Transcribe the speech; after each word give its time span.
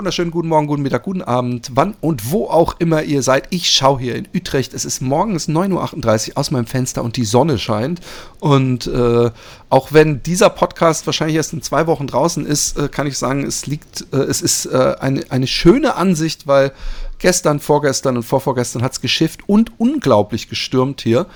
Wunderschönen 0.00 0.30
guten 0.30 0.48
Morgen, 0.48 0.66
guten 0.66 0.80
Mittag, 0.80 1.02
guten 1.02 1.20
Abend, 1.20 1.72
wann 1.74 1.94
und 2.00 2.30
wo 2.30 2.46
auch 2.46 2.76
immer 2.78 3.02
ihr 3.02 3.22
seid. 3.22 3.48
Ich 3.50 3.70
schaue 3.70 4.00
hier 4.00 4.16
in 4.16 4.26
Utrecht. 4.34 4.72
Es 4.72 4.86
ist 4.86 5.02
morgens 5.02 5.46
9.38 5.46 6.30
Uhr 6.30 6.38
aus 6.38 6.50
meinem 6.50 6.64
Fenster 6.64 7.04
und 7.04 7.18
die 7.18 7.26
Sonne 7.26 7.58
scheint. 7.58 8.00
Und 8.38 8.86
äh, 8.86 9.30
auch 9.68 9.92
wenn 9.92 10.22
dieser 10.22 10.48
Podcast 10.48 11.04
wahrscheinlich 11.04 11.36
erst 11.36 11.52
in 11.52 11.60
zwei 11.60 11.86
Wochen 11.86 12.06
draußen 12.06 12.46
ist, 12.46 12.78
äh, 12.78 12.88
kann 12.88 13.06
ich 13.06 13.18
sagen, 13.18 13.44
es 13.44 13.66
liegt, 13.66 14.06
äh, 14.14 14.16
es 14.16 14.40
ist 14.40 14.64
äh, 14.64 14.96
eine, 15.00 15.22
eine 15.28 15.46
schöne 15.46 15.96
Ansicht, 15.96 16.46
weil 16.46 16.72
gestern, 17.18 17.60
vorgestern 17.60 18.16
und 18.16 18.22
vorvorgestern 18.22 18.80
hat 18.80 18.92
es 18.92 19.02
geschifft 19.02 19.40
und 19.48 19.78
unglaublich 19.78 20.48
gestürmt 20.48 21.02
hier. 21.02 21.26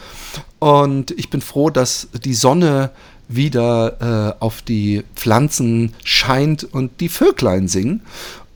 Und 0.59 1.11
ich 1.11 1.29
bin 1.29 1.43
froh, 1.43 1.69
dass 1.69 2.09
die 2.25 2.33
Sonne 2.33 2.93
wieder 3.29 4.35
äh, 4.39 4.43
auf 4.43 4.63
die 4.63 5.05
Pflanzen 5.15 5.95
scheint 6.05 6.65
und 6.65 7.01
die 7.01 7.09
Vöglein 7.09 7.69
singen. 7.69 8.03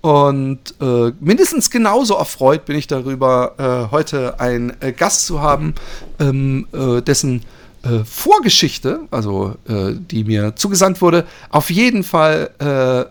Und 0.00 0.74
äh, 0.80 1.12
mindestens 1.20 1.70
genauso 1.70 2.14
erfreut 2.14 2.64
bin 2.64 2.76
ich 2.76 2.86
darüber, 2.86 3.54
äh, 3.58 3.90
heute 3.90 4.38
einen 4.38 4.72
äh, 4.80 4.92
Gast 4.92 5.26
zu 5.26 5.40
haben, 5.40 5.74
ähm, 6.20 6.68
äh, 6.72 7.02
dessen 7.02 7.42
äh, 7.82 8.04
Vorgeschichte, 8.04 9.00
also 9.10 9.54
die 9.66 10.24
mir 10.24 10.56
zugesandt 10.56 11.00
wurde, 11.00 11.24
auf 11.50 11.70
jeden 11.70 12.02
Fall 12.02 12.50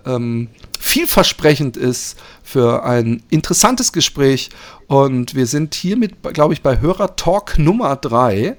ähm, 0.06 0.50
vielversprechend 0.80 1.78
ist 1.78 2.18
für 2.44 2.84
ein 2.84 3.24
interessantes 3.30 3.94
Gespräch. 3.94 4.50
Und 4.88 5.36
wir 5.36 5.46
sind 5.46 5.74
hiermit, 5.74 6.16
glaube 6.34 6.54
ich, 6.54 6.62
bei 6.62 6.80
Hörer 6.80 7.16
Talk 7.16 7.58
Nummer 7.58 7.96
3. 7.96 8.58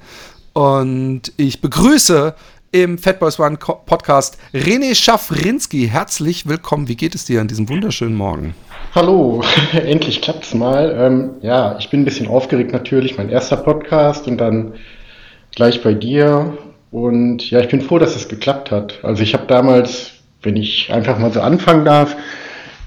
Und 0.52 1.32
ich 1.36 1.60
begrüße 1.60 2.34
im 2.70 2.98
Fatboys 2.98 3.40
One 3.40 3.56
Podcast 3.56 4.38
René 4.52 4.94
Schaffrinski. 4.94 5.88
Herzlich 5.88 6.46
willkommen. 6.46 6.88
Wie 6.88 6.96
geht 6.96 7.14
es 7.14 7.24
dir 7.24 7.40
an 7.40 7.48
diesem 7.48 7.68
wunderschönen 7.68 8.14
Morgen? 8.14 8.54
Hallo, 8.94 9.42
endlich 9.72 10.20
klappt 10.20 10.44
es 10.44 10.54
mal. 10.54 10.94
Ähm, 10.98 11.30
ja, 11.40 11.76
ich 11.78 11.88
bin 11.88 12.02
ein 12.02 12.04
bisschen 12.04 12.28
aufgeregt 12.28 12.72
natürlich. 12.72 13.16
Mein 13.16 13.30
erster 13.30 13.56
Podcast 13.56 14.26
und 14.26 14.38
dann 14.38 14.74
gleich 15.54 15.82
bei 15.82 15.94
dir. 15.94 16.58
Und 16.90 17.50
ja, 17.50 17.60
ich 17.60 17.68
bin 17.68 17.80
froh, 17.80 17.98
dass 17.98 18.16
es 18.16 18.28
geklappt 18.28 18.70
hat. 18.70 18.98
Also 19.02 19.22
ich 19.22 19.32
habe 19.34 19.46
damals, 19.46 20.12
wenn 20.42 20.56
ich 20.56 20.92
einfach 20.92 21.18
mal 21.18 21.32
so 21.32 21.40
anfangen 21.40 21.84
darf, 21.84 22.16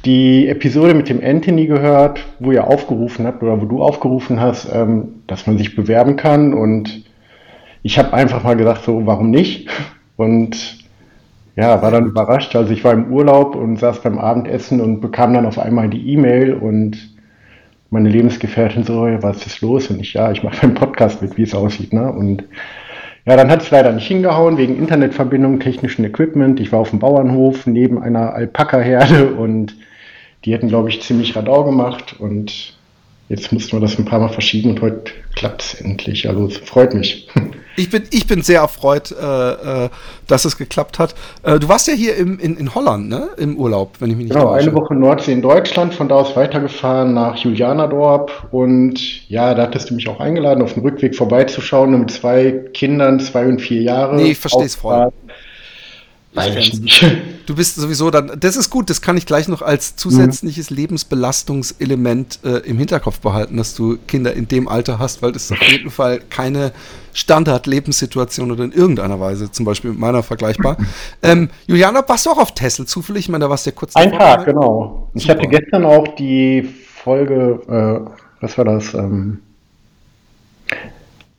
die 0.05 0.47
Episode 0.47 0.93
mit 0.93 1.09
dem 1.09 1.23
Anthony 1.23 1.67
gehört, 1.67 2.19
wo 2.39 2.51
ihr 2.51 2.67
aufgerufen 2.67 3.25
habt 3.25 3.41
oder 3.41 3.61
wo 3.61 3.65
du 3.65 3.81
aufgerufen 3.81 4.39
hast, 4.39 4.67
ähm, 4.71 5.21
dass 5.27 5.47
man 5.47 5.57
sich 5.57 5.75
bewerben 5.75 6.15
kann 6.15 6.53
und 6.53 7.03
ich 7.83 7.97
habe 7.97 8.13
einfach 8.13 8.43
mal 8.43 8.55
gedacht, 8.55 8.83
so, 8.83 9.05
warum 9.05 9.31
nicht? 9.31 9.69
Und 10.17 10.81
ja, 11.55 11.81
war 11.81 11.91
dann 11.91 12.05
überrascht. 12.05 12.55
Also 12.55 12.71
ich 12.71 12.83
war 12.83 12.93
im 12.93 13.11
Urlaub 13.11 13.55
und 13.55 13.77
saß 13.77 14.01
beim 14.01 14.19
Abendessen 14.19 14.81
und 14.81 15.01
bekam 15.01 15.33
dann 15.33 15.45
auf 15.45 15.59
einmal 15.59 15.89
die 15.89 16.13
E-Mail 16.13 16.53
und 16.53 16.97
meine 17.89 18.09
Lebensgefährtin 18.09 18.83
so, 18.83 19.01
was 19.21 19.45
ist 19.45 19.61
los? 19.61 19.89
Und 19.89 19.99
ich, 19.99 20.13
ja, 20.13 20.31
ich 20.31 20.43
mache 20.43 20.63
einen 20.63 20.75
Podcast 20.75 21.21
mit, 21.21 21.37
wie 21.37 21.43
es 21.43 21.53
aussieht. 21.53 21.91
Ne? 21.91 22.11
Und 22.11 22.43
ja, 23.25 23.35
dann 23.35 23.51
hat 23.51 23.61
es 23.61 23.69
leider 23.69 23.91
nicht 23.91 24.07
hingehauen, 24.07 24.57
wegen 24.57 24.77
Internetverbindung, 24.77 25.59
technischen 25.59 26.05
Equipment. 26.05 26.59
Ich 26.59 26.71
war 26.71 26.79
auf 26.79 26.89
dem 26.89 26.99
Bauernhof 26.99 27.67
neben 27.67 28.01
einer 28.01 28.33
Alpaka-Herde 28.33 29.33
und 29.33 29.75
die 30.45 30.53
hätten, 30.53 30.69
glaube 30.69 30.89
ich, 30.89 31.01
ziemlich 31.01 31.35
Radau 31.35 31.65
gemacht. 31.65 32.15
Und 32.17 32.75
jetzt 33.27 33.51
mussten 33.51 33.73
wir 33.73 33.81
das 33.81 33.99
ein 33.99 34.05
paar 34.05 34.19
Mal 34.19 34.29
verschieben 34.29 34.71
und 34.71 34.81
heute 34.81 35.11
klappt 35.35 35.61
es 35.61 35.73
endlich. 35.81 36.29
Also 36.29 36.47
es 36.47 36.57
freut 36.57 36.93
mich. 36.93 37.27
Ich 37.77 37.89
bin, 37.89 38.03
ich 38.11 38.27
bin 38.27 38.41
sehr 38.41 38.61
erfreut, 38.61 39.11
äh, 39.11 39.85
äh, 39.85 39.89
dass 40.27 40.45
es 40.45 40.57
geklappt 40.57 40.99
hat. 40.99 41.15
Äh, 41.43 41.59
du 41.59 41.69
warst 41.69 41.87
ja 41.87 41.93
hier 41.93 42.15
im, 42.17 42.37
in, 42.39 42.57
in 42.57 42.75
Holland, 42.75 43.07
ne? 43.07 43.29
Im 43.37 43.57
Urlaub, 43.57 43.95
wenn 43.99 44.09
ich 44.09 44.17
mich 44.17 44.25
nicht 44.25 44.35
Genau, 44.35 44.51
eine 44.51 44.73
Woche 44.73 44.93
Nordsee 44.93 45.31
in 45.31 45.41
Deutschland, 45.41 45.93
von 45.93 46.09
da 46.09 46.15
aus 46.15 46.35
weitergefahren 46.35 47.13
nach 47.13 47.37
Julianadorp. 47.37 48.49
Und 48.51 49.29
ja, 49.29 49.53
da 49.53 49.63
hattest 49.63 49.89
du 49.89 49.95
mich 49.95 50.07
auch 50.09 50.19
eingeladen, 50.19 50.61
auf 50.61 50.73
dem 50.73 50.83
Rückweg 50.83 51.15
vorbeizuschauen 51.15 51.97
mit 51.97 52.11
zwei 52.11 52.51
Kindern, 52.73 53.19
zwei 53.19 53.45
und 53.45 53.61
vier 53.61 53.81
Jahre. 53.81 54.15
Nee, 54.15 54.31
ich 54.31 54.39
verstehe 54.39 54.65
es 54.65 54.75
voll. 54.75 55.11
Weiß 56.33 56.55
ich 56.55 56.79
nicht. 56.79 57.05
Du 57.47 57.55
bist 57.55 57.75
sowieso 57.75 58.11
dann, 58.11 58.39
das 58.39 58.55
ist 58.55 58.69
gut, 58.69 58.89
das 58.89 59.01
kann 59.01 59.17
ich 59.17 59.25
gleich 59.25 59.49
noch 59.49 59.61
als 59.61 59.97
zusätzliches 59.97 60.69
mhm. 60.69 60.77
Lebensbelastungselement 60.77 62.39
äh, 62.45 62.59
im 62.59 62.77
Hinterkopf 62.77 63.19
behalten, 63.19 63.57
dass 63.57 63.75
du 63.75 63.97
Kinder 64.07 64.33
in 64.33 64.47
dem 64.47 64.69
Alter 64.69 64.99
hast, 64.99 65.21
weil 65.21 65.33
das 65.33 65.45
ist 65.45 65.53
auf 65.53 65.61
jeden 65.63 65.89
Fall 65.89 66.21
keine 66.29 66.71
Standard-Lebenssituation 67.13 68.51
oder 68.51 68.63
in 68.63 68.71
irgendeiner 68.71 69.19
Weise, 69.19 69.51
zum 69.51 69.65
Beispiel 69.65 69.89
mit 69.89 69.99
meiner 69.99 70.23
vergleichbar. 70.23 70.77
ähm, 71.23 71.49
Juliana, 71.67 72.07
warst 72.07 72.25
du 72.25 72.29
auch 72.29 72.37
auf 72.37 72.53
Tessel 72.53 72.85
zufällig? 72.85 73.25
Ich 73.25 73.29
meine, 73.29 73.43
da 73.43 73.49
warst 73.49 73.65
du 73.65 73.71
ja 73.71 73.75
kurz 73.75 73.95
Ein 73.97 74.11
Tag, 74.13 74.45
genau. 74.45 75.09
Super. 75.09 75.11
Ich 75.15 75.29
hatte 75.29 75.47
gestern 75.49 75.83
auch 75.83 76.07
die 76.15 76.69
Folge, 77.03 77.59
äh, 77.67 78.11
was 78.39 78.57
war 78.57 78.65
das? 78.65 78.93
Ähm 78.93 79.39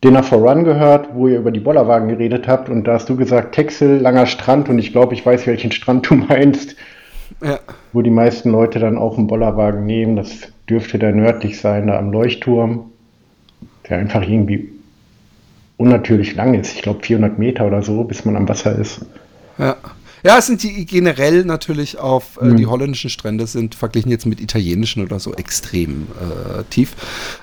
Dinner 0.02 0.22
for 0.22 0.38
Run 0.38 0.64
gehört, 0.64 1.10
wo 1.14 1.28
ihr 1.28 1.38
über 1.38 1.52
die 1.52 1.60
Bollerwagen 1.60 2.08
geredet 2.08 2.48
habt 2.48 2.68
und 2.68 2.84
da 2.84 2.94
hast 2.94 3.08
du 3.08 3.16
gesagt, 3.16 3.54
Texel, 3.54 3.98
langer 3.98 4.26
Strand 4.26 4.68
und 4.68 4.78
ich 4.78 4.92
glaube, 4.92 5.14
ich 5.14 5.24
weiß, 5.24 5.46
welchen 5.46 5.70
Strand 5.70 6.10
du 6.10 6.14
meinst. 6.28 6.76
Ja. 7.40 7.58
Wo 7.92 8.02
die 8.02 8.10
meisten 8.10 8.50
Leute 8.50 8.78
dann 8.78 8.98
auch 8.98 9.16
einen 9.16 9.26
Bollerwagen 9.26 9.86
nehmen. 9.86 10.16
Das 10.16 10.48
dürfte 10.68 10.98
da 10.98 11.10
nördlich 11.10 11.60
sein, 11.60 11.86
da 11.86 11.98
am 11.98 12.12
Leuchtturm. 12.12 12.90
Der 13.88 13.98
einfach 13.98 14.22
irgendwie 14.22 14.70
unnatürlich 15.76 16.34
lang 16.34 16.54
ist. 16.54 16.74
Ich 16.74 16.82
glaube 16.82 17.02
400 17.02 17.38
Meter 17.38 17.66
oder 17.66 17.82
so, 17.82 18.04
bis 18.04 18.24
man 18.24 18.36
am 18.36 18.48
Wasser 18.48 18.78
ist. 18.78 19.04
Ja. 19.58 19.76
Ja, 20.24 20.38
es 20.38 20.46
sind 20.46 20.62
die 20.62 20.86
generell 20.86 21.44
natürlich 21.44 21.98
auf 21.98 22.38
äh, 22.40 22.46
mhm. 22.46 22.56
die 22.56 22.66
holländischen 22.66 23.10
Strände 23.10 23.46
sind 23.46 23.74
verglichen 23.74 24.10
jetzt 24.10 24.26
mit 24.26 24.40
italienischen 24.40 25.02
oder 25.02 25.18
so 25.18 25.34
extrem 25.34 26.06
äh, 26.20 26.62
tief. 26.70 26.94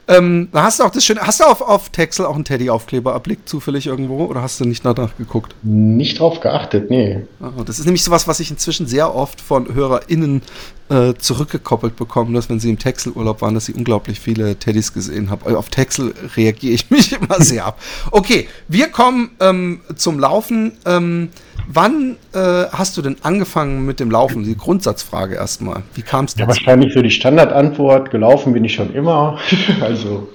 Ähm, 0.08 0.48
hast 0.54 0.80
du 0.80 0.84
auch 0.84 0.92
das 0.92 1.04
schöne, 1.04 1.22
hast 1.22 1.42
du 1.42 1.44
auf, 1.44 1.62
auf 1.62 1.90
Texel 1.90 2.26
auch 2.26 2.36
einen 2.36 2.46
Teddy-Aufkleber 2.46 3.12
erblickt, 3.12 3.50
zufällig 3.50 3.88
irgendwo, 3.88 4.26
oder 4.26 4.42
hast 4.42 4.60
du 4.60 4.66
nicht 4.66 4.86
danach 4.86 5.18
geguckt? 5.18 5.56
Nicht 5.64 6.20
drauf 6.20 6.40
geachtet, 6.40 6.90
nee. 6.90 7.22
Oh, 7.42 7.64
das 7.64 7.80
ist 7.80 7.86
nämlich 7.86 8.04
sowas, 8.04 8.28
was 8.28 8.40
ich 8.40 8.50
inzwischen 8.52 8.88
sehr 8.88 9.14
oft 9.14 9.42
von 9.42 9.74
HörerInnen 9.74 10.42
äh, 10.90 11.14
zurückgekoppelt 11.16 11.96
bekommen, 11.96 12.34
dass 12.34 12.50
wenn 12.50 12.60
sie 12.60 12.70
im 12.70 12.80
Texel-Urlaub 12.80 13.42
waren, 13.42 13.54
dass 13.54 13.66
sie 13.66 13.74
unglaublich 13.74 14.20
viele 14.20 14.56
Teddys 14.56 14.94
gesehen 14.94 15.30
haben. 15.30 15.56
Auf 15.56 15.70
Texel 15.70 16.14
reagiere 16.36 16.74
ich 16.74 16.90
mich 16.90 17.14
immer 17.14 17.42
sehr 17.42 17.66
ab. 17.66 17.80
Okay, 18.12 18.48
wir 18.68 18.88
kommen 18.88 19.32
ähm, 19.40 19.82
zum 19.96 20.20
Laufen. 20.20 20.74
Ähm, 20.86 21.30
Wann 21.72 22.16
äh, 22.34 22.66
hast 22.72 22.98
du 22.98 23.04
denn 23.04 23.18
angefangen 23.22 23.86
mit 23.86 24.00
dem 24.00 24.10
Laufen? 24.10 24.44
Die 24.44 24.58
Grundsatzfrage 24.58 25.36
erstmal. 25.36 25.84
Wie 25.94 26.02
kam 26.02 26.26
es 26.26 26.34
dazu? 26.34 26.42
Ja, 26.42 26.48
wahrscheinlich 26.48 26.94
so 26.94 27.04
die 27.04 27.12
Standardantwort. 27.12 28.10
Gelaufen 28.10 28.54
bin 28.54 28.66
ich 28.66 28.74
schon 28.74 28.92
immer. 28.92 29.38
also 29.82 30.30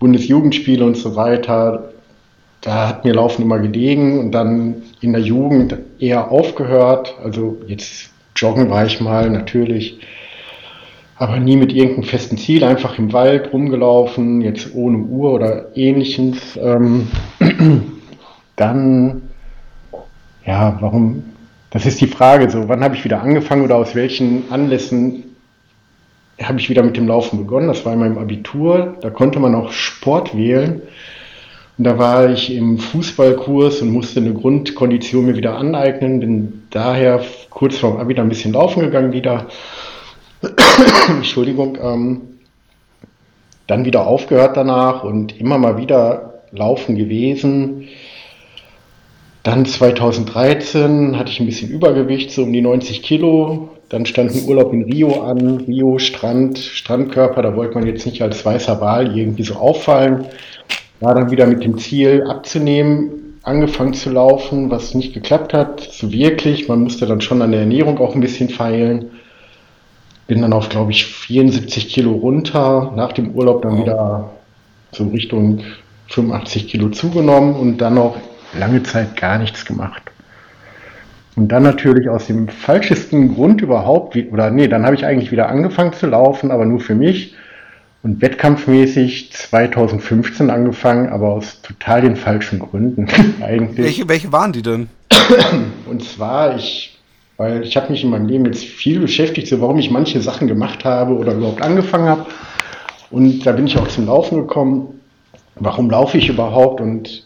Bundesjugendspiele 0.00 0.84
und 0.84 0.96
so 0.96 1.14
weiter. 1.14 1.92
Da 2.62 2.88
hat 2.88 3.04
mir 3.04 3.14
Laufen 3.14 3.42
immer 3.42 3.60
gelegen 3.60 4.18
und 4.18 4.32
dann 4.32 4.82
in 5.00 5.12
der 5.12 5.22
Jugend 5.22 5.76
eher 6.00 6.32
aufgehört. 6.32 7.14
Also 7.22 7.58
jetzt 7.68 8.10
joggen 8.42 8.68
war 8.68 8.84
ich 8.84 9.00
mal 9.00 9.30
natürlich, 9.30 10.00
aber 11.16 11.38
nie 11.38 11.56
mit 11.56 11.72
irgendeinem 11.72 12.04
festen 12.04 12.36
Ziel. 12.36 12.64
Einfach 12.64 12.98
im 12.98 13.12
Wald 13.12 13.52
rumgelaufen, 13.52 14.42
jetzt 14.42 14.74
ohne 14.74 14.98
Uhr 14.98 15.32
oder 15.32 15.76
ähnliches. 15.76 16.58
Ähm, 16.60 17.08
dann 18.56 19.22
ja, 20.46 20.76
warum? 20.80 21.22
Das 21.70 21.86
ist 21.86 22.00
die 22.00 22.06
Frage. 22.06 22.50
So, 22.50 22.68
wann 22.68 22.82
habe 22.82 22.96
ich 22.96 23.04
wieder 23.04 23.22
angefangen 23.22 23.64
oder 23.64 23.76
aus 23.76 23.94
welchen 23.94 24.50
Anlässen 24.50 25.24
habe 26.42 26.58
ich 26.58 26.68
wieder 26.68 26.82
mit 26.82 26.96
dem 26.96 27.06
Laufen 27.06 27.38
begonnen? 27.38 27.68
Das 27.68 27.84
war 27.84 27.92
in 27.92 28.00
meinem 28.00 28.18
Abitur. 28.18 28.96
Da 29.00 29.10
konnte 29.10 29.38
man 29.38 29.54
auch 29.54 29.70
Sport 29.70 30.36
wählen. 30.36 30.82
Und 31.78 31.84
da 31.84 31.98
war 31.98 32.30
ich 32.30 32.54
im 32.54 32.78
Fußballkurs 32.78 33.82
und 33.82 33.90
musste 33.92 34.20
eine 34.20 34.34
Grundkondition 34.34 35.26
mir 35.26 35.36
wieder 35.36 35.56
aneignen. 35.56 36.20
Bin 36.20 36.62
daher 36.70 37.22
kurz 37.54 37.78
vorm 37.78 37.98
Abi 37.98 38.18
ein 38.18 38.28
bisschen 38.28 38.52
laufen 38.52 38.80
gegangen 38.80 39.12
wieder. 39.12 39.46
Entschuldigung. 41.08 41.78
Ähm, 41.82 42.20
dann 43.66 43.84
wieder 43.84 44.06
aufgehört 44.06 44.56
danach 44.56 45.04
und 45.04 45.38
immer 45.40 45.58
mal 45.58 45.76
wieder 45.76 46.42
laufen 46.50 46.96
gewesen. 46.96 47.88
Dann 49.42 49.64
2013 49.66 51.18
hatte 51.18 51.30
ich 51.30 51.40
ein 51.40 51.46
bisschen 51.46 51.70
Übergewicht, 51.70 52.30
so 52.30 52.42
um 52.42 52.52
die 52.52 52.60
90 52.60 53.02
Kilo. 53.02 53.70
Dann 53.88 54.06
stand 54.06 54.34
ein 54.34 54.44
Urlaub 54.46 54.72
in 54.72 54.84
Rio 54.84 55.22
an, 55.22 55.58
Rio, 55.66 55.98
Strand, 55.98 56.58
Strandkörper, 56.58 57.42
da 57.42 57.56
wollte 57.56 57.74
man 57.74 57.86
jetzt 57.86 58.06
nicht 58.06 58.22
als 58.22 58.44
weißer 58.44 58.80
Wal 58.80 59.16
irgendwie 59.16 59.42
so 59.42 59.54
auffallen. 59.54 60.26
War 61.00 61.14
dann 61.14 61.30
wieder 61.30 61.46
mit 61.46 61.64
dem 61.64 61.76
Ziel 61.78 62.24
abzunehmen, 62.28 63.21
angefangen 63.42 63.94
zu 63.94 64.10
laufen, 64.10 64.70
was 64.70 64.94
nicht 64.94 65.14
geklappt 65.14 65.52
hat, 65.52 65.80
so 65.80 66.12
wirklich. 66.12 66.68
Man 66.68 66.82
musste 66.82 67.06
dann 67.06 67.20
schon 67.20 67.42
an 67.42 67.52
der 67.52 67.60
Ernährung 67.60 67.98
auch 67.98 68.14
ein 68.14 68.20
bisschen 68.20 68.48
feilen. 68.48 69.10
Bin 70.26 70.42
dann 70.42 70.52
auf, 70.52 70.68
glaube 70.68 70.92
ich, 70.92 71.06
74 71.06 71.88
Kilo 71.88 72.12
runter, 72.12 72.92
nach 72.94 73.12
dem 73.12 73.32
Urlaub 73.32 73.62
dann 73.62 73.78
wieder 73.78 74.30
so 74.92 75.08
Richtung 75.08 75.60
85 76.08 76.68
Kilo 76.68 76.90
zugenommen 76.90 77.54
und 77.54 77.78
dann 77.78 77.98
auch 77.98 78.16
lange 78.58 78.82
Zeit 78.82 79.16
gar 79.16 79.38
nichts 79.38 79.64
gemacht. 79.64 80.02
Und 81.34 81.48
dann 81.48 81.62
natürlich 81.62 82.08
aus 82.08 82.26
dem 82.26 82.48
falschesten 82.48 83.34
Grund 83.34 83.62
überhaupt, 83.62 84.16
oder 84.16 84.50
nee, 84.50 84.68
dann 84.68 84.84
habe 84.84 84.94
ich 84.94 85.06
eigentlich 85.06 85.32
wieder 85.32 85.48
angefangen 85.48 85.94
zu 85.94 86.06
laufen, 86.06 86.50
aber 86.50 86.66
nur 86.66 86.80
für 86.80 86.94
mich. 86.94 87.34
Und 88.02 88.20
wettkampfmäßig 88.20 89.32
2015 89.32 90.50
angefangen, 90.50 91.08
aber 91.08 91.28
aus 91.28 91.62
total 91.62 92.00
den 92.00 92.16
falschen 92.16 92.58
Gründen 92.58 93.06
eigentlich. 93.40 93.86
Welche, 93.86 94.08
welche 94.08 94.32
waren 94.32 94.52
die 94.52 94.62
denn? 94.62 94.88
Und 95.86 96.02
zwar, 96.02 96.56
ich, 96.56 96.98
weil 97.36 97.62
ich 97.62 97.76
habe 97.76 97.92
mich 97.92 98.02
in 98.02 98.10
meinem 98.10 98.26
Leben 98.26 98.44
jetzt 98.46 98.64
viel 98.64 98.98
beschäftigt, 98.98 99.46
so 99.46 99.60
warum 99.60 99.78
ich 99.78 99.90
manche 99.90 100.20
Sachen 100.20 100.48
gemacht 100.48 100.84
habe 100.84 101.14
oder 101.14 101.34
überhaupt 101.34 101.62
angefangen 101.62 102.08
habe. 102.08 102.26
Und 103.10 103.46
da 103.46 103.52
bin 103.52 103.66
ich 103.66 103.78
auch 103.78 103.86
zum 103.86 104.06
Laufen 104.06 104.38
gekommen. 104.38 105.00
Warum 105.54 105.88
laufe 105.88 106.18
ich 106.18 106.28
überhaupt? 106.28 106.80
Und 106.80 107.24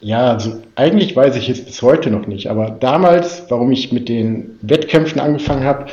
ja, 0.00 0.32
also 0.32 0.60
eigentlich 0.76 1.14
weiß 1.14 1.36
ich 1.36 1.48
es 1.48 1.64
bis 1.64 1.82
heute 1.82 2.10
noch 2.10 2.26
nicht, 2.26 2.48
aber 2.48 2.70
damals, 2.70 3.44
warum 3.50 3.70
ich 3.70 3.92
mit 3.92 4.08
den 4.08 4.58
Wettkämpfen 4.62 5.20
angefangen 5.20 5.64
habe, 5.64 5.86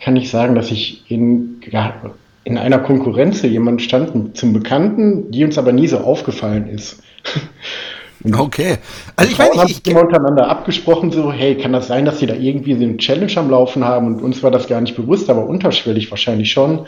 kann 0.00 0.16
ich 0.16 0.28
sagen, 0.28 0.54
dass 0.54 0.70
ich 0.70 1.08
in, 1.08 1.60
ja, 1.70 1.94
in 2.44 2.58
einer 2.58 2.78
Konkurrenz 2.78 3.42
jemand 3.42 3.82
stand 3.82 4.36
zum 4.36 4.52
Bekannten, 4.52 5.30
die 5.30 5.44
uns 5.44 5.58
aber 5.58 5.72
nie 5.72 5.88
so 5.88 5.98
aufgefallen 5.98 6.68
ist. 6.68 7.02
okay. 8.38 8.76
Also 9.16 9.32
ich 9.32 9.38
meine, 9.38 9.50
ich, 9.66 9.80
ich 9.84 9.90
immer 9.90 10.02
untereinander 10.02 10.48
abgesprochen 10.48 11.10
so, 11.10 11.32
hey, 11.32 11.56
kann 11.56 11.72
das 11.72 11.86
sein, 11.86 12.04
dass 12.04 12.18
sie 12.18 12.26
da 12.26 12.34
irgendwie 12.34 12.74
so 12.74 12.82
eine 12.82 12.98
Challenge 12.98 13.36
am 13.36 13.50
Laufen 13.50 13.84
haben 13.84 14.06
und 14.08 14.22
uns 14.22 14.42
war 14.42 14.50
das 14.50 14.68
gar 14.68 14.80
nicht 14.80 14.94
bewusst, 14.94 15.30
aber 15.30 15.46
unterschwellig 15.46 16.10
wahrscheinlich 16.10 16.50
schon. 16.52 16.86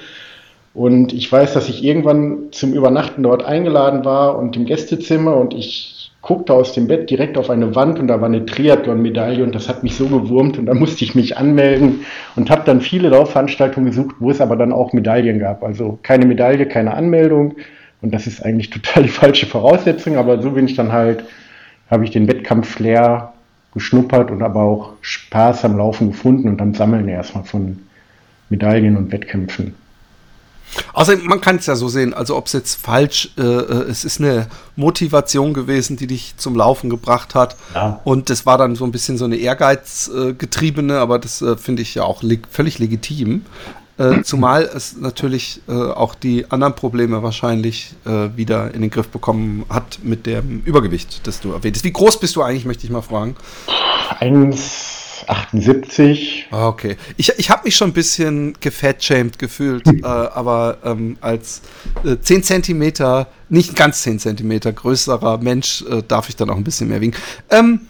Und 0.74 1.14
ich 1.14 1.32
weiß, 1.32 1.54
dass 1.54 1.70
ich 1.70 1.82
irgendwann 1.82 2.52
zum 2.52 2.74
Übernachten 2.74 3.22
dort 3.22 3.42
eingeladen 3.42 4.04
war 4.04 4.36
und 4.36 4.56
im 4.56 4.66
Gästezimmer 4.66 5.34
und 5.34 5.54
ich 5.54 5.95
guckte 6.26 6.54
aus 6.54 6.72
dem 6.72 6.88
Bett 6.88 7.08
direkt 7.08 7.38
auf 7.38 7.50
eine 7.50 7.76
Wand 7.76 8.00
und 8.00 8.08
da 8.08 8.20
war 8.20 8.26
eine 8.26 8.44
Triathlon-Medaille 8.44 9.44
und 9.44 9.54
das 9.54 9.68
hat 9.68 9.84
mich 9.84 9.94
so 9.94 10.08
gewurmt 10.08 10.58
und 10.58 10.66
da 10.66 10.74
musste 10.74 11.04
ich 11.04 11.14
mich 11.14 11.38
anmelden 11.38 12.04
und 12.34 12.50
habe 12.50 12.62
dann 12.64 12.80
viele 12.80 13.10
Laufveranstaltungen 13.10 13.90
gesucht, 13.90 14.16
wo 14.18 14.32
es 14.32 14.40
aber 14.40 14.56
dann 14.56 14.72
auch 14.72 14.92
Medaillen 14.92 15.38
gab. 15.38 15.62
Also 15.62 16.00
keine 16.02 16.26
Medaille, 16.26 16.66
keine 16.66 16.94
Anmeldung 16.94 17.54
und 18.02 18.12
das 18.12 18.26
ist 18.26 18.44
eigentlich 18.44 18.70
total 18.70 19.04
die 19.04 19.08
falsche 19.08 19.46
Voraussetzung, 19.46 20.16
aber 20.16 20.42
so 20.42 20.50
bin 20.50 20.66
ich 20.66 20.74
dann 20.74 20.90
halt, 20.90 21.22
habe 21.88 22.02
ich 22.02 22.10
den 22.10 22.26
Wettkampf-Flair 22.26 23.32
geschnuppert 23.72 24.32
und 24.32 24.42
aber 24.42 24.62
auch 24.62 24.94
Spaß 25.02 25.64
am 25.64 25.78
Laufen 25.78 26.10
gefunden 26.10 26.48
und 26.48 26.60
am 26.60 26.74
Sammeln 26.74 27.08
erstmal 27.08 27.44
von 27.44 27.78
Medaillen 28.48 28.96
und 28.96 29.12
Wettkämpfen. 29.12 29.74
Also 30.92 31.16
man 31.16 31.40
kann 31.40 31.56
es 31.56 31.66
ja 31.66 31.76
so 31.76 31.88
sehen, 31.88 32.14
also 32.14 32.36
ob 32.36 32.46
es 32.46 32.52
jetzt 32.52 32.74
falsch, 32.80 33.30
äh, 33.38 33.42
äh, 33.42 33.88
es 33.88 34.04
ist 34.04 34.20
eine 34.20 34.48
Motivation 34.76 35.54
gewesen, 35.54 35.96
die 35.96 36.06
dich 36.06 36.34
zum 36.36 36.56
Laufen 36.56 36.90
gebracht 36.90 37.34
hat. 37.34 37.56
Ja. 37.74 38.00
Und 38.04 38.30
das 38.30 38.46
war 38.46 38.58
dann 38.58 38.76
so 38.76 38.84
ein 38.84 38.92
bisschen 38.92 39.18
so 39.18 39.24
eine 39.24 39.36
ehrgeizgetriebene, 39.36 40.94
äh, 40.94 40.98
aber 40.98 41.18
das 41.18 41.42
äh, 41.42 41.56
finde 41.56 41.82
ich 41.82 41.94
ja 41.94 42.04
auch 42.04 42.22
le 42.22 42.38
völlig 42.50 42.78
legitim. 42.78 43.44
Äh, 43.98 44.22
zumal 44.22 44.64
es 44.64 44.96
natürlich 44.98 45.62
äh, 45.68 45.72
auch 45.72 46.14
die 46.14 46.50
anderen 46.50 46.74
Probleme 46.74 47.22
wahrscheinlich 47.22 47.94
wieder 48.04 48.74
in 48.74 48.82
den 48.82 48.90
Griff 48.90 49.08
bekommen 49.08 49.64
hat 49.68 50.00
mit 50.02 50.26
dem 50.26 50.60
Übergewicht, 50.64 51.26
das 51.26 51.40
du 51.40 51.52
erwähnt 51.52 51.76
hast. 51.76 51.84
Wie 51.84 51.92
groß 51.92 52.20
bist 52.20 52.36
du 52.36 52.42
eigentlich, 52.42 52.66
möchte 52.66 52.84
ich 52.84 52.90
mal 52.90 53.02
fragen? 53.02 53.36
78. 55.26 56.48
Okay. 56.50 56.96
Ich, 57.16 57.32
ich 57.38 57.50
habe 57.50 57.62
mich 57.64 57.76
schon 57.76 57.90
ein 57.90 57.94
bisschen 57.94 58.54
gefatshamed 58.60 59.38
gefühlt, 59.38 59.86
äh, 60.02 60.04
aber 60.04 60.78
ähm, 60.84 61.16
als 61.20 61.62
äh, 62.04 62.16
10 62.18 62.42
Zentimeter, 62.42 63.28
nicht 63.48 63.76
ganz 63.76 64.02
10 64.02 64.18
Zentimeter 64.18 64.72
größerer 64.72 65.38
Mensch 65.38 65.82
äh, 65.82 66.02
darf 66.06 66.28
ich 66.28 66.36
dann 66.36 66.50
auch 66.50 66.56
ein 66.56 66.64
bisschen 66.64 66.88
mehr 66.88 67.00
wiegen. 67.00 67.16
Ähm, 67.50 67.80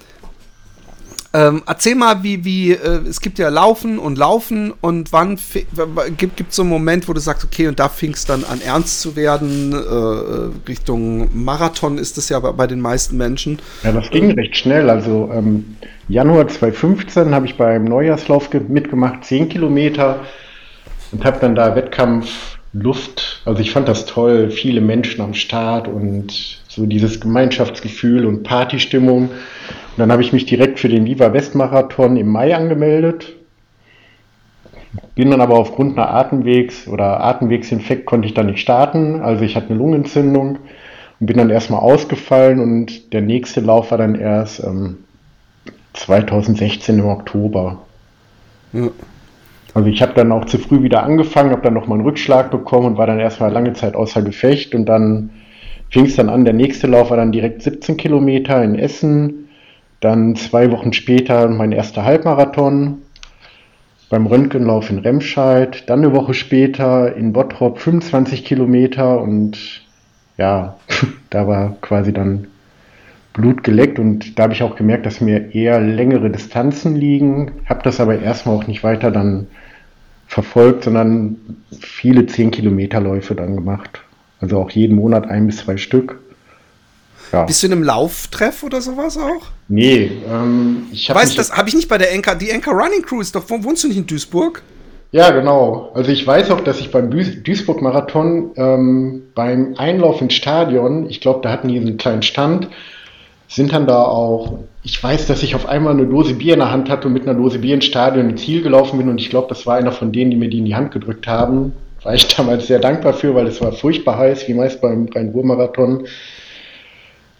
ähm, 1.36 1.62
erzähl 1.66 1.94
mal, 1.94 2.22
wie, 2.22 2.46
wie 2.46 2.72
äh, 2.72 3.02
es 3.06 3.20
gibt 3.20 3.38
ja 3.38 3.50
Laufen 3.50 3.98
und 3.98 4.16
Laufen 4.16 4.72
und 4.80 5.12
wann 5.12 5.38
gibt 6.16 6.40
es 6.40 6.56
so 6.56 6.62
einen 6.62 6.70
Moment, 6.70 7.08
wo 7.08 7.12
du 7.12 7.20
sagst, 7.20 7.44
okay, 7.44 7.68
und 7.68 7.78
da 7.78 7.90
fing 7.90 8.12
es 8.12 8.24
dann 8.24 8.42
an 8.44 8.62
ernst 8.62 9.02
zu 9.02 9.16
werden, 9.16 9.74
äh, 9.74 10.68
Richtung 10.68 11.28
Marathon 11.34 11.98
ist 11.98 12.16
es 12.16 12.30
ja 12.30 12.40
bei, 12.40 12.52
bei, 12.52 12.66
den 12.66 12.80
meisten 12.80 13.18
Menschen. 13.18 13.58
Ja, 13.82 13.92
das 13.92 14.10
ging 14.10 14.30
recht 14.30 14.56
schnell, 14.56 14.88
also 14.88 15.30
ähm, 15.30 15.76
Januar 16.08 16.46
2015 16.46 17.34
habe 17.34 17.46
ich 17.46 17.56
beim 17.56 17.84
Neujahrslauf 17.84 18.48
mitgemacht, 18.68 19.24
10 19.24 19.48
Kilometer 19.48 20.20
und 21.10 21.24
habe 21.24 21.38
dann 21.40 21.56
da 21.56 21.74
Wettkampf 21.74 22.58
Luft. 22.72 23.42
Also 23.44 23.60
ich 23.60 23.72
fand 23.72 23.88
das 23.88 24.06
toll, 24.06 24.50
viele 24.50 24.80
Menschen 24.80 25.20
am 25.20 25.34
Start 25.34 25.88
und 25.88 26.62
so 26.68 26.86
dieses 26.86 27.20
Gemeinschaftsgefühl 27.20 28.24
und 28.24 28.44
Partystimmung. 28.44 29.30
Und 29.30 29.30
dann 29.96 30.12
habe 30.12 30.22
ich 30.22 30.32
mich 30.32 30.46
direkt 30.46 30.78
für 30.78 30.88
den 30.88 31.06
Viva 31.06 31.32
West 31.32 31.56
Marathon 31.56 32.16
im 32.16 32.28
Mai 32.28 32.54
angemeldet. 32.54 33.32
Bin 35.16 35.32
dann 35.32 35.40
aber 35.40 35.58
aufgrund 35.58 35.98
einer 35.98 36.14
Atemwegs- 36.14 36.86
oder 36.86 37.24
Atemwegsinfekt 37.24 38.06
konnte 38.06 38.28
ich 38.28 38.34
dann 38.34 38.46
nicht 38.46 38.60
starten. 38.60 39.22
Also 39.22 39.42
ich 39.42 39.56
hatte 39.56 39.70
eine 39.70 39.78
Lungenentzündung 39.78 40.58
und 41.18 41.26
bin 41.26 41.36
dann 41.36 41.50
erstmal 41.50 41.80
ausgefallen 41.80 42.60
und 42.60 43.12
der 43.12 43.22
nächste 43.22 43.60
Lauf 43.60 43.90
war 43.90 43.98
dann 43.98 44.14
erst 44.14 44.62
ähm, 44.62 44.98
2016 45.96 46.98
im 46.98 47.06
Oktober. 47.06 47.78
Ja. 48.72 48.88
Also 49.74 49.88
ich 49.88 50.00
habe 50.00 50.14
dann 50.14 50.32
auch 50.32 50.46
zu 50.46 50.58
früh 50.58 50.82
wieder 50.82 51.02
angefangen, 51.02 51.50
habe 51.50 51.60
dann 51.60 51.74
nochmal 51.74 51.98
einen 51.98 52.06
Rückschlag 52.06 52.50
bekommen 52.50 52.86
und 52.86 52.98
war 52.98 53.06
dann 53.06 53.20
erstmal 53.20 53.52
lange 53.52 53.74
Zeit 53.74 53.94
außer 53.94 54.22
Gefecht 54.22 54.74
und 54.74 54.86
dann 54.86 55.30
fing 55.90 56.06
es 56.06 56.16
dann 56.16 56.30
an, 56.30 56.44
der 56.44 56.54
nächste 56.54 56.86
Lauf 56.86 57.10
war 57.10 57.18
dann 57.18 57.32
direkt 57.32 57.62
17 57.62 57.98
Kilometer 57.98 58.62
in 58.62 58.74
Essen, 58.78 59.48
dann 60.00 60.34
zwei 60.34 60.70
Wochen 60.72 60.92
später 60.94 61.48
mein 61.48 61.72
erster 61.72 62.04
Halbmarathon, 62.04 63.02
beim 64.08 64.26
Röntgenlauf 64.26 64.88
in 64.88 65.00
Remscheid, 65.00 65.84
dann 65.90 65.98
eine 66.04 66.14
Woche 66.14 66.32
später 66.32 67.14
in 67.14 67.32
Bottrop 67.32 67.78
25 67.78 68.44
Kilometer 68.44 69.20
und 69.20 69.82
ja, 70.38 70.76
da 71.30 71.46
war 71.46 71.76
quasi 71.80 72.12
dann 72.12 72.46
Blut 73.36 73.62
geleckt 73.62 73.98
und 73.98 74.38
da 74.38 74.44
habe 74.44 74.54
ich 74.54 74.62
auch 74.62 74.76
gemerkt, 74.76 75.04
dass 75.04 75.20
mir 75.20 75.54
eher 75.54 75.78
längere 75.78 76.30
Distanzen 76.30 76.96
liegen, 76.96 77.52
habe 77.66 77.82
das 77.84 78.00
aber 78.00 78.18
erstmal 78.18 78.56
auch 78.56 78.66
nicht 78.66 78.82
weiter 78.82 79.10
dann 79.10 79.46
verfolgt, 80.26 80.84
sondern 80.84 81.36
viele 81.78 82.24
10 82.24 82.50
Kilometer 82.50 82.98
Läufe 82.98 83.34
dann 83.34 83.54
gemacht. 83.54 84.00
Also 84.40 84.58
auch 84.58 84.70
jeden 84.70 84.96
Monat 84.96 85.28
ein 85.28 85.46
bis 85.46 85.58
zwei 85.58 85.76
Stück. 85.76 86.18
Ja. 87.30 87.44
Bist 87.44 87.62
du 87.62 87.66
in 87.66 87.74
einem 87.74 87.82
Lauftreff 87.82 88.62
oder 88.62 88.80
sowas 88.80 89.18
auch? 89.18 89.48
Nee, 89.68 90.12
ähm, 90.30 90.86
ich 90.92 91.10
habe. 91.10 91.20
Weißt 91.20 91.36
das 91.36 91.52
habe 91.52 91.68
ich 91.68 91.74
nicht 91.74 91.88
bei 91.88 91.98
der 91.98 92.12
Enker. 92.12 92.36
Die 92.36 92.48
Enker 92.48 92.72
Running 92.72 93.02
Crew 93.02 93.20
ist 93.20 93.34
doch. 93.34 93.44
Wohnst 93.50 93.84
du 93.84 93.88
nicht 93.88 93.98
in 93.98 94.06
Duisburg? 94.06 94.62
Ja, 95.12 95.30
genau. 95.30 95.90
Also 95.94 96.10
ich 96.10 96.26
weiß 96.26 96.50
auch, 96.50 96.60
dass 96.60 96.80
ich 96.80 96.90
beim 96.90 97.10
Duisburg-Marathon 97.10 98.50
ähm, 98.56 99.22
beim 99.34 99.74
Einlauf 99.76 100.20
ins 100.20 100.34
Stadion, 100.34 101.08
ich 101.08 101.20
glaube, 101.20 101.40
da 101.42 101.50
hatten 101.50 101.68
die 101.68 101.78
einen 101.78 101.96
kleinen 101.96 102.22
Stand, 102.22 102.68
sind 103.48 103.72
dann 103.72 103.86
da 103.86 104.02
auch, 104.02 104.58
ich 104.82 105.02
weiß, 105.02 105.26
dass 105.26 105.42
ich 105.42 105.54
auf 105.54 105.66
einmal 105.66 105.94
eine 105.94 106.06
Dose 106.06 106.34
Bier 106.34 106.54
in 106.54 106.60
der 106.60 106.70
Hand 106.70 106.90
hatte 106.90 107.08
und 107.08 107.14
mit 107.14 107.22
einer 107.22 107.38
Dose 107.38 107.60
Bier 107.60 107.74
ins 107.74 107.84
Stadion 107.84 108.30
ins 108.30 108.42
Ziel 108.42 108.62
gelaufen 108.62 108.98
bin 108.98 109.08
und 109.08 109.20
ich 109.20 109.30
glaube, 109.30 109.48
das 109.48 109.66
war 109.66 109.76
einer 109.76 109.92
von 109.92 110.12
denen, 110.12 110.30
die 110.30 110.36
mir 110.36 110.48
die 110.48 110.58
in 110.58 110.64
die 110.64 110.74
Hand 110.74 110.92
gedrückt 110.92 111.26
haben. 111.26 111.72
War 112.02 112.14
ich 112.14 112.28
damals 112.36 112.66
sehr 112.66 112.78
dankbar 112.78 113.14
für, 113.14 113.34
weil 113.34 113.46
es 113.46 113.60
war 113.60 113.72
furchtbar 113.72 114.18
heiß, 114.18 114.48
wie 114.48 114.54
meist 114.54 114.80
beim 114.80 115.08
Rhein-Ruhr-Marathon. 115.14 116.06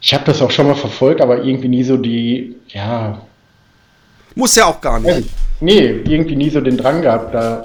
Ich 0.01 0.15
habe 0.15 0.25
das 0.25 0.41
auch 0.43 0.51
schon 0.51 0.69
mal 0.69 0.75
verfolgt, 0.75 1.21
aber 1.21 1.43
irgendwie 1.43 1.69
nie 1.69 1.83
so 1.83 1.97
die, 1.97 2.57
ja. 2.69 3.21
Muss 4.35 4.55
ja 4.55 4.67
auch 4.67 4.81
gar 4.81 5.01
nicht. 5.01 5.29
Nee, 5.61 6.03
irgendwie 6.07 6.37
nie 6.37 6.51
so 6.51 6.61
den 6.61 6.77
Drang 6.77 7.03
gehabt, 7.03 7.35
da 7.35 7.65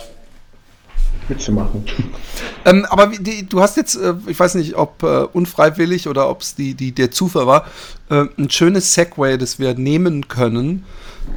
mitzumachen. 1.32 1.86
Ähm, 2.66 2.86
aber 2.90 3.08
die, 3.08 3.48
du 3.48 3.62
hast 3.62 3.78
jetzt, 3.78 3.96
äh, 3.96 4.14
ich 4.28 4.40
weiß 4.40 4.56
nicht, 4.56 4.76
ob 4.76 5.02
äh, 5.04 5.24
unfreiwillig 5.34 6.08
oder 6.08 6.30
ob 6.30 6.42
es 6.42 6.56
die, 6.56 6.76
die, 6.76 6.92
der 6.92 7.12
Zufall 7.12 7.48
war, 7.48 7.66
äh, 8.10 8.26
ein 8.38 8.50
schönes 8.50 8.94
Segway, 8.94 9.38
das 9.38 9.58
wir 9.58 9.74
nehmen 9.74 10.28
können, 10.28 10.86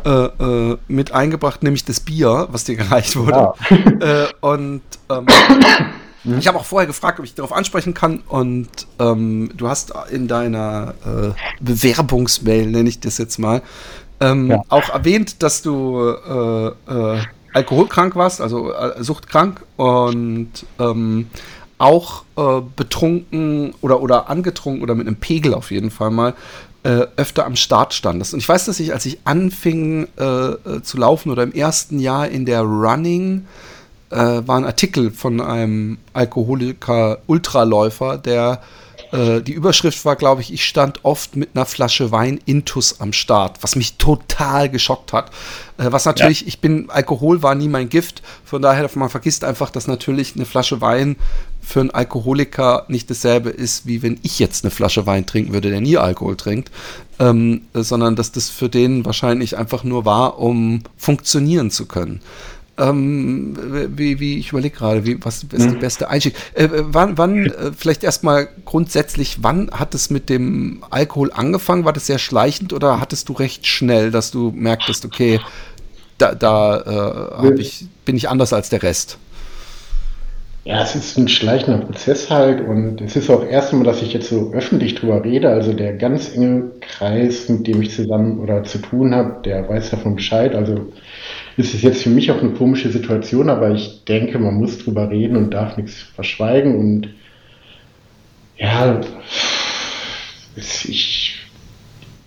äh, 0.05 0.11
äh, 0.11 0.77
mit 0.89 1.13
eingebracht, 1.13 1.63
nämlich 1.63 1.85
das 1.85 2.01
Bier, 2.01 2.49
was 2.51 2.65
dir 2.65 2.77
gereicht 2.77 3.17
wurde. 3.17 3.33
Ja. 3.33 3.55
Äh, 4.01 4.27
und 4.41 4.83
ähm, 5.09 5.27
Mhm. 6.27 6.39
Ich 6.39 6.49
habe 6.49 6.59
auch 6.59 6.65
vorher 6.65 6.87
gefragt, 6.87 7.19
ob 7.19 7.27
ich 7.27 7.35
darauf 7.35 7.53
ansprechen 7.53 7.93
kann 7.93 8.23
und 8.29 8.71
ähm, 8.99 9.51
du 9.55 9.69
hast 9.69 9.93
in 10.11 10.27
deiner 10.27 10.95
Bewerbungsmail, 11.61 12.67
nenne 12.67 12.89
ich 12.89 12.99
das 12.99 13.19
jetzt 13.19 13.37
mal, 13.39 13.61
ähm, 14.21 14.51
ja. 14.51 14.63
auch 14.71 14.89
erwähnt, 14.89 15.43
dass 15.43 15.61
du 15.61 16.15
alkoholkrank 17.55 18.15
warst, 18.17 18.43
also 18.43 18.73
äh, 18.73 19.03
suchtkrank 19.03 19.65
und 19.77 20.51
ähm, 20.79 21.31
auch 21.79 22.25
äh, 22.37 22.61
betrunken 22.77 23.73
oder, 23.81 24.03
oder 24.03 24.29
angetrunken 24.29 24.83
oder 24.83 24.95
mit 24.95 25.07
einem 25.07 25.17
Pegel 25.17 25.55
auf 25.55 25.71
jeden 25.71 25.91
Fall 25.91 26.11
mal 26.11 26.35
äh, 26.83 27.07
öfter 27.17 27.47
am 27.47 27.57
Start 27.57 27.95
standest. 27.95 28.35
Und 28.35 28.41
ich 28.41 28.49
weiß, 28.49 28.67
dass 28.67 28.79
ich, 28.81 28.93
als 28.93 29.07
ich 29.07 29.21
anfing 29.25 30.09
äh, 30.19 30.25
äh 30.25 30.83
zu 30.83 30.99
laufen 30.99 31.31
oder 31.31 31.43
im 31.43 31.53
ersten 31.53 31.99
Jahr 31.99 32.29
in 32.29 32.45
der 32.45 32.61
Running, 32.61 33.47
war 34.11 34.59
ein 34.59 34.65
Artikel 34.65 35.11
von 35.11 35.41
einem 35.41 35.99
Alkoholiker-Ultraläufer, 36.13 38.19
der 38.19 38.61
äh, 39.15 39.43
die 39.43 39.53
Überschrift 39.53 40.05
war, 40.05 40.17
glaube 40.17 40.41
ich, 40.41 40.53
ich 40.53 40.67
stand 40.67 41.05
oft 41.05 41.37
mit 41.37 41.51
einer 41.55 41.67
Flasche 41.67 42.11
Wein 42.11 42.41
Intus 42.47 43.01
am 43.01 43.13
Start, 43.13 43.63
was 43.63 43.77
mich 43.77 43.97
total 43.97 44.69
geschockt 44.69 45.13
hat. 45.13 45.31
Äh, 45.79 45.93
was 45.93 46.05
natürlich, 46.05 46.41
ja. 46.41 46.49
ich 46.49 46.61
bin, 46.61 46.91
Alkohol 46.91 47.43
war 47.43 47.55
nie 47.55 47.69
mein 47.69 47.89
Gift, 47.89 48.23
von 48.45 48.61
daher, 48.61 48.91
man 48.97 49.09
vergisst 49.09 49.45
einfach, 49.45 49.71
dass 49.71 49.87
natürlich 49.87 50.35
eine 50.35 50.47
Flasche 50.47 50.81
Wein 50.81 51.17
für 51.63 51.81
einen 51.81 51.93
Alkoholiker 51.93 52.85
nicht 52.89 53.09
dasselbe 53.09 53.51
ist, 53.51 53.87
wie 53.87 54.03
wenn 54.03 54.19
ich 54.23 54.39
jetzt 54.41 54.65
eine 54.65 54.73
Flasche 54.73 55.07
Wein 55.07 55.27
trinken 55.27 55.53
würde, 55.53 55.71
der 55.71 55.81
nie 55.81 55.97
Alkohol 55.97 56.37
trinkt, 56.37 56.71
ähm, 57.21 57.63
sondern 57.73 58.17
dass 58.17 58.33
das 58.33 58.51
für 58.51 58.69
den 58.69 59.05
wahrscheinlich 59.05 59.57
einfach 59.57 59.85
nur 59.85 60.05
war, 60.05 60.39
um 60.41 60.83
funktionieren 60.97 61.71
zu 61.71 61.87
können. 61.87 62.21
Ähm, 62.77 63.57
wie, 63.97 64.19
wie, 64.19 64.39
ich 64.39 64.51
überlege 64.51 64.77
gerade, 64.77 65.07
wie, 65.07 65.25
was 65.25 65.45
ist 65.45 65.53
die 65.53 65.59
hm. 65.59 65.79
beste 65.79 66.09
Einstieg? 66.09 66.35
Äh, 66.55 66.69
wann, 66.71 67.17
wann 67.17 67.47
äh, 67.47 67.73
vielleicht 67.77 68.03
erstmal 68.03 68.49
grundsätzlich, 68.65 69.39
wann 69.43 69.71
hat 69.71 69.95
es 69.95 70.11
mit 70.11 70.29
dem 70.29 70.83
Alkohol 70.91 71.31
angefangen? 71.33 71.85
War 71.85 71.93
das 71.93 72.07
sehr 72.07 72.19
schleichend 72.19 72.73
oder 72.73 73.01
hattest 73.01 73.29
du 73.29 73.35
recht 73.35 73.67
schnell, 73.67 74.11
dass 74.11 74.33
du 74.33 74.51
merktest, 74.51 75.05
okay, 75.05 75.41
da, 76.19 76.35
da 76.35 77.43
äh, 77.45 77.61
ich, 77.61 77.87
bin 78.05 78.17
ich 78.17 78.29
anders 78.29 78.53
als 78.53 78.71
der 78.71 78.83
Rest? 78.83 79.19
Ja, 80.65 80.83
es 80.83 80.97
ist 80.97 81.19
ein 81.19 81.29
schleichender 81.29 81.85
Prozess 81.85 82.31
halt 82.31 82.67
und 82.67 83.03
es 83.03 83.17
ist 83.17 83.29
auch 83.29 83.45
erst 83.45 83.73
einmal, 83.73 83.85
dass 83.85 84.01
ich 84.01 84.15
jetzt 84.15 84.31
so 84.31 84.51
öffentlich 84.55 84.95
drüber 84.95 85.23
rede. 85.23 85.51
Also 85.51 85.75
der 85.75 85.93
ganz 85.93 86.35
enge 86.35 86.71
Kreis, 86.81 87.51
mit 87.51 87.67
dem 87.67 87.83
ich 87.83 87.95
zusammen 87.95 88.41
oder 88.41 88.65
zu 88.65 88.79
tun 88.79 89.15
habe, 89.15 89.43
der 89.45 89.69
weiß 89.69 89.91
davon 89.91 90.17
Bescheid. 90.17 90.55
Also 90.55 90.91
ist 91.57 91.75
es 91.75 91.83
jetzt 91.83 92.03
für 92.03 92.11
mich 92.11 92.31
auch 92.31 92.41
eine 92.41 92.51
komische 92.51 92.91
Situation, 92.91 93.49
aber 93.49 93.71
ich 93.71 94.05
denke, 94.05 94.39
man 94.39 94.55
muss 94.55 94.79
drüber 94.79 95.11
reden 95.11 95.37
und 95.37 95.55
darf 95.55 95.77
nichts 95.77 95.95
verschweigen 95.95 96.77
und 96.77 97.09
ja, 98.57 99.01
ich, 100.57 101.47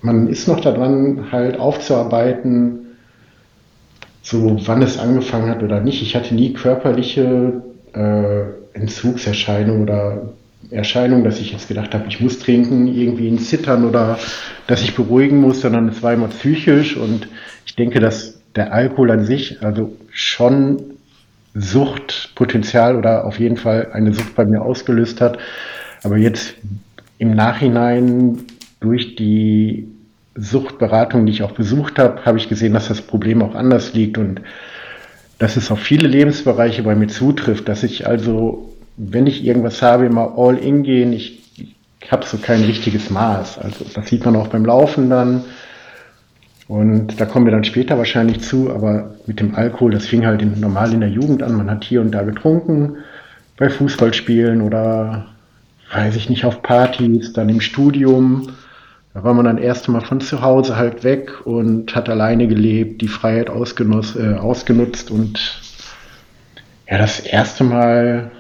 man 0.02 0.28
ist 0.28 0.48
noch 0.48 0.60
daran, 0.60 1.32
halt 1.32 1.60
aufzuarbeiten, 1.60 2.88
so 4.22 4.60
wann 4.66 4.82
es 4.82 4.98
angefangen 4.98 5.50
hat 5.50 5.64
oder 5.64 5.80
nicht. 5.80 6.02
Ich 6.02 6.16
hatte 6.16 6.36
nie 6.36 6.52
körperliche 6.52 7.62
äh, 7.94 8.42
Entzugserscheinungen 8.74 9.84
oder 9.84 10.34
Erscheinungen, 10.70 11.24
dass 11.24 11.40
ich 11.40 11.54
jetzt 11.54 11.70
gedacht 11.70 11.94
habe, 11.94 12.06
ich 12.10 12.20
muss 12.20 12.40
trinken, 12.40 12.88
irgendwie 12.88 13.30
ein 13.30 13.40
Zittern 13.40 13.86
oder 13.86 14.20
dass 14.68 14.82
ich 14.82 14.96
beruhigen 14.96 15.40
muss, 15.40 15.62
sondern 15.62 15.88
es 15.88 16.04
war 16.04 16.14
immer 16.14 16.28
psychisch 16.28 16.98
und 16.98 17.30
ich 17.66 17.76
denke, 17.76 18.02
dass 18.02 18.42
der 18.58 18.74
Alkohol 18.74 19.12
an 19.12 19.26
sich, 19.26 19.64
also 19.64 19.96
schon 20.12 20.82
Suchtpotenzial 21.54 22.96
oder 22.96 23.26
auf 23.26 23.40
jeden 23.40 23.58
Fall 23.58 23.90
eine 23.94 24.14
Sucht 24.14 24.36
bei 24.36 24.46
mir 24.46 24.62
ausgelöst 24.62 25.22
hat. 25.22 25.38
Aber 26.04 26.18
jetzt 26.18 26.56
im 27.18 27.34
Nachhinein 27.34 28.40
durch 28.80 29.16
die 29.16 29.88
Suchtberatung, 30.36 31.26
die 31.26 31.32
ich 31.32 31.44
auch 31.44 31.52
besucht 31.52 31.98
habe, 31.98 32.26
habe 32.26 32.38
ich 32.38 32.48
gesehen, 32.48 32.74
dass 32.74 32.88
das 32.88 33.02
Problem 33.02 33.42
auch 33.42 33.56
anders 33.56 33.94
liegt 33.94 34.18
und 34.18 34.42
dass 35.40 35.58
es 35.58 35.72
auf 35.72 35.80
viele 35.80 36.08
Lebensbereiche 36.08 36.84
bei 36.84 36.96
mir 36.96 37.08
zutrifft, 37.08 37.68
dass 37.68 37.84
ich 37.84 38.08
also, 38.08 38.74
wenn 38.98 39.28
ich 39.28 39.44
irgendwas 39.44 39.82
habe, 39.82 40.06
immer 40.06 40.34
all 40.38 40.58
in 40.58 40.84
gehen. 40.84 41.14
Ich, 41.14 41.44
ich 42.00 42.12
habe 42.12 42.26
so 42.26 42.38
kein 42.38 42.64
richtiges 42.64 43.10
Maß. 43.10 43.58
Also 43.58 43.86
das 43.94 44.08
sieht 44.08 44.26
man 44.26 44.36
auch 44.36 44.48
beim 44.48 44.66
Laufen 44.66 45.10
dann. 45.10 45.44
Und 46.68 47.20
da 47.20 47.26
kommen 47.26 47.46
wir 47.46 47.52
dann 47.52 47.64
später 47.64 47.98
wahrscheinlich 47.98 48.42
zu, 48.42 48.70
aber 48.72 49.16
mit 49.26 49.40
dem 49.40 49.56
Alkohol, 49.56 49.92
das 49.92 50.06
fing 50.06 50.26
halt 50.26 50.42
in, 50.42 50.60
normal 50.60 50.92
in 50.94 51.00
der 51.00 51.10
Jugend 51.10 51.42
an. 51.42 51.56
Man 51.56 51.72
hat 51.72 51.86
hier 51.86 52.02
und 52.02 52.12
da 52.12 52.24
getrunken, 52.24 52.98
bei 53.58 53.70
Fußballspielen 53.70 54.62
oder 54.62 55.28
weiß 55.94 56.16
ich 56.18 56.30
nicht, 56.30 56.44
auf 56.44 56.62
Partys, 56.62 57.32
dann 57.32 57.48
im 57.48 57.62
Studium. 57.62 58.50
Da 59.14 59.24
war 59.24 59.34
man 59.34 59.46
dann 59.46 59.58
erst 59.58 59.88
mal 59.88 60.02
von 60.02 60.20
zu 60.20 60.42
Hause 60.42 60.76
halt 60.76 61.04
weg 61.04 61.46
und 61.46 61.96
hat 61.96 62.10
alleine 62.10 62.48
gelebt, 62.48 63.02
die 63.02 63.08
Freiheit 63.08 63.50
ausgenutzt, 63.50 64.18
äh, 64.18 64.36
ausgenutzt 64.36 65.10
und 65.10 65.62
ja, 66.90 66.98
das 66.98 67.20
erste 67.20 67.64
Mal, 67.64 68.32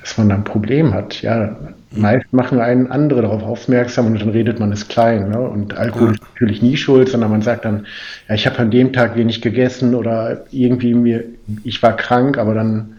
dass 0.00 0.16
man 0.16 0.30
ein 0.30 0.44
Problem 0.44 0.94
hat. 0.94 1.22
Ja, 1.22 1.56
meist 1.96 2.32
machen 2.32 2.60
einen 2.60 2.88
andere 2.88 3.22
darauf 3.22 3.42
aufmerksam 3.42 4.06
und 4.06 4.20
dann 4.20 4.30
redet 4.30 4.58
man 4.60 4.72
es 4.72 4.88
klein. 4.88 5.30
Ne? 5.30 5.38
Und 5.38 5.74
Alkohol 5.74 6.08
ja. 6.08 6.14
ist 6.14 6.22
natürlich 6.34 6.62
nie 6.62 6.76
schuld, 6.76 7.08
sondern 7.08 7.30
man 7.30 7.42
sagt 7.42 7.64
dann, 7.64 7.86
ja, 8.28 8.34
ich 8.34 8.46
habe 8.46 8.58
an 8.58 8.70
dem 8.70 8.92
Tag 8.92 9.16
wenig 9.16 9.40
gegessen 9.40 9.94
oder 9.94 10.44
irgendwie 10.50 10.94
mir, 10.94 11.24
ich 11.62 11.82
war 11.82 11.96
krank, 11.96 12.38
aber 12.38 12.54
dann 12.54 12.96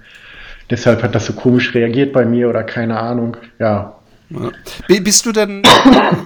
deshalb 0.70 1.04
hat 1.04 1.16
das 1.16 1.26
so 1.26 1.34
komisch 1.34 1.74
reagiert 1.74 2.14
bei 2.14 2.26
mir 2.26 2.50
oder 2.50 2.64
keine 2.64 3.00
Ahnung. 3.00 3.38
Ja. 3.60 3.96
ja. 4.30 5.00
Bist 5.00 5.26
du 5.26 5.32
denn, 5.32 5.64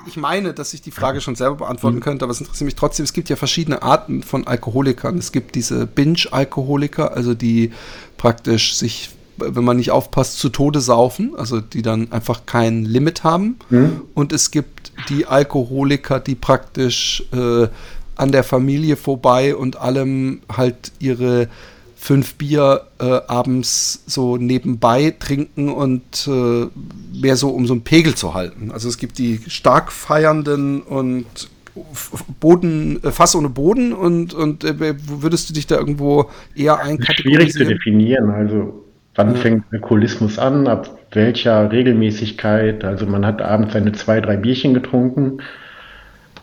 ich 0.07 0.17
meine, 0.17 0.53
dass 0.53 0.73
ich 0.73 0.81
die 0.81 0.91
Frage 0.91 1.21
schon 1.21 1.35
selber 1.35 1.55
beantworten 1.55 1.97
mhm. 1.97 2.01
könnte, 2.01 2.25
aber 2.25 2.31
es 2.31 2.39
interessiert 2.39 2.65
mich 2.65 2.75
trotzdem, 2.75 3.03
es 3.03 3.13
gibt 3.13 3.29
ja 3.29 3.35
verschiedene 3.35 3.81
Arten 3.81 4.23
von 4.23 4.47
Alkoholikern. 4.47 5.17
Es 5.17 5.31
gibt 5.31 5.55
diese 5.55 5.87
Binge-Alkoholiker, 5.87 7.15
also 7.15 7.33
die 7.33 7.71
praktisch 8.17 8.75
sich 8.75 9.09
wenn 9.39 9.63
man 9.63 9.77
nicht 9.77 9.91
aufpasst, 9.91 10.39
zu 10.39 10.49
Tode 10.49 10.81
saufen, 10.81 11.33
also 11.37 11.61
die 11.61 11.81
dann 11.81 12.11
einfach 12.11 12.45
kein 12.45 12.85
Limit 12.85 13.23
haben. 13.23 13.57
Mhm. 13.69 14.01
Und 14.13 14.33
es 14.33 14.51
gibt 14.51 14.91
die 15.09 15.25
Alkoholiker, 15.25 16.19
die 16.19 16.35
praktisch 16.35 17.23
äh, 17.31 17.67
an 18.15 18.31
der 18.31 18.43
Familie 18.43 18.97
vorbei 18.97 19.55
und 19.55 19.77
allem 19.77 20.41
halt 20.55 20.91
ihre 20.99 21.47
fünf 21.95 22.35
Bier 22.35 22.83
äh, 22.99 23.03
abends 23.27 24.03
so 24.07 24.37
nebenbei 24.37 25.13
trinken 25.19 25.69
und 25.69 26.27
äh, 26.27 26.67
mehr 27.13 27.35
so 27.35 27.49
um 27.49 27.67
so 27.67 27.73
einen 27.73 27.83
Pegel 27.83 28.15
zu 28.15 28.33
halten. 28.33 28.71
Also 28.71 28.87
es 28.87 28.97
gibt 28.97 29.17
die 29.17 29.39
stark 29.47 29.91
feiernden 29.91 30.81
und 30.81 31.25
Boden, 32.39 33.03
äh, 33.03 33.11
Fass 33.11 33.35
ohne 33.35 33.49
Boden 33.49 33.93
und, 33.93 34.33
und 34.33 34.63
äh, 34.63 34.95
würdest 35.07 35.49
du 35.49 35.53
dich 35.53 35.67
da 35.67 35.77
irgendwo 35.77 36.29
eher 36.55 36.79
einkategorisieren? 36.79 37.49
Schwierig 37.49 37.53
zu 37.53 37.65
definieren. 37.65 38.29
Also 38.31 38.85
Wann 39.15 39.35
fängt 39.35 39.65
Alkoholismus 39.71 40.39
an? 40.39 40.67
Ab 40.67 40.97
welcher 41.11 41.71
Regelmäßigkeit? 41.71 42.83
Also 42.83 43.05
man 43.05 43.25
hat 43.25 43.41
abends 43.41 43.73
seine 43.73 43.91
zwei, 43.91 44.21
drei 44.21 44.37
Bierchen 44.37 44.73
getrunken. 44.73 45.41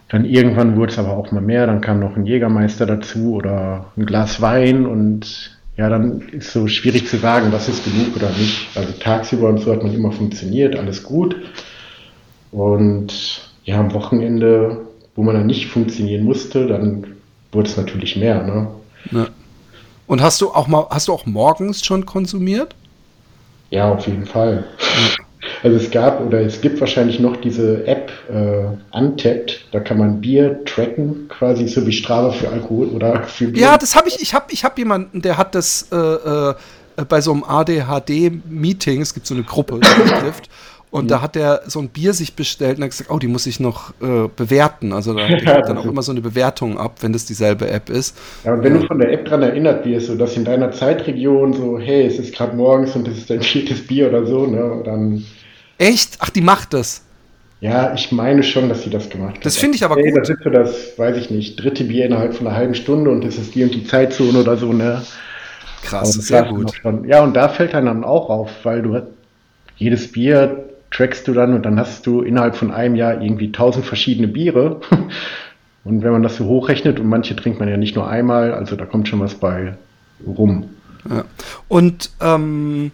Dann 0.09 0.25
irgendwann 0.25 0.77
wurde 0.77 0.93
es 0.93 0.99
aber 0.99 1.17
auch 1.17 1.33
mal 1.33 1.41
mehr. 1.41 1.67
Dann 1.67 1.81
kam 1.81 2.01
noch 2.01 2.17
ein 2.17 2.27
Jägermeister 2.27 2.87
dazu 2.87 3.35
oder 3.35 3.87
ein 3.97 4.07
Glas 4.07 4.41
Wein. 4.41 4.87
Und 4.87 5.57
ja, 5.77 5.89
dann 5.89 6.21
ist 6.33 6.53
so 6.53 6.69
schwierig 6.69 7.07
zu 7.07 7.19
sagen, 7.19 7.53
was 7.53 7.69
ist 7.69 7.85
genug 7.85 8.17
oder 8.17 8.31
nicht. 8.31 8.69
Also 8.77 8.93
tagsüber 8.93 9.49
und 9.49 9.59
so 9.59 9.73
hat 9.73 9.83
man 9.83 9.95
immer 9.95 10.13
funktioniert, 10.13 10.77
alles 10.77 11.03
gut. 11.03 11.37
Und 12.51 13.51
ja, 13.65 13.79
am 13.79 13.93
Wochenende, 13.93 14.87
wo 15.15 15.23
man 15.23 15.35
dann 15.35 15.47
nicht 15.47 15.67
funktionieren 15.67 16.25
musste, 16.25 16.67
dann 16.67 17.07
wurde 17.53 17.69
es 17.69 17.77
natürlich 17.77 18.17
mehr. 18.17 18.43
Ne? 18.43 18.69
Ja. 19.11 19.27
Und 20.07 20.23
hast 20.23 20.41
du 20.41 20.51
auch 20.51 20.67
mal, 20.67 20.87
hast 20.91 21.09
du 21.09 21.13
auch 21.13 21.27
morgens 21.27 21.85
schon 21.85 22.07
konsumiert? 22.07 22.75
Ja, 23.71 23.93
auf 23.93 24.07
jeden 24.07 24.27
Fall. 24.27 24.65
Ja. 24.79 25.25
Also 25.63 25.77
es 25.77 25.91
gab 25.91 26.21
oder 26.21 26.41
es 26.41 26.61
gibt 26.61 26.81
wahrscheinlich 26.81 27.21
noch 27.21 27.37
diese 27.37 27.87
App 27.87 28.11
äh, 28.29 28.97
Untapped, 28.97 29.67
da 29.73 29.81
kann 29.81 29.99
man 29.99 30.21
Bier 30.21 30.65
tracken, 30.65 31.29
quasi 31.29 31.69
so 31.69 31.87
wie 31.87 31.93
Strava 31.93 32.31
für 32.31 32.49
Alkohol 32.49 32.89
oder 32.89 33.23
für 33.25 33.49
Bier. 33.49 33.63
Ja, 33.63 33.79
das 33.79 33.95
habe 33.95 34.09
ich, 34.09 34.21
ich 34.21 34.35
habe 34.35 34.47
ich 34.51 34.65
hab 34.65 34.77
jemanden, 34.79 35.23
der 35.23 35.39
hat 35.39 35.55
das 35.55 35.89
äh, 35.93 35.97
äh, 35.97 36.55
bei 37.09 37.21
so 37.21 37.33
einem 37.33 37.45
ADHD-Meeting, 37.45 39.01
es 39.01 39.15
gibt 39.15 39.27
so 39.27 39.35
eine 39.35 39.45
Gruppe, 39.45 39.81
die 39.81 40.11
trifft, 40.11 40.49
und 40.91 41.05
mhm. 41.05 41.09
da 41.09 41.21
hat 41.21 41.37
er 41.37 41.63
so 41.67 41.81
ein 41.81 41.89
Bier 41.89 42.15
sich 42.15 42.35
bestellt 42.35 42.79
und 42.79 42.85
hat 42.85 42.91
gesagt, 42.91 43.11
oh, 43.11 43.19
die 43.19 43.27
muss 43.27 43.47
ich 43.47 43.61
noch 43.61 43.91
äh, 44.01 44.29
bewerten. 44.35 44.93
Also 44.93 45.15
da 45.15 45.27
gibt 45.29 45.47
dann 45.47 45.79
auch 45.79 45.85
immer 45.85 46.03
so 46.03 46.13
eine 46.13 46.21
Bewertung 46.21 46.79
ab, 46.79 46.97
wenn 47.01 47.13
das 47.13 47.25
dieselbe 47.25 47.69
App 47.69 47.91
ist. 47.91 48.17
Ja, 48.45 48.55
und 48.55 48.63
wenn 48.63 48.81
du 48.81 48.87
von 48.87 48.99
der 48.99 49.13
App 49.13 49.27
dran 49.27 49.43
erinnert 49.43 49.85
wirst, 49.85 50.07
so 50.07 50.15
dass 50.15 50.37
in 50.37 50.45
deiner 50.45 50.71
Zeitregion 50.71 51.53
so, 51.53 51.79
hey, 51.79 52.07
es 52.07 52.19
ist 52.19 52.35
gerade 52.35 52.57
morgens 52.57 52.95
und 52.95 53.07
das 53.07 53.19
ist 53.19 53.31
dein 53.31 53.43
viertes 53.43 53.87
Bier 53.87 54.09
oder 54.09 54.27
so, 54.27 54.47
ne? 54.47 54.83
Dann. 54.85 55.25
Echt? 55.79 56.17
Ach, 56.21 56.31
die 56.31 56.41
macht 56.41 56.73
das. 56.73 57.03
Ja, 57.61 57.95
ich 57.95 58.13
meine 58.13 58.43
schon, 58.43 58.69
dass 58.69 58.83
sie 58.83 58.91
das 58.91 59.09
gemacht 59.09 59.37
hat. 59.37 59.47
Das 59.47 59.57
finde 59.57 59.77
ich 59.77 59.85
aber 59.85 59.97
hey, 59.97 60.11
gut. 60.11 60.21
Das 60.21 60.31
ist 60.31 60.43
so 60.45 60.51
das, 60.51 60.99
weiß 60.99 61.17
ich 61.17 61.31
nicht, 61.31 61.57
dritte 61.57 61.85
Bier 61.85 62.07
innerhalb 62.07 62.35
von 62.35 62.47
einer 62.47 62.57
halben 62.57 62.75
Stunde 62.75 63.11
und 63.11 63.25
das 63.25 63.37
ist 63.37 63.55
die 63.55 63.65
und 63.65 63.75
die 63.75 63.85
Zeitzone 63.85 64.41
oder 64.41 64.57
so, 64.57 64.73
ne? 64.73 65.03
Krass, 65.83 66.13
sehr 66.13 66.45
gut. 66.45 66.73
Ja, 67.07 67.23
und 67.23 67.35
da 67.35 67.49
fällt 67.49 67.75
dann 67.75 68.05
auch 68.05 68.29
auf, 68.29 68.51
weil 68.65 68.83
du 68.83 69.03
jedes 69.77 70.11
Bier 70.11 70.65
trackst 70.97 71.29
du 71.29 71.35
dann 71.35 71.53
und 71.53 71.67
dann 71.67 71.79
hast 71.79 72.07
du 72.07 72.23
innerhalb 72.23 72.57
von 72.57 72.71
einem 72.71 72.95
Jahr 72.95 73.21
irgendwie 73.21 73.53
tausend 73.53 73.85
verschiedene 73.85 74.29
Biere. 74.29 74.81
Und 75.85 76.03
wenn 76.03 76.11
man 76.11 76.25
das 76.25 76.37
so 76.37 76.47
hochrechnet, 76.47 76.99
und 76.99 77.07
manche 77.09 77.37
trinkt 77.37 77.61
man 77.61 77.69
ja 77.69 77.77
nicht 77.77 77.95
nur 77.95 78.09
einmal, 78.09 78.53
also 78.53 78.75
da 78.75 78.87
kommt 78.87 79.07
schon 79.07 79.21
was 79.21 79.37
bei 79.37 79.77
rum. 80.27 80.71
Ja. 81.09 81.25
Und 81.69 82.11
ähm, 82.21 82.91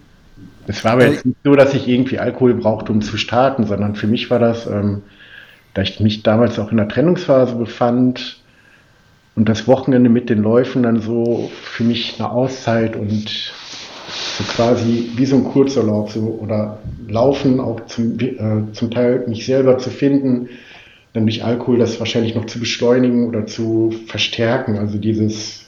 es 0.67 0.85
war 0.85 0.91
aber 0.91 1.07
jetzt 1.07 1.25
nicht 1.25 1.39
so, 1.43 1.55
dass 1.55 1.73
ich 1.73 1.87
irgendwie 1.87 2.19
Alkohol 2.19 2.53
brauchte, 2.53 2.91
um 2.91 3.01
zu 3.01 3.17
starten, 3.17 3.65
sondern 3.65 3.95
für 3.95 4.05
mich 4.05 4.29
war 4.29 4.37
das, 4.37 4.67
ähm, 4.67 5.01
da 5.73 5.81
ich 5.81 5.99
mich 6.01 6.21
damals 6.21 6.59
auch 6.59 6.69
in 6.69 6.77
der 6.77 6.87
Trennungsphase 6.87 7.55
befand 7.55 8.43
und 9.35 9.49
das 9.49 9.67
Wochenende 9.67 10.11
mit 10.11 10.29
den 10.29 10.43
Läufen 10.43 10.83
dann 10.83 11.01
so 11.01 11.49
für 11.63 11.83
mich 11.83 12.19
eine 12.19 12.29
Auszeit 12.29 12.95
und 12.95 13.53
so 14.37 14.43
quasi 14.43 15.11
wie 15.15 15.25
so 15.25 15.37
ein 15.37 15.43
Kurzurlaub 15.43 16.11
so, 16.11 16.39
oder 16.41 16.79
Laufen 17.07 17.59
auch 17.59 17.85
zum, 17.87 18.19
äh, 18.19 18.71
zum 18.73 18.91
Teil 18.91 19.25
mich 19.27 19.45
selber 19.45 19.77
zu 19.77 19.89
finden, 19.89 20.49
dann 21.13 21.25
durch 21.25 21.43
Alkohol 21.43 21.77
das 21.77 21.99
wahrscheinlich 21.99 22.35
noch 22.35 22.45
zu 22.45 22.59
beschleunigen 22.59 23.27
oder 23.27 23.45
zu 23.45 23.93
verstärken. 24.07 24.77
Also 24.77 24.97
dieses 24.97 25.65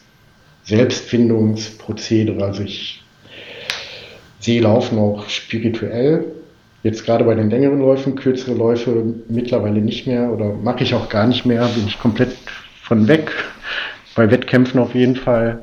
Selbstfindungsprozedere. 0.63 2.43
Also 2.43 2.63
ich 2.63 3.03
sehe 4.39 4.61
Laufen 4.61 4.97
auch 4.97 5.29
spirituell. 5.29 6.25
Jetzt 6.83 7.05
gerade 7.05 7.23
bei 7.23 7.35
den 7.35 7.49
längeren 7.49 7.79
Läufen, 7.79 8.15
kürzere 8.15 8.55
Läufe 8.55 9.15
mittlerweile 9.27 9.81
nicht 9.81 10.05
mehr 10.05 10.31
oder 10.31 10.53
mache 10.53 10.83
ich 10.83 10.93
auch 10.93 11.09
gar 11.09 11.25
nicht 11.25 11.45
mehr, 11.45 11.65
bin 11.67 11.87
ich 11.87 11.99
komplett 11.99 12.35
von 12.83 13.07
weg. 13.07 13.31
Bei 14.15 14.29
Wettkämpfen 14.29 14.79
auf 14.79 14.93
jeden 14.93 15.15
Fall, 15.15 15.59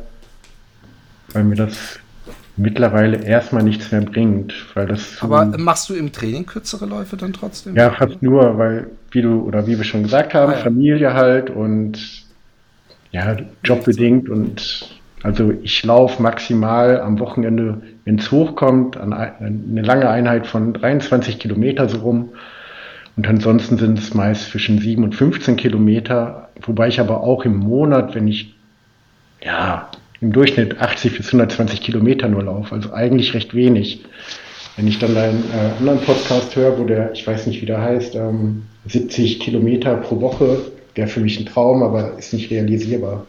weil 1.32 1.44
mir 1.44 1.54
das 1.54 2.01
mittlerweile 2.56 3.24
erstmal 3.24 3.62
nichts 3.62 3.92
mehr 3.92 4.02
bringt, 4.02 4.54
weil 4.74 4.86
das. 4.86 5.22
Aber 5.22 5.44
machst 5.58 5.88
du 5.88 5.94
im 5.94 6.12
Training 6.12 6.46
kürzere 6.46 6.86
Läufe 6.86 7.16
dann 7.16 7.32
trotzdem? 7.32 7.76
Ja, 7.76 7.90
fast 7.90 8.22
nur, 8.22 8.58
weil, 8.58 8.90
wie 9.10 9.22
du 9.22 9.42
oder 9.42 9.66
wie 9.66 9.76
wir 9.76 9.84
schon 9.84 10.02
gesagt 10.02 10.34
haben, 10.34 10.52
ah, 10.52 10.56
ja. 10.56 10.62
Familie 10.62 11.14
halt 11.14 11.50
und 11.50 11.98
ja, 13.10 13.36
jobbedingt 13.64 14.28
und 14.28 15.00
also 15.22 15.52
ich 15.62 15.84
laufe 15.84 16.20
maximal 16.20 17.00
am 17.00 17.18
Wochenende, 17.20 17.80
wenn 18.04 18.18
es 18.18 18.30
hochkommt, 18.32 18.96
an 18.96 19.12
eine 19.12 19.82
lange 19.82 20.08
Einheit 20.08 20.46
von 20.46 20.72
23 20.72 21.38
Kilometer 21.38 21.88
so 21.88 21.98
rum. 21.98 22.30
Und 23.16 23.28
ansonsten 23.28 23.76
sind 23.76 23.98
es 23.98 24.14
meist 24.14 24.50
zwischen 24.50 24.78
7 24.78 25.04
und 25.04 25.14
15 25.14 25.56
Kilometer, 25.56 26.48
wobei 26.62 26.88
ich 26.88 26.98
aber 26.98 27.20
auch 27.20 27.44
im 27.44 27.56
Monat, 27.56 28.14
wenn 28.14 28.26
ich 28.26 28.54
ja 29.44 29.88
im 30.22 30.32
Durchschnitt 30.32 30.80
80 30.80 31.16
bis 31.16 31.26
120 31.26 31.82
Kilometer 31.82 32.28
nur 32.28 32.44
laufe, 32.44 32.74
also 32.74 32.92
eigentlich 32.92 33.34
recht 33.34 33.54
wenig. 33.54 34.04
Wenn 34.76 34.86
ich 34.86 34.98
dann 34.98 35.16
einen 35.16 35.44
äh, 35.52 35.78
anderen 35.78 36.00
Podcast 36.00 36.56
höre, 36.56 36.78
wo 36.78 36.84
der, 36.84 37.12
ich 37.12 37.26
weiß 37.26 37.46
nicht, 37.46 37.60
wie 37.60 37.66
der 37.66 37.82
heißt, 37.82 38.14
ähm, 38.14 38.62
70 38.86 39.40
Kilometer 39.40 39.96
pro 39.96 40.20
Woche, 40.20 40.58
wäre 40.94 41.08
für 41.08 41.20
mich 41.20 41.38
ein 41.38 41.46
Traum, 41.46 41.82
aber 41.82 42.16
ist 42.18 42.32
nicht 42.32 42.50
realisierbar. 42.50 43.26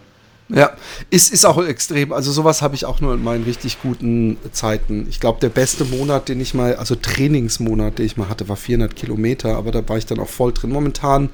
Ja, 0.50 0.71
ist, 1.09 1.31
ist 1.31 1.45
auch 1.45 1.63
extrem. 1.65 2.12
Also 2.12 2.31
sowas 2.31 2.62
habe 2.62 2.75
ich 2.75 2.85
auch 2.85 3.00
nur 3.00 3.13
in 3.13 3.23
meinen 3.23 3.43
richtig 3.43 3.81
guten 3.81 4.38
Zeiten. 4.51 5.07
Ich 5.09 5.19
glaube, 5.19 5.39
der 5.39 5.50
beste 5.50 5.85
Monat, 5.85 6.27
den 6.27 6.41
ich 6.41 6.53
mal, 6.53 6.75
also 6.75 6.95
Trainingsmonat, 6.95 7.97
den 7.97 8.05
ich 8.05 8.17
mal 8.17 8.27
hatte, 8.27 8.50
war 8.50 8.57
400 8.57 8.95
Kilometer, 8.95 9.55
aber 9.55 9.71
da 9.71 9.88
war 9.88 9.97
ich 9.97 10.05
dann 10.05 10.19
auch 10.19 10.27
voll 10.27 10.51
drin. 10.51 10.69
Momentan 10.69 11.29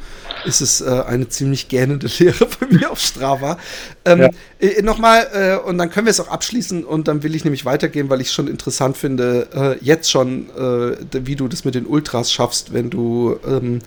ist 0.46 0.62
es 0.62 0.82
äh, 0.82 1.04
eine 1.08 1.28
ziemlich 1.28 1.70
gähnende 1.70 2.08
Lehre 2.20 2.48
bei 2.60 2.68
mir 2.68 2.92
auf 2.92 3.00
Strava. 3.00 3.58
Ähm, 4.06 4.22
ja. 4.22 4.30
äh, 4.60 4.82
Nochmal, 4.84 5.28
äh, 5.34 5.68
und 5.68 5.80
dann 5.80 5.90
können 5.90 6.06
wir 6.06 6.12
es 6.12 6.20
auch 6.20 6.30
abschließen 6.30 6.86
und 6.86 7.08
dann 7.08 7.24
will 7.24 7.34
ich 7.34 7.44
nämlich 7.44 7.66
weitergehen, 7.66 8.10
weil 8.10 8.22
ich 8.22 8.32
schon 8.32 8.48
interessant 8.48 8.96
finde, 8.96 9.48
äh, 9.82 9.84
jetzt 9.84 10.10
schon, 10.10 10.50
äh, 10.52 11.26
wie 11.26 11.36
du 11.36 11.48
das 11.48 11.66
mit 11.66 11.74
den 11.74 11.88
Ultras 11.88 12.32
schaffst, 12.32 12.74
wenn 12.74 12.90
du 12.90 13.38
ähm, 13.46 13.80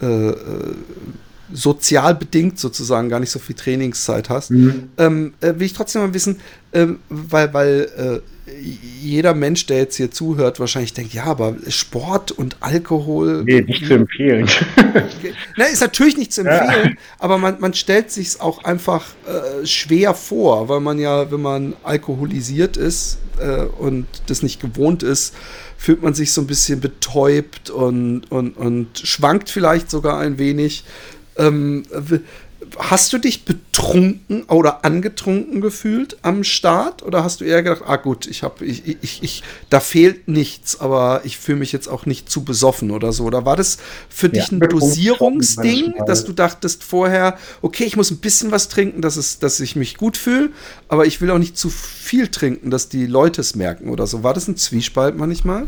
äh, 0.00 0.32
sozial 1.52 2.14
bedingt 2.14 2.58
sozusagen 2.58 3.08
gar 3.08 3.20
nicht 3.20 3.30
so 3.30 3.38
viel 3.38 3.56
Trainingszeit 3.56 4.28
hast, 4.28 4.50
mhm. 4.50 4.90
ähm, 4.98 5.34
äh, 5.40 5.54
will 5.56 5.66
ich 5.66 5.72
trotzdem 5.72 6.02
mal 6.02 6.14
wissen, 6.14 6.40
ähm, 6.72 6.98
weil, 7.08 7.54
weil 7.54 7.88
äh, 7.96 8.20
jeder 9.02 9.34
Mensch, 9.34 9.66
der 9.66 9.78
jetzt 9.78 9.96
hier 9.96 10.10
zuhört, 10.10 10.60
wahrscheinlich 10.60 10.92
denkt, 10.92 11.12
ja, 11.12 11.24
aber 11.24 11.56
Sport 11.68 12.30
und 12.30 12.56
Alkohol. 12.60 13.42
Nee, 13.44 13.62
nicht 13.62 13.86
zu 13.86 13.94
empfehlen. 13.94 14.48
Na, 15.56 15.64
ist 15.64 15.80
natürlich 15.80 16.16
nicht 16.16 16.32
zu 16.32 16.42
empfehlen, 16.42 16.90
ja. 16.90 17.02
aber 17.18 17.38
man, 17.38 17.60
man 17.60 17.74
stellt 17.74 18.10
sich 18.12 18.40
auch 18.40 18.62
einfach 18.62 19.04
äh, 19.26 19.66
schwer 19.66 20.14
vor, 20.14 20.68
weil 20.68 20.80
man 20.80 20.98
ja, 20.98 21.30
wenn 21.30 21.42
man 21.42 21.74
alkoholisiert 21.82 22.76
ist 22.76 23.18
äh, 23.40 23.62
und 23.62 24.06
das 24.26 24.42
nicht 24.42 24.60
gewohnt 24.60 25.02
ist, 25.02 25.34
fühlt 25.76 26.02
man 26.02 26.14
sich 26.14 26.32
so 26.32 26.40
ein 26.40 26.46
bisschen 26.46 26.80
betäubt 26.80 27.70
und, 27.70 28.30
und, 28.30 28.56
und 28.56 28.98
schwankt 28.98 29.50
vielleicht 29.50 29.90
sogar 29.90 30.18
ein 30.20 30.38
wenig. 30.38 30.84
Ähm, 31.38 31.84
hast 32.78 33.12
du 33.12 33.18
dich 33.18 33.44
betrunken 33.44 34.44
oder 34.44 34.84
angetrunken 34.84 35.60
gefühlt 35.60 36.18
am 36.22 36.44
Start 36.44 37.02
oder 37.02 37.22
hast 37.22 37.40
du 37.40 37.44
eher 37.44 37.62
gedacht, 37.62 37.82
ah 37.86 37.96
gut, 37.96 38.26
ich 38.26 38.42
habe 38.42 38.64
ich, 38.64 38.82
ich, 39.02 39.22
ich 39.22 39.42
da 39.70 39.80
fehlt 39.80 40.28
nichts, 40.28 40.80
aber 40.80 41.20
ich 41.24 41.38
fühle 41.38 41.58
mich 41.58 41.72
jetzt 41.72 41.88
auch 41.88 42.06
nicht 42.06 42.30
zu 42.30 42.44
besoffen 42.44 42.90
oder 42.90 43.12
so? 43.12 43.24
Oder 43.24 43.44
war 43.44 43.56
das 43.56 43.78
für 44.08 44.28
dich 44.28 44.48
ja, 44.48 44.52
ein 44.52 44.60
Dosierungsding, 44.60 45.94
dass 46.06 46.24
du 46.24 46.32
dachtest 46.32 46.84
vorher, 46.84 47.38
okay, 47.62 47.84
ich 47.84 47.96
muss 47.96 48.10
ein 48.10 48.18
bisschen 48.18 48.50
was 48.50 48.68
trinken, 48.68 49.02
dass 49.02 49.16
es 49.16 49.38
dass 49.38 49.60
ich 49.60 49.76
mich 49.76 49.96
gut 49.96 50.16
fühle, 50.16 50.50
aber 50.88 51.06
ich 51.06 51.20
will 51.20 51.30
auch 51.30 51.38
nicht 51.38 51.56
zu 51.56 51.70
viel 51.70 52.28
trinken, 52.28 52.70
dass 52.70 52.88
die 52.88 53.06
Leute 53.06 53.40
es 53.40 53.54
merken 53.54 53.90
oder 53.90 54.06
so? 54.06 54.22
War 54.22 54.34
das 54.34 54.48
ein 54.48 54.56
Zwiespalt 54.56 55.16
manchmal? 55.16 55.66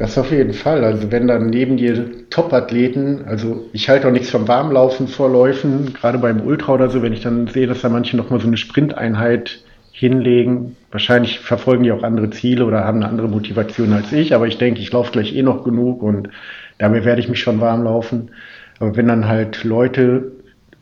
Das 0.00 0.16
auf 0.16 0.30
jeden 0.32 0.54
Fall. 0.54 0.82
Also 0.82 1.12
wenn 1.12 1.28
dann 1.28 1.50
neben 1.50 1.76
dir 1.76 2.26
Top-Athleten, 2.30 3.26
also 3.26 3.68
ich 3.74 3.90
halte 3.90 4.08
auch 4.08 4.12
nichts 4.12 4.30
vom 4.30 4.48
Warmlaufen 4.48 5.08
vor 5.08 5.30
Läufen, 5.30 5.92
gerade 5.92 6.16
beim 6.16 6.40
Ultra 6.40 6.72
oder 6.72 6.88
so, 6.88 7.02
wenn 7.02 7.12
ich 7.12 7.20
dann 7.20 7.48
sehe, 7.48 7.66
dass 7.66 7.82
da 7.82 7.90
manche 7.90 8.16
nochmal 8.16 8.40
so 8.40 8.46
eine 8.46 8.56
Sprinteinheit 8.56 9.62
hinlegen. 9.92 10.74
Wahrscheinlich 10.90 11.40
verfolgen 11.40 11.84
die 11.84 11.92
auch 11.92 12.02
andere 12.02 12.30
Ziele 12.30 12.64
oder 12.64 12.82
haben 12.82 12.96
eine 12.96 13.10
andere 13.10 13.28
Motivation 13.28 13.92
als 13.92 14.10
ich, 14.10 14.34
aber 14.34 14.46
ich 14.46 14.56
denke, 14.56 14.80
ich 14.80 14.90
laufe 14.90 15.12
gleich 15.12 15.36
eh 15.36 15.42
noch 15.42 15.64
genug 15.64 16.02
und 16.02 16.30
damit 16.78 17.04
werde 17.04 17.20
ich 17.20 17.28
mich 17.28 17.40
schon 17.40 17.60
warm 17.60 17.84
laufen. 17.84 18.30
Aber 18.78 18.96
wenn 18.96 19.06
dann 19.06 19.28
halt 19.28 19.64
Leute, 19.64 20.32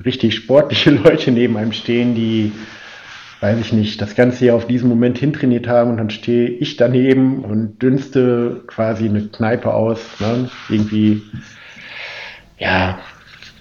richtig 0.05 0.37
sportliche 0.37 0.91
Leute 1.05 1.33
neben 1.33 1.57
einem 1.57 1.73
stehen, 1.73 2.15
die 2.15 2.53
weiß 3.41 3.59
ich 3.59 3.73
nicht, 3.73 4.01
das 4.01 4.15
ganze 4.15 4.47
Jahr 4.47 4.57
auf 4.57 4.67
diesen 4.67 4.89
Moment 4.89 5.19
hintrainiert 5.19 5.69
haben 5.69 5.91
und 5.91 5.97
dann 5.99 6.11
stehe 6.11 6.49
ich 6.49 6.77
daneben 6.77 7.45
und 7.45 7.81
dünste 7.81 8.63
quasi 8.67 9.09
eine 9.09 9.29
Kneipe 9.29 9.73
aus. 9.73 10.01
Ne? 10.21 10.51
Irgendwie, 10.69 11.23
ja, 12.59 12.99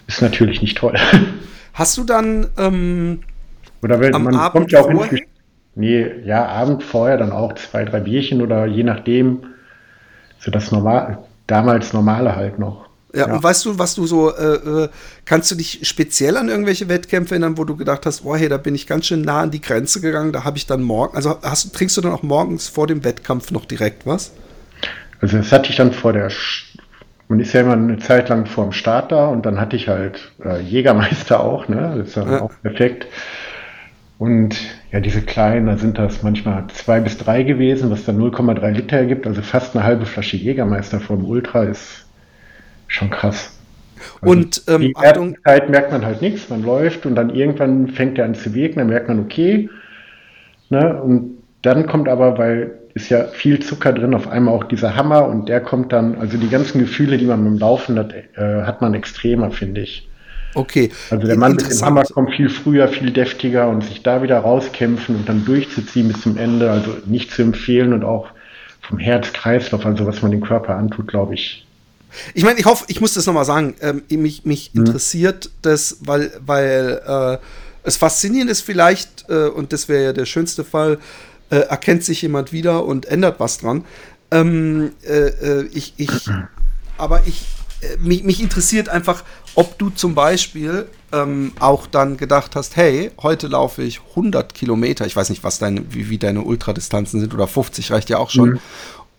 ist 0.07 0.21
natürlich 0.21 0.61
nicht 0.61 0.77
toll. 0.77 0.95
Hast 1.73 1.97
du 1.97 2.03
dann 2.03 2.47
ähm, 2.57 3.19
oder 3.83 3.99
wenn, 3.99 4.11
man 4.23 4.35
Abend 4.35 4.51
kommt 4.51 4.71
ja 4.71 4.81
auch 4.81 4.89
ins 4.89 5.21
Nee, 5.75 6.07
ja, 6.25 6.47
Abend 6.47 6.81
vorher 6.81 7.17
dann 7.17 7.31
auch 7.31 7.53
zwei, 7.53 7.85
drei 7.85 7.99
Bierchen 7.99 8.41
oder 8.41 8.65
je 8.65 8.81
nachdem, 8.81 9.43
so 10.39 10.49
das 10.49 10.71
normal, 10.71 11.19
damals 11.45 11.93
normale 11.93 12.35
halt 12.35 12.57
noch. 12.57 12.86
Ja, 13.13 13.27
ja, 13.27 13.33
und 13.33 13.43
weißt 13.43 13.65
du, 13.65 13.79
was 13.79 13.95
du 13.95 14.05
so, 14.05 14.35
äh, 14.35 14.83
äh, 14.83 14.89
kannst 15.23 15.49
du 15.49 15.55
dich 15.55 15.79
speziell 15.83 16.35
an 16.35 16.49
irgendwelche 16.49 16.89
Wettkämpfe 16.89 17.35
erinnern, 17.35 17.57
wo 17.57 17.63
du 17.63 17.77
gedacht 17.77 18.05
hast, 18.05 18.25
oh 18.25 18.35
hey, 18.35 18.49
da 18.49 18.57
bin 18.57 18.75
ich 18.75 18.85
ganz 18.85 19.07
schön 19.07 19.21
nah 19.21 19.41
an 19.41 19.51
die 19.51 19.61
Grenze 19.61 20.01
gegangen, 20.01 20.33
da 20.33 20.43
habe 20.43 20.57
ich 20.57 20.67
dann 20.67 20.83
morgen, 20.83 21.15
also 21.15 21.39
hast, 21.41 21.73
trinkst 21.73 21.95
du 21.95 22.01
dann 22.01 22.11
auch 22.11 22.23
morgens 22.23 22.67
vor 22.67 22.85
dem 22.85 23.05
Wettkampf 23.05 23.51
noch 23.51 23.65
direkt 23.65 24.05
was? 24.05 24.33
Also 25.21 25.37
das 25.37 25.51
hatte 25.53 25.69
ich 25.69 25.77
dann 25.77 25.93
vor 25.93 26.11
der, 26.11 26.29
man 27.29 27.39
ist 27.39 27.53
ja 27.53 27.61
immer 27.61 27.73
eine 27.73 27.97
Zeit 27.99 28.27
lang 28.27 28.45
vor 28.45 28.65
dem 28.65 28.73
Start 28.73 29.11
da 29.11 29.27
und 29.27 29.45
dann 29.45 29.59
hatte 29.59 29.77
ich 29.77 29.87
halt 29.87 30.33
äh, 30.43 30.61
Jägermeister 30.61 31.39
auch, 31.39 31.69
ne, 31.69 31.95
das 31.97 32.09
ist 32.09 32.17
dann 32.17 32.29
ja. 32.29 32.41
auch 32.41 32.51
perfekt. 32.61 33.07
Und 34.19 34.57
ja, 34.91 34.99
diese 34.99 35.21
kleinen, 35.21 35.67
da 35.67 35.77
sind 35.77 35.97
das 35.97 36.23
manchmal 36.23 36.65
zwei 36.73 36.99
bis 36.99 37.17
drei 37.17 37.43
gewesen, 37.43 37.89
was 37.89 38.03
dann 38.03 38.19
0,3 38.19 38.71
Liter 38.71 38.97
ergibt, 38.97 39.27
also 39.27 39.41
fast 39.41 39.75
eine 39.75 39.85
halbe 39.85 40.05
Flasche 40.05 40.37
Jägermeister 40.37 40.99
vor 40.99 41.17
dem 41.17 41.25
Ultra 41.25 41.63
ist 41.63 42.06
schon 42.87 43.09
krass. 43.09 43.57
Also 44.21 44.31
und 44.31 44.63
ähm, 44.67 44.81
die 44.81 44.95
Achtung, 44.95 45.37
Zeit 45.43 45.69
merkt 45.69 45.91
man 45.91 46.05
halt 46.05 46.21
nichts, 46.21 46.49
man 46.49 46.63
läuft 46.63 47.05
und 47.05 47.15
dann 47.15 47.29
irgendwann 47.29 47.87
fängt 47.87 48.17
er 48.17 48.25
an 48.25 48.35
zu 48.35 48.53
wirken, 48.53 48.79
dann 48.79 48.89
merkt 48.89 49.07
man, 49.07 49.19
okay. 49.19 49.69
Ne, 50.69 51.01
und 51.01 51.37
dann 51.61 51.87
kommt 51.87 52.09
aber, 52.09 52.37
weil 52.37 52.77
ist 52.97 53.09
ja 53.09 53.25
viel 53.25 53.59
Zucker 53.59 53.93
drin, 53.93 54.15
auf 54.15 54.27
einmal 54.27 54.55
auch 54.55 54.63
dieser 54.63 54.95
Hammer 54.95 55.27
und 55.27 55.47
der 55.49 55.61
kommt 55.61 55.93
dann, 55.93 56.15
also 56.15 56.37
die 56.37 56.49
ganzen 56.49 56.79
Gefühle, 56.79 57.17
die 57.17 57.25
man 57.25 57.43
beim 57.43 57.57
Laufen 57.59 57.97
hat, 57.99 58.11
äh, 58.13 58.63
hat 58.63 58.81
man 58.81 58.95
extremer, 58.95 59.51
finde 59.51 59.81
ich. 59.81 60.09
Okay. 60.55 60.89
Also 61.11 61.27
der 61.27 61.37
Mann 61.37 61.53
mit 61.53 61.69
dem 61.69 61.81
Hammer 61.81 62.03
kommt 62.03 62.33
viel 62.33 62.49
früher, 62.49 62.87
viel 62.87 63.11
deftiger 63.11 63.69
und 63.69 63.83
sich 63.83 64.01
da 64.01 64.23
wieder 64.23 64.39
rauskämpfen 64.39 65.15
und 65.15 65.29
dann 65.29 65.45
durchzuziehen 65.45 66.07
bis 66.07 66.21
zum 66.21 66.37
Ende, 66.37 66.71
also 66.71 66.97
nicht 67.05 67.31
zu 67.31 67.43
empfehlen 67.43 67.93
und 67.93 68.03
auch 68.03 68.29
vom 68.81 68.97
Herz-Kreislauf, 68.97 69.85
also 69.85 70.07
was 70.07 70.23
man 70.23 70.31
dem 70.31 70.41
Körper 70.41 70.75
antut, 70.75 71.07
glaube 71.07 71.35
ich, 71.35 71.66
ich 72.33 72.43
meine, 72.43 72.59
ich 72.59 72.65
hoffe, 72.65 72.85
ich 72.87 73.01
muss 73.01 73.13
das 73.13 73.25
nochmal 73.25 73.45
sagen. 73.45 73.75
Ähm, 73.81 74.03
mich 74.09 74.45
mich 74.45 74.71
mhm. 74.73 74.85
interessiert 74.85 75.49
das, 75.61 75.97
weil, 76.01 76.31
weil 76.45 77.01
äh, 77.05 77.37
Das 77.83 77.95
Faszinierende 77.95 78.51
ist 78.51 78.61
vielleicht, 78.61 79.29
äh, 79.29 79.47
und 79.47 79.71
das 79.71 79.87
wäre 79.87 80.03
ja 80.03 80.13
der 80.13 80.25
schönste 80.25 80.65
Fall, 80.65 80.99
äh, 81.49 81.55
erkennt 81.57 82.03
sich 82.03 82.21
jemand 82.21 82.51
wieder 82.51 82.83
und 82.83 83.05
ändert 83.05 83.39
was 83.39 83.59
dran. 83.59 83.85
Ähm, 84.29 84.91
äh, 85.03 85.27
äh 85.27 85.69
ich, 85.71 85.93
ich, 85.95 86.11
aber 86.97 87.25
ich, 87.25 87.45
äh, 87.81 87.95
mich, 87.99 88.23
mich, 88.23 88.41
interessiert 88.41 88.89
einfach, 88.89 89.23
ob 89.55 89.77
du 89.79 89.89
zum 89.89 90.15
Beispiel 90.15 90.87
ähm, 91.13 91.53
auch 91.59 91.87
dann 91.87 92.17
gedacht 92.17 92.55
hast, 92.55 92.75
hey, 92.75 93.11
heute 93.21 93.47
laufe 93.47 93.83
ich 93.83 94.01
100 94.09 94.53
Kilometer, 94.53 95.05
ich 95.05 95.15
weiß 95.15 95.29
nicht, 95.29 95.43
was 95.43 95.57
deine, 95.59 95.85
wie, 95.93 96.09
wie 96.09 96.17
deine 96.17 96.41
Ultradistanzen 96.41 97.21
sind, 97.21 97.33
oder 97.33 97.47
50 97.47 97.91
reicht 97.91 98.09
ja 98.09 98.17
auch 98.17 98.29
schon. 98.29 98.49
Mhm. 98.49 98.59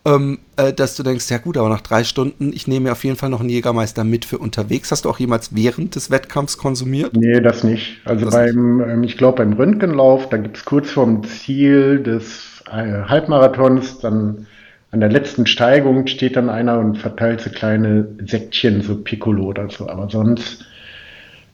Ähm, 0.08 0.38
äh, 0.56 0.72
dass 0.72 0.96
du 0.96 1.02
denkst, 1.02 1.30
ja 1.30 1.38
gut, 1.38 1.56
aber 1.56 1.68
nach 1.68 1.80
drei 1.80 2.04
Stunden, 2.04 2.52
ich 2.52 2.66
nehme 2.66 2.84
mir 2.84 2.92
auf 2.92 3.04
jeden 3.04 3.16
Fall 3.16 3.28
noch 3.28 3.40
einen 3.40 3.48
Jägermeister 3.48 4.04
mit 4.04 4.24
für 4.24 4.38
unterwegs. 4.38 4.90
Hast 4.90 5.04
du 5.04 5.10
auch 5.10 5.18
jemals 5.18 5.54
während 5.54 5.94
des 5.94 6.10
Wettkampfs 6.10 6.56
konsumiert? 6.56 7.16
Nee, 7.16 7.40
das 7.40 7.64
nicht. 7.64 7.98
Also 8.04 8.24
das 8.24 8.34
beim. 8.34 8.80
Ähm, 8.80 9.02
ich 9.02 9.18
glaube 9.18 9.38
beim 9.38 9.52
Röntgenlauf, 9.52 10.28
da 10.28 10.36
gibt 10.36 10.56
es 10.56 10.64
kurz 10.64 10.90
vorm 10.90 11.24
Ziel 11.24 12.02
des 12.02 12.62
äh, 12.70 13.02
Halbmarathons 13.08 13.98
dann 13.98 14.46
an 14.90 15.00
der 15.00 15.10
letzten 15.10 15.46
Steigung 15.46 16.06
steht 16.06 16.36
dann 16.36 16.48
einer 16.48 16.78
und 16.78 16.96
verteilt 16.96 17.42
so 17.42 17.50
kleine 17.50 18.08
Säckchen, 18.24 18.80
so 18.80 18.96
Piccolo 18.96 19.44
oder 19.44 19.68
so. 19.68 19.88
Aber 19.88 20.08
sonst, 20.08 20.64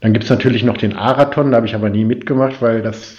dann 0.00 0.12
gibt 0.12 0.24
es 0.24 0.30
natürlich 0.30 0.62
noch 0.62 0.76
den 0.76 0.94
Arathon, 0.94 1.50
da 1.50 1.56
habe 1.56 1.66
ich 1.66 1.74
aber 1.74 1.90
nie 1.90 2.04
mitgemacht, 2.04 2.62
weil 2.62 2.82
das 2.82 3.16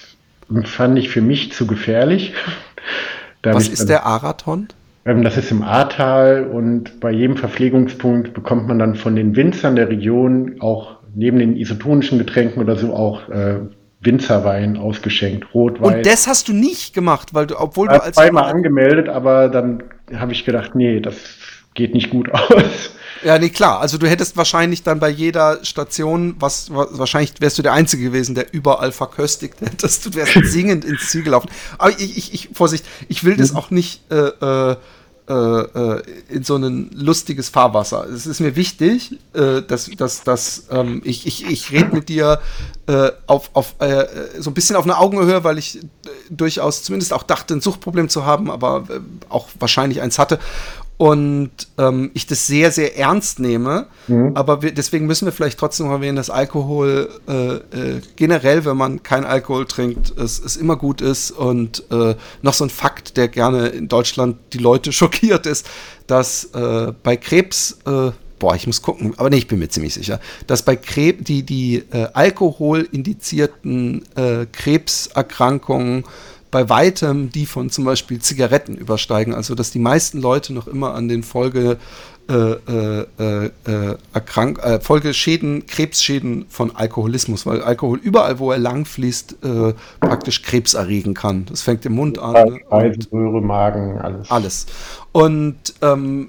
fand 0.64 0.98
ich 0.98 1.10
für 1.10 1.22
mich 1.22 1.52
zu 1.52 1.68
gefährlich. 1.68 2.34
Was 3.44 3.68
ist 3.68 3.90
der 3.90 4.06
Arathon? 4.06 4.70
Ähm, 5.06 5.24
das 5.24 5.38
ist 5.38 5.52
im 5.52 5.62
Ahrtal 5.62 6.46
und 6.46 7.00
bei 7.00 7.12
jedem 7.12 7.38
Verpflegungspunkt 7.38 8.34
bekommt 8.34 8.68
man 8.68 8.80
dann 8.80 8.96
von 8.96 9.16
den 9.16 9.36
Winzern 9.36 9.76
der 9.76 9.90
Region 9.90 10.56
auch 10.60 10.98
neben 11.14 11.40
den 11.40 11.56
isotonischen 11.56 12.18
Getränken 12.18 12.62
oder 12.62 12.76
so 12.76 12.94
auch 12.94 13.30
äh, 13.30 13.60
Winzerwein 14.02 14.78
ausgeschenkt, 14.78 15.54
Rotwein. 15.54 15.98
Und 15.98 16.06
das 16.06 16.28
hast 16.28 16.48
du 16.48 16.54
nicht 16.54 16.94
gemacht, 16.94 17.34
weil 17.34 17.48
du, 17.48 17.60
obwohl 17.60 17.88
du 17.88 18.02
als 18.02 18.16
zweimal 18.16 18.52
angemeldet, 18.52 19.10
aber 19.10 19.50
dann 19.50 19.84
habe 20.14 20.32
ich 20.32 20.46
gedacht, 20.46 20.76
nee, 20.76 21.00
das 21.00 21.16
geht 21.74 21.94
nicht 21.94 22.10
gut 22.10 22.32
aus. 22.34 22.95
Ja, 23.26 23.40
nee, 23.40 23.50
klar. 23.50 23.80
Also 23.80 23.98
du 23.98 24.08
hättest 24.08 24.38
wahrscheinlich 24.38 24.84
dann 24.84 25.00
bei 25.00 25.10
jeder 25.10 25.66
Station, 25.66 26.36
was, 26.38 26.72
was 26.72 26.96
wahrscheinlich 27.00 27.34
wärst 27.40 27.58
du 27.58 27.64
der 27.64 27.74
Einzige 27.74 28.04
gewesen, 28.04 28.36
der 28.36 28.54
überall 28.54 28.92
verköstigt 28.92 29.62
hättest. 29.62 30.06
Du 30.06 30.14
wärst 30.14 30.34
singend 30.44 30.86
ins 30.86 31.10
Ziel 31.10 31.24
gelaufen. 31.24 31.50
Aber 31.80 31.90
ich, 31.90 32.18
ich, 32.20 32.34
ich 32.36 32.50
Vorsicht, 32.54 32.86
ich 33.10 33.24
will 33.24 33.36
das 33.36 33.54
mhm. 33.54 33.58
auch 33.58 33.72
nicht 33.72 34.02
äh, 34.12 34.76
äh, 35.28 35.34
äh, 35.34 36.04
in 36.30 36.44
so 36.44 36.56
ein 36.56 36.92
lustiges 36.94 37.50
Fahrwasser. 37.50 38.06
Es 38.08 38.28
ist 38.28 38.42
mir 38.42 38.56
wichtig, 38.56 39.18
äh, 39.34 39.64
dass, 39.64 39.90
dass, 39.98 40.24
dass 40.24 40.68
ähm, 40.70 41.02
ich, 41.04 41.26
ich, 41.26 41.50
ich 41.50 41.72
rede 41.72 41.96
mit 41.96 42.10
dir 42.10 42.40
äh, 42.86 43.10
auf, 43.26 43.50
auf 43.54 43.74
so 44.38 44.52
ein 44.52 44.54
bisschen 44.54 44.76
auf 44.76 44.84
einer 44.84 45.00
Augenhöhe, 45.00 45.44
weil 45.44 45.58
ich 45.58 45.80
durchaus 46.30 46.84
zumindest 46.84 47.12
auch 47.12 47.24
dachte, 47.24 47.56
ein 47.56 47.62
Suchtproblem 47.62 48.08
zu 48.08 48.28
haben, 48.28 48.52
aber 48.52 48.84
auch 49.30 49.48
wahrscheinlich 49.58 50.00
eins 50.00 50.20
hatte 50.20 50.38
und 50.98 51.52
ähm, 51.78 52.12
ich 52.14 52.26
das 52.26 52.48
sehr, 52.48 52.72
sehr 52.72 52.98
ernst 52.98 53.40
nehme. 53.40 53.88
Mhm. 54.08 54.32
Aber 54.36 54.62
wir, 54.62 54.74
deswegen 54.74 55.06
müssen 55.08 55.26
wir 55.26 55.34
vielleicht 55.34 55.60
trotzdem 55.60 55.88
erwähnen, 55.88 56.16
dass 56.16 56.30
Alkohol 56.30 57.10
äh, 57.28 57.56
äh, 57.56 58.02
generell, 58.16 58.64
wenn 58.64 58.78
man 58.78 59.04
kein 59.04 59.26
Alkohol 59.26 59.66
trinkt, 59.66 60.18
es, 60.18 60.40
es 60.40 60.56
immer 60.56 60.78
gut 60.78 61.02
ist. 61.02 61.32
Und 61.32 61.84
äh, 61.92 62.16
noch 62.42 62.54
so 62.54 62.64
ein 62.64 62.70
Fakt, 62.70 63.18
der 63.18 63.28
gerne 63.28 63.68
in 63.68 63.90
Deutschland 63.90 64.38
die 64.54 64.60
Leute 64.60 64.92
schockiert 64.94 65.46
ist, 65.46 65.68
dass 66.08 66.46
äh, 66.54 66.94
bei 67.04 67.18
Krebs, 67.18 67.80
äh, 67.86 68.12
boah, 68.40 68.56
ich 68.56 68.66
muss 68.66 68.82
gucken, 68.82 69.14
aber 69.18 69.30
nee, 69.30 69.38
ich 69.38 69.48
bin 69.48 69.60
mir 69.60 69.68
ziemlich 69.68 69.96
sicher, 69.96 70.22
dass 70.48 70.64
bei 70.64 70.78
Krebs 70.78 71.26
die, 71.26 71.44
die 71.44 71.84
äh, 71.92 72.08
alkoholindizierten 72.14 74.04
Krebserkrankungen 74.52 76.06
bei 76.56 76.70
weitem 76.70 77.30
die 77.32 77.46
von 77.46 77.70
zum 77.70 77.84
Beispiel 77.84 78.20
Zigaretten 78.20 78.78
übersteigen. 78.78 79.34
Also 79.34 79.56
dass 79.56 79.72
die 79.72 79.80
meisten 79.80 80.22
Leute 80.22 80.54
noch 80.54 80.68
immer 80.68 80.94
an 80.94 81.10
den 81.10 81.22
Folge 81.22 81.78
äh, 82.30 82.34
äh, 82.34 83.06
äh, 83.20 83.46
äh 83.46 83.98
erkrank, 84.14 84.60
äh, 84.64 84.80
Folgeschäden, 84.80 85.66
Krebsschäden 85.66 86.46
von 86.50 86.76
Alkoholismus, 86.76 87.46
weil 87.46 87.62
Alkohol 87.62 88.00
überall, 88.00 88.40
wo 88.40 88.52
er 88.52 88.58
lang 88.58 88.86
fließt, 88.86 89.38
äh, 89.44 89.74
praktisch 90.00 90.42
Krebs 90.42 90.74
erregen 90.74 91.14
kann. 91.14 91.46
Das 91.46 91.62
fängt 91.62 91.86
im 91.86 91.94
Mund 91.94 92.18
an. 92.20 92.60
Speiseröhre, 92.66 93.42
Magen, 93.42 94.00
alles. 94.00 94.32
Alles. 94.32 94.66
Und 95.12 95.56
ähm, 95.82 96.28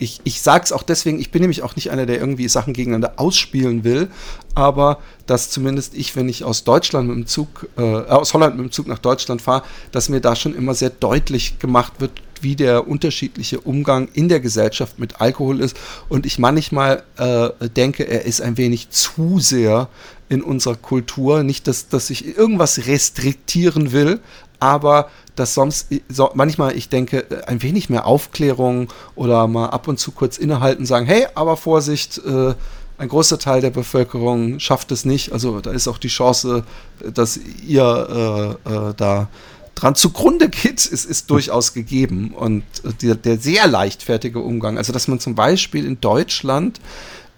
ich, 0.00 0.20
ich 0.24 0.42
sage 0.42 0.64
es 0.64 0.72
auch 0.72 0.82
deswegen, 0.82 1.20
ich 1.20 1.30
bin 1.30 1.42
nämlich 1.42 1.62
auch 1.62 1.76
nicht 1.76 1.92
einer, 1.92 2.06
der 2.06 2.18
irgendwie 2.18 2.48
Sachen 2.48 2.72
gegeneinander 2.72 3.14
ausspielen 3.18 3.84
will, 3.84 4.08
aber 4.56 4.98
dass 5.26 5.50
zumindest 5.50 5.94
ich, 5.94 6.16
wenn 6.16 6.28
ich 6.28 6.44
aus 6.44 6.64
Deutschland 6.64 7.08
mit 7.08 7.16
dem 7.16 7.26
Zug, 7.26 7.68
äh, 7.76 7.82
aus 7.82 8.34
Holland 8.34 8.56
mit 8.56 8.66
dem 8.66 8.72
Zug 8.72 8.86
nach 8.86 8.98
Deutschland 8.98 9.42
fahre, 9.42 9.62
dass 9.92 10.08
mir 10.08 10.20
da 10.20 10.36
schon 10.36 10.54
immer 10.54 10.74
sehr 10.74 10.90
deutlich 10.90 11.58
gemacht 11.58 11.94
wird, 11.98 12.12
wie 12.44 12.54
der 12.54 12.86
unterschiedliche 12.86 13.60
Umgang 13.60 14.08
in 14.12 14.28
der 14.28 14.38
Gesellschaft 14.38 15.00
mit 15.00 15.20
Alkohol 15.20 15.60
ist. 15.60 15.76
Und 16.08 16.26
ich 16.26 16.38
manchmal 16.38 17.02
äh, 17.16 17.48
denke, 17.70 18.04
er 18.04 18.24
ist 18.24 18.40
ein 18.40 18.56
wenig 18.56 18.90
zu 18.90 19.40
sehr 19.40 19.88
in 20.28 20.42
unserer 20.42 20.76
Kultur. 20.76 21.42
Nicht, 21.42 21.66
dass, 21.66 21.88
dass 21.88 22.10
ich 22.10 22.36
irgendwas 22.38 22.86
restriktieren 22.86 23.90
will, 23.90 24.20
aber 24.60 25.10
dass 25.34 25.54
sonst 25.54 25.88
so, 26.08 26.30
manchmal 26.34 26.76
ich 26.76 26.88
denke, 26.88 27.26
ein 27.48 27.62
wenig 27.62 27.90
mehr 27.90 28.06
Aufklärung 28.06 28.88
oder 29.16 29.48
mal 29.48 29.70
ab 29.70 29.88
und 29.88 29.98
zu 29.98 30.12
kurz 30.12 30.38
innehalten, 30.38 30.86
sagen, 30.86 31.06
hey, 31.06 31.26
aber 31.34 31.56
Vorsicht, 31.56 32.18
äh, 32.24 32.54
ein 32.96 33.08
großer 33.08 33.38
Teil 33.38 33.60
der 33.60 33.70
Bevölkerung 33.70 34.60
schafft 34.60 34.92
es 34.92 35.04
nicht. 35.04 35.32
Also 35.32 35.60
da 35.60 35.72
ist 35.72 35.88
auch 35.88 35.98
die 35.98 36.08
Chance, 36.08 36.64
dass 37.12 37.38
ihr 37.66 38.56
äh, 38.66 38.72
äh, 38.72 38.94
da 38.96 39.28
dran 39.74 39.94
zugrunde 39.94 40.48
geht, 40.48 40.84
ist, 40.86 41.04
ist 41.04 41.30
durchaus 41.30 41.72
gegeben. 41.72 42.32
Und 42.34 42.64
der, 43.02 43.14
der, 43.14 43.38
sehr 43.38 43.66
leichtfertige 43.66 44.40
Umgang, 44.40 44.78
also 44.78 44.92
dass 44.92 45.08
man 45.08 45.20
zum 45.20 45.34
Beispiel 45.34 45.84
in 45.84 46.00
Deutschland 46.00 46.80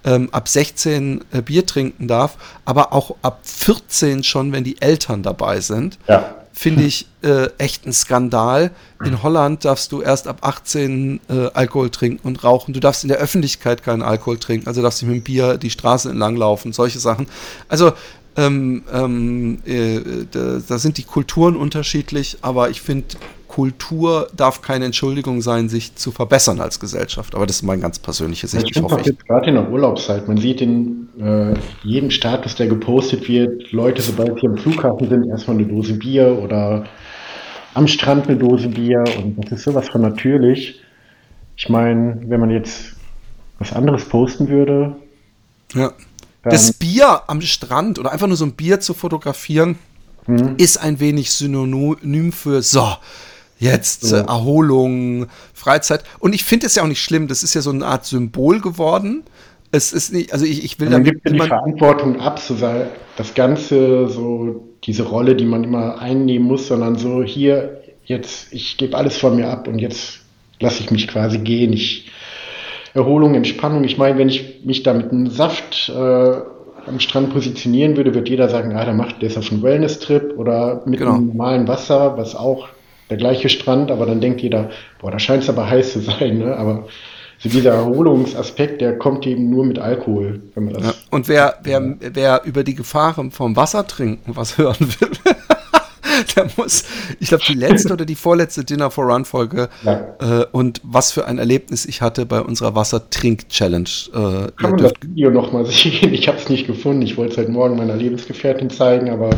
ähm, 0.05 0.29
ab 0.33 0.49
16 0.49 1.25
äh, 1.33 1.43
Bier 1.43 1.67
trinken 1.67 2.09
darf, 2.09 2.37
aber 2.65 2.93
auch 2.93 3.17
ab 3.23 3.41
14 3.45 4.25
schon, 4.25 4.53
wenn 4.53 4.65
die 4.65 4.81
Eltern 4.81 5.23
dabei 5.23 5.61
sind. 5.61 5.99
Ja 6.09 6.37
finde 6.57 6.85
ich 6.85 7.07
äh, 7.23 7.51
echt 7.59 7.87
ein 7.87 7.93
Skandal. 7.93 8.71
In 9.05 9.23
Holland 9.23 9.67
darfst 9.67 9.93
du 9.93 10.01
erst 10.01 10.27
ab 10.27 10.39
18 10.41 11.21
äh, 11.29 11.51
Alkohol 11.53 11.91
trinken 11.91 12.27
und 12.27 12.45
rauchen. 12.45 12.73
Du 12.73 12.81
darfst 12.81 13.05
in 13.05 13.09
der 13.09 13.19
Öffentlichkeit 13.19 13.83
keinen 13.83 14.01
Alkohol 14.01 14.39
trinken. 14.39 14.67
Also 14.67 14.81
darfst 14.81 15.03
du 15.03 15.07
mit 15.07 15.17
dem 15.17 15.23
Bier 15.23 15.59
die 15.59 15.69
Straße 15.69 16.09
entlang 16.09 16.35
laufen, 16.35 16.73
solche 16.73 16.99
Sachen. 16.99 17.29
Also 17.69 17.93
ähm, 18.37 18.83
ähm, 18.93 19.59
äh, 19.65 20.01
da, 20.31 20.59
da, 20.67 20.79
sind 20.79 20.99
die 20.99 21.05
Kulturen 21.05 21.57
unterschiedlich, 21.57 22.39
aber 22.43 22.71
ich 22.71 22.83
finde, 22.83 23.17
Kultur 23.49 24.29
darf 24.37 24.61
keine 24.61 24.85
Entschuldigung 24.85 25.41
sein, 25.41 25.71
sich 25.71 25.95
zu 25.95 26.11
verbessern 26.11 26.61
als 26.61 26.79
Gesellschaft. 26.79 27.35
Aber 27.35 27.47
das 27.47 27.57
ist 27.57 27.63
meine 27.63 27.81
ganz 27.81 27.99
persönliche 27.99 28.47
Sicht. 28.47 28.69
Ich 28.71 28.83
hoffe, 28.83 29.01
jetzt 29.03 29.27
gerade 29.27 29.49
in 29.49 29.55
der 29.55 29.71
Urlaubszeit, 29.71 30.29
man 30.29 30.37
sieht 30.37 30.61
in 30.61 31.09
äh, 31.19 31.55
jedem 31.83 32.11
Status, 32.11 32.57
der 32.57 32.67
gepostet 32.67 33.27
wird, 33.29 33.73
Leute, 33.73 34.03
sobald 34.03 34.39
sie 34.41 34.47
am 34.47 34.59
Flughafen 34.59 35.09
sind, 35.09 35.29
erstmal 35.29 35.57
eine 35.57 35.67
Dose 35.67 35.95
Bier 35.95 36.39
oder 36.43 36.85
am 37.73 37.87
Strand 37.87 38.29
eine 38.29 38.37
Dose 38.37 38.69
Bier 38.69 39.05
und 39.17 39.37
das 39.39 39.53
ist 39.53 39.65
sowas 39.65 39.89
von 39.89 40.03
natürlich. 40.03 40.81
Ich 41.57 41.71
meine, 41.71 42.21
wenn 42.27 42.41
man 42.41 42.51
jetzt 42.51 42.95
was 43.59 43.73
anderes 43.73 44.05
posten 44.07 44.49
würde. 44.49 44.97
Ja. 45.73 45.93
Das 46.51 46.73
Bier 46.73 47.23
am 47.27 47.41
Strand 47.41 47.99
oder 47.99 48.13
einfach 48.13 48.27
nur 48.27 48.37
so 48.37 48.45
ein 48.45 48.53
Bier 48.53 48.81
zu 48.81 48.95
fotografieren, 48.95 49.79
mhm. 50.27 50.55
ist 50.59 50.79
ein 50.79 51.01
wenig 51.01 51.31
synonym 51.33 52.33
für 52.33 52.63
so 52.63 52.97
Jetzt 53.59 54.13
äh, 54.13 54.19
Erholung, 54.19 55.29
Freizeit. 55.55 56.05
Und 56.19 56.35
ich 56.35 56.45
finde 56.45 56.67
es 56.67 56.75
ja 56.75 56.83
auch 56.83 56.89
nicht 56.89 57.03
schlimm. 57.03 57.27
Das 57.27 57.43
ist 57.43 57.55
ja 57.55 57.63
so 57.63 57.71
eine 57.71 57.87
Art 57.87 58.05
Symbol 58.05 58.61
geworden. 58.61 59.23
Es 59.73 59.93
ist 59.93 60.13
nicht, 60.13 60.33
also 60.33 60.45
ich, 60.45 60.63
ich 60.65 60.79
will 60.79 60.91
Man 60.91 61.05
gibt 61.05 61.27
ja 61.27 61.33
die 61.33 61.39
Verantwortung 61.39 62.21
ab, 62.21 62.39
so 62.39 62.55
sei 62.55 62.87
das 63.17 63.35
Ganze, 63.35 64.09
so 64.09 64.69
diese 64.85 65.03
Rolle, 65.03 65.35
die 65.35 65.45
man 65.45 65.65
immer 65.65 65.99
einnehmen 65.99 66.47
muss, 66.47 66.69
sondern 66.69 66.97
so 66.97 67.23
hier, 67.23 67.81
jetzt, 68.05 68.53
ich 68.53 68.77
gebe 68.77 68.97
alles 68.97 69.17
von 69.17 69.37
mir 69.37 69.49
ab 69.49 69.67
und 69.69 69.79
jetzt 69.79 70.21
lasse 70.61 70.83
ich 70.83 70.91
mich 70.91 71.09
quasi 71.09 71.39
gehen. 71.39 71.73
Ich, 71.73 72.11
Erholung, 72.97 73.35
Entspannung. 73.35 73.85
Ich 73.85 73.99
meine, 73.99 74.19
wenn 74.19 74.29
ich 74.29 74.63
mich 74.65 74.83
da 74.83 74.95
mit 74.95 75.13
einem 75.13 75.29
Saft 75.29 75.89
äh, 75.89 76.33
am 76.87 77.01
Strand 77.01 77.33
positionieren 77.33 77.97
würde, 77.97 78.15
wird 78.15 78.29
jeder 78.29 78.49
sagen, 78.49 78.75
ah, 78.75 78.85
der 78.85 78.95
macht 78.95 79.21
der 79.21 79.29
ist 79.29 79.37
auf 79.37 79.51
einem 79.53 79.63
Wellness-Trip 79.63 80.35
oder 80.37 80.83
mit 80.87 80.99
genau. 80.99 81.15
einem 81.15 81.29
normalen 81.29 81.69
Wasser, 81.69 82.17
was 82.17 82.35
auch 82.35 82.69
der 83.11 83.19
gleiche 83.19 83.49
Strand, 83.49 83.91
aber 83.91 84.07
dann 84.07 84.21
denkt 84.21 84.41
jeder, 84.41 84.71
boah, 85.01 85.11
da 85.11 85.19
scheint 85.19 85.43
es 85.43 85.49
aber 85.49 85.69
heiß 85.69 85.93
zu 85.93 86.01
sein, 86.01 86.39
ne? 86.39 86.57
Aber 86.57 86.87
so 87.39 87.49
dieser 87.51 87.73
Erholungsaspekt, 87.73 88.81
der 88.81 88.99
kommt 88.99 89.27
eben 89.27 89.51
nur 89.51 89.65
mit 89.65 89.79
Alkohol, 89.79 90.43
wenn 90.55 90.65
man 90.65 90.75
das. 90.75 90.87
Ja, 90.87 90.95
und 91.11 91.29
wer, 91.29 91.59
wer, 91.63 91.97
wer 92.01 92.43
über 92.45 92.65
die 92.65 92.75
Gefahren 92.75 93.31
vom 93.31 93.57
Wasser 93.57 93.87
trinken 93.87 94.35
was 94.35 94.57
hören 94.59 94.77
will, 94.81 95.11
da 96.35 96.47
muss, 96.57 96.85
ich 97.21 97.29
glaube, 97.29 97.45
die 97.47 97.55
letzte 97.55 97.93
oder 97.93 98.05
die 98.05 98.15
vorletzte 98.15 98.65
Dinner 98.65 98.91
for 98.91 99.05
Run 99.05 99.25
Folge 99.25 99.69
ja. 99.85 100.17
äh, 100.21 100.47
und 100.53 100.81
was 100.85 101.13
für 101.13 101.27
ein 101.27 101.39
Erlebnis 101.39 101.87
ich 101.87 102.03
hatte 102.03 102.27
bei 102.27 102.41
unserer 102.41 102.75
Wassertrink-Challenge. 102.75 103.89
Äh, 104.09 104.53
Kann 104.53 104.71
man 104.71 104.77
das 104.79 104.93
Video 105.03 105.31
nochmal 105.31 105.67
sehen? 105.67 106.13
Ich 106.15 106.29
habe 106.29 106.39
es 106.39 106.49
nicht 106.49 106.67
gefunden. 106.67 107.03
Ich 107.03 107.17
wollte 107.17 107.33
es 107.33 107.39
heute 107.39 107.51
Morgen 107.51 107.77
meiner 107.77 107.97
Lebensgefährtin 107.97 108.71
zeigen, 108.71 109.11
aber 109.11 109.31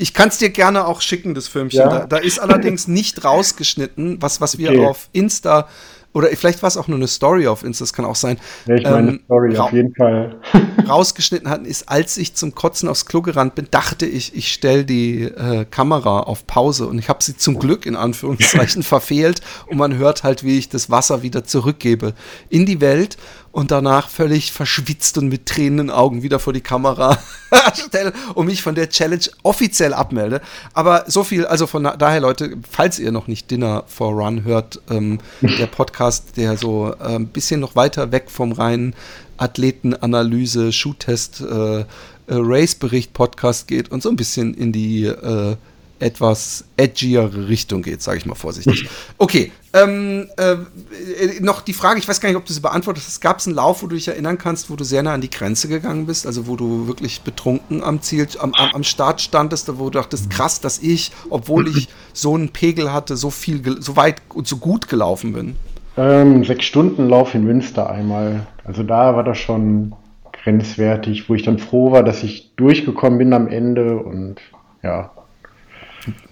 ich 0.00 0.14
kann 0.14 0.28
es 0.28 0.38
dir 0.38 0.48
gerne 0.48 0.86
auch 0.86 1.02
schicken, 1.02 1.34
das 1.34 1.46
Filmchen. 1.46 1.80
Ja. 1.80 1.88
Da, 1.88 2.06
da, 2.06 2.16
ist 2.16 2.38
allerdings 2.38 2.88
nicht 2.88 3.22
rausgeschnitten, 3.22 4.22
was, 4.22 4.40
was 4.40 4.56
wir 4.56 4.70
okay. 4.70 4.86
auf 4.86 5.08
Insta 5.12 5.68
oder 6.12 6.28
vielleicht 6.28 6.62
war 6.62 6.68
es 6.68 6.76
auch 6.76 6.88
nur 6.88 6.96
eine 6.96 7.06
Story 7.06 7.46
auf 7.46 7.62
Insta, 7.62 7.84
das 7.84 7.92
kann 7.92 8.04
auch 8.04 8.16
sein. 8.16 8.38
Ja, 8.66 8.74
ich 8.74 8.84
meine 8.84 9.10
ähm, 9.10 9.20
Story 9.24 9.56
auf 9.56 9.72
jeden 9.72 9.94
Fall. 9.94 10.40
rausgeschnitten 10.88 11.48
hatten, 11.48 11.64
ist, 11.64 11.88
als 11.88 12.16
ich 12.16 12.34
zum 12.34 12.54
Kotzen 12.54 12.88
aufs 12.88 13.06
Klo 13.06 13.22
gerannt 13.22 13.54
bin, 13.54 13.68
dachte 13.70 14.06
ich, 14.06 14.34
ich 14.34 14.52
stelle 14.52 14.84
die 14.84 15.22
äh, 15.22 15.64
Kamera 15.70 16.20
auf 16.20 16.46
Pause 16.46 16.86
und 16.86 16.98
ich 16.98 17.08
habe 17.08 17.22
sie 17.22 17.36
zum 17.36 17.58
Glück 17.58 17.86
in 17.86 17.96
Anführungszeichen 17.96 18.82
verfehlt 18.84 19.40
und 19.66 19.78
man 19.78 19.96
hört 19.96 20.24
halt, 20.24 20.44
wie 20.44 20.58
ich 20.58 20.68
das 20.68 20.90
Wasser 20.90 21.22
wieder 21.22 21.44
zurückgebe 21.44 22.14
in 22.48 22.66
die 22.66 22.80
Welt 22.80 23.16
und 23.52 23.70
danach 23.70 24.08
völlig 24.08 24.52
verschwitzt 24.52 25.18
und 25.18 25.28
mit 25.28 25.46
tränenden 25.46 25.90
Augen 25.90 26.22
wieder 26.22 26.38
vor 26.38 26.52
die 26.52 26.60
Kamera 26.60 27.18
stelle 27.74 28.12
und 28.34 28.46
mich 28.46 28.62
von 28.62 28.74
der 28.74 28.88
Challenge 28.88 29.24
offiziell 29.42 29.92
abmelde. 29.92 30.40
Aber 30.72 31.04
so 31.08 31.24
viel, 31.24 31.46
also 31.46 31.66
von 31.66 31.82
daher, 31.82 32.20
Leute, 32.20 32.56
falls 32.70 32.98
ihr 32.98 33.10
noch 33.12 33.26
nicht 33.26 33.50
Dinner 33.50 33.84
for 33.86 34.12
Run 34.12 34.44
hört, 34.44 34.80
ähm, 34.90 35.18
der 35.40 35.66
Podcast, 35.66 36.36
der 36.36 36.56
so 36.56 36.94
äh, 37.00 37.16
ein 37.16 37.26
bisschen 37.28 37.60
noch 37.60 37.74
weiter 37.74 38.12
weg 38.12 38.30
vom 38.30 38.52
reinen 38.52 38.94
Athletenanalyse, 39.36 40.72
Schuhtest, 40.72 41.40
äh, 41.40 41.80
äh, 41.80 41.84
Race-Bericht-Podcast 42.28 43.66
geht 43.66 43.90
und 43.90 44.02
so 44.02 44.08
ein 44.08 44.16
bisschen 44.16 44.54
in 44.54 44.70
die 44.70 45.04
äh, 45.06 45.56
etwas 45.98 46.64
edgiere 46.76 47.48
Richtung 47.48 47.82
geht, 47.82 48.02
sage 48.02 48.18
ich 48.18 48.26
mal 48.26 48.34
vorsichtig. 48.34 48.88
Okay, 49.18 49.52
ähm, 49.72 50.28
äh, 50.36 51.40
noch 51.40 51.60
die 51.60 51.72
Frage, 51.72 52.00
ich 52.00 52.08
weiß 52.08 52.20
gar 52.20 52.28
nicht, 52.28 52.36
ob 52.36 52.44
du 52.44 52.52
sie 52.52 52.60
beantwortet 52.60 53.04
hast. 53.06 53.20
Gab 53.20 53.38
es 53.38 53.46
einen 53.46 53.54
Lauf, 53.54 53.82
wo 53.82 53.86
du 53.86 53.94
dich 53.94 54.08
erinnern 54.08 54.36
kannst, 54.36 54.70
wo 54.70 54.76
du 54.76 54.84
sehr 54.84 55.02
nah 55.02 55.14
an 55.14 55.20
die 55.20 55.30
Grenze 55.30 55.68
gegangen 55.68 56.06
bist, 56.06 56.26
also 56.26 56.46
wo 56.46 56.56
du 56.56 56.88
wirklich 56.88 57.22
betrunken 57.22 57.82
am 57.82 58.02
Ziel, 58.02 58.26
am, 58.40 58.52
am 58.54 58.82
Start 58.82 59.20
standest, 59.20 59.68
wo 59.78 59.84
du 59.84 59.98
dachtest, 59.98 60.28
krass, 60.30 60.60
dass 60.60 60.80
ich, 60.80 61.12
obwohl 61.30 61.68
ich 61.68 61.88
so 62.12 62.34
einen 62.34 62.48
Pegel 62.48 62.92
hatte, 62.92 63.16
so 63.16 63.30
viel, 63.30 63.80
so 63.80 63.96
weit 63.96 64.22
und 64.34 64.48
so 64.48 64.56
gut 64.56 64.88
gelaufen 64.88 65.32
bin? 65.32 65.56
Ähm, 65.96 66.44
sechs 66.44 66.64
Stunden 66.64 67.08
Lauf 67.08 67.34
in 67.34 67.44
Münster 67.44 67.88
einmal. 67.88 68.46
Also 68.64 68.82
da 68.82 69.14
war 69.14 69.24
das 69.24 69.38
schon 69.38 69.94
grenzwertig, 70.42 71.28
wo 71.28 71.34
ich 71.34 71.42
dann 71.42 71.58
froh 71.58 71.92
war, 71.92 72.02
dass 72.02 72.22
ich 72.22 72.54
durchgekommen 72.56 73.18
bin 73.18 73.32
am 73.32 73.46
Ende 73.48 73.96
und 73.96 74.36
ja, 74.82 75.10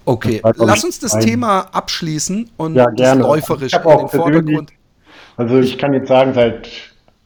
Okay, 0.05 0.41
lass 0.55 0.83
uns 0.83 0.99
das 0.99 1.17
Thema 1.19 1.67
abschließen 1.71 2.49
und 2.57 2.75
ja, 2.75 2.89
gerne. 2.89 3.21
läuferisch 3.21 3.73
in 3.73 3.81
den 3.81 4.07
Vordergrund. 4.09 4.71
Also 5.37 5.59
ich 5.59 5.77
kann 5.77 5.93
jetzt 5.93 6.07
sagen, 6.07 6.33
seit 6.33 6.69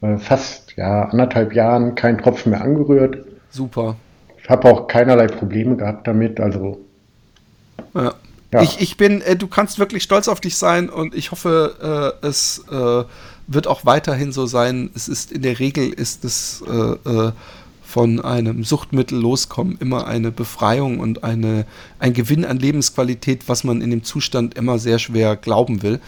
äh, 0.02 0.18
fast 0.18 0.74
ja, 0.76 1.04
anderthalb 1.06 1.54
Jahren 1.54 1.96
kein 1.96 2.18
Tropfen 2.18 2.52
mehr 2.52 2.62
angerührt. 2.62 3.26
Super. 3.50 3.96
Ich 4.42 4.50
habe 4.50 4.70
auch 4.70 4.88
keinerlei 4.88 5.28
Probleme 5.28 5.78
gehabt 5.78 6.08
damit, 6.08 6.40
also. 6.40 6.80
Ja. 7.94 8.14
ja. 8.52 8.62
Ich, 8.62 8.82
ich 8.82 8.98
bin, 8.98 9.22
äh, 9.22 9.36
du 9.36 9.48
kannst 9.48 9.80
wirklich 9.80 10.04
stolz 10.04 10.28
auf 10.28 10.42
dich 10.42 10.58
sein 10.58 10.90
und 10.90 11.16
ich 11.16 11.32
hoffe, 11.32 12.14
äh, 12.22 12.28
es 12.28 12.64
äh, 12.70 13.04
wird 13.48 13.68
auch 13.68 13.86
weiterhin 13.86 14.32
so 14.32 14.46
sein. 14.46 14.92
Es 14.96 15.08
ist 15.08 15.32
in 15.32 15.42
der 15.42 15.60
Regel 15.60 15.92
ist 15.92 16.26
es 16.26 16.64
äh, 16.68 17.32
von 17.94 18.20
einem 18.22 18.64
Suchtmittel 18.64 19.20
loskommen 19.20 19.78
immer 19.80 20.08
eine 20.08 20.32
Befreiung 20.32 21.00
und 21.00 21.24
eine, 21.24 21.68
ein 22.00 22.14
Gewinn 22.14 22.44
an 22.44 22.58
Lebensqualität, 22.58 23.48
was 23.48 23.64
man 23.64 23.82
in 23.82 23.92
dem 23.92 24.04
Zustand 24.04 24.56
immer 24.56 24.80
sehr 24.80 24.98
schwer 24.98 25.36
glauben 25.36 25.84
will. 25.84 26.00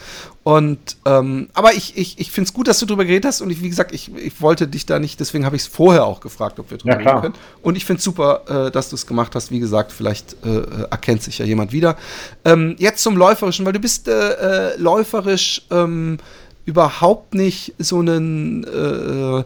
Und 0.42 0.98
ähm, 1.06 1.48
aber 1.54 1.76
ich, 1.76 1.96
ich, 1.96 2.18
ich 2.18 2.32
finde 2.32 2.48
es 2.48 2.54
gut, 2.56 2.68
dass 2.68 2.80
du 2.80 2.88
darüber 2.88 3.06
geredet 3.06 3.26
hast 3.26 3.42
und 3.42 3.52
ich, 3.52 3.62
wie 3.62 3.70
gesagt, 3.70 3.94
ich, 3.94 4.12
ich 4.16 4.42
wollte 4.42 4.68
dich 4.68 4.88
da 4.88 4.98
nicht, 4.98 5.20
deswegen 5.20 5.46
habe 5.46 5.58
ich 5.58 5.62
es 5.62 5.68
vorher 5.68 6.06
auch 6.06 6.22
gefragt, 6.22 6.58
ob 6.60 6.72
wir 6.72 6.80
drüber 6.80 7.00
ja, 7.00 7.08
reden 7.08 7.22
können. 7.22 7.36
Und 7.62 7.78
ich 7.78 7.86
finde 7.86 8.00
es 8.00 8.04
super, 8.04 8.66
äh, 8.68 8.72
dass 8.72 8.90
du 8.90 8.96
es 8.96 9.06
gemacht 9.06 9.36
hast. 9.36 9.52
Wie 9.52 9.60
gesagt, 9.60 9.92
vielleicht 9.92 10.38
äh, 10.44 10.88
erkennt 10.90 11.22
sich 11.22 11.38
ja 11.38 11.46
jemand 11.46 11.72
wieder. 11.72 11.98
Ähm, 12.46 12.76
jetzt 12.80 13.04
zum 13.04 13.16
Läuferischen, 13.16 13.64
weil 13.64 13.74
du 13.74 13.80
bist 13.80 14.08
äh, 14.08 14.72
äh 14.72 14.78
läuferisch 14.80 15.62
ähm, 15.70 16.18
überhaupt 16.66 17.36
nicht 17.36 17.76
so 17.78 18.00
einen 18.00 18.64
äh, 18.64 19.40
äh, 19.40 19.44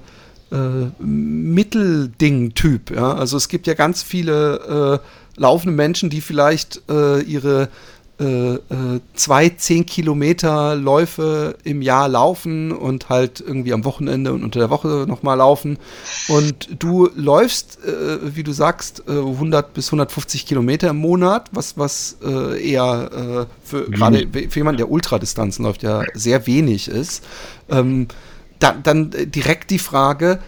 Mittelding-Typ. 1.00 2.92
Ja? 2.92 3.14
Also 3.14 3.38
es 3.38 3.50
gibt 3.50 3.68
ja 3.68 3.74
ganz 3.74 4.04
viele 4.04 5.02
äh, 5.02 5.40
laufende 5.40 5.76
Menschen, 5.76 6.10
die 6.10 6.22
vielleicht 6.22 6.82
äh, 6.90 7.22
ihre 7.22 7.70
äh, 8.20 8.56
äh, 8.56 9.00
zwei, 9.14 9.48
zehn 9.48 9.86
Kilometer 9.86 10.76
Läufe 10.76 11.56
im 11.64 11.82
Jahr 11.82 12.10
laufen 12.10 12.74
und 12.74 13.08
halt 13.08 13.40
irgendwie 13.40 13.72
am 13.72 13.86
Wochenende 13.86 14.34
und 14.34 14.44
unter 14.44 14.60
der 14.60 14.70
Woche 14.70 15.06
nochmal 15.08 15.38
laufen. 15.38 15.78
Und 16.28 16.68
du 16.80 17.10
läufst, 17.16 17.80
äh, 17.86 18.36
wie 18.36 18.44
du 18.44 18.52
sagst, 18.52 19.08
100 19.08 19.74
bis 19.74 19.88
150 19.88 20.46
Kilometer 20.46 20.90
im 20.90 20.98
Monat, 20.98 21.48
was, 21.54 21.78
was 21.78 22.18
eher 22.22 23.48
für 23.64 23.88
mhm. 23.88 23.92
gerade 23.92 24.28
für 24.50 24.60
jemanden, 24.60 24.78
der 24.78 24.92
Ultradistanzen 24.92 25.64
läuft, 25.64 25.84
ja 25.84 26.04
sehr 26.14 26.46
wenig 26.46 26.90
ist. 26.90 27.24
Ähm, 27.70 28.08
dann, 28.60 28.84
dann 28.84 29.12
direkt 29.32 29.72
die 29.72 29.80
Frage, 29.80 30.40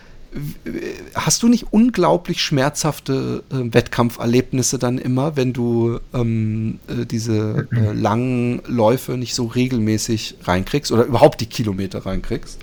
hast 1.13 1.43
du 1.43 1.50
nicht 1.50 1.67
unglaublich 1.71 2.41
schmerzhafte 2.41 3.43
äh, 3.52 3.74
Wettkampferlebnisse 3.74 4.80
dann 4.80 4.97
immer, 4.97 5.36
wenn 5.36 5.52
du 5.52 6.00
ähm, 6.13 6.80
äh, 6.88 7.06
diese 7.06 7.67
äh, 7.71 7.91
langen 7.91 8.62
Läufe 8.65 9.17
nicht 9.17 9.36
so 9.36 9.45
regelmäßig 9.45 10.36
reinkriegst 10.43 10.91
oder 10.91 11.04
überhaupt 11.04 11.41
die 11.41 11.47
Kilometer 11.47 12.06
reinkriegst? 12.06 12.60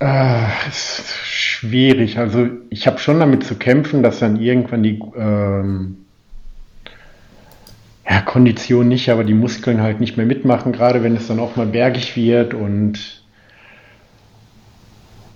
Äh, 0.00 0.46
ist 0.68 1.04
schwierig. 1.24 2.18
Also 2.18 2.48
ich 2.70 2.86
habe 2.86 2.98
schon 2.98 3.20
damit 3.20 3.44
zu 3.44 3.54
kämpfen, 3.54 4.02
dass 4.02 4.18
dann 4.18 4.40
irgendwann 4.40 4.82
die 4.82 5.00
ähm, 5.16 5.98
ja, 8.08 8.22
Kondition 8.22 8.88
nicht, 8.88 9.08
aber 9.08 9.22
die 9.22 9.34
Muskeln 9.34 9.80
halt 9.80 10.00
nicht 10.00 10.16
mehr 10.16 10.26
mitmachen, 10.26 10.72
gerade 10.72 11.02
wenn 11.04 11.14
es 11.14 11.28
dann 11.28 11.38
auch 11.38 11.54
mal 11.54 11.66
bergig 11.66 12.16
wird 12.16 12.54
und 12.54 13.19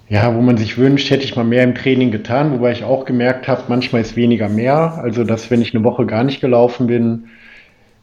ja, 0.09 0.35
wo 0.35 0.41
man 0.41 0.57
sich 0.57 0.77
wünscht, 0.77 1.11
hätte 1.11 1.25
ich 1.25 1.37
mal 1.37 1.45
mehr 1.45 1.65
im 1.65 1.75
Training 1.75 2.11
getan, 2.11 2.53
wobei 2.53 2.73
ich 2.73 2.85
auch 2.85 3.05
gemerkt 3.05 3.49
habe, 3.49 3.65
manchmal 3.69 4.03
ist 4.03 4.17
weniger 4.17 4.49
mehr. 4.49 5.01
Also, 5.03 5.25
dass 5.25 5.51
wenn 5.51 5.63
ich 5.63 5.75
eine 5.75 5.85
Woche 5.85 6.07
gar 6.07 6.25
nicht 6.25 6.41
gelaufen 6.41 6.87
bin, 6.87 7.25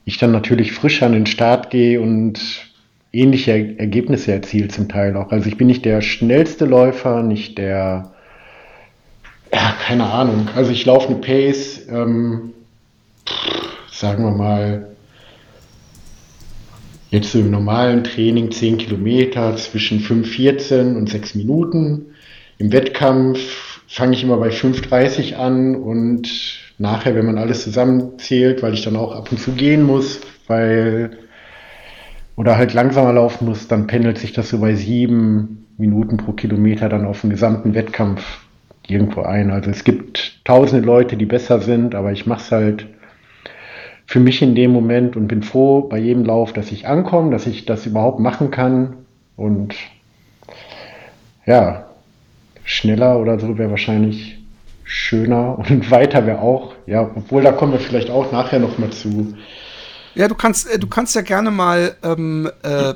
ich 0.05 0.17
dann 0.17 0.31
natürlich 0.31 0.71
frisch 0.71 1.03
an 1.03 1.13
den 1.13 1.27
Start 1.27 1.69
gehe 1.69 2.01
und 2.01 2.71
ähnliche 3.13 3.77
Ergebnisse 3.77 4.31
erzielt 4.31 4.71
zum 4.71 4.87
Teil 4.89 5.15
auch. 5.15 5.31
Also 5.31 5.47
ich 5.47 5.57
bin 5.57 5.67
nicht 5.67 5.85
der 5.85 6.01
schnellste 6.01 6.65
Läufer, 6.65 7.23
nicht 7.23 7.57
der, 7.57 8.11
ja, 9.53 9.75
keine 9.85 10.05
Ahnung. 10.05 10.47
Also 10.55 10.71
ich 10.71 10.85
laufe 10.85 11.09
eine 11.09 11.17
Pace, 11.17 11.87
ähm, 11.89 12.53
sagen 13.91 14.23
wir 14.23 14.31
mal, 14.31 14.90
Jetzt 17.11 17.35
im 17.35 17.51
normalen 17.51 18.05
Training 18.05 18.51
10 18.51 18.77
Kilometer 18.77 19.57
zwischen 19.57 19.99
5,14 19.99 20.95
und 20.95 21.09
6 21.09 21.35
Minuten. 21.35 22.05
Im 22.57 22.71
Wettkampf 22.71 23.81
fange 23.85 24.13
ich 24.13 24.23
immer 24.23 24.37
bei 24.37 24.47
5,30 24.47 25.35
an 25.35 25.75
und 25.75 26.29
nachher, 26.77 27.13
wenn 27.13 27.25
man 27.25 27.37
alles 27.37 27.63
zusammenzählt, 27.63 28.63
weil 28.63 28.73
ich 28.73 28.83
dann 28.83 28.95
auch 28.95 29.13
ab 29.13 29.29
und 29.29 29.39
zu 29.39 29.51
gehen 29.51 29.83
muss, 29.83 30.21
weil 30.47 31.17
oder 32.37 32.57
halt 32.57 32.73
langsamer 32.73 33.11
laufen 33.11 33.45
muss, 33.45 33.67
dann 33.67 33.87
pendelt 33.87 34.17
sich 34.17 34.31
das 34.31 34.47
so 34.47 34.59
bei 34.59 34.73
7 34.73 35.67
Minuten 35.77 36.15
pro 36.15 36.31
Kilometer 36.31 36.87
dann 36.87 37.03
auf 37.03 37.19
den 37.19 37.29
gesamten 37.29 37.73
Wettkampf 37.73 38.23
irgendwo 38.87 39.23
ein. 39.23 39.51
Also 39.51 39.69
es 39.69 39.83
gibt 39.83 40.39
tausende 40.45 40.85
Leute, 40.85 41.17
die 41.17 41.25
besser 41.25 41.59
sind, 41.59 41.93
aber 41.93 42.13
ich 42.13 42.25
mache 42.25 42.41
es 42.41 42.51
halt 42.53 42.87
für 44.11 44.19
mich 44.19 44.41
in 44.41 44.55
dem 44.55 44.71
Moment 44.71 45.15
und 45.15 45.29
bin 45.29 45.41
froh 45.41 45.83
bei 45.83 45.97
jedem 45.97 46.25
Lauf, 46.25 46.51
dass 46.51 46.69
ich 46.73 46.85
ankomme, 46.85 47.31
dass 47.31 47.47
ich 47.47 47.63
das 47.63 47.85
überhaupt 47.85 48.19
machen 48.19 48.51
kann. 48.51 48.97
Und 49.37 49.73
ja, 51.45 51.85
schneller 52.65 53.19
oder 53.19 53.39
so 53.39 53.57
wäre 53.57 53.69
wahrscheinlich 53.69 54.37
schöner 54.83 55.57
und 55.69 55.89
weiter 55.91 56.25
wäre 56.25 56.41
auch. 56.41 56.73
Ja, 56.87 57.09
obwohl 57.15 57.41
da 57.41 57.53
kommen 57.53 57.71
wir 57.71 57.79
vielleicht 57.79 58.09
auch 58.09 58.33
nachher 58.33 58.59
noch 58.59 58.77
mal 58.77 58.89
zu. 58.89 59.33
Ja, 60.13 60.27
du 60.27 60.35
kannst, 60.35 60.69
äh, 60.69 60.77
du 60.77 60.87
kannst 60.87 61.15
ja 61.15 61.21
gerne 61.21 61.49
mal 61.49 61.95
ähm, 62.03 62.51
äh, 62.63 62.93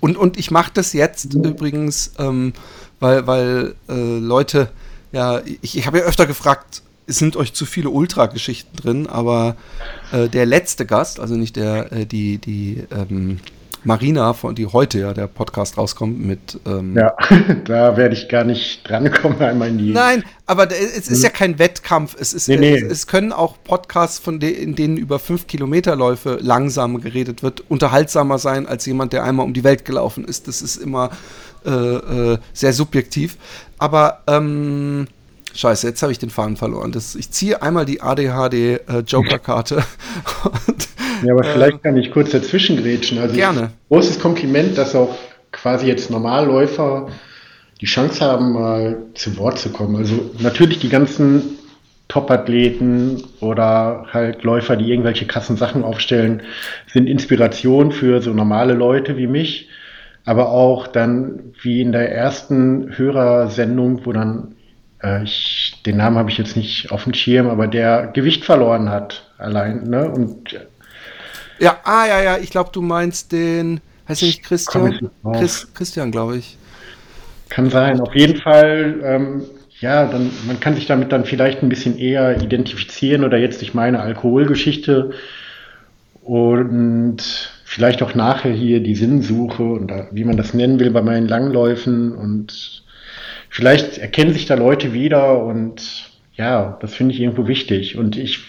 und, 0.00 0.16
und 0.16 0.38
ich 0.38 0.50
mache 0.50 0.70
das 0.72 0.94
jetzt 0.94 1.34
übrigens, 1.34 2.14
ähm, 2.18 2.54
weil, 3.00 3.26
weil 3.26 3.74
äh, 3.90 4.18
Leute, 4.18 4.70
ja, 5.12 5.42
ich, 5.60 5.76
ich 5.76 5.86
habe 5.86 5.98
ja 5.98 6.04
öfter 6.04 6.24
gefragt, 6.24 6.80
es 7.06 7.18
sind 7.18 7.36
euch 7.36 7.52
zu 7.52 7.66
viele 7.66 7.90
Ultra-Geschichten 7.90 8.76
drin, 8.76 9.06
aber 9.06 9.56
äh, 10.12 10.28
der 10.28 10.46
letzte 10.46 10.86
Gast, 10.86 11.20
also 11.20 11.36
nicht 11.36 11.56
der, 11.56 11.92
äh, 11.92 12.06
die, 12.06 12.38
die, 12.38 12.84
ähm, 12.90 13.38
Marina, 13.86 14.32
von 14.32 14.56
die 14.56 14.66
heute 14.66 14.98
ja 14.98 15.14
der 15.14 15.28
Podcast 15.28 15.78
rauskommt 15.78 16.18
mit. 16.18 16.58
Ähm 16.66 16.96
ja, 16.96 17.14
da 17.64 17.96
werde 17.96 18.14
ich 18.14 18.28
gar 18.28 18.42
nicht 18.42 18.88
drankommen 18.88 19.40
einmal 19.40 19.68
in 19.68 19.78
die. 19.78 19.92
Nein, 19.92 20.24
aber 20.44 20.68
es 20.72 21.06
ist 21.06 21.22
ja 21.22 21.30
kein 21.30 21.60
Wettkampf. 21.60 22.16
Es, 22.18 22.34
ist, 22.34 22.48
nee, 22.48 22.56
nee. 22.56 22.74
Es, 22.74 22.82
es, 22.82 23.06
können 23.06 23.32
auch 23.32 23.54
Podcasts, 23.62 24.18
von 24.18 24.40
de 24.40 24.50
in 24.50 24.74
denen 24.74 24.96
über 24.96 25.20
fünf 25.20 25.46
Kilometerläufe 25.46 26.38
langsam 26.42 27.00
geredet 27.00 27.44
wird, 27.44 27.62
unterhaltsamer 27.68 28.38
sein 28.38 28.66
als 28.66 28.86
jemand, 28.86 29.12
der 29.12 29.22
einmal 29.22 29.46
um 29.46 29.54
die 29.54 29.62
Welt 29.62 29.84
gelaufen 29.84 30.24
ist. 30.24 30.48
Das 30.48 30.62
ist 30.62 30.78
immer 30.78 31.10
äh, 31.64 31.70
äh, 31.70 32.38
sehr 32.52 32.72
subjektiv. 32.72 33.36
Aber 33.78 34.22
ähm, 34.26 35.06
Scheiße, 35.56 35.86
jetzt 35.88 36.02
habe 36.02 36.12
ich 36.12 36.18
den 36.18 36.30
Faden 36.30 36.56
verloren. 36.56 36.92
Das, 36.92 37.14
ich 37.14 37.30
ziehe 37.30 37.62
einmal 37.62 37.86
die 37.86 38.02
ADHD-Joker-Karte. 38.02 39.76
Äh, 39.76 41.26
ja, 41.26 41.32
aber 41.32 41.44
vielleicht 41.44 41.78
äh, 41.78 41.80
kann 41.82 41.96
ich 41.96 42.10
kurz 42.10 42.30
dazwischen 42.30 42.76
grätschen. 42.76 43.18
Also 43.18 43.34
gerne. 43.34 43.70
Großes 43.88 44.20
Kompliment, 44.20 44.76
dass 44.76 44.94
auch 44.94 45.16
quasi 45.52 45.86
jetzt 45.86 46.10
Normalläufer 46.10 47.08
die 47.80 47.86
Chance 47.86 48.24
haben, 48.24 48.52
mal 48.52 48.98
zu 49.14 49.36
Wort 49.38 49.58
zu 49.58 49.70
kommen. 49.70 49.96
Also 49.96 50.30
natürlich 50.38 50.78
die 50.78 50.88
ganzen 50.88 51.58
Top-Athleten 52.08 53.24
oder 53.40 54.06
halt 54.12 54.42
Läufer, 54.44 54.76
die 54.76 54.90
irgendwelche 54.90 55.26
krassen 55.26 55.56
Sachen 55.56 55.84
aufstellen, 55.84 56.42
sind 56.86 57.06
Inspiration 57.06 57.92
für 57.92 58.20
so 58.20 58.32
normale 58.32 58.74
Leute 58.74 59.16
wie 59.16 59.26
mich. 59.26 59.68
Aber 60.24 60.50
auch 60.50 60.86
dann, 60.86 61.54
wie 61.62 61.80
in 61.80 61.92
der 61.92 62.12
ersten 62.12 62.96
Hörersendung, 62.96 64.04
wo 64.04 64.12
dann 64.12 64.55
äh, 65.06 65.22
ich, 65.22 65.80
den 65.86 65.96
Namen 65.96 66.18
habe 66.18 66.30
ich 66.30 66.38
jetzt 66.38 66.56
nicht 66.56 66.90
auf 66.90 67.04
dem 67.04 67.14
Schirm, 67.14 67.48
aber 67.48 67.66
der 67.66 68.08
Gewicht 68.08 68.44
verloren 68.44 68.90
hat 68.90 69.30
allein, 69.38 69.84
ne? 69.84 70.10
Und 70.10 70.56
ja, 71.58 71.78
ah 71.84 72.06
ja, 72.06 72.20
ja, 72.22 72.38
ich 72.38 72.50
glaube, 72.50 72.70
du 72.72 72.82
meinst 72.82 73.32
den, 73.32 73.80
heißt 74.08 74.20
der 74.20 74.28
nicht 74.28 74.42
Christian? 74.42 75.10
Chris, 75.32 75.72
Christian, 75.72 76.10
glaube 76.10 76.38
ich. 76.38 76.58
Kann 77.48 77.70
sein. 77.70 78.00
Auf 78.00 78.14
jeden 78.14 78.40
Fall, 78.40 79.00
ähm, 79.02 79.42
ja, 79.80 80.06
dann, 80.06 80.30
man 80.46 80.60
kann 80.60 80.74
sich 80.74 80.86
damit 80.86 81.12
dann 81.12 81.24
vielleicht 81.24 81.62
ein 81.62 81.68
bisschen 81.68 81.98
eher 81.98 82.42
identifizieren 82.42 83.24
oder 83.24 83.38
jetzt 83.38 83.60
durch 83.60 83.72
meine 83.72 84.00
Alkoholgeschichte 84.00 85.12
und 86.22 87.22
vielleicht 87.64 88.02
auch 88.02 88.14
nachher 88.14 88.52
hier 88.52 88.80
die 88.80 88.96
Sinnsuche 88.96 89.62
und 89.62 89.92
wie 90.10 90.24
man 90.24 90.36
das 90.36 90.54
nennen 90.54 90.80
will 90.80 90.90
bei 90.90 91.02
meinen 91.02 91.28
Langläufen 91.28 92.12
und 92.12 92.82
vielleicht 93.56 93.96
erkennen 93.96 94.34
sich 94.34 94.44
da 94.44 94.54
Leute 94.54 94.92
wieder 94.92 95.42
und 95.42 96.10
ja, 96.34 96.76
das 96.82 96.94
finde 96.94 97.14
ich 97.14 97.20
irgendwo 97.22 97.48
wichtig. 97.48 97.96
Und 97.96 98.14
ich 98.18 98.40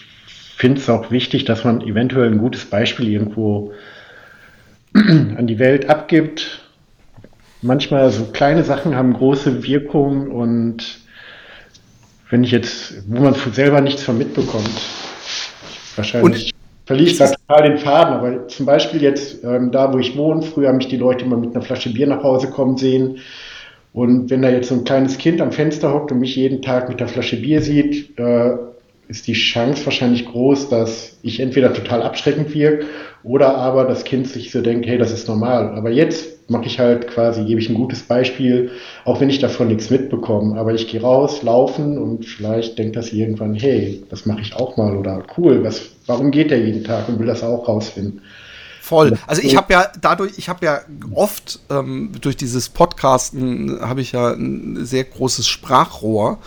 finde 0.54 0.82
es 0.82 0.90
auch 0.90 1.10
wichtig, 1.10 1.46
dass 1.46 1.64
man 1.64 1.80
eventuell 1.80 2.30
ein 2.30 2.36
gutes 2.36 2.66
Beispiel 2.66 3.08
irgendwo 3.08 3.72
an 4.92 5.46
die 5.46 5.58
Welt 5.58 5.88
abgibt. 5.88 6.60
Manchmal 7.62 8.10
so 8.10 8.26
kleine 8.26 8.64
Sachen 8.64 8.96
haben 8.96 9.14
große 9.14 9.62
Wirkung 9.64 10.30
und 10.30 10.98
wenn 12.28 12.44
ich 12.44 12.50
jetzt, 12.50 13.02
wo 13.08 13.22
man 13.22 13.34
selber 13.34 13.80
nichts 13.80 14.02
von 14.02 14.18
mitbekommt, 14.18 14.70
wahrscheinlich 15.96 16.52
verliere 16.84 17.08
ich 17.08 17.16
da 17.16 17.28
total 17.28 17.70
den 17.70 17.78
Faden, 17.78 18.12
aber 18.12 18.48
zum 18.48 18.66
Beispiel 18.66 19.02
jetzt 19.02 19.42
ähm, 19.42 19.72
da, 19.72 19.90
wo 19.90 19.98
ich 19.98 20.18
wohne, 20.18 20.42
früher 20.42 20.68
haben 20.68 20.76
mich 20.76 20.88
die 20.88 20.98
Leute 20.98 21.24
immer 21.24 21.38
mit 21.38 21.54
einer 21.54 21.64
Flasche 21.64 21.90
Bier 21.90 22.06
nach 22.06 22.22
Hause 22.22 22.50
kommen 22.50 22.76
sehen 22.76 23.20
und 23.92 24.30
wenn 24.30 24.42
da 24.42 24.50
jetzt 24.50 24.68
so 24.68 24.74
ein 24.74 24.84
kleines 24.84 25.18
Kind 25.18 25.40
am 25.40 25.52
Fenster 25.52 25.92
hockt 25.92 26.12
und 26.12 26.20
mich 26.20 26.36
jeden 26.36 26.62
Tag 26.62 26.88
mit 26.88 27.00
der 27.00 27.08
Flasche 27.08 27.36
Bier 27.36 27.62
sieht, 27.62 28.18
äh, 28.18 28.52
ist 29.08 29.26
die 29.26 29.32
Chance 29.32 29.86
wahrscheinlich 29.86 30.26
groß, 30.26 30.68
dass 30.68 31.18
ich 31.22 31.40
entweder 31.40 31.72
total 31.72 32.02
abschreckend 32.02 32.54
wirke 32.54 32.86
oder 33.24 33.56
aber 33.56 33.84
das 33.84 34.04
Kind 34.04 34.28
sich 34.28 34.52
so 34.52 34.60
denkt, 34.60 34.86
hey, 34.86 34.98
das 34.98 35.12
ist 35.12 35.26
normal. 35.28 35.74
Aber 35.74 35.90
jetzt 35.90 36.50
mache 36.50 36.66
ich 36.66 36.78
halt 36.78 37.08
quasi, 37.08 37.44
gebe 37.44 37.60
ich 37.60 37.68
ein 37.68 37.74
gutes 37.74 38.02
Beispiel, 38.02 38.70
auch 39.04 39.20
wenn 39.20 39.30
ich 39.30 39.38
davon 39.38 39.68
nichts 39.68 39.90
mitbekomme. 39.90 40.58
Aber 40.58 40.74
ich 40.74 40.88
gehe 40.88 41.00
raus, 41.00 41.42
laufen 41.42 41.98
und 41.98 42.26
vielleicht 42.26 42.78
denkt 42.78 42.96
das 42.96 43.12
irgendwann, 43.12 43.54
hey, 43.54 44.04
das 44.10 44.26
mache 44.26 44.42
ich 44.42 44.54
auch 44.54 44.76
mal 44.76 44.96
oder 44.96 45.22
cool, 45.36 45.64
was, 45.64 45.90
warum 46.06 46.30
geht 46.30 46.50
der 46.50 46.60
jeden 46.60 46.84
Tag 46.84 47.08
und 47.08 47.18
will 47.18 47.26
das 47.26 47.42
auch 47.42 47.66
rausfinden. 47.66 48.20
Voll. 48.88 49.18
Also 49.26 49.42
ich 49.42 49.54
habe 49.54 49.70
ja 49.70 49.92
dadurch, 50.00 50.38
ich 50.38 50.48
habe 50.48 50.64
ja 50.64 50.80
oft 51.12 51.60
ähm, 51.68 52.12
durch 52.22 52.38
dieses 52.38 52.70
Podcasten 52.70 53.78
habe 53.82 54.00
ich 54.00 54.12
ja 54.12 54.30
ein 54.30 54.86
sehr 54.86 55.04
großes 55.04 55.46
Sprachrohr 55.46 56.38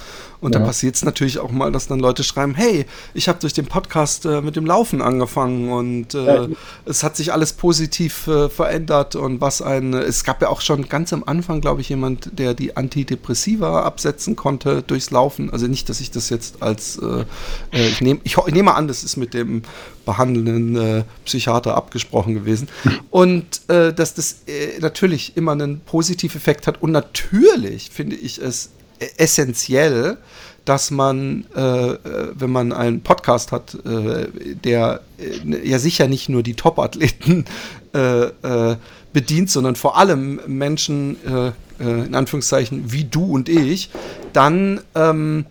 und 0.41 0.53
ja. 0.53 0.59
dann 0.59 0.67
passiert 0.67 0.95
es 0.95 1.05
natürlich 1.05 1.39
auch 1.39 1.51
mal, 1.51 1.71
dass 1.71 1.87
dann 1.87 1.99
Leute 1.99 2.23
schreiben, 2.23 2.55
hey, 2.55 2.85
ich 3.13 3.29
habe 3.29 3.39
durch 3.39 3.53
den 3.53 3.67
Podcast 3.67 4.25
äh, 4.25 4.41
mit 4.41 4.55
dem 4.55 4.65
Laufen 4.65 5.01
angefangen 5.01 5.71
und 5.71 6.15
äh, 6.15 6.25
ja. 6.25 6.47
es 6.85 7.03
hat 7.03 7.15
sich 7.15 7.31
alles 7.31 7.53
positiv 7.53 8.27
äh, 8.27 8.49
verändert 8.49 9.15
und 9.15 9.39
was 9.39 9.61
ein, 9.61 9.93
es 9.93 10.23
gab 10.23 10.41
ja 10.41 10.49
auch 10.49 10.61
schon 10.61 10.89
ganz 10.89 11.13
am 11.13 11.23
Anfang, 11.23 11.61
glaube 11.61 11.81
ich, 11.81 11.89
jemand, 11.89 12.37
der 12.37 12.55
die 12.55 12.75
Antidepressiva 12.75 13.83
absetzen 13.83 14.35
konnte 14.35 14.81
durchs 14.81 15.11
Laufen. 15.11 15.51
Also 15.51 15.67
nicht, 15.67 15.89
dass 15.89 16.01
ich 16.01 16.09
das 16.09 16.29
jetzt 16.29 16.63
als, 16.63 16.97
äh, 16.97 17.25
äh, 17.71 17.87
ich 17.87 18.01
nehme 18.01 18.19
ich, 18.23 18.37
ich 18.37 18.53
nehme 18.53 18.73
an, 18.73 18.87
das 18.87 19.03
ist 19.03 19.17
mit 19.17 19.33
dem 19.35 19.61
behandelnden 20.05 20.75
äh, 20.75 21.03
Psychiater 21.25 21.75
abgesprochen 21.75 22.33
gewesen. 22.33 22.67
Und 23.11 23.61
dass 23.67 24.13
das 24.13 24.37
natürlich 24.79 25.37
immer 25.37 25.51
einen 25.51 25.81
positiven 25.81 26.37
Effekt 26.37 26.65
hat. 26.67 26.81
Und 26.81 26.91
natürlich 26.91 27.89
finde 27.91 28.15
ich 28.15 28.39
es 28.39 28.71
essentiell, 29.17 30.17
dass 30.65 30.91
man, 30.91 31.45
äh, 31.55 31.97
wenn 32.33 32.51
man 32.51 32.71
einen 32.71 33.01
Podcast 33.01 33.51
hat, 33.51 33.75
äh, 33.85 34.27
der 34.63 35.01
äh, 35.17 35.67
ja 35.67 35.79
sicher 35.79 36.07
nicht 36.07 36.29
nur 36.29 36.43
die 36.43 36.53
Top-Athleten 36.53 37.45
äh, 37.93 38.25
äh, 38.25 38.77
bedient, 39.11 39.49
sondern 39.49 39.75
vor 39.75 39.97
allem 39.97 40.39
Menschen, 40.47 41.17
äh, 41.25 41.51
in 41.79 42.13
Anführungszeichen, 42.13 42.91
wie 42.91 43.05
du 43.05 43.33
und 43.33 43.49
ich, 43.49 43.89
dann 44.33 44.81
ähm, 44.93 45.45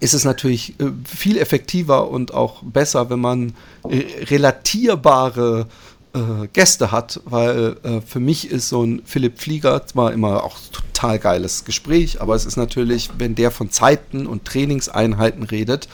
ist 0.00 0.12
es 0.12 0.24
natürlich 0.24 0.74
viel 1.04 1.38
effektiver 1.38 2.10
und 2.10 2.34
auch 2.34 2.62
besser, 2.64 3.08
wenn 3.08 3.20
man 3.20 3.54
relatierbare 3.84 5.68
äh, 6.16 6.48
Gäste 6.52 6.90
hat, 6.90 7.20
weil 7.24 7.76
äh, 7.82 8.00
für 8.00 8.20
mich 8.20 8.50
ist 8.50 8.68
so 8.70 8.82
ein 8.82 9.02
Philipp 9.04 9.38
Flieger 9.38 9.86
zwar 9.86 10.12
immer 10.12 10.44
auch 10.44 10.56
total 10.72 11.18
geiles 11.18 11.64
Gespräch, 11.64 12.20
aber 12.20 12.34
es 12.34 12.46
ist 12.46 12.56
natürlich, 12.56 13.10
wenn 13.18 13.34
der 13.34 13.50
von 13.50 13.70
Zeiten 13.70 14.26
und 14.26 14.44
Trainingseinheiten 14.46 15.42
redet, 15.42 15.88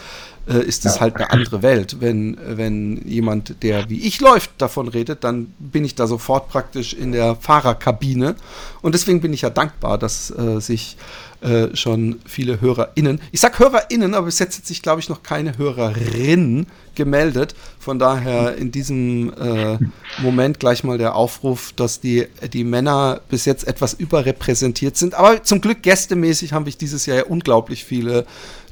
äh, 0.48 0.58
ist 0.64 0.84
es 0.84 0.96
ja. 0.96 1.00
halt 1.02 1.16
eine 1.16 1.30
andere 1.30 1.62
Welt. 1.62 2.00
Wenn, 2.00 2.36
wenn 2.44 3.06
jemand, 3.06 3.62
der 3.62 3.88
wie 3.88 4.00
ich 4.00 4.20
läuft, 4.20 4.50
davon 4.58 4.88
redet, 4.88 5.24
dann 5.24 5.54
bin 5.58 5.84
ich 5.84 5.94
da 5.94 6.06
sofort 6.06 6.48
praktisch 6.48 6.94
in 6.94 7.12
der 7.12 7.36
Fahrerkabine. 7.36 8.34
Und 8.80 8.94
deswegen 8.94 9.20
bin 9.20 9.32
ich 9.32 9.42
ja 9.42 9.50
dankbar, 9.50 9.98
dass 9.98 10.30
äh, 10.30 10.60
sich 10.60 10.96
äh, 11.42 11.74
schon 11.74 12.20
viele 12.24 12.60
HörerInnen, 12.60 13.20
ich 13.32 13.40
sag 13.40 13.58
HörerInnen, 13.58 14.14
aber 14.14 14.26
bis 14.26 14.38
jetzt 14.38 14.58
hat 14.58 14.66
sich, 14.66 14.80
glaube 14.80 15.00
ich, 15.00 15.08
noch 15.08 15.24
keine 15.24 15.58
Hörerin 15.58 16.66
gemeldet. 16.94 17.54
Von 17.80 17.98
daher 17.98 18.54
in 18.54 18.70
diesem 18.70 19.32
äh, 19.32 19.78
Moment 20.18 20.60
gleich 20.60 20.84
mal 20.84 20.98
der 20.98 21.16
Aufruf, 21.16 21.72
dass 21.74 21.98
die, 21.98 22.28
die 22.52 22.62
Männer 22.62 23.20
bis 23.28 23.44
jetzt 23.44 23.66
etwas 23.66 23.94
überrepräsentiert 23.94 24.96
sind. 24.96 25.14
Aber 25.14 25.42
zum 25.42 25.60
Glück 25.60 25.82
gästemäßig 25.82 26.52
haben 26.52 26.64
wir 26.66 26.72
dieses 26.72 27.06
Jahr 27.06 27.16
ja 27.16 27.24
unglaublich 27.24 27.84
viele 27.84 28.24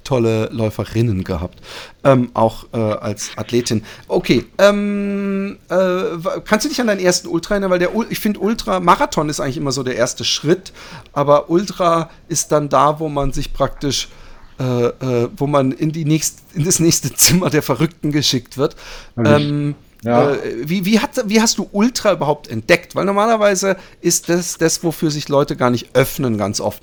tolle 0.05 0.49
Läuferinnen 0.53 1.25
gehabt, 1.25 1.61
ähm, 2.05 2.31
auch 2.35 2.67
äh, 2.73 2.77
als 2.79 3.31
Athletin. 3.37 3.85
Okay, 4.09 4.47
ähm, 4.59 5.59
äh, 5.69 5.77
kannst 6.45 6.65
du 6.65 6.69
dich 6.69 6.81
an 6.81 6.87
deinen 6.87 7.01
ersten 7.01 7.29
Ultra 7.29 7.55
erinnern? 7.55 7.71
Weil 7.71 7.79
der, 7.79 7.91
ich 8.09 8.21
finde 8.21 8.41
Ultra, 8.41 8.81
Marathon 8.81 9.29
ist 9.29 9.41
eigentlich 9.41 9.57
immer 9.57 9.73
so 9.73 9.83
der 9.83 9.97
erste 9.97 10.25
Schritt, 10.25 10.73
aber 11.13 11.51
Ultra 11.51 12.11
ist 12.29 12.53
dann 12.53 12.69
da, 12.69 13.01
wo 13.01 13.09
man 13.09 13.33
sich 13.33 13.53
praktisch 13.53 14.09
äh, 14.59 14.65
äh 14.65 15.29
wo 15.37 15.47
man 15.47 15.73
in, 15.73 15.93
die 15.93 16.05
nächst, 16.05 16.41
in 16.55 16.65
das 16.65 16.81
nächste 16.81 17.15
Zimmer 17.15 17.51
der 17.51 17.63
Verrückten 17.63 18.13
geschickt 18.13 18.59
wird. 18.59 18.77
Ähm, 19.17 19.75
ja. 20.05 20.33
Äh, 20.33 20.39
wie, 20.65 20.85
wie, 20.85 20.99
hat, 20.99 21.11
wie 21.27 21.41
hast 21.41 21.59
du 21.59 21.69
Ultra 21.73 22.13
überhaupt 22.13 22.49
entdeckt? 22.49 22.95
Weil 22.95 23.05
normalerweise 23.05 23.77
ist 24.01 24.29
das 24.29 24.57
das, 24.59 24.83
wofür 24.83 25.11
sich 25.11 25.29
Leute 25.29 25.57
gar 25.57 25.71
nicht 25.71 25.95
öffnen, 25.95 26.39
ganz 26.39 26.61
oft. 26.61 26.83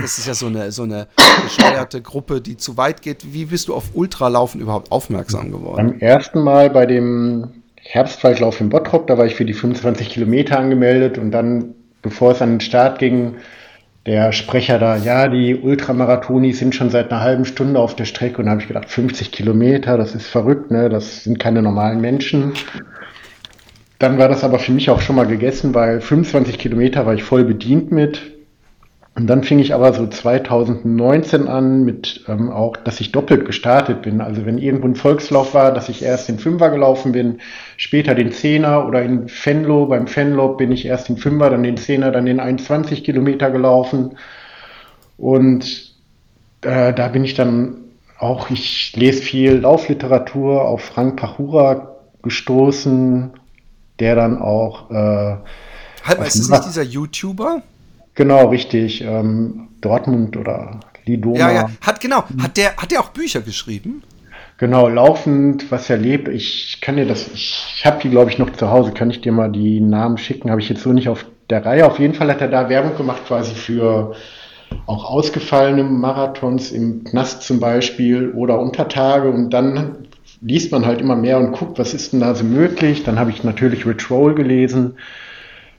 Das 0.00 0.18
ist 0.18 0.26
ja 0.26 0.34
so 0.34 0.46
eine, 0.46 0.72
so 0.72 0.84
eine 0.84 1.06
gesteuerte 1.42 2.00
Gruppe, 2.00 2.40
die 2.40 2.56
zu 2.56 2.76
weit 2.76 3.02
geht. 3.02 3.32
Wie 3.32 3.46
bist 3.46 3.68
du 3.68 3.74
auf 3.74 3.84
Ultralaufen 3.94 4.60
überhaupt 4.60 4.90
aufmerksam 4.90 5.52
geworden? 5.52 5.90
Beim 5.90 6.00
ersten 6.00 6.40
Mal 6.42 6.70
bei 6.70 6.86
dem 6.86 7.62
Herbstwaldlauf 7.82 8.60
in 8.60 8.70
Bottrop, 8.70 9.06
da 9.06 9.18
war 9.18 9.26
ich 9.26 9.34
für 9.34 9.44
die 9.44 9.54
25 9.54 10.08
Kilometer 10.08 10.58
angemeldet 10.58 11.18
und 11.18 11.30
dann, 11.30 11.74
bevor 12.02 12.32
es 12.32 12.42
an 12.42 12.54
den 12.54 12.60
Start 12.60 12.98
ging, 12.98 13.36
der 14.06 14.30
Sprecher 14.30 14.78
da, 14.78 14.96
ja, 14.96 15.26
die 15.26 15.56
Ultramarathonis 15.56 16.60
sind 16.60 16.74
schon 16.74 16.90
seit 16.90 17.10
einer 17.10 17.20
halben 17.20 17.44
Stunde 17.44 17.80
auf 17.80 17.96
der 17.96 18.04
Strecke 18.04 18.38
und 18.38 18.44
da 18.44 18.52
habe 18.52 18.60
ich 18.60 18.68
gedacht, 18.68 18.88
50 18.88 19.32
Kilometer, 19.32 19.98
das 19.98 20.14
ist 20.14 20.28
verrückt, 20.28 20.70
ne? 20.70 20.88
Das 20.88 21.24
sind 21.24 21.40
keine 21.40 21.60
normalen 21.60 22.00
Menschen. 22.00 22.52
Dann 23.98 24.18
war 24.18 24.28
das 24.28 24.44
aber 24.44 24.60
für 24.60 24.72
mich 24.72 24.90
auch 24.90 25.00
schon 25.00 25.16
mal 25.16 25.26
gegessen, 25.26 25.74
weil 25.74 26.00
25 26.00 26.58
Kilometer 26.58 27.04
war 27.04 27.14
ich 27.14 27.24
voll 27.24 27.44
bedient 27.44 27.90
mit. 27.90 28.35
Und 29.16 29.28
dann 29.28 29.44
fing 29.44 29.58
ich 29.60 29.72
aber 29.72 29.94
so 29.94 30.06
2019 30.06 31.48
an 31.48 31.86
mit 31.86 32.24
ähm, 32.28 32.52
auch, 32.52 32.76
dass 32.76 33.00
ich 33.00 33.12
doppelt 33.12 33.46
gestartet 33.46 34.02
bin. 34.02 34.20
Also 34.20 34.44
wenn 34.44 34.58
irgendwo 34.58 34.86
ein 34.86 34.94
Volkslauf 34.94 35.54
war, 35.54 35.72
dass 35.72 35.88
ich 35.88 36.02
erst 36.02 36.28
den 36.28 36.38
Fünfer 36.38 36.68
gelaufen 36.68 37.12
bin, 37.12 37.40
später 37.78 38.14
den 38.14 38.30
Zehner 38.30 38.86
oder 38.86 39.02
in 39.02 39.28
Fenlo. 39.28 39.86
Beim 39.86 40.06
Fenlo 40.06 40.48
bin 40.48 40.70
ich 40.70 40.84
erst 40.84 41.08
den 41.08 41.16
Fünfer, 41.16 41.48
dann 41.48 41.62
den 41.62 41.78
Zehner, 41.78 42.10
dann 42.10 42.26
den 42.26 42.40
21 42.40 43.04
Kilometer 43.04 43.50
gelaufen. 43.50 44.18
Und 45.16 45.94
äh, 46.60 46.92
da 46.92 47.08
bin 47.08 47.24
ich 47.24 47.32
dann 47.32 47.78
auch, 48.18 48.50
ich 48.50 48.94
lese 48.96 49.22
viel 49.22 49.52
Laufliteratur 49.54 50.60
auf 50.60 50.82
Frank 50.82 51.16
Pachura 51.16 51.96
gestoßen, 52.22 53.30
der 53.98 54.14
dann 54.14 54.42
auch. 54.42 54.90
Äh, 54.90 54.94
halt 56.04 56.18
mal, 56.18 56.26
ist 56.26 56.38
das 56.38 56.50
nicht 56.50 56.66
dieser 56.66 56.82
YouTuber? 56.82 57.62
Genau, 58.16 58.48
richtig. 58.48 59.02
Ähm, 59.02 59.68
Dortmund 59.80 60.36
oder 60.36 60.80
Lidoma. 61.04 61.38
Ja, 61.38 61.52
ja, 61.52 61.70
hat 61.80 62.00
genau. 62.00 62.24
Hat 62.42 62.56
der, 62.56 62.76
hat 62.76 62.90
der 62.90 63.00
auch 63.00 63.10
Bücher 63.10 63.42
geschrieben? 63.42 64.02
Genau, 64.58 64.88
laufend, 64.88 65.70
was 65.70 65.90
er 65.90 65.98
lebt. 65.98 66.28
Ich 66.28 66.80
kann 66.80 66.96
dir 66.96 67.06
das, 67.06 67.28
ich, 67.28 67.62
ich 67.76 67.84
habe 67.84 68.00
die, 68.02 68.08
glaube 68.08 68.30
ich, 68.30 68.38
noch 68.38 68.50
zu 68.52 68.70
Hause. 68.70 68.92
Kann 68.92 69.10
ich 69.10 69.20
dir 69.20 69.32
mal 69.32 69.52
die 69.52 69.80
Namen 69.80 70.16
schicken? 70.16 70.50
Habe 70.50 70.62
ich 70.62 70.68
jetzt 70.70 70.82
so 70.82 70.92
nicht 70.92 71.10
auf 71.10 71.26
der 71.50 71.64
Reihe. 71.64 71.86
Auf 71.86 71.98
jeden 71.98 72.14
Fall 72.14 72.30
hat 72.30 72.40
er 72.40 72.48
da 72.48 72.70
Werbung 72.70 72.96
gemacht, 72.96 73.26
quasi 73.26 73.54
für 73.54 74.16
auch 74.86 75.04
ausgefallene 75.04 75.84
Marathons 75.84 76.72
im 76.72 77.04
Knast 77.04 77.42
zum 77.42 77.60
Beispiel 77.60 78.30
oder 78.30 78.58
Untertage. 78.58 79.28
Und 79.28 79.50
dann 79.50 80.08
liest 80.40 80.72
man 80.72 80.86
halt 80.86 81.02
immer 81.02 81.16
mehr 81.16 81.38
und 81.38 81.52
guckt, 81.52 81.78
was 81.78 81.92
ist 81.92 82.14
denn 82.14 82.20
da 82.20 82.34
so 82.34 82.44
möglich. 82.44 83.04
Dann 83.04 83.18
habe 83.18 83.30
ich 83.30 83.44
natürlich 83.44 83.86
Rich 83.86 84.10
Roll 84.10 84.34
gelesen 84.34 84.96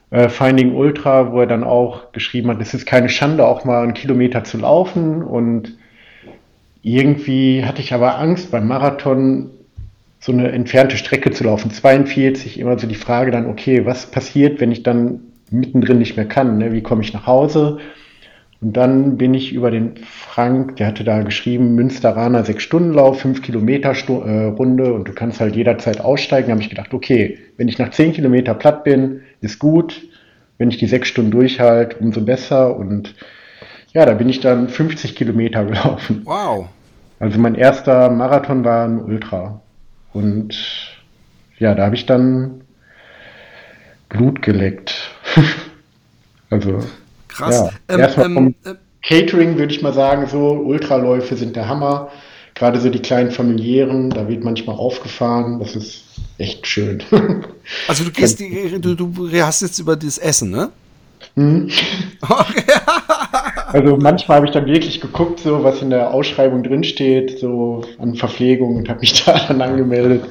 äh, 0.10 0.30
Finding 0.30 0.76
Ultra, 0.76 1.32
wo 1.32 1.42
er 1.42 1.48
dann 1.48 1.64
auch 1.64 2.12
geschrieben 2.12 2.50
hat, 2.50 2.62
es 2.62 2.74
ist 2.74 2.86
keine 2.86 3.10
Schande, 3.10 3.46
auch 3.46 3.66
mal 3.66 3.84
einen 3.84 3.94
Kilometer 3.94 4.44
zu 4.44 4.58
laufen. 4.58 5.22
Und 5.24 5.78
irgendwie 6.82 7.66
hatte 7.66 7.82
ich 7.82 7.94
aber 7.94 8.18
Angst 8.18 8.52
beim 8.52 8.68
Marathon 8.68 9.50
so 10.20 10.32
eine 10.32 10.52
entfernte 10.52 10.98
Strecke 10.98 11.32
zu 11.32 11.44
laufen. 11.44 11.72
42, 11.72 12.60
immer 12.60 12.78
so 12.80 12.88
die 12.88 12.96
Frage 12.96 13.32
dann, 13.32 13.48
okay, 13.48 13.86
was 13.86 14.08
passiert, 14.08 14.60
wenn 14.60 14.72
ich 14.72 14.84
dann 14.84 15.20
mittendrin 15.52 16.00
nicht 16.00 16.16
mehr 16.16 16.26
kann? 16.26 16.58
Ne? 16.58 16.74
Wie 16.74 16.82
komme 16.82 17.04
ich 17.04 17.14
nach 17.14 17.28
Hause? 17.28 17.80
Und 18.60 18.76
dann 18.76 19.18
bin 19.18 19.36
ich 19.36 19.54
über 19.54 19.70
den 19.70 19.98
Frank, 19.98 20.78
der 20.78 20.88
hatte 20.88 21.04
da 21.04 21.22
geschrieben, 21.22 21.76
Münsteraner 21.76 22.44
Sechs-Stunden-Lauf, 22.44 23.22
fünf 23.22 23.44
Kilometer 23.44 23.92
äh, 23.92 24.46
Runde 24.46 24.94
und 24.94 25.08
du 25.08 25.14
kannst 25.14 25.40
halt 25.40 25.56
jederzeit 25.56 26.02
aussteigen. 26.02 26.48
Da 26.48 26.54
habe 26.54 26.64
ich 26.64 26.70
gedacht, 26.70 26.94
okay, 26.94 27.38
wenn 27.58 27.68
ich 27.68 27.78
nach 27.78 27.92
zehn 27.92 28.14
Kilometer 28.14 28.56
platt 28.56 28.84
bin, 28.84 29.22
ist 29.42 29.60
gut. 29.60 30.02
Wenn 30.58 30.70
ich 30.70 30.78
die 30.78 30.88
sechs 30.88 31.08
Stunden 31.08 31.32
durchhalte, 31.32 31.98
umso 31.98 32.22
besser. 32.22 32.76
Und 32.76 33.14
ja, 33.94 34.06
da 34.06 34.14
bin 34.14 34.30
ich 34.30 34.40
dann 34.40 34.70
50 34.70 35.16
Kilometer 35.16 35.66
gelaufen. 35.66 36.22
Wow. 36.26 36.70
Also 37.20 37.40
mein 37.40 37.56
erster 37.56 38.10
Marathon 38.10 38.64
war 38.64 38.86
ein 38.88 39.04
Ultra. 39.04 39.62
Und 40.14 40.58
ja, 41.60 41.74
da 41.74 41.86
habe 41.86 41.96
ich 41.96 42.06
dann 42.06 42.62
Blut 44.10 44.42
geleckt. 44.42 45.12
also 46.50 46.80
Krass. 47.28 47.72
Ja, 47.88 47.94
ähm, 47.94 48.00
erstmal 48.00 48.34
vom 48.34 48.48
ähm, 48.48 48.56
äh, 48.66 48.74
Catering 49.04 49.58
würde 49.58 49.74
ich 49.74 49.82
mal 49.82 49.94
sagen, 49.94 50.28
so 50.28 50.52
Ultraläufe 50.52 51.36
sind 51.36 51.56
der 51.56 51.68
Hammer. 51.68 52.10
Gerade 52.56 52.80
so 52.80 52.90
die 52.90 53.02
kleinen 53.02 53.32
familiären, 53.32 54.10
da 54.10 54.28
wird 54.28 54.44
manchmal 54.44 54.76
aufgefahren. 54.76 55.60
Das 55.60 55.76
ist 55.76 56.07
echt 56.38 56.68
schön. 56.68 57.04
Also 57.90 58.06
du 58.06 58.12
gehst, 58.12 58.40
du, 58.40 58.96
du 58.96 59.32
hast 59.42 59.62
jetzt 59.62 59.78
über 59.80 59.98
das 59.98 60.18
Essen, 60.18 60.52
ne? 60.52 60.72
Hm. 61.36 61.70
Okay. 62.22 62.64
Also 63.74 63.98
manchmal 63.98 64.38
habe 64.38 64.46
ich 64.46 64.54
dann 64.54 64.66
wirklich 64.66 65.02
geguckt, 65.02 65.42
so 65.42 65.62
was 65.62 65.82
in 65.82 65.90
der 65.90 66.14
Ausschreibung 66.14 66.64
drinsteht, 66.64 67.38
so 67.38 67.84
an 68.00 68.16
Verpflegung 68.16 68.78
und 68.78 68.88
habe 68.88 69.02
mich 69.02 69.24
da 69.26 69.38
dann 69.46 69.62
angemeldet. 69.62 70.24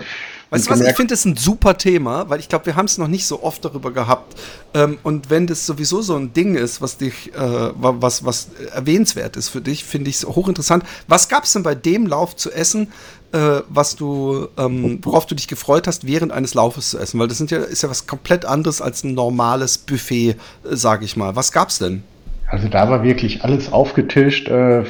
Weißt 0.49 0.67
du 0.67 0.71
was, 0.71 0.81
ich 0.81 0.95
finde 0.95 1.13
das 1.13 1.25
ein 1.25 1.37
super 1.37 1.77
Thema, 1.77 2.31
weil 2.31 2.39
ich 2.39 2.49
glaube, 2.49 2.67
wir 2.67 2.77
haben 2.77 2.87
es 2.87 2.99
noch 2.99 3.09
nicht 3.09 3.27
so 3.27 3.43
oft 3.43 3.65
darüber 3.65 3.93
gehabt. 3.93 4.39
Ähm, 4.75 4.99
und 5.03 5.29
wenn 5.29 5.47
das 5.47 5.67
sowieso 5.67 6.03
so 6.03 6.17
ein 6.17 6.33
Ding 6.33 6.55
ist, 6.55 6.81
was 6.81 6.99
dich, 6.99 7.35
äh, 7.35 7.71
was, 7.75 8.25
was 8.25 8.49
erwähnenswert 8.73 9.37
ist 9.37 9.49
für 9.49 9.61
dich, 9.61 9.85
finde 9.85 10.09
ich 10.09 10.17
es 10.17 10.25
hochinteressant. 10.27 10.85
Was 11.09 11.29
gab 11.29 11.45
es 11.45 11.53
denn 11.53 11.65
bei 11.65 11.75
dem 11.75 12.07
Lauf 12.07 12.37
zu 12.37 12.53
essen, 12.53 12.93
äh, 13.33 13.63
was 13.69 13.97
du, 13.97 14.49
ähm, 14.59 15.01
worauf 15.03 15.27
du 15.27 15.35
dich 15.35 15.49
gefreut 15.49 15.87
hast, 15.87 16.07
während 16.07 16.33
eines 16.33 16.55
Laufes 16.55 16.91
zu 16.91 16.99
essen? 16.99 17.19
Weil 17.21 17.29
das 17.29 17.39
ja, 17.51 17.59
ist 17.59 17.83
ja 17.83 17.91
was 17.91 18.07
komplett 18.07 18.45
anderes 18.45 18.81
als 18.81 19.05
ein 19.05 19.15
normales 19.15 19.79
Buffet, 19.79 20.31
äh, 20.31 20.35
sage 20.71 21.05
ich 21.05 21.17
mal. 21.17 21.37
Was 21.37 21.53
gab's 21.53 21.79
denn? 21.79 22.03
Also 22.49 22.69
da 22.69 22.89
war 22.89 23.03
wirklich 23.03 23.45
alles 23.45 23.73
aufgetischt, 23.73 24.49
äh, 24.49 24.85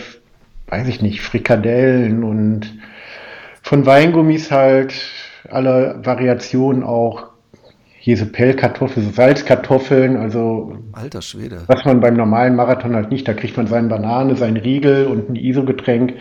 weiß 0.69 0.89
ich 0.89 1.01
nicht, 1.01 1.23
Frikadellen 1.23 2.23
und 2.23 2.75
von 3.63 3.87
Weingummis 3.87 4.51
halt 4.51 4.95
alle 5.49 6.01
Variationen 6.03 6.83
auch. 6.83 7.25
So 8.05 8.25
Salzkartoffeln, 9.13 10.17
also. 10.17 10.79
Alter 10.93 11.23
Schwede. 11.23 11.65
Was 11.67 11.85
man 11.85 11.99
beim 12.01 12.15
normalen 12.15 12.55
Marathon 12.55 12.95
halt 12.95 13.11
nicht. 13.11 13.27
Da 13.27 13.35
kriegt 13.35 13.57
man 13.57 13.67
seine 13.67 13.89
Banane, 13.89 14.37
sein 14.37 14.57
Riegel 14.57 15.09
und 15.09 15.29
ein 15.29 15.35
ISO-Getränk. 15.35 16.15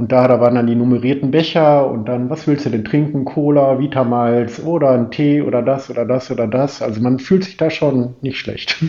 Und 0.00 0.12
da, 0.12 0.26
da 0.26 0.40
waren 0.40 0.54
dann 0.54 0.66
die 0.66 0.74
nummerierten 0.74 1.30
Becher 1.30 1.86
und 1.90 2.08
dann, 2.08 2.30
was 2.30 2.46
willst 2.46 2.64
du 2.64 2.70
denn 2.70 2.86
trinken? 2.86 3.26
Cola, 3.26 3.78
Vitamalz 3.78 4.58
oder 4.64 4.92
ein 4.92 5.10
Tee 5.10 5.42
oder 5.42 5.60
das 5.60 5.90
oder 5.90 6.06
das 6.06 6.30
oder 6.30 6.46
das. 6.46 6.80
Also 6.80 7.02
man 7.02 7.18
fühlt 7.18 7.44
sich 7.44 7.58
da 7.58 7.68
schon 7.68 8.14
nicht 8.22 8.38
schlecht. 8.38 8.82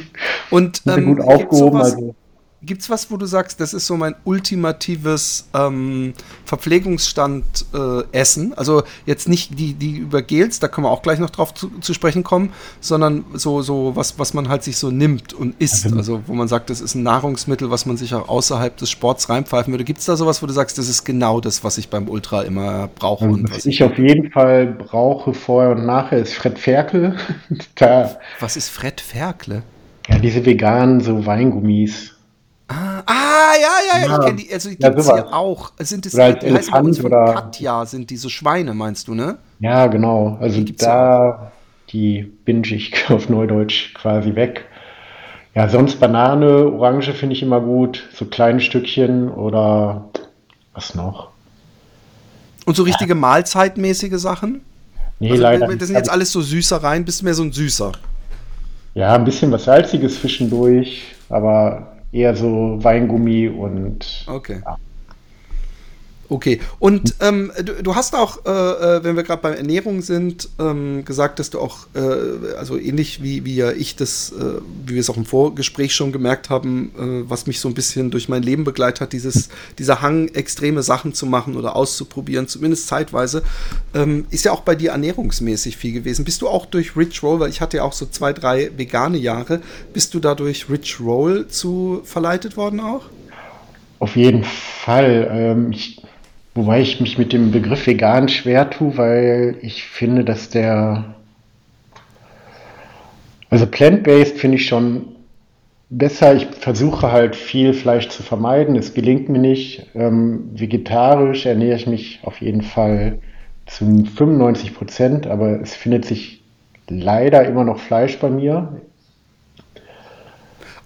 Und 0.52 0.82
ähm, 0.88 1.08
gut 1.08 1.20
aufgehoben. 1.20 1.82
Also 1.82 2.16
Gibt 2.64 2.84
es 2.84 2.92
was, 2.92 3.10
wo 3.10 3.18
du 3.18 3.26
sagst, 3.26 3.60
das 3.60 3.74
ist 3.74 3.88
so 3.88 3.98
mein 3.98 4.14
ultimatives 4.24 5.50
ähm, 5.56 6.14
Verpflegungsstand 6.46 7.66
äh? 7.74 8.54
Also 8.56 8.84
jetzt 9.08 9.28
nicht 9.28 9.58
die, 9.58 9.74
die 9.74 9.98
über 9.98 10.22
Gels, 10.22 10.60
da 10.60 10.68
können 10.68 10.86
wir 10.86 10.92
auch 10.92 11.02
gleich 11.02 11.18
noch 11.18 11.32
drauf 11.32 11.56
zu, 11.56 11.70
zu, 11.80 11.96
sprechen 11.96 12.24
kommen, 12.24 12.54
sondern 12.80 13.26
so, 13.34 13.64
so 13.64 13.96
was, 13.96 14.20
was 14.20 14.36
man 14.36 14.48
halt 14.48 14.64
sich 14.64 14.78
so 14.78 14.92
nimmt 14.92 15.34
und 15.34 15.60
isst. 15.60 15.86
Also, 15.86 15.98
also 15.98 16.22
wo 16.28 16.34
man 16.34 16.48
sagt, 16.48 16.70
das 16.70 16.82
ist 16.82 16.94
ein 16.94 17.02
Nahrungsmittel, 17.02 17.72
was 17.72 17.88
man 17.88 17.98
sich 17.98 18.14
auch 18.14 18.30
außerhalb 18.30 18.78
des 18.78 18.92
Sports 18.92 19.28
reinpfeifen 19.30 19.74
würde. 19.74 19.84
Gibt 19.84 20.00
es 20.00 20.06
da 20.06 20.16
sowas, 20.16 20.44
wo 20.44 20.46
du 20.46 20.54
sagst, 20.54 20.78
das 20.78 20.88
ist 20.88 21.04
genau 21.04 21.42
das, 21.42 21.64
was 21.64 21.80
ich 21.80 21.90
beim 21.90 22.08
Ultra 22.08 22.44
immer 22.44 22.90
brauche? 22.94 23.26
Also, 23.26 23.44
was 23.50 23.66
ich 23.66 23.84
auf 23.84 23.98
jeden 23.98 24.30
Fall 24.30 24.68
brauche 24.68 25.34
vorher 25.34 25.72
und 25.72 25.88
nachher, 25.88 26.20
ist 26.20 26.36
Fred 26.36 26.60
Ferkel. 26.60 27.18
was 28.40 28.56
ist 28.56 28.70
Fred 28.70 29.02
Ferkle? 29.02 29.64
Ja, 30.08 30.20
diese 30.20 30.46
veganen 30.46 31.02
so 31.02 31.26
Weingummis. 31.26 32.11
Ah, 32.72 33.04
ah, 33.06 33.54
ja, 33.60 33.68
ja, 33.86 34.08
ja, 34.08 34.16
ich 34.16 34.26
kenne 34.26 34.38
die, 34.38 34.54
also 34.54 34.70
die 34.70 34.78
ja, 34.80 34.90
gibt 34.90 35.02
es 35.02 35.12
hier 35.12 35.34
auch. 35.34 35.74
Sind 35.80 36.06
es, 36.06 36.14
oder 36.14 36.34
die 36.34 36.54
heißen 36.54 36.74
uns 36.74 37.00
von 37.00 37.12
Katja, 37.12 37.86
sind 37.86 38.10
diese 38.10 38.30
Schweine, 38.30 38.74
meinst 38.74 39.10
du, 39.10 39.14
ne? 39.14 39.40
Ja, 39.60 39.88
genau. 39.88 40.38
Also 40.40 40.62
die 40.62 40.76
da, 40.76 41.52
die 41.90 42.24
binge 42.46 42.68
ich 42.68 42.94
auf 43.10 43.28
Neudeutsch 43.28 43.94
quasi 43.94 44.36
weg. 44.36 44.66
Ja, 45.54 45.68
sonst 45.68 46.00
Banane, 46.00 46.72
Orange 46.72 47.12
finde 47.12 47.36
ich 47.36 47.44
immer 47.44 47.60
gut, 47.60 48.08
so 48.14 48.24
kleine 48.24 48.62
Stückchen 48.62 49.30
oder 49.30 50.06
was 50.74 50.96
noch? 50.96 51.32
Und 52.66 52.78
so 52.78 52.84
richtige 52.84 53.12
ja. 53.12 53.20
Mahlzeitmäßige 53.20 54.18
Sachen? 54.18 54.62
Nee, 55.20 55.32
also, 55.32 55.44
leider. 55.44 55.68
Das 55.76 55.88
sind 55.88 55.98
jetzt 55.98 56.10
alles 56.10 56.32
so 56.32 56.40
Süßereien, 56.40 57.04
bist 57.04 57.20
du 57.20 57.26
mehr 57.26 57.34
so 57.34 57.44
ein 57.44 57.52
Süßer? 57.52 57.92
Ja, 58.94 59.14
ein 59.16 59.26
bisschen 59.26 59.52
was 59.52 59.66
Salziges 59.66 60.22
zwischendurch, 60.22 61.04
aber 61.28 61.91
eher 62.12 62.36
so 62.36 62.84
Weingummi 62.84 63.48
und 63.50 64.26
okay. 64.28 64.62
Ja. 64.66 64.78
Okay, 66.32 66.62
und 66.80 67.16
ähm, 67.20 67.52
du, 67.62 67.84
du, 67.84 67.96
hast 67.96 68.16
auch, 68.16 68.46
äh, 68.46 68.50
äh 68.50 69.04
wenn 69.04 69.18
wir 69.18 69.24
gerade 69.24 69.42
bei 69.42 69.52
Ernährung 69.54 70.02
sind, 70.02 70.48
ähm, 70.60 71.04
gesagt, 71.04 71.40
dass 71.40 71.50
du 71.50 71.60
auch, 71.60 71.88
äh, 71.94 72.56
also 72.58 72.78
ähnlich 72.78 73.22
wie, 73.22 73.44
wie 73.44 73.58
ja 73.58 73.74
ich 73.74 73.98
das, 73.98 74.32
äh, 74.32 74.62
wie 74.86 74.94
wir 74.94 75.02
es 75.02 75.10
auch 75.10 75.18
im 75.18 75.26
Vorgespräch 75.26 75.94
schon 75.94 76.14
gemerkt 76.14 76.50
haben, 76.50 76.92
äh, 76.98 77.30
was 77.30 77.48
mich 77.48 77.60
so 77.60 77.68
ein 77.68 77.74
bisschen 77.74 78.12
durch 78.12 78.30
mein 78.30 78.44
Leben 78.44 78.64
begleitet 78.64 79.02
hat, 79.02 79.12
dieses, 79.12 79.50
dieser 79.78 80.02
Hang, 80.02 80.30
extreme 80.30 80.84
Sachen 80.84 81.14
zu 81.14 81.26
machen 81.26 81.58
oder 81.58 81.76
auszuprobieren, 81.76 82.48
zumindest 82.48 82.88
zeitweise, 82.88 83.44
ähm, 83.94 84.24
ist 84.30 84.46
ja 84.46 84.54
auch 84.54 84.62
bei 84.62 84.76
dir 84.76 84.92
ernährungsmäßig 84.92 85.76
viel 85.76 85.92
gewesen. 85.92 86.24
Bist 86.24 86.42
du 86.42 86.48
auch 86.48 86.66
durch 86.66 86.96
Rich 86.96 87.22
Roll, 87.24 87.42
weil 87.42 87.50
ich 87.50 87.60
hatte 87.60 87.76
ja 87.76 87.84
auch 87.84 87.92
so 87.92 88.06
zwei, 88.06 88.32
drei 88.32 88.72
vegane 88.78 89.18
Jahre, 89.18 89.60
bist 89.92 90.14
du 90.14 90.22
dadurch 90.22 90.70
Rich 90.70 91.02
Roll 91.02 91.50
zu 91.50 92.00
verleitet 92.06 92.56
worden 92.56 92.80
auch? 92.80 93.04
Auf 94.00 94.16
jeden 94.16 94.46
Fall. 94.46 95.30
Ähm, 95.30 95.74
ich 95.74 96.02
Wobei 96.54 96.82
ich 96.82 97.00
mich 97.00 97.18
mit 97.18 97.32
dem 97.32 97.52
Begriff 97.52 97.88
vegan 97.88 98.28
schwer 98.28 98.70
tue, 98.70 98.98
weil 98.98 99.58
ich 99.62 99.84
finde, 99.84 100.26
dass 100.26 100.50
der. 100.50 101.16
Also 103.50 103.66
plant-based 103.68 104.38
finde 104.38 104.58
ich 104.58 104.68
schon 104.68 105.16
besser. 105.90 106.36
Ich 106.36 106.48
versuche 106.48 107.12
halt 107.12 107.36
viel 107.36 107.74
Fleisch 107.74 108.10
zu 108.10 108.24
vermeiden. 108.24 108.76
Es 108.76 108.94
gelingt 108.94 109.30
mir 109.30 109.40
nicht. 109.40 109.88
Ähm, 109.96 110.50
vegetarisch 110.54 111.46
ernähre 111.46 111.76
ich 111.76 111.88
mich 111.88 112.20
auf 112.24 112.42
jeden 112.42 112.62
Fall 112.62 113.20
zu 113.66 113.86
95 113.86 114.74
Prozent, 114.74 115.28
aber 115.28 115.62
es 115.62 115.76
findet 115.76 116.06
sich 116.06 116.44
leider 116.90 117.46
immer 117.46 117.64
noch 117.64 117.80
Fleisch 117.80 118.20
bei 118.20 118.30
mir. 118.30 118.82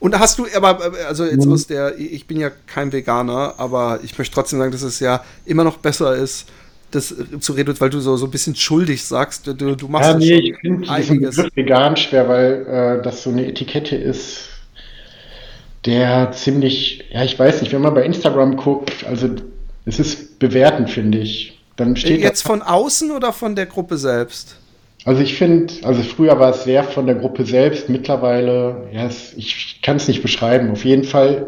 Und 0.05 0.19
hast 0.19 0.37
du, 0.37 0.45
aber, 0.55 0.93
also 1.07 1.25
jetzt 1.25 1.47
mhm. 1.47 1.53
aus 1.53 1.65
der, 1.65 1.97
ich 1.97 2.27
bin 2.27 2.39
ja 2.39 2.51
kein 2.67 2.91
Veganer, 2.91 3.55
aber 3.57 4.01
ich 4.03 4.15
möchte 4.15 4.35
trotzdem 4.35 4.59
sagen, 4.59 4.71
dass 4.71 4.83
es 4.83 4.99
ja 4.99 5.23
immer 5.47 5.63
noch 5.63 5.77
besser 5.77 6.15
ist, 6.15 6.45
das 6.91 7.07
zu 7.39 7.53
reduzieren, 7.53 7.81
weil 7.81 7.89
du 7.89 7.99
so, 7.99 8.15
so 8.15 8.25
ein 8.25 8.31
bisschen 8.31 8.55
schuldig 8.55 9.03
sagst. 9.03 9.47
Du, 9.47 9.53
du 9.53 9.87
machst 9.87 10.11
ja, 10.11 10.15
nee, 10.15 10.51
ich 10.51 10.57
finde 10.59 10.87
diesen 10.95 11.21
Begriff 11.21 11.55
vegan 11.55 11.97
schwer, 11.97 12.29
weil 12.29 12.99
äh, 12.99 13.01
das 13.01 13.23
so 13.23 13.31
eine 13.31 13.47
Etikette 13.47 13.95
ist, 13.95 14.49
der 15.85 16.31
ziemlich, 16.33 17.05
ja, 17.11 17.23
ich 17.23 17.39
weiß 17.39 17.63
nicht, 17.63 17.73
wenn 17.73 17.81
man 17.81 17.95
bei 17.95 18.03
Instagram 18.03 18.57
guckt, 18.57 19.07
also 19.09 19.31
es 19.87 19.97
ist 19.97 20.37
bewertend, 20.37 20.91
finde 20.91 21.17
ich. 21.17 21.59
Dann 21.77 21.95
steht 21.95 22.21
Jetzt 22.21 22.43
von 22.43 22.61
außen 22.61 23.09
oder 23.09 23.33
von 23.33 23.55
der 23.55 23.65
Gruppe 23.65 23.97
selbst? 23.97 24.57
Also 25.05 25.21
ich 25.21 25.35
finde, 25.35 25.71
also 25.83 26.01
früher 26.01 26.39
war 26.39 26.49
es 26.49 26.63
sehr 26.63 26.83
von 26.83 27.05
der 27.05 27.13
Gruppe 27.13 27.45
selbst, 27.45 27.89
mittlerweile, 27.89 28.87
ja, 28.91 29.05
es, 29.05 29.33
ich 29.37 29.79
kann 29.83 29.97
es 29.97 30.07
nicht 30.07 30.23
beschreiben. 30.23 30.71
Auf 30.71 30.83
jeden 30.83 31.03
Fall, 31.03 31.45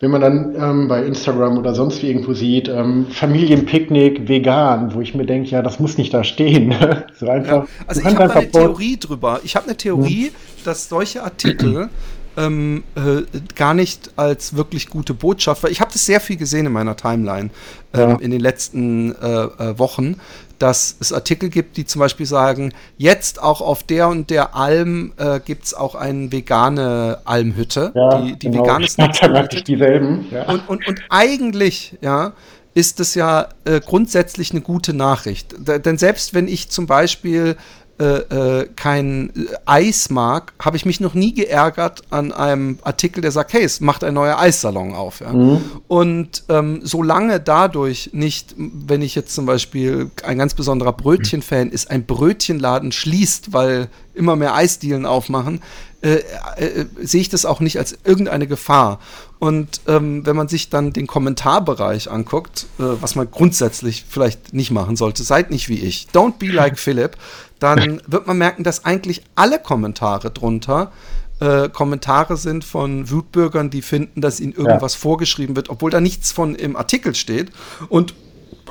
wenn 0.00 0.10
man 0.10 0.20
dann 0.20 0.56
ähm, 0.58 0.88
bei 0.88 1.04
Instagram 1.04 1.56
oder 1.56 1.72
sonst 1.72 2.02
wie 2.02 2.08
irgendwo 2.08 2.32
sieht, 2.32 2.68
ähm, 2.68 3.06
Familienpicknick 3.10 4.28
vegan, 4.28 4.92
wo 4.92 5.00
ich 5.00 5.14
mir 5.14 5.24
denke, 5.24 5.50
ja, 5.50 5.62
das 5.62 5.78
muss 5.78 5.98
nicht 5.98 6.12
da 6.12 6.24
stehen. 6.24 6.74
so 7.16 7.28
einfach. 7.28 7.62
Ja, 7.62 7.66
also 7.86 8.00
ich 8.00 8.06
habe 8.06 8.34
eine 8.34 8.50
Theorie 8.50 8.96
drüber. 8.96 9.40
Ich 9.44 9.54
habe 9.54 9.66
eine 9.66 9.76
Theorie, 9.76 10.26
ja. 10.26 10.32
dass 10.64 10.88
solche 10.88 11.22
Artikel 11.22 11.90
ähm, 12.36 12.84
äh, 12.96 13.22
gar 13.54 13.74
nicht 13.74 14.10
als 14.16 14.56
wirklich 14.56 14.88
gute 14.88 15.14
Botschaft, 15.14 15.62
weil 15.62 15.70
ich 15.70 15.80
habe 15.80 15.92
das 15.92 16.04
sehr 16.04 16.20
viel 16.20 16.36
gesehen 16.36 16.66
in 16.66 16.72
meiner 16.72 16.96
Timeline 16.96 17.50
ähm, 17.92 18.10
ja. 18.10 18.16
in 18.16 18.30
den 18.30 18.40
letzten 18.40 19.14
äh, 19.14 19.44
äh, 19.44 19.78
Wochen, 19.78 20.16
dass 20.64 20.96
es 20.98 21.12
Artikel 21.12 21.50
gibt, 21.50 21.76
die 21.76 21.84
zum 21.84 22.00
Beispiel 22.00 22.24
sagen, 22.24 22.72
jetzt 22.96 23.42
auch 23.42 23.60
auf 23.60 23.82
der 23.82 24.08
und 24.08 24.30
der 24.30 24.56
Alm 24.56 25.12
äh, 25.18 25.38
gibt 25.38 25.64
es 25.64 25.74
auch 25.74 25.94
eine 25.94 26.32
vegane 26.32 27.18
Almhütte. 27.26 27.92
Ja, 27.94 28.22
die, 28.22 28.38
die 28.38 28.48
genau. 28.48 28.62
vegan 28.62 28.82
ist 28.82 28.96
nicht 28.96 29.68
dieselben. 29.68 30.26
Ja. 30.30 30.48
Und, 30.48 30.66
und, 30.66 30.88
und 30.88 31.02
eigentlich, 31.10 31.98
ja, 32.00 32.32
ist 32.72 32.98
es 32.98 33.14
ja 33.14 33.50
äh, 33.66 33.80
grundsätzlich 33.80 34.52
eine 34.52 34.62
gute 34.62 34.94
Nachricht. 34.94 35.54
D 35.58 35.80
denn 35.80 35.98
selbst 35.98 36.32
wenn 36.32 36.48
ich 36.48 36.70
zum 36.70 36.86
Beispiel 36.86 37.56
äh, 37.98 38.04
äh, 38.04 38.68
kein 38.74 39.32
Eis 39.66 40.10
mag, 40.10 40.52
habe 40.58 40.76
ich 40.76 40.84
mich 40.84 40.98
noch 40.98 41.14
nie 41.14 41.32
geärgert 41.32 42.02
an 42.10 42.32
einem 42.32 42.78
Artikel, 42.82 43.20
der 43.20 43.30
sagt, 43.30 43.52
hey, 43.52 43.62
es 43.62 43.80
macht 43.80 44.02
ein 44.02 44.14
neuer 44.14 44.38
Eissalon 44.38 44.94
auf. 44.94 45.20
Ja? 45.20 45.32
Mhm. 45.32 45.60
Und 45.86 46.42
ähm, 46.48 46.80
solange 46.82 47.38
dadurch 47.38 48.10
nicht, 48.12 48.54
wenn 48.56 49.00
ich 49.00 49.14
jetzt 49.14 49.34
zum 49.34 49.46
Beispiel 49.46 50.10
ein 50.24 50.38
ganz 50.38 50.54
besonderer 50.54 50.92
Brötchenfan 50.92 51.70
ist, 51.70 51.90
ein 51.90 52.04
Brötchenladen 52.04 52.90
schließt, 52.90 53.52
weil 53.52 53.88
immer 54.12 54.34
mehr 54.34 54.54
Eisdielen 54.54 55.06
aufmachen, 55.06 55.60
äh, 56.04 56.22
äh, 56.56 56.86
sehe 57.00 57.22
ich 57.22 57.30
das 57.30 57.46
auch 57.46 57.60
nicht 57.60 57.78
als 57.78 57.96
irgendeine 58.04 58.46
Gefahr. 58.46 58.98
Und 59.38 59.80
ähm, 59.86 60.26
wenn 60.26 60.36
man 60.36 60.48
sich 60.48 60.68
dann 60.68 60.92
den 60.92 61.06
Kommentarbereich 61.06 62.10
anguckt, 62.10 62.66
äh, 62.78 62.82
was 63.00 63.14
man 63.14 63.30
grundsätzlich 63.30 64.04
vielleicht 64.06 64.52
nicht 64.52 64.70
machen 64.70 64.96
sollte, 64.96 65.22
seid 65.22 65.50
nicht 65.50 65.70
wie 65.70 65.80
ich. 65.80 66.08
Don't 66.12 66.34
be 66.38 66.48
like 66.48 66.78
Philip 66.80 67.16
dann 67.64 68.02
wird 68.06 68.26
man 68.26 68.38
merken, 68.38 68.64
dass 68.64 68.84
eigentlich 68.84 69.22
alle 69.34 69.58
Kommentare 69.58 70.30
drunter 70.30 70.92
äh, 71.40 71.68
Kommentare 71.68 72.36
sind 72.36 72.64
von 72.64 73.10
Wutbürgern, 73.10 73.70
die 73.70 73.82
finden, 73.82 74.20
dass 74.20 74.40
ihnen 74.40 74.52
irgendwas 74.52 74.94
ja. 74.94 75.00
vorgeschrieben 75.00 75.56
wird, 75.56 75.68
obwohl 75.68 75.90
da 75.90 76.00
nichts 76.00 76.32
von 76.32 76.54
im 76.54 76.76
Artikel 76.76 77.14
steht. 77.14 77.50
Und 77.88 78.14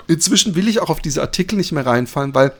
inzwischen 0.07 0.55
will 0.55 0.67
ich 0.67 0.81
auch 0.81 0.89
auf 0.89 1.01
diese 1.01 1.21
Artikel 1.21 1.55
nicht 1.57 1.71
mehr 1.71 1.85
reinfallen, 1.85 2.33
weil 2.33 2.53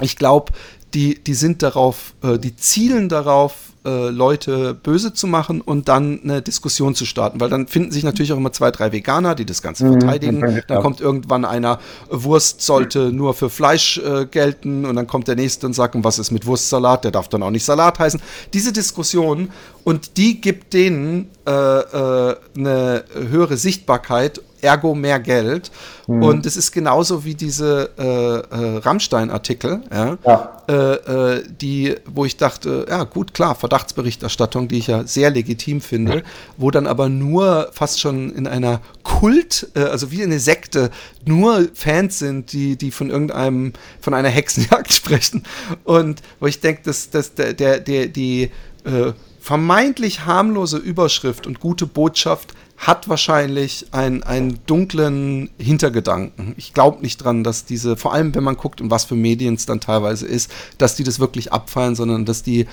ich 0.00 0.16
glaube, 0.16 0.52
die, 0.94 1.22
die 1.22 1.34
sind 1.34 1.62
darauf, 1.62 2.14
äh, 2.22 2.38
die 2.38 2.54
zielen 2.56 3.08
darauf, 3.08 3.69
äh, 3.84 4.10
Leute 4.10 4.74
böse 4.74 5.14
zu 5.14 5.26
machen 5.26 5.60
und 5.60 5.88
dann 5.88 6.20
eine 6.22 6.42
Diskussion 6.42 6.94
zu 6.94 7.06
starten, 7.06 7.40
weil 7.40 7.48
dann 7.48 7.66
finden 7.66 7.92
sich 7.92 8.04
natürlich 8.04 8.32
auch 8.32 8.36
immer 8.36 8.52
zwei, 8.52 8.70
drei 8.70 8.92
Veganer, 8.92 9.34
die 9.34 9.46
das 9.46 9.62
Ganze 9.62 9.86
mhm, 9.86 10.00
verteidigen. 10.00 10.40
Mhm, 10.40 10.62
dann 10.66 10.82
kommt 10.82 11.00
irgendwann 11.00 11.44
einer, 11.44 11.78
Wurst 12.10 12.60
sollte 12.62 13.12
nur 13.12 13.34
für 13.34 13.48
Fleisch 13.48 13.98
äh, 13.98 14.26
gelten 14.26 14.84
und 14.84 14.96
dann 14.96 15.06
kommt 15.06 15.28
der 15.28 15.36
nächste 15.36 15.66
und 15.66 15.72
sagt, 15.72 15.94
was 15.98 16.18
ist 16.18 16.30
mit 16.30 16.46
Wurstsalat? 16.46 17.04
Der 17.04 17.10
darf 17.10 17.28
dann 17.28 17.42
auch 17.42 17.50
nicht 17.50 17.64
Salat 17.64 17.98
heißen. 17.98 18.20
Diese 18.52 18.72
Diskussion 18.72 19.50
und 19.84 20.16
die 20.16 20.40
gibt 20.40 20.74
denen 20.74 21.28
äh, 21.46 21.50
äh 21.50 22.36
eine 22.56 23.04
höhere 23.14 23.56
Sichtbarkeit 23.56 24.40
ergo 24.62 24.94
mehr 24.94 25.20
Geld. 25.20 25.70
Mhm. 26.06 26.22
Und 26.22 26.46
es 26.46 26.56
ist 26.56 26.72
genauso 26.72 27.24
wie 27.24 27.34
diese 27.34 27.90
äh, 27.98 28.04
äh, 28.04 28.78
Rammstein-Artikel, 28.78 29.82
ja, 29.92 30.18
ja. 30.24 30.62
Äh, 30.68 30.74
äh, 30.74 31.44
die, 31.60 31.96
wo 32.06 32.24
ich 32.24 32.36
dachte, 32.36 32.86
ja 32.88 33.04
gut, 33.04 33.34
klar, 33.34 33.54
Verdachtsberichterstattung, 33.54 34.68
die 34.68 34.78
ich 34.78 34.86
ja 34.88 35.06
sehr 35.06 35.30
legitim 35.30 35.80
finde, 35.80 36.16
ja. 36.16 36.22
wo 36.56 36.70
dann 36.70 36.86
aber 36.86 37.08
nur 37.08 37.70
fast 37.72 38.00
schon 38.00 38.34
in 38.34 38.46
einer 38.46 38.80
Kult, 39.02 39.68
äh, 39.74 39.80
also 39.80 40.10
wie 40.10 40.22
eine 40.22 40.40
Sekte, 40.40 40.90
nur 41.24 41.68
Fans 41.74 42.18
sind, 42.18 42.52
die, 42.52 42.76
die 42.76 42.90
von 42.90 43.10
irgendeinem, 43.10 43.72
von 44.00 44.14
einer 44.14 44.28
Hexenjagd 44.28 44.92
sprechen. 44.92 45.44
Und 45.84 46.22
wo 46.40 46.46
ich 46.46 46.60
denke, 46.60 46.82
dass, 46.84 47.10
dass 47.10 47.34
der, 47.34 47.52
der, 47.52 47.80
der, 47.80 48.06
die 48.06 48.50
äh, 48.84 49.12
vermeintlich 49.40 50.26
harmlose 50.26 50.76
Überschrift 50.76 51.46
und 51.46 51.60
gute 51.60 51.86
Botschaft 51.86 52.54
hat 52.76 53.08
wahrscheinlich 53.08 53.86
einen, 53.90 54.22
einen 54.22 54.58
dunklen 54.66 55.50
Hintergedanken. 55.58 56.54
Ich 56.56 56.72
glaube 56.72 57.02
nicht 57.02 57.18
dran, 57.18 57.44
dass 57.44 57.66
diese, 57.66 57.96
vor 57.96 58.14
allem 58.14 58.34
wenn 58.34 58.44
man 58.44 58.56
guckt, 58.56 58.80
in 58.80 58.90
was 58.90 59.04
für 59.04 59.14
Medien 59.14 59.54
es 59.54 59.66
dann 59.66 59.80
teilweise 59.80 60.26
ist, 60.26 60.50
dass 60.78 60.94
die 60.94 61.04
das 61.04 61.20
wirklich 61.20 61.52
abfallen, 61.52 61.94
sondern 61.94 62.24
dass 62.24 62.42
die, 62.42 62.66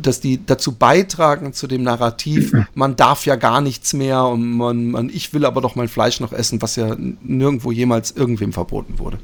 dass 0.00 0.20
die 0.20 0.44
dazu 0.44 0.72
beitragen 0.72 1.52
zu 1.52 1.66
dem 1.66 1.82
Narrativ, 1.82 2.52
man 2.74 2.96
darf 2.96 3.26
ja 3.26 3.36
gar 3.36 3.60
nichts 3.60 3.92
mehr 3.92 4.24
und 4.24 4.56
man, 4.56 4.90
man 4.90 5.08
ich 5.10 5.34
will 5.34 5.44
aber 5.44 5.60
doch 5.60 5.74
mein 5.74 5.88
Fleisch 5.88 6.20
noch 6.20 6.32
essen, 6.32 6.62
was 6.62 6.76
ja 6.76 6.96
nirgendwo 7.22 7.70
jemals 7.70 8.12
irgendwem 8.12 8.52
verboten 8.52 8.98
wurde. 8.98 9.18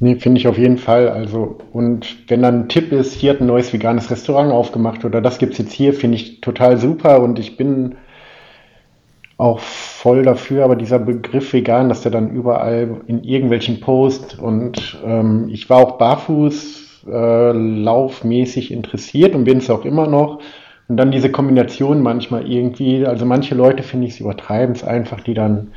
Nee, 0.00 0.16
finde 0.16 0.40
ich 0.40 0.48
auf 0.48 0.58
jeden 0.58 0.78
Fall. 0.78 1.08
Also, 1.08 1.58
und 1.72 2.28
wenn 2.28 2.42
dann 2.42 2.62
ein 2.62 2.68
Tipp 2.68 2.92
ist, 2.92 3.14
hier 3.14 3.32
hat 3.32 3.40
ein 3.40 3.46
neues 3.46 3.72
veganes 3.72 4.10
Restaurant 4.10 4.52
aufgemacht 4.52 5.04
oder 5.04 5.20
das 5.20 5.38
gibt 5.38 5.52
es 5.52 5.58
jetzt 5.58 5.72
hier, 5.72 5.94
finde 5.94 6.16
ich 6.16 6.40
total 6.40 6.78
super 6.78 7.22
und 7.22 7.38
ich 7.38 7.56
bin 7.56 7.96
auch 9.36 9.58
voll 9.60 10.22
dafür, 10.22 10.64
aber 10.64 10.76
dieser 10.76 10.98
Begriff 10.98 11.52
vegan, 11.52 11.88
dass 11.88 12.02
der 12.02 12.12
dann 12.12 12.30
überall 12.30 13.00
in 13.06 13.24
irgendwelchen 13.24 13.80
Posts 13.80 14.36
und 14.36 14.98
ähm, 15.04 15.48
ich 15.50 15.68
war 15.70 15.78
auch 15.78 15.98
barfuß 15.98 17.04
äh, 17.10 17.52
laufmäßig 17.52 18.70
interessiert 18.72 19.34
und 19.34 19.44
bin 19.44 19.58
es 19.58 19.70
auch 19.70 19.84
immer 19.84 20.06
noch. 20.06 20.40
Und 20.86 20.98
dann 20.98 21.10
diese 21.10 21.30
Kombination 21.30 22.02
manchmal 22.02 22.50
irgendwie, 22.50 23.06
also 23.06 23.24
manche 23.24 23.54
Leute 23.54 23.82
finde 23.82 24.06
ich, 24.06 24.16
sie 24.16 24.22
übertreiben 24.22 24.74
es 24.74 24.84
einfach, 24.84 25.20
die 25.20 25.34
dann, 25.34 25.72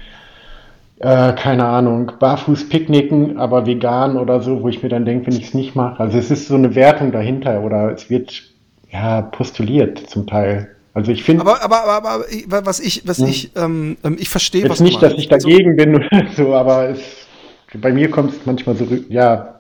äh, 1.00 1.34
keine 1.34 1.66
Ahnung, 1.66 2.12
barfuß 2.20 2.70
picknicken, 2.70 3.38
aber 3.38 3.66
vegan 3.66 4.18
oder 4.18 4.42
so, 4.42 4.64
wo 4.64 4.70
ich 4.70 4.82
mir 4.82 4.90
dann 4.90 5.06
denke, 5.06 5.28
wenn 5.28 5.38
ich 5.38 5.48
es 5.48 5.54
nicht 5.54 5.76
mache. 5.76 6.00
Also 6.00 6.18
es 6.18 6.32
ist 6.32 6.48
so 6.48 6.56
eine 6.56 6.74
Wertung 6.74 7.12
dahinter 7.12 7.62
oder 7.62 7.92
es 7.94 8.10
wird 8.10 8.44
ja 8.92 9.22
postuliert 9.22 10.10
zum 10.10 10.26
Teil. 10.26 10.70
Also 10.94 11.12
ich 11.12 11.24
finde. 11.24 11.42
Aber, 11.42 11.62
aber, 11.62 11.84
aber, 11.84 12.26
aber, 12.46 12.66
was 12.66 12.80
ich, 12.80 13.08
was 13.08 13.20
ja. 13.20 13.28
ich, 13.28 13.52
ähm, 13.56 13.98
ähm 14.04 14.18
ich 14.20 14.30
verstehe, 14.30 14.68
was 14.68 14.80
nicht, 14.80 15.02
dass 15.02 15.14
ich 15.14 15.28
dagegen 15.28 15.80
also, 15.80 15.92
bin 15.92 15.96
oder 16.04 16.26
so, 16.36 16.56
aber 16.56 16.90
es, 16.90 17.00
bei 17.76 17.94
mir 17.94 18.10
kommt 18.10 18.32
es 18.34 18.46
manchmal 18.46 18.76
so, 18.76 18.88
ja. 19.10 19.54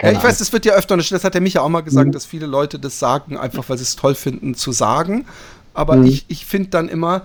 Ja, 0.00 0.10
ich 0.10 0.24
weiß, 0.24 0.38
das 0.38 0.52
wird 0.52 0.64
ja 0.64 0.72
öfter, 0.72 0.96
das 0.96 1.22
hat 1.22 1.34
der 1.34 1.40
Micha 1.40 1.60
auch 1.60 1.68
mal 1.68 1.82
gesagt, 1.82 2.08
mhm. 2.08 2.12
dass 2.12 2.24
viele 2.26 2.46
Leute 2.46 2.80
das 2.80 2.98
sagen, 2.98 3.36
einfach 3.36 3.68
weil 3.68 3.76
sie 3.76 3.84
es 3.84 3.94
toll 3.94 4.16
finden 4.16 4.54
zu 4.54 4.72
sagen. 4.72 5.26
Aber 5.74 5.96
mhm. 5.96 6.06
ich, 6.06 6.24
ich 6.28 6.44
finde 6.44 6.70
dann 6.70 6.88
immer, 6.88 7.22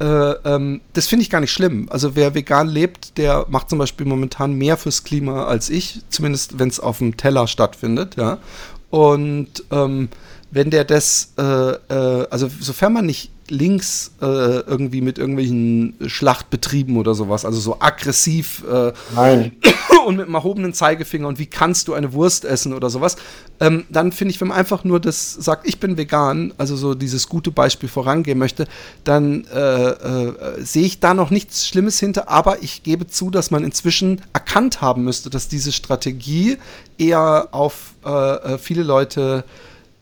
äh, 0.00 0.04
ähm, 0.04 0.80
das 0.94 1.06
finde 1.06 1.22
ich 1.22 1.30
gar 1.30 1.40
nicht 1.40 1.52
schlimm. 1.52 1.88
Also 1.90 2.16
wer 2.16 2.34
vegan 2.34 2.68
lebt, 2.68 3.18
der 3.18 3.46
macht 3.48 3.68
zum 3.68 3.78
Beispiel 3.78 4.06
momentan 4.06 4.54
mehr 4.54 4.76
fürs 4.76 5.04
Klima 5.04 5.44
als 5.44 5.68
ich, 5.68 6.00
zumindest 6.08 6.58
wenn 6.58 6.68
es 6.68 6.80
auf 6.80 6.98
dem 6.98 7.16
Teller 7.16 7.46
stattfindet, 7.46 8.16
ja. 8.16 8.38
Und 8.88 9.64
ähm, 9.70 10.08
wenn 10.50 10.70
der 10.70 10.84
das, 10.84 11.32
äh, 11.38 11.42
äh, 11.42 12.26
also 12.30 12.50
sofern 12.60 12.94
man 12.94 13.06
nicht 13.06 13.30
links 13.50 14.12
äh, 14.22 14.24
irgendwie 14.24 15.00
mit 15.00 15.18
irgendwelchen 15.18 15.94
Schlachtbetrieben 16.06 16.96
oder 16.96 17.14
sowas, 17.14 17.44
also 17.44 17.60
so 17.60 17.80
aggressiv 17.80 18.64
äh, 18.70 18.92
und 20.06 20.16
mit 20.16 20.26
einem 20.26 20.34
erhobenen 20.34 20.72
Zeigefinger 20.72 21.28
und 21.28 21.38
wie 21.38 21.46
kannst 21.46 21.88
du 21.88 21.94
eine 21.94 22.12
Wurst 22.12 22.44
essen 22.44 22.72
oder 22.72 22.90
sowas, 22.90 23.16
ähm, 23.60 23.84
dann 23.90 24.12
finde 24.12 24.32
ich, 24.32 24.40
wenn 24.40 24.48
man 24.48 24.56
einfach 24.56 24.84
nur 24.84 25.00
das 25.00 25.34
sagt, 25.34 25.68
ich 25.68 25.80
bin 25.80 25.96
vegan, 25.96 26.54
also 26.58 26.76
so 26.76 26.94
dieses 26.94 27.28
gute 27.28 27.50
Beispiel 27.50 27.88
vorangehen 27.88 28.38
möchte, 28.38 28.66
dann 29.04 29.44
äh, 29.52 29.60
äh, 29.60 30.64
sehe 30.64 30.84
ich 30.84 31.00
da 31.00 31.14
noch 31.14 31.30
nichts 31.30 31.68
Schlimmes 31.68 31.98
hinter, 31.98 32.28
aber 32.28 32.62
ich 32.62 32.82
gebe 32.82 33.06
zu, 33.06 33.30
dass 33.30 33.50
man 33.50 33.64
inzwischen 33.64 34.22
erkannt 34.32 34.80
haben 34.80 35.04
müsste, 35.04 35.30
dass 35.30 35.48
diese 35.48 35.72
Strategie 35.72 36.58
eher 36.98 37.48
auf 37.52 37.94
äh, 38.04 38.58
viele 38.58 38.82
Leute 38.82 39.44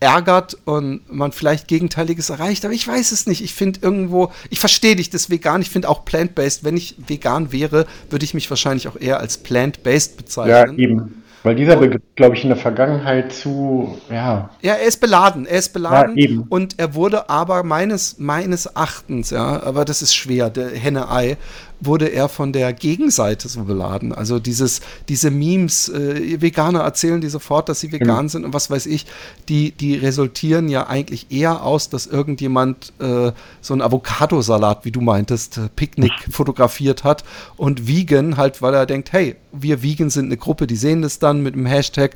ärgert 0.00 0.56
und 0.64 1.12
man 1.12 1.32
vielleicht 1.32 1.68
Gegenteiliges 1.68 2.30
erreicht. 2.30 2.64
Aber 2.64 2.74
ich 2.74 2.86
weiß 2.86 3.12
es 3.12 3.26
nicht. 3.26 3.42
Ich 3.42 3.54
finde 3.54 3.80
irgendwo, 3.82 4.32
ich 4.50 4.60
verstehe 4.60 4.96
dich, 4.96 5.10
das 5.10 5.30
vegan. 5.30 5.62
Ich 5.62 5.70
finde 5.70 5.88
auch 5.88 6.04
plant-based. 6.04 6.64
Wenn 6.64 6.76
ich 6.76 6.94
vegan 7.06 7.52
wäre, 7.52 7.86
würde 8.10 8.24
ich 8.24 8.34
mich 8.34 8.48
wahrscheinlich 8.48 8.88
auch 8.88 8.96
eher 8.96 9.18
als 9.20 9.38
plant-based 9.38 10.16
bezeichnen. 10.16 10.78
Ja, 10.78 10.84
eben. 10.84 11.22
Weil 11.44 11.54
dieser 11.54 11.76
Begriff, 11.76 12.02
glaube 12.16 12.36
ich, 12.36 12.42
in 12.42 12.48
der 12.48 12.58
Vergangenheit 12.58 13.32
zu, 13.32 13.96
ja. 14.10 14.50
Ja, 14.60 14.74
er 14.74 14.86
ist 14.86 15.00
beladen, 15.00 15.46
er 15.46 15.60
ist 15.60 15.72
beladen. 15.72 16.16
Ja, 16.16 16.24
eben. 16.24 16.42
Und 16.48 16.78
er 16.78 16.94
wurde 16.94 17.30
aber 17.30 17.62
meines, 17.62 18.18
meines 18.18 18.66
Erachtens, 18.66 19.30
ja, 19.30 19.62
aber 19.62 19.84
das 19.84 20.02
ist 20.02 20.16
schwer, 20.16 20.50
der 20.50 20.70
Henne-Ei, 20.70 21.36
wurde 21.80 22.06
er 22.06 22.28
von 22.28 22.52
der 22.52 22.72
Gegenseite 22.72 23.48
so 23.48 23.64
beladen. 23.64 24.12
Also 24.12 24.38
dieses, 24.38 24.80
diese 25.08 25.30
Memes, 25.30 25.88
äh, 25.88 26.40
Veganer 26.40 26.80
erzählen 26.80 27.20
die 27.20 27.28
sofort, 27.28 27.68
dass 27.68 27.80
sie 27.80 27.92
vegan 27.92 28.24
mhm. 28.24 28.28
sind 28.28 28.44
und 28.44 28.54
was 28.54 28.70
weiß 28.70 28.86
ich, 28.86 29.06
die, 29.48 29.72
die 29.72 29.96
resultieren 29.96 30.68
ja 30.68 30.86
eigentlich 30.86 31.30
eher 31.30 31.62
aus, 31.62 31.88
dass 31.88 32.06
irgendjemand 32.06 32.92
äh, 32.98 33.32
so 33.60 33.74
einen 33.74 33.82
Avocadosalat, 33.82 34.84
wie 34.84 34.90
du 34.90 35.00
meintest, 35.00 35.58
äh, 35.58 35.68
Picknick 35.74 36.12
fotografiert 36.30 37.04
hat 37.04 37.24
und 37.56 37.86
vegan 37.86 38.36
halt, 38.36 38.60
weil 38.62 38.74
er 38.74 38.86
denkt, 38.86 39.12
hey, 39.12 39.36
wir 39.52 39.82
vegan 39.82 40.10
sind 40.10 40.26
eine 40.26 40.36
Gruppe, 40.36 40.66
die 40.66 40.76
sehen 40.76 41.02
das 41.02 41.18
dann 41.18 41.42
mit 41.42 41.54
dem 41.54 41.66
Hashtag 41.66 42.14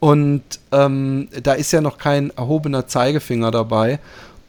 und 0.00 0.42
ähm, 0.70 1.28
da 1.42 1.54
ist 1.54 1.72
ja 1.72 1.80
noch 1.80 1.98
kein 1.98 2.30
erhobener 2.30 2.86
Zeigefinger 2.86 3.50
dabei. 3.50 3.98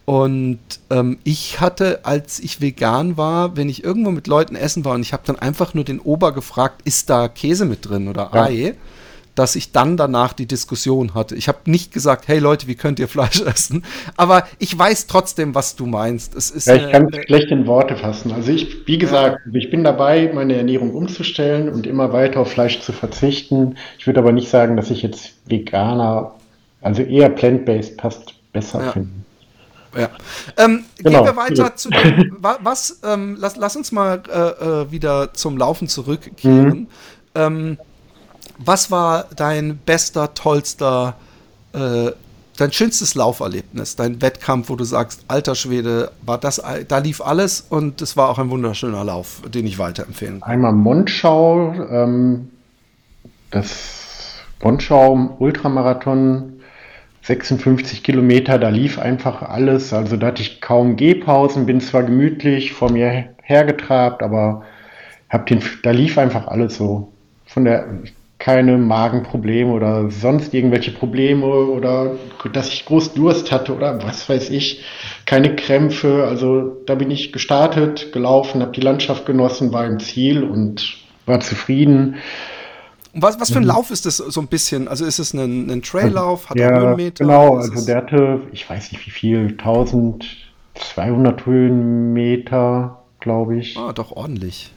Und 0.09 0.57
ähm, 0.89 1.19
ich 1.23 1.61
hatte, 1.61 1.99
als 2.01 2.39
ich 2.39 2.61
vegan 2.61 3.15
war, 3.15 3.55
wenn 3.55 3.69
ich 3.69 3.83
irgendwo 3.83 4.09
mit 4.09 4.25
Leuten 4.25 4.55
essen 4.55 4.83
war 4.83 4.95
und 4.95 5.01
ich 5.01 5.13
habe 5.13 5.21
dann 5.27 5.37
einfach 5.37 5.75
nur 5.75 5.83
den 5.83 5.99
Ober 5.99 6.31
gefragt, 6.31 6.81
ist 6.83 7.11
da 7.11 7.27
Käse 7.27 7.65
mit 7.65 7.87
drin 7.87 8.07
oder 8.07 8.31
ja. 8.33 8.45
Ei, 8.45 8.73
dass 9.35 9.55
ich 9.55 9.71
dann 9.71 9.97
danach 9.97 10.33
die 10.33 10.47
Diskussion 10.47 11.13
hatte. 11.13 11.35
Ich 11.35 11.47
habe 11.47 11.59
nicht 11.65 11.93
gesagt, 11.93 12.27
hey 12.27 12.39
Leute, 12.39 12.65
wie 12.65 12.73
könnt 12.73 12.97
ihr 12.97 13.07
Fleisch 13.07 13.39
essen? 13.45 13.83
Aber 14.17 14.47
ich 14.57 14.75
weiß 14.75 15.05
trotzdem, 15.05 15.53
was 15.53 15.75
du 15.75 15.85
meinst. 15.85 16.33
Es 16.33 16.49
ist 16.49 16.65
ja, 16.65 16.73
ich 16.73 16.89
kann 16.91 17.07
es 17.13 17.25
schlecht 17.25 17.51
in 17.51 17.67
Worte 17.67 17.95
fassen. 17.95 18.31
Also 18.31 18.51
ich, 18.51 18.87
wie 18.87 18.97
gesagt, 18.97 19.41
ja. 19.45 19.59
ich 19.59 19.69
bin 19.69 19.83
dabei, 19.83 20.31
meine 20.33 20.55
Ernährung 20.55 20.95
umzustellen 20.95 21.69
und 21.69 21.85
immer 21.85 22.11
weiter 22.13 22.39
auf 22.39 22.51
Fleisch 22.51 22.81
zu 22.81 22.93
verzichten. 22.93 23.75
Ich 23.99 24.07
würde 24.07 24.21
aber 24.21 24.31
nicht 24.31 24.49
sagen, 24.49 24.75
dass 24.75 24.89
ich 24.89 25.03
jetzt 25.03 25.33
Veganer, 25.45 26.33
also 26.81 27.03
eher 27.03 27.29
plant-based 27.29 27.95
passt 27.97 28.33
besser 28.53 28.85
ja. 28.85 28.91
finde. 28.93 29.19
Ja. 29.97 30.09
Ähm, 30.57 30.85
genau. 30.97 31.23
Gehen 31.23 31.25
wir 31.25 31.35
weiter 31.35 31.75
zu 31.75 31.89
dem, 31.89 32.37
was, 32.39 32.99
ähm, 33.03 33.37
lass, 33.39 33.55
lass 33.55 33.75
uns 33.75 33.91
mal 33.91 34.21
äh, 34.29 34.83
äh, 34.83 34.91
wieder 34.91 35.33
zum 35.33 35.57
Laufen 35.57 35.87
zurückkehren. 35.87 36.79
Mhm. 36.79 36.87
Ähm, 37.35 37.77
was 38.57 38.91
war 38.91 39.25
dein 39.35 39.77
bester, 39.77 40.33
tollster, 40.33 41.15
äh, 41.73 42.11
dein 42.57 42.71
schönstes 42.71 43.15
Lauferlebnis, 43.15 43.95
dein 43.95 44.21
Wettkampf, 44.21 44.69
wo 44.69 44.75
du 44.75 44.83
sagst, 44.83 45.23
alter 45.27 45.55
Schwede, 45.55 46.11
war 46.25 46.37
das, 46.37 46.61
da 46.87 46.97
lief 46.97 47.21
alles 47.21 47.65
und 47.69 48.01
es 48.01 48.17
war 48.17 48.29
auch 48.29 48.37
ein 48.37 48.49
wunderschöner 48.49 49.03
Lauf, 49.03 49.41
den 49.47 49.65
ich 49.65 49.79
weiterempfehlen 49.79 50.41
kann. 50.41 50.51
Einmal 50.51 50.73
Monschau, 50.73 51.73
ähm, 51.89 52.49
das 53.51 54.43
Monschau 54.61 55.37
Ultramarathon 55.39 56.58
56 57.21 58.03
Kilometer, 58.03 58.57
da 58.57 58.69
lief 58.69 58.97
einfach 58.99 59.41
alles. 59.41 59.93
Also 59.93 60.17
da 60.17 60.27
hatte 60.27 60.41
ich 60.41 60.61
kaum 60.61 60.95
Gehpausen, 60.95 61.65
bin 61.65 61.81
zwar 61.81 62.03
gemütlich 62.03 62.73
vor 62.73 62.91
mir 62.91 63.35
hergetrabt, 63.43 64.23
aber 64.23 64.63
hab 65.29 65.45
den, 65.47 65.61
da 65.83 65.91
lief 65.91 66.17
einfach 66.17 66.47
alles 66.47 66.75
so. 66.75 67.11
Von 67.45 67.65
der 67.65 67.87
keine 68.39 68.77
Magenprobleme 68.77 69.71
oder 69.71 70.09
sonst 70.09 70.53
irgendwelche 70.53 70.91
Probleme 70.91 71.45
oder 71.45 72.15
dass 72.53 72.69
ich 72.69 72.85
groß 72.85 73.13
Durst 73.13 73.51
hatte 73.51 73.75
oder 73.75 74.01
was 74.01 74.29
weiß 74.29 74.49
ich, 74.49 74.83
keine 75.25 75.57
Krämpfe. 75.57 76.23
Also 76.25 76.77
da 76.85 76.95
bin 76.95 77.11
ich 77.11 77.33
gestartet, 77.33 78.13
gelaufen, 78.13 78.61
habe 78.61 78.71
die 78.71 78.81
Landschaft 78.81 79.25
genossen, 79.25 79.73
war 79.73 79.85
im 79.85 79.99
Ziel 79.99 80.43
und 80.45 80.97
war 81.25 81.41
zufrieden. 81.41 82.15
Was, 83.13 83.39
was 83.39 83.49
für 83.51 83.59
ein 83.59 83.63
mhm. 83.63 83.69
Lauf 83.69 83.91
ist 83.91 84.05
das 84.05 84.17
so 84.17 84.39
ein 84.39 84.47
bisschen? 84.47 84.87
Also 84.87 85.05
ist 85.05 85.19
es 85.19 85.33
ein, 85.33 85.69
ein 85.69 85.81
Traillauf? 85.81 86.49
Hat 86.49 86.57
ja, 86.57 86.69
er 86.69 86.81
Höhenmeter? 86.81 87.25
Genau, 87.25 87.57
also 87.57 87.85
der 87.85 87.97
hatte, 87.97 88.41
ich 88.51 88.69
weiß 88.69 88.91
nicht 88.91 89.05
wie 89.05 89.11
viel, 89.11 89.55
1200 89.57 91.45
Höhenmeter, 91.45 93.03
glaube 93.19 93.57
ich. 93.57 93.77
Ah, 93.77 93.93
doch 93.93 94.11
ordentlich. 94.11 94.71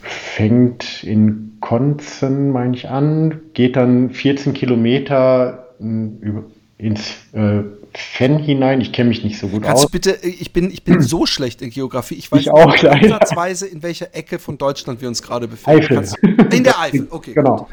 Fängt 0.00 1.04
in 1.04 1.58
Konzen, 1.60 2.50
meine 2.50 2.74
ich, 2.74 2.88
an, 2.88 3.40
geht 3.52 3.76
dann 3.76 4.10
14 4.10 4.54
Kilometer 4.54 5.68
hm, 5.78 6.44
ins 6.78 7.12
äh, 7.32 7.62
Fan 7.94 8.38
hinein. 8.38 8.80
Ich 8.80 8.92
kenne 8.92 9.08
mich 9.08 9.24
nicht 9.24 9.38
so 9.38 9.48
gut 9.48 9.62
Kannst 9.62 9.84
aus. 9.84 9.90
bitte, 9.90 10.18
ich 10.22 10.52
bin, 10.52 10.70
ich 10.70 10.84
bin 10.84 11.00
so 11.02 11.26
schlecht 11.26 11.62
in 11.62 11.70
Geografie. 11.70 12.14
Ich 12.14 12.30
weiß 12.30 12.40
ich 12.40 12.50
auch 12.50 12.84
ansatzweise, 12.84 13.66
in 13.66 13.82
welcher 13.82 14.14
Ecke 14.14 14.38
von 14.38 14.58
Deutschland 14.58 15.00
wir 15.00 15.08
uns 15.08 15.22
gerade 15.22 15.48
befinden. 15.48 15.80
Eifel. 15.80 15.96
Kannst, 15.96 16.18
in 16.18 16.64
der 16.64 16.80
Eifel, 16.80 17.06
okay. 17.10 17.34
Genau. 17.34 17.56
Gut. 17.56 17.66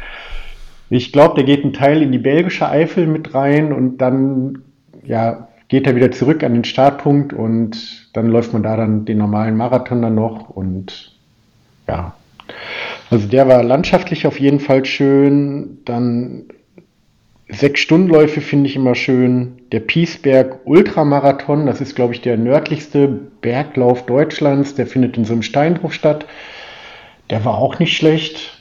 Ich 0.90 1.12
glaube, 1.12 1.36
der 1.36 1.44
geht 1.44 1.64
ein 1.64 1.74
Teil 1.74 2.02
in 2.02 2.12
die 2.12 2.18
belgische 2.18 2.68
Eifel 2.68 3.06
mit 3.06 3.34
rein 3.36 3.72
und 3.72 4.00
dann 4.00 4.64
ja, 5.04 5.48
geht 5.68 5.86
er 5.86 5.96
wieder 5.96 6.12
zurück 6.12 6.44
an 6.44 6.54
den 6.54 6.64
Startpunkt 6.64 7.32
und 7.32 8.10
dann 8.14 8.28
läuft 8.28 8.54
man 8.54 8.64
da 8.64 8.76
dann 8.76 9.06
den 9.06 9.20
normalen 9.20 9.56
Marathon 9.56 10.02
dann 10.02 10.16
noch 10.16 10.50
und 10.50 11.14
ja. 11.88 12.16
Also 13.12 13.28
der 13.28 13.48
war 13.48 13.64
landschaftlich 13.64 14.26
auf 14.26 14.40
jeden 14.40 14.60
Fall 14.60 14.84
schön. 14.86 15.80
Dann 15.86 16.46
Sechs-Stunden-Läufe 17.50 18.42
finde 18.42 18.70
ich 18.70 18.76
immer 18.76 18.96
schön. 18.96 19.59
Der 19.72 19.80
Piesberg 19.82 20.62
Ultramarathon, 20.66 21.66
das 21.66 21.80
ist, 21.80 21.96
glaube 21.96 22.14
ich, 22.14 22.22
der 22.22 22.38
nördlichste 22.38 23.08
Berglauf 23.08 24.06
Deutschlands. 24.06 24.76
Der 24.76 24.88
findet 24.88 25.18
in 25.18 25.26
so 25.26 25.34
einem 25.34 25.44
Steinbruch 25.44 25.92
statt. 25.92 26.26
Der 27.30 27.46
war 27.46 27.58
auch 27.58 27.78
nicht 27.78 27.96
schlecht. 27.96 28.56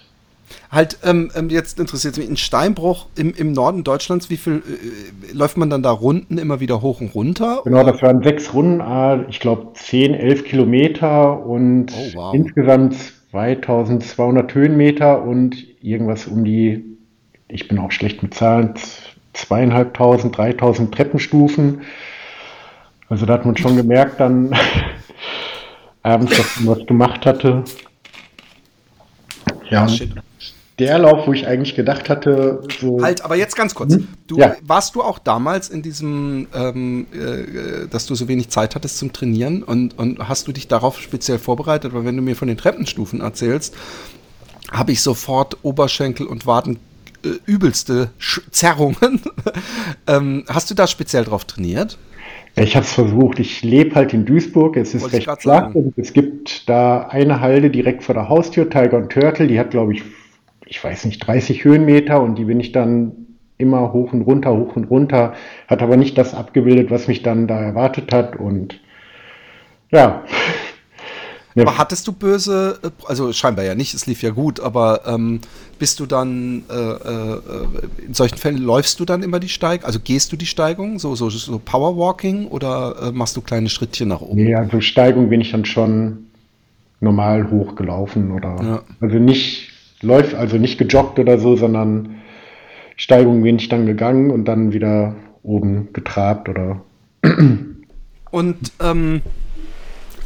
Halt, 0.71 0.99
ähm, 1.05 1.31
ähm 1.35 1.49
jetzt 1.49 1.81
interessiert 1.81 2.19
mich, 2.19 2.29
in 2.29 2.37
Steinbruch 2.37 3.07
im, 3.17 3.33
im 3.35 3.53
Norden 3.53 3.85
Deutschlands, 3.85 4.29
wie 4.29 4.37
viel 4.37 4.57
äh, 4.57 5.33
läuft 5.33 5.57
man 5.57 5.71
dann 5.71 5.83
da 5.83 5.91
Runden 5.91 6.37
immer 6.37 6.61
wieder 6.61 6.83
hoch 6.83 7.01
und 7.01 7.15
runter? 7.15 7.63
Genau, 7.65 7.81
oder? 7.81 7.93
das 7.93 8.03
waren 8.03 8.23
sechs 8.23 8.53
Runden, 8.53 8.83
ah, 8.83 9.25
ich 9.31 9.41
glaube 9.41 9.73
10, 9.75 10.13
11 10.13 10.45
Kilometer 10.45 11.45
und 11.45 11.91
oh, 11.93 12.17
wow. 12.17 12.35
insgesamt 12.35 12.97
2200 13.31 14.55
Höhenmeter 14.55 15.23
und 15.23 15.57
irgendwas 15.83 16.27
um 16.27 16.45
die 16.45 16.99
ich 17.49 17.67
bin 17.67 17.79
auch 17.79 17.91
schlecht 17.91 18.23
mit 18.23 18.35
Zahlen, 18.35 18.75
zweieinhalbtausend, 19.39 20.37
dreitausend 20.37 20.95
Treppenstufen. 20.95 21.83
Also 23.09 23.27
da 23.27 23.35
hat 23.35 23.47
man 23.47 23.57
schon 23.57 23.77
gemerkt 23.77 24.21
dann 24.21 24.55
abends, 26.03 26.37
dass 26.37 26.61
man 26.61 26.77
was 26.77 26.87
gemacht 26.87 27.25
hatte. 27.25 27.65
Ja, 29.71 29.87
der 30.79 30.99
Lauf, 30.99 31.27
wo 31.27 31.33
ich 31.33 31.47
eigentlich 31.47 31.75
gedacht 31.75 32.09
hatte, 32.09 32.63
so. 32.81 33.03
Halt, 33.03 33.25
aber 33.25 33.35
jetzt 33.35 33.57
ganz 33.57 33.75
kurz. 33.75 33.95
Hm? 33.95 34.09
Du, 34.29 34.39
ja. 34.39 34.55
Warst 34.63 34.95
du 34.95 35.03
auch 35.03 35.19
damals 35.19 35.71
in 35.71 35.83
diesem, 35.83 36.47
ähm, 36.55 37.07
äh, 37.13 37.89
dass 37.89 38.07
du 38.07 38.15
so 38.15 38.29
wenig 38.29 38.49
Zeit 38.51 38.77
hattest 38.77 38.99
zum 38.99 39.13
Trainieren 39.13 39.65
und, 39.65 39.99
und 39.99 40.29
hast 40.29 40.47
du 40.47 40.53
dich 40.53 40.69
darauf 40.69 41.01
speziell 41.01 41.39
vorbereitet? 41.39 41.95
Weil 41.95 42.05
wenn 42.05 42.17
du 42.17 42.23
mir 42.23 42.37
von 42.37 42.47
den 42.47 42.57
Treppenstufen 42.57 43.21
erzählst, 43.21 43.75
habe 44.71 44.93
ich 44.93 45.03
sofort 45.03 45.57
Oberschenkel 45.63 46.27
und 46.27 46.47
Waden 46.47 46.79
äh, 47.25 47.39
übelste 47.47 48.11
Sch 48.19 48.43
Zerrungen. 48.51 49.21
ähm, 50.07 50.45
hast 50.49 50.71
du 50.71 50.75
da 50.75 50.87
speziell 50.87 51.25
drauf 51.25 51.45
trainiert? 51.45 51.99
ich 52.57 52.75
habe 52.75 52.85
es 52.85 52.93
versucht. 52.93 53.39
Ich 53.39 53.63
lebe 53.63 53.95
halt 53.95 54.13
in 54.13 54.25
Duisburg. 54.25 54.77
Es 54.77 54.95
ist 54.95 55.03
Wollte 55.03 55.17
recht 55.19 55.43
flach 55.43 55.75
und 55.75 55.97
es 55.97 56.13
gibt 56.13 56.69
da 56.69 57.03
eine 57.09 57.41
Halde 57.41 57.71
direkt 57.71 58.03
vor 58.03 58.15
der 58.15 58.29
Haustür, 58.29 58.69
Tiger 58.69 58.97
und 58.97 59.13
Turtle. 59.13 59.47
Die 59.47 59.59
hat, 59.59 59.71
glaube 59.71 59.95
ich, 59.95 60.03
ich 60.67 60.83
weiß 60.83 61.05
nicht, 61.05 61.21
30 61.21 61.65
Höhenmeter 61.65 62.21
und 62.21 62.37
die 62.37 62.45
bin 62.45 62.61
ich 62.61 62.73
dann 62.73 63.13
immer 63.59 63.93
hoch 63.93 64.13
und 64.13 64.23
runter, 64.23 64.57
hoch 64.57 64.77
und 64.77 64.85
runter. 64.85 65.35
Hat 65.67 65.83
aber 65.83 65.97
nicht 65.97 66.19
das 66.19 66.35
abgebildet, 66.35 66.91
was 66.91 67.09
mich 67.09 67.23
dann 67.23 67.47
da 67.47 67.61
erwartet 67.61 68.13
hat 68.13 68.37
und 68.37 68.81
ja. 69.91 70.25
Aber 71.57 71.79
hattest 71.79 72.07
du 72.07 72.13
böse, 72.13 72.79
äh, 72.83 72.91
also 73.07 73.33
scheinbar 73.33 73.65
ja 73.65 73.75
nicht, 73.75 73.95
es 73.95 74.07
lief 74.07 74.23
ja 74.23 74.31
gut, 74.31 74.61
aber 74.61 75.03
ähm, 75.07 75.41
bist 75.79 76.01
du 76.01 76.07
dann, 76.07 76.63
äh, 76.71 76.75
äh, 76.75 77.41
in 78.07 78.15
solchen 78.15 78.39
Fällen 78.39 78.59
läufst 78.59 79.01
du 79.01 79.05
dann 79.05 79.23
immer 79.23 79.41
die 79.41 79.49
Steigung, 79.49 79.85
also 79.87 79.99
gehst 80.03 80.33
du 80.33 80.37
die 80.37 80.47
Steigung, 80.47 80.99
so, 80.99 81.15
so, 81.15 81.31
so 81.31 81.59
Powerwalking 81.59 82.47
oder 82.47 82.97
äh, 83.03 83.13
machst 83.13 83.37
du 83.37 83.41
kleine 83.41 83.69
Schrittchen 83.69 84.09
nach 84.09 84.21
oben? 84.21 84.43
Nee, 84.43 84.55
also 84.55 84.81
Steigung 84.81 85.31
bin 85.31 85.41
ich 85.41 85.53
dann 85.53 85.65
schon 85.65 86.27
normal 87.01 87.51
hochgelaufen 87.51 88.33
oder, 88.33 88.57
ja. 88.63 88.83
also 89.01 89.17
nicht, 89.17 89.71
läuft, 90.03 90.35
also 90.35 90.59
nicht 90.59 90.79
gejoggt 90.79 91.19
oder 91.19 91.39
so, 91.39 91.57
sondern 91.57 92.17
Steigung 92.97 93.43
bin 93.43 93.57
ich 93.57 93.69
dann 93.69 93.87
gegangen 93.87 94.31
und 94.31 94.47
dann 94.47 94.73
wieder 94.73 95.15
oben 95.43 95.93
getrabt 95.93 96.49
oder. 96.49 96.83
Und 98.31 98.73
ähm, 98.83 99.23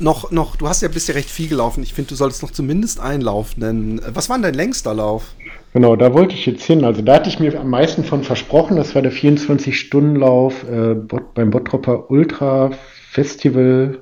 noch, 0.00 0.30
noch, 0.30 0.56
du 0.56 0.68
hast 0.68 0.82
ja 0.82 0.88
bisher 0.88 1.14
recht 1.14 1.30
viel 1.30 1.48
gelaufen. 1.48 1.82
Ich 1.82 1.94
finde, 1.94 2.10
du 2.10 2.14
solltest 2.14 2.42
noch 2.42 2.50
zumindest 2.50 3.00
einen 3.00 3.22
Lauf 3.22 3.56
nennen. 3.56 4.00
Was 4.12 4.28
war 4.28 4.36
denn 4.36 4.42
dein 4.42 4.54
längster 4.54 4.94
Lauf? 4.94 5.34
Genau, 5.72 5.96
da 5.96 6.12
wollte 6.12 6.34
ich 6.34 6.46
jetzt 6.46 6.64
hin. 6.64 6.84
Also 6.84 7.02
da 7.02 7.14
hatte 7.14 7.28
ich 7.28 7.40
mir 7.40 7.58
am 7.58 7.70
meisten 7.70 8.04
von 8.04 8.22
versprochen. 8.22 8.76
Das 8.76 8.94
war 8.94 9.02
der 9.02 9.12
24-Stunden-Lauf 9.12 10.64
äh, 10.64 10.94
beim 11.34 11.50
Bottropper 11.50 12.10
Ultra 12.10 12.70
Festival. 13.10 13.98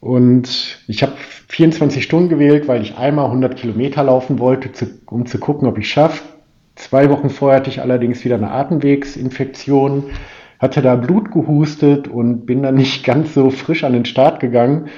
Und 0.00 0.78
ich 0.88 1.02
habe 1.02 1.12
24 1.48 2.02
Stunden 2.02 2.28
gewählt, 2.28 2.66
weil 2.66 2.82
ich 2.82 2.96
einmal 2.96 3.26
100 3.26 3.56
Kilometer 3.56 4.02
laufen 4.02 4.38
wollte, 4.38 4.72
zu, 4.72 4.86
um 5.06 5.26
zu 5.26 5.38
gucken, 5.38 5.68
ob 5.68 5.78
ich 5.78 5.90
schaffe. 5.90 6.22
Zwei 6.74 7.08
Wochen 7.10 7.30
vorher 7.30 7.60
hatte 7.60 7.70
ich 7.70 7.80
allerdings 7.80 8.24
wieder 8.24 8.36
eine 8.36 8.50
Atemwegsinfektion, 8.50 10.10
hatte 10.62 10.80
da 10.80 10.96
Blut 10.96 11.30
gehustet 11.30 12.08
und 12.08 12.46
bin 12.46 12.62
dann 12.62 12.76
nicht 12.76 13.04
ganz 13.04 13.34
so 13.34 13.50
frisch 13.50 13.84
an 13.84 13.92
den 13.92 14.06
Start 14.06 14.40
gegangen. 14.40 14.88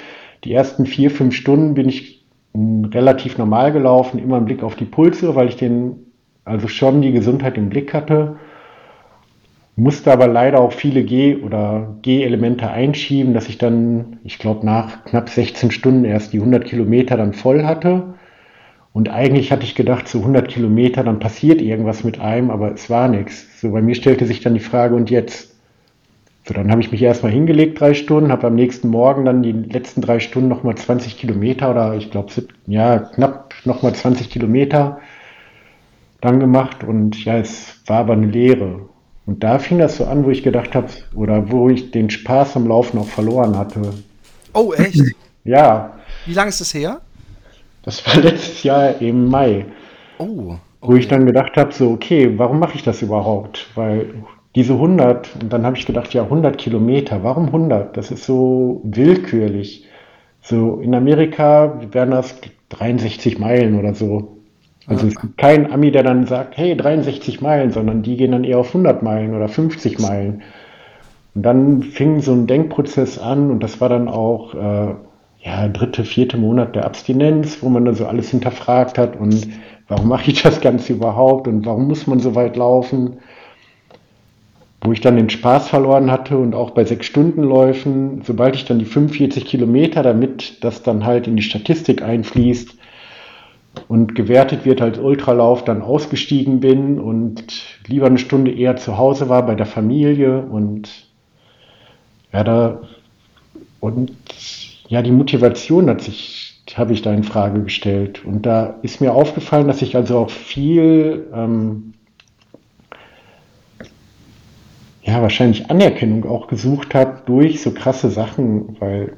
Die 0.44 0.52
ersten 0.52 0.86
vier, 0.86 1.10
fünf 1.10 1.34
Stunden 1.34 1.74
bin 1.74 1.88
ich 1.88 2.24
hm, 2.54 2.84
relativ 2.84 3.38
normal 3.38 3.72
gelaufen, 3.72 4.20
immer 4.20 4.38
im 4.38 4.44
Blick 4.44 4.62
auf 4.62 4.76
die 4.76 4.84
Pulse, 4.84 5.34
weil 5.34 5.48
ich 5.48 5.56
den 5.56 5.96
also 6.44 6.68
schon 6.68 7.02
die 7.02 7.12
Gesundheit 7.12 7.56
im 7.56 7.70
Blick 7.70 7.92
hatte 7.92 8.36
musste 9.76 10.12
aber 10.12 10.28
leider 10.28 10.60
auch 10.60 10.72
viele 10.72 11.02
G- 11.02 11.36
oder 11.36 11.96
G-Elemente 12.02 12.70
einschieben, 12.70 13.34
dass 13.34 13.48
ich 13.48 13.58
dann, 13.58 14.18
ich 14.24 14.38
glaube, 14.38 14.64
nach 14.64 15.04
knapp 15.04 15.28
16 15.28 15.70
Stunden 15.70 16.04
erst 16.04 16.32
die 16.32 16.38
100 16.38 16.64
Kilometer 16.64 17.16
dann 17.16 17.32
voll 17.32 17.64
hatte. 17.64 18.14
Und 18.92 19.08
eigentlich 19.10 19.50
hatte 19.50 19.64
ich 19.64 19.74
gedacht, 19.74 20.06
so 20.06 20.20
100 20.20 20.48
Kilometer, 20.48 21.02
dann 21.02 21.18
passiert 21.18 21.60
irgendwas 21.60 22.04
mit 22.04 22.20
einem, 22.20 22.50
aber 22.50 22.72
es 22.72 22.88
war 22.88 23.08
nichts. 23.08 23.60
So 23.60 23.72
bei 23.72 23.82
mir 23.82 23.96
stellte 23.96 24.26
sich 24.26 24.40
dann 24.40 24.54
die 24.54 24.60
Frage, 24.60 24.94
und 24.94 25.10
jetzt? 25.10 25.53
So, 26.46 26.52
dann 26.52 26.70
habe 26.70 26.82
ich 26.82 26.92
mich 26.92 27.00
erstmal 27.00 27.32
hingelegt, 27.32 27.80
drei 27.80 27.94
Stunden, 27.94 28.30
habe 28.30 28.48
am 28.48 28.54
nächsten 28.54 28.88
Morgen 28.88 29.24
dann 29.24 29.42
die 29.42 29.52
letzten 29.52 30.02
drei 30.02 30.20
Stunden 30.20 30.48
nochmal 30.48 30.74
20 30.74 31.16
Kilometer 31.16 31.70
oder 31.70 31.94
ich 31.94 32.10
glaube, 32.10 32.32
ja, 32.66 32.98
knapp 32.98 33.54
nochmal 33.64 33.94
20 33.94 34.28
Kilometer 34.28 35.00
dann 36.20 36.40
gemacht 36.40 36.84
und 36.84 37.24
ja, 37.24 37.38
es 37.38 37.80
war 37.86 38.00
aber 38.00 38.12
eine 38.12 38.26
Lehre. 38.26 38.88
Und 39.24 39.42
da 39.42 39.58
fing 39.58 39.78
das 39.78 39.96
so 39.96 40.04
an, 40.04 40.26
wo 40.26 40.30
ich 40.30 40.42
gedacht 40.42 40.74
habe, 40.74 40.88
oder 41.14 41.50
wo 41.50 41.70
ich 41.70 41.90
den 41.92 42.10
Spaß 42.10 42.56
am 42.56 42.66
Laufen 42.68 42.98
auch 42.98 43.08
verloren 43.08 43.56
hatte. 43.56 43.80
Oh, 44.52 44.72
echt? 44.72 45.02
Ja. 45.46 45.92
Wie 46.24 46.32
lange 46.32 46.48
ist 46.48 46.62
das 46.62 46.72
her? 46.72 47.02
Das 47.82 48.06
war 48.06 48.16
letztes 48.22 48.62
Jahr 48.62 48.98
im 49.02 49.28
Mai. 49.28 49.66
Oh. 50.16 50.24
Okay. 50.24 50.58
Wo 50.80 50.96
ich 50.96 51.06
dann 51.06 51.26
gedacht 51.26 51.58
habe, 51.58 51.70
so, 51.70 51.90
okay, 51.90 52.32
warum 52.38 52.60
mache 52.60 52.76
ich 52.76 52.82
das 52.82 53.02
überhaupt? 53.02 53.66
Weil 53.74 54.06
diese 54.54 54.74
100, 54.74 55.30
und 55.42 55.52
dann 55.52 55.64
habe 55.66 55.76
ich 55.76 55.86
gedacht, 55.86 56.14
ja, 56.14 56.22
100 56.22 56.56
Kilometer, 56.58 57.22
warum 57.22 57.46
100? 57.46 57.96
Das 57.96 58.10
ist 58.10 58.24
so 58.24 58.80
willkürlich. 58.84 59.86
So, 60.40 60.80
in 60.80 60.94
Amerika 60.94 61.80
wären 61.90 62.12
das 62.12 62.40
63 62.68 63.38
Meilen 63.38 63.78
oder 63.78 63.94
so. 63.94 64.34
Also 64.86 65.06
es 65.06 65.18
gibt 65.18 65.38
keinen 65.38 65.72
Ami, 65.72 65.90
der 65.90 66.02
dann 66.02 66.26
sagt, 66.26 66.56
hey, 66.56 66.76
63 66.76 67.40
Meilen, 67.40 67.70
sondern 67.70 68.02
die 68.02 68.16
gehen 68.16 68.32
dann 68.32 68.44
eher 68.44 68.58
auf 68.58 68.68
100 68.68 69.02
Meilen 69.02 69.34
oder 69.34 69.48
50 69.48 69.98
Meilen. 69.98 70.42
Und 71.34 71.42
dann 71.42 71.82
fing 71.82 72.20
so 72.20 72.32
ein 72.32 72.46
Denkprozess 72.46 73.18
an 73.18 73.50
und 73.50 73.62
das 73.62 73.80
war 73.80 73.88
dann 73.88 74.08
auch 74.08 74.54
äh, 74.54 74.94
ja 75.40 75.68
dritte, 75.68 76.04
vierte 76.04 76.36
Monat 76.36 76.76
der 76.76 76.84
Abstinenz, 76.84 77.62
wo 77.62 77.68
man 77.68 77.86
dann 77.86 77.94
so 77.94 78.06
alles 78.06 78.30
hinterfragt 78.30 78.98
hat 78.98 79.18
und 79.18 79.48
warum 79.88 80.08
mache 80.08 80.30
ich 80.30 80.42
das 80.42 80.60
Ganze 80.60 80.92
überhaupt 80.92 81.48
und 81.48 81.66
warum 81.66 81.88
muss 81.88 82.06
man 82.06 82.20
so 82.20 82.34
weit 82.34 82.56
laufen? 82.56 83.18
Wo 84.84 84.92
ich 84.92 85.00
dann 85.00 85.16
den 85.16 85.30
Spaß 85.30 85.68
verloren 85.68 86.10
hatte 86.10 86.38
und 86.38 86.54
auch 86.54 86.70
bei 86.70 86.84
sechs 86.84 87.06
Stunden 87.06 87.42
Läufen, 87.42 88.22
sobald 88.22 88.54
ich 88.54 88.64
dann 88.64 88.78
die 88.78 88.84
45 88.84 89.46
Kilometer, 89.46 90.02
damit 90.02 90.62
das 90.62 90.82
dann 90.82 91.04
halt 91.04 91.26
in 91.26 91.36
die 91.36 91.42
Statistik 91.42 92.02
einfließt, 92.02 92.76
und 93.88 94.14
gewertet 94.14 94.64
wird 94.64 94.80
als 94.80 94.98
Ultralauf, 94.98 95.64
dann 95.64 95.82
ausgestiegen 95.82 96.60
bin 96.60 97.00
und 97.00 97.44
lieber 97.88 98.06
eine 98.06 98.18
Stunde 98.18 98.52
eher 98.52 98.76
zu 98.76 98.98
Hause 98.98 99.28
war 99.28 99.44
bei 99.44 99.56
der 99.56 99.66
Familie 99.66 100.42
und 100.42 100.88
ja, 102.32 102.44
da 102.44 102.80
und 103.80 104.12
ja, 104.88 105.02
die 105.02 105.10
Motivation 105.10 105.90
hat 105.90 106.00
sich, 106.00 106.62
habe 106.74 106.94
ich 106.94 107.02
da 107.02 107.12
in 107.12 107.22
Frage 107.22 107.62
gestellt. 107.62 108.24
Und 108.24 108.46
da 108.46 108.78
ist 108.82 109.00
mir 109.00 109.12
aufgefallen, 109.12 109.66
dass 109.66 109.82
ich 109.82 109.94
also 109.94 110.18
auch 110.18 110.30
viel, 110.30 111.26
ähm, 111.34 111.92
ja, 115.04 115.20
wahrscheinlich 115.20 115.70
Anerkennung 115.70 116.24
auch 116.24 116.46
gesucht 116.48 116.94
habe 116.94 117.22
durch 117.26 117.62
so 117.62 117.72
krasse 117.72 118.10
Sachen, 118.10 118.76
weil 118.80 119.12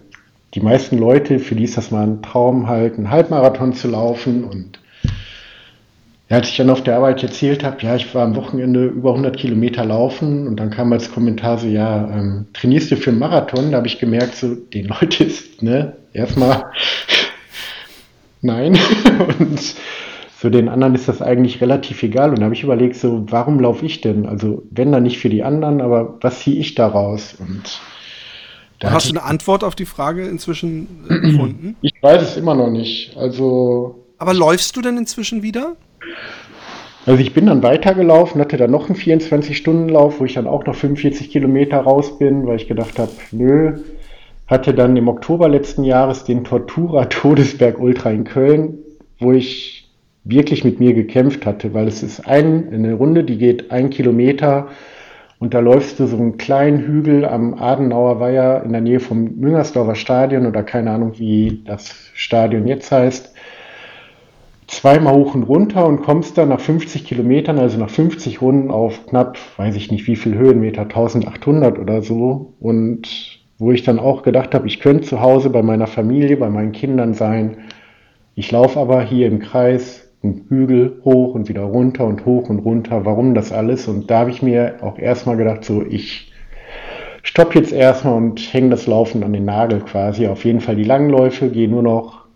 die 0.54 0.60
meisten 0.60 0.98
Leute, 0.98 1.38
für 1.38 1.54
die 1.54 1.64
ist 1.64 1.76
das 1.76 1.90
mal 1.90 2.06
ein 2.06 2.22
Traum, 2.22 2.68
halt 2.68 2.96
einen 2.96 3.10
Halbmarathon 3.10 3.72
zu 3.72 3.88
laufen. 3.88 4.42
Und 4.44 4.80
als 6.28 6.48
ich 6.48 6.56
dann 6.56 6.70
auf 6.70 6.82
der 6.82 6.96
Arbeit 6.96 7.22
erzählt 7.22 7.62
habe, 7.62 7.82
ja, 7.82 7.94
ich 7.94 8.12
war 8.14 8.24
am 8.24 8.34
Wochenende 8.34 8.86
über 8.86 9.10
100 9.10 9.36
Kilometer 9.36 9.84
laufen 9.84 10.48
und 10.48 10.56
dann 10.58 10.70
kam 10.70 10.92
als 10.92 11.12
Kommentar 11.12 11.58
so, 11.58 11.68
ja, 11.68 12.08
ähm, 12.10 12.46
trainierst 12.52 12.90
du 12.90 12.96
für 12.96 13.10
einen 13.10 13.20
Marathon? 13.20 13.70
Da 13.70 13.76
habe 13.76 13.86
ich 13.86 14.00
gemerkt, 14.00 14.34
so, 14.34 14.54
den 14.56 14.86
Leute 14.88 15.24
ist, 15.24 15.62
ne, 15.62 15.96
erstmal 16.12 16.64
nein. 18.42 18.76
und 19.38 19.60
so 20.38 20.50
den 20.50 20.68
anderen 20.68 20.94
ist 20.94 21.08
das 21.08 21.22
eigentlich 21.22 21.62
relativ 21.62 22.02
egal. 22.02 22.30
Und 22.30 22.40
da 22.40 22.44
habe 22.44 22.54
ich 22.54 22.62
überlegt, 22.62 22.96
so, 22.96 23.24
warum 23.30 23.58
laufe 23.58 23.86
ich 23.86 24.02
denn? 24.02 24.26
Also, 24.26 24.62
wenn 24.70 24.92
dann 24.92 25.04
nicht 25.04 25.18
für 25.18 25.30
die 25.30 25.42
anderen, 25.42 25.80
aber 25.80 26.18
was 26.20 26.40
ziehe 26.40 26.60
ich 26.60 26.74
daraus? 26.74 27.34
Und 27.38 27.80
da 28.78 28.90
Hast 28.90 29.06
du 29.08 29.14
eine 29.14 29.22
Antwort 29.22 29.64
auf 29.64 29.74
die 29.74 29.86
Frage 29.86 30.26
inzwischen 30.26 31.06
äh, 31.08 31.18
gefunden? 31.20 31.76
Ich 31.80 31.94
weiß 32.02 32.22
es 32.22 32.36
immer 32.36 32.54
noch 32.54 32.68
nicht. 32.68 33.16
Also. 33.16 34.04
Aber 34.18 34.34
läufst 34.34 34.76
du 34.76 34.82
denn 34.82 34.98
inzwischen 34.98 35.42
wieder? 35.42 35.76
Also 37.06 37.20
ich 37.22 37.32
bin 37.32 37.46
dann 37.46 37.62
weitergelaufen, 37.62 38.40
hatte 38.40 38.56
dann 38.56 38.72
noch 38.72 38.88
einen 38.90 38.98
24-Stunden-Lauf, 38.98 40.20
wo 40.20 40.24
ich 40.24 40.34
dann 40.34 40.46
auch 40.46 40.66
noch 40.66 40.74
45 40.74 41.30
Kilometer 41.30 41.78
raus 41.78 42.18
bin, 42.18 42.46
weil 42.46 42.56
ich 42.56 42.68
gedacht 42.68 42.98
habe, 42.98 43.12
nö. 43.30 43.78
Hatte 44.48 44.74
dann 44.74 44.96
im 44.96 45.08
Oktober 45.08 45.48
letzten 45.48 45.82
Jahres 45.82 46.24
den 46.24 46.44
Tortura 46.44 47.06
Todesberg 47.06 47.78
Ultra 47.78 48.10
in 48.10 48.24
Köln, 48.24 48.78
wo 49.18 49.32
ich 49.32 49.75
wirklich 50.26 50.64
mit 50.64 50.80
mir 50.80 50.92
gekämpft 50.92 51.46
hatte, 51.46 51.72
weil 51.72 51.86
es 51.86 52.02
ist 52.02 52.26
ein, 52.26 52.72
eine 52.72 52.94
Runde, 52.94 53.24
die 53.24 53.38
geht 53.38 53.70
ein 53.70 53.90
Kilometer 53.90 54.68
und 55.38 55.54
da 55.54 55.60
läufst 55.60 56.00
du 56.00 56.06
so 56.06 56.16
einen 56.16 56.36
kleinen 56.36 56.80
Hügel 56.80 57.24
am 57.24 57.54
Adenauer 57.54 58.20
Weiher 58.20 58.62
in 58.64 58.72
der 58.72 58.80
Nähe 58.80 59.00
vom 59.00 59.36
Müngersdorfer 59.36 59.94
Stadion 59.94 60.46
oder 60.46 60.62
keine 60.62 60.90
Ahnung, 60.90 61.18
wie 61.18 61.62
das 61.64 61.94
Stadion 62.14 62.66
jetzt 62.66 62.90
heißt. 62.90 63.34
Zweimal 64.66 65.14
hoch 65.14 65.34
und 65.34 65.44
runter 65.44 65.86
und 65.86 66.02
kommst 66.02 66.38
dann 66.38 66.48
nach 66.48 66.58
50 66.58 67.04
Kilometern, 67.04 67.58
also 67.58 67.78
nach 67.78 67.90
50 67.90 68.40
Runden 68.40 68.70
auf 68.72 69.06
knapp, 69.06 69.38
weiß 69.58 69.76
ich 69.76 69.92
nicht 69.92 70.08
wie 70.08 70.16
viel 70.16 70.34
Höhenmeter, 70.34 70.82
1800 70.82 71.78
oder 71.78 72.02
so. 72.02 72.54
Und 72.58 73.38
wo 73.58 73.70
ich 73.70 73.84
dann 73.84 74.00
auch 74.00 74.22
gedacht 74.22 74.54
habe, 74.54 74.66
ich 74.66 74.80
könnte 74.80 75.04
zu 75.04 75.20
Hause 75.20 75.50
bei 75.50 75.62
meiner 75.62 75.86
Familie, 75.86 76.36
bei 76.36 76.50
meinen 76.50 76.72
Kindern 76.72 77.14
sein. 77.14 77.58
Ich 78.34 78.50
laufe 78.50 78.80
aber 78.80 79.02
hier 79.02 79.28
im 79.28 79.38
Kreis 79.38 80.05
einen 80.26 80.46
Hügel 80.48 81.00
hoch 81.04 81.34
und 81.34 81.48
wieder 81.48 81.62
runter 81.62 82.04
und 82.04 82.24
hoch 82.24 82.48
und 82.48 82.60
runter. 82.60 83.04
Warum 83.04 83.34
das 83.34 83.52
alles? 83.52 83.88
Und 83.88 84.10
da 84.10 84.20
habe 84.20 84.30
ich 84.30 84.42
mir 84.42 84.76
auch 84.82 84.98
erstmal 84.98 85.36
gedacht, 85.36 85.64
so 85.64 85.82
ich 85.82 86.32
stopp 87.22 87.54
jetzt 87.54 87.72
erstmal 87.72 88.14
und 88.14 88.40
hänge 88.52 88.70
das 88.70 88.86
Laufen 88.86 89.22
an 89.22 89.32
den 89.32 89.44
Nagel 89.44 89.80
quasi. 89.80 90.26
Auf 90.28 90.44
jeden 90.44 90.60
Fall 90.60 90.76
die 90.76 90.84
Langläufe, 90.84 91.50
gehe 91.50 91.68
nur 91.68 91.82
noch 91.82 92.26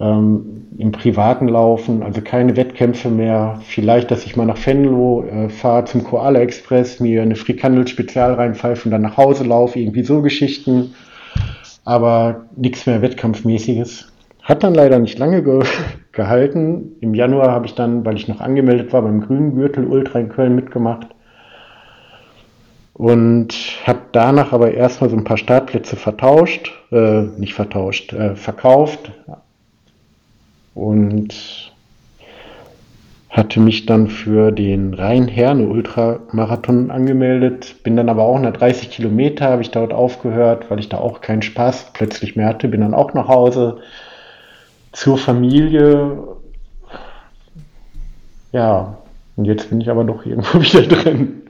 ähm, 0.00 0.66
im 0.76 0.92
privaten 0.92 1.48
Laufen, 1.48 2.02
also 2.02 2.20
keine 2.20 2.56
Wettkämpfe 2.56 3.08
mehr. 3.08 3.60
Vielleicht, 3.64 4.10
dass 4.10 4.26
ich 4.26 4.36
mal 4.36 4.46
nach 4.46 4.66
Venlo 4.66 5.24
äh, 5.24 5.48
fahre 5.48 5.84
zum 5.84 6.02
Koala 6.02 6.40
Express, 6.40 6.98
mir 6.98 7.22
eine 7.22 7.36
Frikandel-Spezial 7.36 8.34
reinpfeife 8.34 8.86
und 8.86 8.90
dann 8.90 9.02
nach 9.02 9.16
Hause 9.16 9.44
laufe, 9.44 9.78
irgendwie 9.78 10.02
so 10.02 10.20
Geschichten. 10.22 10.94
Aber 11.84 12.46
nichts 12.56 12.86
mehr 12.86 13.02
Wettkampfmäßiges. 13.02 14.12
Hat 14.42 14.62
dann 14.62 14.74
leider 14.74 14.98
nicht 14.98 15.18
lange 15.18 15.42
ge 15.42 15.62
gehalten. 16.14 16.96
Im 17.00 17.14
Januar 17.14 17.50
habe 17.50 17.66
ich 17.66 17.74
dann, 17.74 18.04
weil 18.04 18.16
ich 18.16 18.28
noch 18.28 18.40
angemeldet 18.40 18.92
war, 18.92 19.02
beim 19.02 19.20
Grünen 19.20 19.54
Gürtel 19.54 19.86
Ultra 19.86 20.18
in 20.18 20.28
Köln 20.28 20.54
mitgemacht. 20.54 21.08
Und 22.94 23.54
habe 23.84 24.00
danach 24.12 24.52
aber 24.52 24.72
erstmal 24.72 25.10
so 25.10 25.16
ein 25.16 25.24
paar 25.24 25.36
Startplätze 25.36 25.96
vertauscht, 25.96 26.72
äh, 26.92 27.22
nicht 27.22 27.54
vertauscht, 27.54 28.12
äh, 28.12 28.36
verkauft. 28.36 29.10
Und 30.74 31.72
hatte 33.34 33.58
mich 33.58 33.84
dann 33.84 34.06
für 34.06 34.52
den 34.52 34.94
Rhein-Herne 34.94 35.66
Ultramarathon 35.66 36.92
angemeldet, 36.92 37.82
bin 37.82 37.96
dann 37.96 38.08
aber 38.08 38.22
auch 38.22 38.38
nach 38.38 38.52
30 38.52 38.90
Kilometer, 38.90 39.46
habe 39.46 39.62
ich 39.62 39.72
dort 39.72 39.92
aufgehört, 39.92 40.70
weil 40.70 40.78
ich 40.78 40.88
da 40.88 40.98
auch 40.98 41.20
keinen 41.20 41.42
Spaß 41.42 41.90
plötzlich 41.94 42.36
mehr 42.36 42.46
hatte, 42.46 42.68
bin 42.68 42.82
dann 42.82 42.94
auch 42.94 43.12
nach 43.12 43.26
Hause, 43.26 43.78
zur 44.94 45.18
Familie. 45.18 46.16
Ja, 48.52 48.98
und 49.36 49.44
jetzt 49.44 49.68
bin 49.68 49.80
ich 49.80 49.90
aber 49.90 50.04
doch 50.04 50.24
irgendwo 50.24 50.60
wieder 50.60 50.82
drin. 50.82 51.42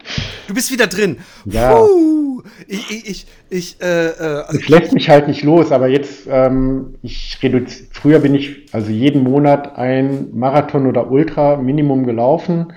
Du 0.49 0.55
bist 0.55 0.73
wieder 0.73 0.87
drin. 0.87 1.19
Ja. 1.45 1.75
Puh. 1.75 2.43
Ich, 2.67 2.91
ich, 2.91 3.09
ich, 3.09 3.27
ich 3.49 3.81
äh, 3.81 4.09
äh, 4.09 4.45
also 4.47 4.59
es 4.59 4.69
lässt 4.69 4.93
mich 4.93 5.09
halt 5.09 5.29
nicht 5.29 5.43
los, 5.43 5.73
aber 5.73 5.89
jetzt, 5.89 6.27
ähm, 6.29 6.97
ich 7.03 7.39
reduziere, 7.43 7.89
früher 7.91 8.19
bin 8.19 8.35
ich 8.35 8.67
also 8.73 8.91
jeden 8.91 9.23
Monat 9.23 9.79
ein 9.79 10.29
Marathon 10.35 10.87
oder 10.87 11.11
Ultra 11.11 11.57
Minimum 11.57 12.05
gelaufen. 12.05 12.73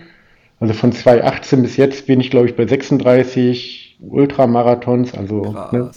Also 0.60 0.74
von 0.74 0.92
2018 0.92 1.62
bis 1.62 1.78
jetzt 1.78 2.08
bin 2.08 2.20
ich, 2.20 2.32
glaube 2.32 2.48
ich, 2.48 2.56
bei 2.56 2.66
36 2.66 3.98
Ultramarathons, 4.00 5.14
also 5.14 5.56
ne, 5.72 5.92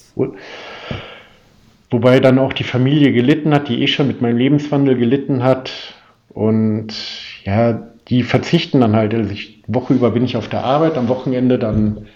Wobei 1.91 2.21
dann 2.21 2.39
auch 2.39 2.53
die 2.53 2.65
Familie 2.65 3.13
gelitten 3.13 3.53
hat, 3.53 3.69
die 3.69 3.83
eh 3.83 3.87
schon 3.87 4.07
mit 4.07 4.21
meinem 4.21 4.39
Lebenswandel 4.39 4.97
gelitten 4.97 5.43
hat. 5.43 5.73
Und 6.29 6.95
ja, 7.45 7.89
die 8.09 8.23
verzichten 8.23 8.81
dann 8.81 8.95
halt, 8.95 9.15
also 9.15 9.31
ich, 9.31 9.63
Woche 9.67 9.95
über 9.95 10.11
bin 10.11 10.25
ich 10.25 10.37
auf 10.37 10.49
der 10.49 10.65
Arbeit, 10.65 10.97
am 10.97 11.09
Wochenende 11.09 11.59
dann, 11.59 12.07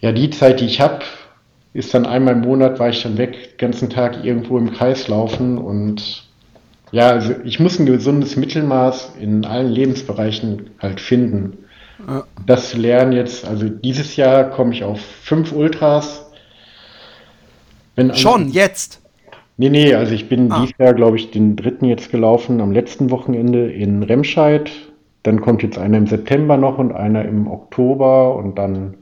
ja, 0.00 0.12
die 0.12 0.30
Zeit, 0.30 0.60
die 0.60 0.66
ich 0.66 0.80
habe, 0.80 1.00
ist 1.72 1.92
dann 1.92 2.06
einmal 2.06 2.34
im 2.34 2.40
Monat, 2.40 2.78
war 2.78 2.88
ich 2.88 3.02
dann 3.02 3.18
weg, 3.18 3.32
den 3.32 3.58
ganzen 3.58 3.90
Tag 3.90 4.24
irgendwo 4.24 4.56
im 4.56 4.72
Kreis 4.72 5.08
laufen 5.08 5.58
und 5.58 6.26
ja, 6.92 7.10
also 7.10 7.34
ich 7.44 7.60
muss 7.60 7.78
ein 7.78 7.86
gesundes 7.86 8.36
Mittelmaß 8.36 9.16
in 9.20 9.44
allen 9.44 9.70
Lebensbereichen 9.70 10.70
halt 10.78 11.00
finden. 11.00 11.58
Ja. 12.06 12.24
Das 12.46 12.76
lernen 12.76 13.12
jetzt, 13.12 13.46
also 13.46 13.68
dieses 13.68 14.16
Jahr 14.16 14.44
komme 14.50 14.72
ich 14.72 14.84
auf 14.84 15.00
fünf 15.00 15.52
Ultras. 15.52 16.25
Wenn 17.96 18.14
Schon, 18.14 18.50
jetzt? 18.50 19.00
Nee, 19.56 19.70
nee, 19.70 19.94
also 19.94 20.12
ich 20.12 20.28
bin 20.28 20.52
ah. 20.52 20.60
dieses 20.60 20.76
Jahr, 20.78 20.94
glaube 20.94 21.16
ich, 21.16 21.30
den 21.30 21.56
dritten 21.56 21.86
jetzt 21.86 22.10
gelaufen, 22.10 22.60
am 22.60 22.70
letzten 22.70 23.10
Wochenende 23.10 23.72
in 23.72 24.02
Remscheid. 24.02 24.70
Dann 25.22 25.40
kommt 25.40 25.62
jetzt 25.62 25.78
einer 25.78 25.96
im 25.98 26.06
September 26.06 26.56
noch 26.56 26.78
und 26.78 26.92
einer 26.92 27.24
im 27.24 27.48
Oktober 27.48 28.36
und 28.36 28.56
dann 28.56 28.94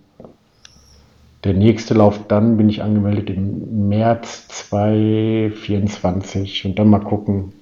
der 1.43 1.53
nächste 1.53 1.93
Lauf, 1.93 2.21
dann 2.27 2.57
bin 2.57 2.71
ich 2.71 2.83
angemeldet 2.83 3.29
im 3.29 3.91
März 3.91 4.49
2024 4.49 6.65
und 6.65 6.79
dann 6.79 6.89
mal 6.89 7.01
gucken, 7.01 7.53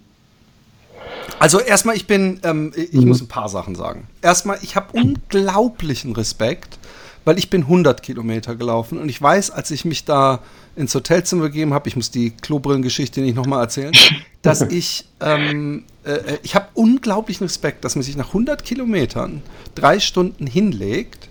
also 1.38 1.60
erstmal, 1.60 1.96
ich 1.96 2.06
bin, 2.06 2.40
ähm, 2.44 2.72
ich 2.76 2.92
mhm. 2.92 3.08
muss 3.08 3.20
ein 3.20 3.28
paar 3.28 3.48
Sachen 3.48 3.74
sagen. 3.74 4.06
Erstmal, 4.22 4.58
ich 4.62 4.76
habe 4.76 4.92
unglaublichen 4.92 6.12
Respekt, 6.12 6.78
weil 7.24 7.38
ich 7.38 7.50
bin 7.50 7.62
100 7.62 8.02
Kilometer 8.02 8.56
gelaufen 8.56 8.98
und 8.98 9.08
ich 9.08 9.20
weiß, 9.20 9.50
als 9.50 9.70
ich 9.70 9.84
mich 9.84 10.04
da 10.04 10.40
ins 10.76 10.94
Hotelzimmer 10.94 11.44
gegeben 11.44 11.74
habe, 11.74 11.88
ich 11.88 11.96
muss 11.96 12.10
die 12.10 12.30
Klobrillengeschichte 12.30 13.20
nicht 13.20 13.36
nochmal 13.36 13.60
erzählen, 13.62 13.92
dass 14.42 14.62
ich, 14.62 15.06
ähm, 15.20 15.84
äh, 16.04 16.12
äh, 16.12 16.38
ich 16.42 16.54
habe 16.54 16.68
unglaublichen 16.74 17.44
Respekt, 17.44 17.84
dass 17.84 17.94
man 17.94 18.02
sich 18.02 18.16
nach 18.16 18.28
100 18.28 18.64
Kilometern 18.64 19.42
drei 19.74 20.00
Stunden 20.00 20.46
hinlegt 20.46 21.28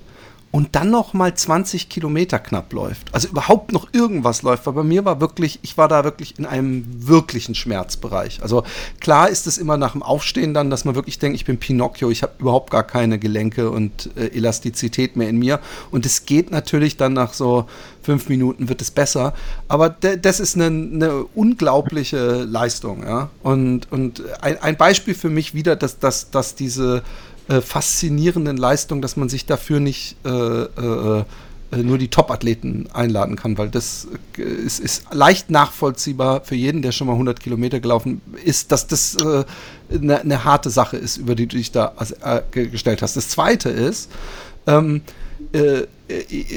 und 0.52 0.76
dann 0.76 0.90
noch 0.90 1.14
mal 1.14 1.34
20 1.34 1.88
Kilometer 1.88 2.38
knapp 2.38 2.74
läuft. 2.74 3.14
Also 3.14 3.30
überhaupt 3.30 3.72
noch 3.72 3.88
irgendwas 3.94 4.42
läuft. 4.42 4.66
Weil 4.66 4.74
bei 4.74 4.84
mir 4.84 5.06
war 5.06 5.22
wirklich, 5.22 5.60
ich 5.62 5.78
war 5.78 5.88
da 5.88 6.04
wirklich 6.04 6.38
in 6.38 6.46
einem 6.46 6.86
wirklichen 7.08 7.56
Schmerzbereich. 7.56 8.44
Also 8.44 8.64
klar 9.00 9.30
ist 9.30 9.48
es 9.48 9.58
immer 9.58 9.78
nach 9.78 9.94
dem 9.94 10.04
Aufstehen 10.04 10.54
dann, 10.54 10.70
dass 10.70 10.84
man 10.84 10.96
wirklich 10.96 11.20
denkt, 11.20 11.36
ich 11.36 11.46
bin 11.46 11.58
Pinocchio, 11.58 12.12
ich 12.12 12.22
habe 12.22 12.34
überhaupt 12.40 12.70
gar 12.70 12.84
keine 12.84 13.18
Gelenke 13.18 13.72
und 13.72 14.10
äh, 14.18 14.28
Elastizität 14.28 15.16
mehr 15.16 15.30
in 15.30 15.40
mir. 15.40 15.62
Und 15.90 16.06
es 16.06 16.26
geht 16.26 16.52
natürlich 16.52 16.98
dann 16.98 17.14
nach 17.14 17.34
so 17.34 17.66
fünf 18.02 18.30
Minuten 18.30 18.68
wird 18.68 18.82
es 18.82 18.92
besser. 18.92 19.34
Aber 19.68 19.90
das 19.90 20.40
ist 20.40 20.56
eine, 20.56 20.66
eine, 20.66 21.24
unglaubliche 21.36 22.44
Leistung, 22.44 23.04
ja. 23.04 23.30
Und, 23.44 23.92
und 23.92 24.24
ein, 24.42 24.62
ein 24.62 24.76
Beispiel 24.76 25.14
für 25.14 25.30
mich 25.30 25.54
wieder, 25.54 25.76
dass, 25.76 26.00
dass, 26.00 26.32
dass 26.32 26.56
diese 26.56 27.04
äh, 27.52 27.62
faszinierenden 27.62 28.56
Leistung, 28.56 29.02
dass 29.02 29.18
man 29.18 29.28
sich 29.28 29.46
dafür 29.46 29.82
nicht 29.82 30.16
äh, 30.24 30.30
äh, 30.30 31.24
äh, 31.72 31.78
nur 31.78 31.98
die 31.98 32.08
Top-Athleten 32.08 32.88
einladen 32.94 33.36
kann, 33.36 33.58
weil 33.58 33.70
das 33.70 34.08
äh, 34.38 34.42
ist, 34.42 34.80
ist, 34.80 35.04
leicht 35.12 35.50
nachvollziehbar 35.50 36.46
für 36.46 36.56
jeden, 36.56 36.82
der 36.82 36.94
schon 36.94 37.08
mal 37.08 37.14
100 37.14 37.42
Kilometer 37.42 37.82
gelaufen 37.82 38.22
ist, 38.46 38.72
dass 38.72 38.88
das 38.88 39.18
eine, 39.18 40.22
eine 40.22 40.44
harte 40.46 40.70
Sache 40.70 40.96
ist, 40.96 41.18
über 41.18 41.36
die 41.36 41.48
du 41.48 41.58
dich 41.58 41.72
da 41.74 41.94
gestellt 42.52 43.02
hast. 43.02 43.18
Das 43.18 43.28
Zweite 43.28 43.70
ist, 43.70 44.10
ähm, 44.68 45.02
äh, 45.52 45.82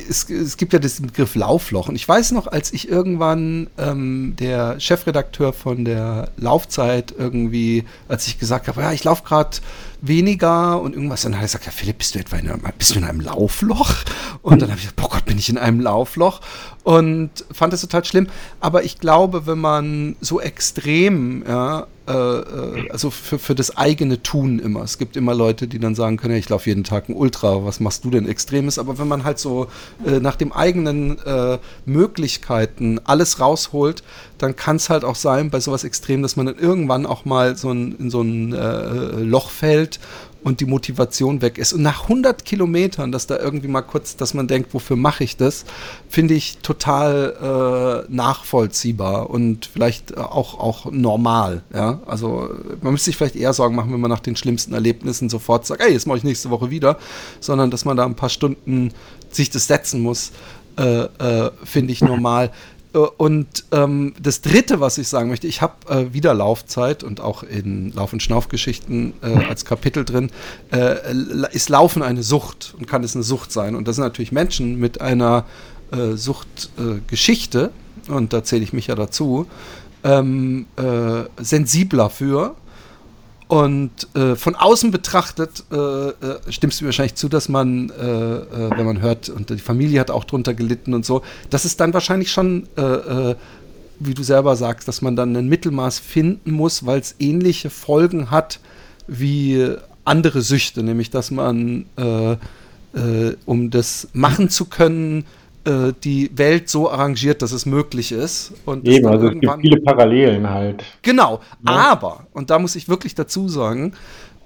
es, 0.08 0.28
es, 0.28 0.56
gibt 0.56 0.72
ja 0.72 0.78
diesen 0.78 1.06
Begriff 1.06 1.34
Laufloch. 1.34 1.88
Und 1.88 1.96
ich 1.96 2.08
weiß 2.08 2.32
noch, 2.32 2.46
als 2.46 2.72
ich 2.72 2.88
irgendwann 2.88 3.68
ähm, 3.78 4.34
der 4.38 4.80
Chefredakteur 4.80 5.52
von 5.52 5.84
der 5.84 6.30
Laufzeit 6.36 7.14
irgendwie, 7.16 7.84
als 8.08 8.26
ich 8.26 8.38
gesagt 8.38 8.68
habe, 8.68 8.82
ja, 8.82 8.92
ich 8.92 9.04
laufe 9.04 9.24
gerade 9.24 9.58
weniger 10.00 10.80
und 10.80 10.94
irgendwas, 10.94 11.22
dann 11.22 11.34
hat 11.34 11.42
er 11.42 11.46
gesagt, 11.46 11.66
ja 11.66 11.72
Philipp, 11.72 11.98
bist 11.98 12.14
du 12.14 12.18
etwa 12.18 12.36
in 12.36 12.48
einem, 12.48 12.62
bist 12.78 12.94
du 12.94 12.98
in 12.98 13.04
einem 13.04 13.20
Laufloch? 13.20 13.94
Und 14.42 14.60
dann 14.60 14.70
habe 14.70 14.78
ich 14.78 14.86
gesagt, 14.86 15.00
boah 15.00 15.10
Gott, 15.10 15.24
bin 15.24 15.38
ich 15.38 15.48
in 15.48 15.58
einem 15.58 15.80
Laufloch? 15.80 16.40
Und 16.82 17.30
fand 17.50 17.72
das 17.72 17.80
total 17.80 18.04
schlimm. 18.04 18.28
Aber 18.60 18.84
ich 18.84 18.98
glaube, 18.98 19.46
wenn 19.46 19.58
man 19.58 20.16
so 20.20 20.40
extrem, 20.40 21.44
ja, 21.46 21.86
äh, 22.06 22.12
äh, 22.12 22.90
also 22.90 23.10
für, 23.10 23.38
für 23.38 23.54
das 23.54 23.78
eigene 23.78 24.22
Tun 24.22 24.58
immer. 24.58 24.82
Es 24.82 24.98
gibt 24.98 25.16
immer 25.16 25.34
Leute, 25.34 25.66
die 25.66 25.78
dann 25.78 25.94
sagen 25.94 26.18
können, 26.18 26.34
ja, 26.34 26.38
ich 26.38 26.50
laufe 26.50 26.68
jeden 26.68 26.84
Tag 26.84 27.08
ein 27.08 27.14
Ultra, 27.14 27.64
was 27.64 27.80
machst 27.80 28.04
du 28.04 28.10
denn 28.10 28.28
Extremes? 28.28 28.78
Aber 28.78 28.98
wenn 28.98 29.08
man 29.08 29.24
halt 29.24 29.38
so 29.44 29.68
äh, 30.04 30.18
nach 30.18 30.34
dem 30.34 30.52
eigenen 30.52 31.18
äh, 31.24 31.58
Möglichkeiten 31.86 33.00
alles 33.04 33.38
rausholt, 33.38 34.02
dann 34.38 34.56
kann 34.56 34.76
es 34.76 34.90
halt 34.90 35.04
auch 35.04 35.14
sein, 35.14 35.50
bei 35.50 35.60
sowas 35.60 35.84
Extrem, 35.84 36.22
dass 36.22 36.34
man 36.34 36.46
dann 36.46 36.58
irgendwann 36.58 37.06
auch 37.06 37.24
mal 37.24 37.56
so 37.56 37.70
ein, 37.70 37.94
in 37.98 38.10
so 38.10 38.22
ein 38.22 38.52
äh, 38.52 39.20
Loch 39.20 39.50
fällt 39.50 40.00
und 40.44 40.60
die 40.60 40.66
Motivation 40.66 41.40
weg 41.40 41.58
ist. 41.58 41.72
Und 41.72 41.82
nach 41.82 42.02
100 42.02 42.44
Kilometern, 42.44 43.10
dass 43.10 43.26
da 43.26 43.38
irgendwie 43.38 43.66
mal 43.66 43.82
kurz, 43.82 44.16
dass 44.16 44.34
man 44.34 44.46
denkt, 44.46 44.74
wofür 44.74 44.96
mache 44.96 45.24
ich 45.24 45.36
das, 45.38 45.64
finde 46.08 46.34
ich 46.34 46.58
total 46.58 48.04
äh, 48.06 48.12
nachvollziehbar 48.12 49.30
und 49.30 49.66
vielleicht 49.66 50.16
auch, 50.18 50.60
auch 50.60 50.92
normal. 50.92 51.62
Ja? 51.72 52.00
Also 52.06 52.50
man 52.82 52.92
müsste 52.92 53.06
sich 53.06 53.16
vielleicht 53.16 53.36
eher 53.36 53.54
Sorgen 53.54 53.74
machen, 53.74 53.92
wenn 53.92 54.00
man 54.00 54.10
nach 54.10 54.20
den 54.20 54.36
schlimmsten 54.36 54.74
Erlebnissen 54.74 55.30
sofort 55.30 55.66
sagt, 55.66 55.80
ey, 55.80 55.92
jetzt 55.92 56.06
mache 56.06 56.18
ich 56.18 56.24
nächste 56.24 56.50
Woche 56.50 56.70
wieder, 56.70 56.98
sondern 57.40 57.70
dass 57.70 57.86
man 57.86 57.96
da 57.96 58.04
ein 58.04 58.14
paar 58.14 58.28
Stunden 58.28 58.92
sich 59.34 59.50
das 59.50 59.66
setzen 59.66 60.00
muss, 60.00 60.32
äh, 60.76 61.04
äh, 61.04 61.50
finde 61.64 61.92
ich 61.92 62.00
normal. 62.00 62.50
Äh, 62.94 62.98
und 62.98 63.64
ähm, 63.72 64.14
das 64.20 64.40
Dritte, 64.40 64.80
was 64.80 64.98
ich 64.98 65.08
sagen 65.08 65.28
möchte, 65.28 65.46
ich 65.46 65.62
habe 65.62 65.74
äh, 65.88 66.12
wieder 66.12 66.34
Laufzeit 66.34 67.04
und 67.04 67.20
auch 67.20 67.42
in 67.42 67.92
Lauf- 67.92 68.12
und 68.12 68.22
Schnaufgeschichten 68.22 69.14
äh, 69.22 69.44
als 69.48 69.64
Kapitel 69.64 70.04
drin, 70.04 70.30
ist 71.52 71.68
Laufen 71.68 72.02
eine 72.02 72.22
Sucht 72.22 72.74
und 72.78 72.86
kann 72.86 73.04
es 73.04 73.14
eine 73.14 73.22
Sucht 73.22 73.52
sein. 73.52 73.74
Und 73.74 73.86
das 73.86 73.96
sind 73.96 74.04
natürlich 74.04 74.32
Menschen 74.32 74.78
mit 74.78 75.00
einer 75.00 75.44
Suchtgeschichte, 76.14 77.70
und 78.08 78.32
da 78.32 78.42
zähle 78.42 78.64
ich 78.64 78.72
mich 78.72 78.88
ja 78.88 78.96
dazu, 78.96 79.46
ähm, 80.02 80.66
äh, 80.76 81.24
sensibler 81.42 82.10
für 82.10 82.56
und 83.54 84.08
äh, 84.16 84.34
von 84.34 84.56
außen 84.56 84.90
betrachtet 84.90 85.62
äh, 85.70 85.76
äh, 85.76 86.12
stimmst 86.48 86.80
du 86.80 86.84
mir 86.84 86.88
wahrscheinlich 86.88 87.14
zu, 87.14 87.28
dass 87.28 87.48
man, 87.48 87.88
äh, 87.90 88.02
äh, 88.02 88.70
wenn 88.76 88.84
man 88.84 89.00
hört, 89.00 89.28
und 89.28 89.48
die 89.48 89.58
Familie 89.58 90.00
hat 90.00 90.10
auch 90.10 90.24
drunter 90.24 90.54
gelitten 90.54 90.92
und 90.92 91.06
so, 91.06 91.22
dass 91.50 91.64
es 91.64 91.76
dann 91.76 91.94
wahrscheinlich 91.94 92.32
schon, 92.32 92.66
äh, 92.74 93.36
wie 94.00 94.14
du 94.14 94.24
selber 94.24 94.56
sagst, 94.56 94.88
dass 94.88 95.02
man 95.02 95.14
dann 95.14 95.36
ein 95.36 95.46
Mittelmaß 95.46 96.00
finden 96.00 96.50
muss, 96.50 96.84
weil 96.84 96.98
es 96.98 97.14
ähnliche 97.20 97.70
Folgen 97.70 98.32
hat 98.32 98.58
wie 99.06 99.68
andere 100.04 100.42
Süchte, 100.42 100.82
nämlich 100.82 101.10
dass 101.10 101.30
man, 101.30 101.86
um 103.46 103.70
das 103.70 104.08
machen 104.12 104.50
zu 104.50 104.64
können, 104.64 105.26
äh, 105.64 105.92
die 106.04 106.30
Welt 106.36 106.68
so 106.68 106.90
arrangiert, 106.90 107.40
dass 107.40 107.52
es 107.52 107.64
möglich 107.64 108.12
ist. 108.12 108.52
Und 108.66 108.86
Eben, 108.86 109.06
also 109.06 109.28
es 109.28 109.40
gibt 109.40 109.60
viele 109.60 109.80
Parallelen 109.80 110.50
halt. 110.50 110.84
Genau, 111.02 111.40
ja. 111.66 111.72
aber, 111.72 112.26
und 112.32 112.50
da 112.50 112.58
muss 112.58 112.76
ich 112.76 112.88
wirklich 112.88 113.14
dazu 113.14 113.48
sagen, 113.48 113.94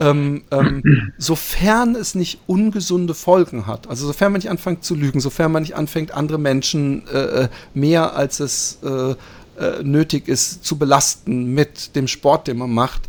ähm, 0.01 0.43
ähm, 0.53 1.13
sofern 1.19 1.97
es 1.97 2.15
nicht 2.15 2.41
ungesunde 2.47 3.15
Folgen 3.15 3.67
hat, 3.67 3.89
also 3.89 4.07
sofern 4.07 4.33
man 4.33 4.39
nicht 4.41 4.51
anfängt 4.51 4.85
zu 4.85 4.95
lügen, 4.95 5.19
sofern 5.21 5.51
man 5.51 5.63
nicht 5.63 5.75
anfängt, 5.75 6.13
andere 6.13 6.39
Menschen 6.39 7.07
äh, 7.09 7.19
äh 7.19 7.49
mehr 7.75 8.15
als 8.15 8.39
es 8.39 8.79
äh, 8.85 9.11
äh, 9.61 9.83
nötig 9.83 10.29
ist 10.29 10.65
zu 10.65 10.79
belasten 10.79 11.53
mit 11.53 11.97
dem 11.97 12.07
Sport, 12.07 12.47
den 12.47 12.59
man 12.59 12.71
macht, 12.71 13.03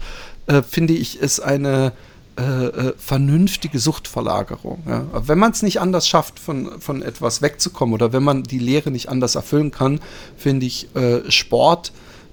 finde 0.68 0.94
ich 0.94 1.22
es 1.22 1.40
eine 1.40 1.92
äh, 2.40 2.68
äh, 2.68 2.94
vernünftige 2.98 3.80
Suchtverlagerung. 3.80 4.82
Ja? 4.88 5.06
Wenn 5.12 5.40
man 5.40 5.52
es 5.52 5.62
nicht 5.62 5.82
anders 5.82 6.08
schafft, 6.08 6.40
von, 6.40 6.80
von 6.80 7.02
etwas 7.02 7.42
wegzukommen 7.42 7.94
oder 7.94 8.14
wenn 8.14 8.24
man 8.24 8.44
die 8.44 8.60
Lehre 8.60 8.92
nicht 8.92 9.10
anders 9.10 9.36
erfüllen 9.36 9.72
kann, 9.72 10.00
finde 10.38 10.66
ich 10.66 10.88
äh, 10.96 11.30
Sport, 11.30 11.92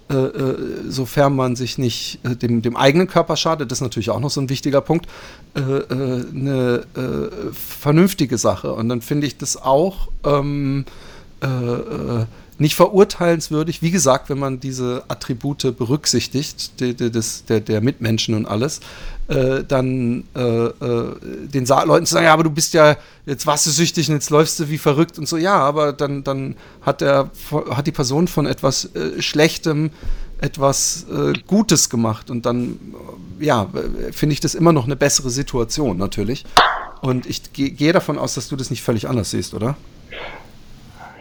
äh, 0.09 0.15
äh 0.15 0.57
sofern 0.89 1.35
man 1.35 1.57
sich 1.57 1.77
nicht 1.77 2.21
äh, 2.23 2.37
dem, 2.37 2.63
dem 2.63 2.77
eigenen 2.77 3.09
Körper 3.09 3.37
schadet, 3.37 3.73
das 3.73 3.79
ist 3.79 3.83
natürlich 3.83 4.11
auch 4.11 4.21
noch 4.21 4.31
so 4.31 4.41
ein 4.41 4.49
wichtiger 4.49 4.81
Punkt, 4.81 5.07
eine 5.55 6.85
vernünftige 7.53 8.39
Sache. 8.39 8.75
Und 8.75 8.89
dann 8.89 9.01
finde 9.01 9.27
ich 9.27 9.39
das 9.39 9.57
auch 9.57 10.09
ähm, 10.23 10.85
nicht 12.59 12.75
verurteilenswürdig. 12.75 13.83
Wie 13.83 13.91
gesagt, 13.91 14.29
wenn 14.29 14.39
man 14.39 14.61
diese 14.61 15.05
Attribute 15.09 15.77
berücksichtigt, 15.77 16.81
des, 16.81 17.45
der, 17.47 17.61
der, 17.61 17.81
Mitmenschen 17.81 18.35
und 18.35 18.47
alles, 18.47 18.81
äh, 19.29 19.65
dann 19.65 20.25
äh, 20.37 20.41
äh, 20.41 21.15
den 21.53 21.67
Sa 21.67 21.83
Leuten 21.83 22.07
zu 22.07 22.15
sagen, 22.15 22.27
ja, 22.27 22.33
aber 22.33 22.45
du 22.45 22.51
bist 22.51 22.75
ja, 22.75 22.97
jetzt 23.25 23.47
warst 23.47 23.67
du 23.67 23.71
süchtig 23.71 24.09
und 24.09 24.15
jetzt 24.15 24.31
läufst 24.31 24.59
du 24.61 24.69
wie 24.69 24.79
verrückt 24.79 25.19
und 25.19 25.29
so, 25.29 25.37
ja, 25.37 25.57
aber 25.57 25.93
dann, 25.93 26.25
dann 26.25 26.57
hat, 26.83 27.01
der, 27.01 27.31
hat 27.71 27.87
die 27.87 27.93
Person 27.93 28.29
von 28.29 28.47
etwas 28.47 28.95
äh, 28.95 29.21
Schlechtem 29.21 29.91
etwas 30.41 31.07
äh, 31.11 31.33
Gutes 31.47 31.89
gemacht 31.89 32.31
und 32.31 32.45
dann, 32.45 32.79
ja, 33.41 33.69
finde 34.13 34.35
ich 34.35 34.41
das 34.41 34.55
immer 34.55 34.73
noch 34.73 34.85
eine 34.85 34.97
bessere 34.97 35.31
Situation 35.31 35.97
natürlich. 35.97 36.45
Und 37.01 37.27
ich 37.27 37.53
gehe 37.53 37.93
davon 37.93 38.19
aus, 38.19 38.35
dass 38.35 38.49
du 38.49 38.57
das 38.57 38.71
nicht 38.71 38.83
völlig 38.83 39.09
anders 39.09 39.31
siehst, 39.31 39.55
oder? 39.55 39.77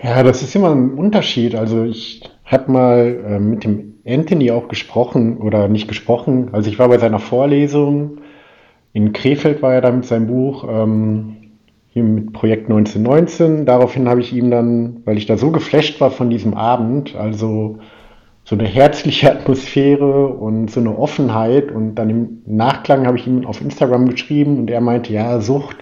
Ja, 0.03 0.21
das 0.23 0.41
ist 0.41 0.55
immer 0.55 0.71
ein 0.71 0.93
Unterschied. 0.93 1.55
Also 1.55 1.83
ich 1.83 2.21
habe 2.45 2.71
mal 2.71 3.23
äh, 3.27 3.39
mit 3.39 3.63
dem 3.63 3.95
Anthony 4.07 4.51
auch 4.51 4.67
gesprochen 4.67 5.37
oder 5.37 5.67
nicht 5.67 5.87
gesprochen. 5.87 6.49
Also 6.51 6.69
ich 6.69 6.77
war 6.79 6.89
bei 6.89 6.97
seiner 6.97 7.19
Vorlesung 7.19 8.19
in 8.95 9.11
Krefeld 9.11 9.61
war 9.61 9.73
er 9.73 9.81
da 9.81 9.91
mit 9.91 10.05
seinem 10.05 10.27
Buch, 10.27 10.65
ähm, 10.69 11.35
hier 11.89 12.03
mit 12.03 12.31
Projekt 12.31 12.69
1919. 12.69 13.65
Daraufhin 13.65 14.07
habe 14.07 14.21
ich 14.21 14.31
ihm 14.31 14.49
dann, 14.49 15.01
weil 15.03 15.17
ich 15.17 15.25
da 15.25 15.35
so 15.35 15.51
geflasht 15.51 15.99
war 15.99 16.11
von 16.11 16.29
diesem 16.29 16.53
Abend, 16.53 17.13
also 17.13 17.79
so 18.45 18.55
eine 18.55 18.65
herzliche 18.65 19.29
Atmosphäre 19.33 20.27
und 20.27 20.71
so 20.71 20.79
eine 20.79 20.97
Offenheit. 20.97 21.73
Und 21.73 21.95
dann 21.95 22.09
im 22.09 22.41
Nachklang 22.45 23.05
habe 23.05 23.17
ich 23.17 23.27
ihm 23.27 23.45
auf 23.45 23.59
Instagram 23.59 24.07
geschrieben 24.07 24.59
und 24.59 24.71
er 24.71 24.79
meinte, 24.79 25.11
ja, 25.11 25.41
Sucht 25.41 25.75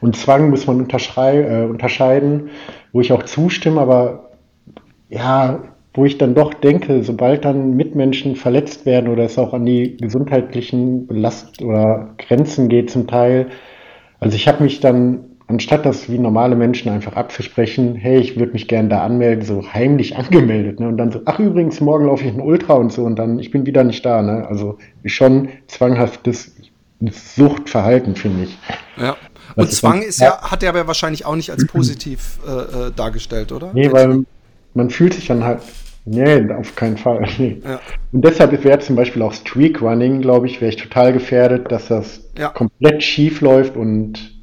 und 0.00 0.16
Zwang 0.16 0.48
muss 0.48 0.66
man 0.66 0.88
äh, 0.88 1.66
unterscheiden, 1.68 2.48
wo 2.94 3.02
ich 3.02 3.12
auch 3.12 3.24
zustimme, 3.24 3.78
aber 3.78 4.30
ja, 5.10 5.64
wo 5.94 6.04
ich 6.04 6.18
dann 6.18 6.34
doch 6.34 6.52
denke, 6.52 7.02
sobald 7.04 7.44
dann 7.44 7.76
Mitmenschen 7.76 8.34
verletzt 8.34 8.84
werden 8.84 9.08
oder 9.08 9.24
es 9.24 9.38
auch 9.38 9.54
an 9.54 9.64
die 9.64 9.96
gesundheitlichen 9.96 11.06
Belast 11.06 11.62
oder 11.62 12.14
Grenzen 12.18 12.68
geht 12.68 12.90
zum 12.90 13.06
Teil. 13.06 13.46
Also 14.18 14.34
ich 14.36 14.48
habe 14.48 14.64
mich 14.64 14.80
dann 14.80 15.24
anstatt 15.46 15.86
das 15.86 16.10
wie 16.10 16.18
normale 16.18 16.56
Menschen 16.56 16.90
einfach 16.90 17.14
abzusprechen, 17.14 17.94
hey, 17.94 18.18
ich 18.18 18.38
würde 18.38 18.52
mich 18.52 18.66
gerne 18.66 18.88
da 18.88 19.02
anmelden, 19.02 19.44
so 19.44 19.62
heimlich 19.72 20.16
angemeldet. 20.16 20.80
Ne? 20.80 20.88
Und 20.88 20.96
dann 20.96 21.12
so, 21.12 21.20
ach 21.26 21.38
übrigens, 21.38 21.80
morgen 21.80 22.06
laufe 22.06 22.24
ich 22.24 22.32
ein 22.32 22.40
Ultra 22.40 22.74
und 22.74 22.92
so 22.92 23.04
und 23.04 23.16
dann, 23.16 23.38
ich 23.38 23.52
bin 23.52 23.64
wieder 23.64 23.84
nicht 23.84 24.04
da. 24.04 24.20
Ne? 24.20 24.46
Also 24.48 24.78
schon 25.04 25.48
zwanghaftes 25.68 26.56
Suchtverhalten, 27.10 28.16
finde 28.16 28.44
ich. 28.44 28.58
Ja. 28.96 29.16
Und 29.56 29.70
Zwang 29.70 30.02
ist 30.02 30.20
ja, 30.20 30.40
hat 30.40 30.62
er 30.62 30.70
aber 30.70 30.86
wahrscheinlich 30.88 31.26
auch 31.26 31.36
nicht 31.36 31.50
als 31.50 31.66
positiv 31.68 32.38
äh, 32.46 32.88
äh, 32.88 32.92
dargestellt, 32.96 33.52
oder? 33.52 33.70
Nee, 33.72 33.92
weil 33.92 34.24
man 34.72 34.90
fühlt 34.90 35.14
sich 35.14 35.26
dann 35.26 35.44
halt, 35.44 35.60
nee, 36.04 36.52
auf 36.52 36.76
keinen 36.76 36.96
Fall. 36.96 37.26
Nee. 37.38 37.60
Ja. 37.64 37.80
Und 38.12 38.24
deshalb 38.24 38.64
wäre 38.64 38.78
zum 38.78 38.96
Beispiel 38.96 39.22
auch 39.22 39.32
Streak 39.32 39.80
Running, 39.82 40.20
glaube 40.20 40.46
ich, 40.46 40.60
wäre 40.60 40.70
ich 40.70 40.76
total 40.76 41.12
gefährdet, 41.12 41.70
dass 41.72 41.88
das 41.88 42.20
ja. 42.38 42.48
komplett 42.48 43.02
schief 43.02 43.40
läuft 43.40 43.76
und 43.76 44.34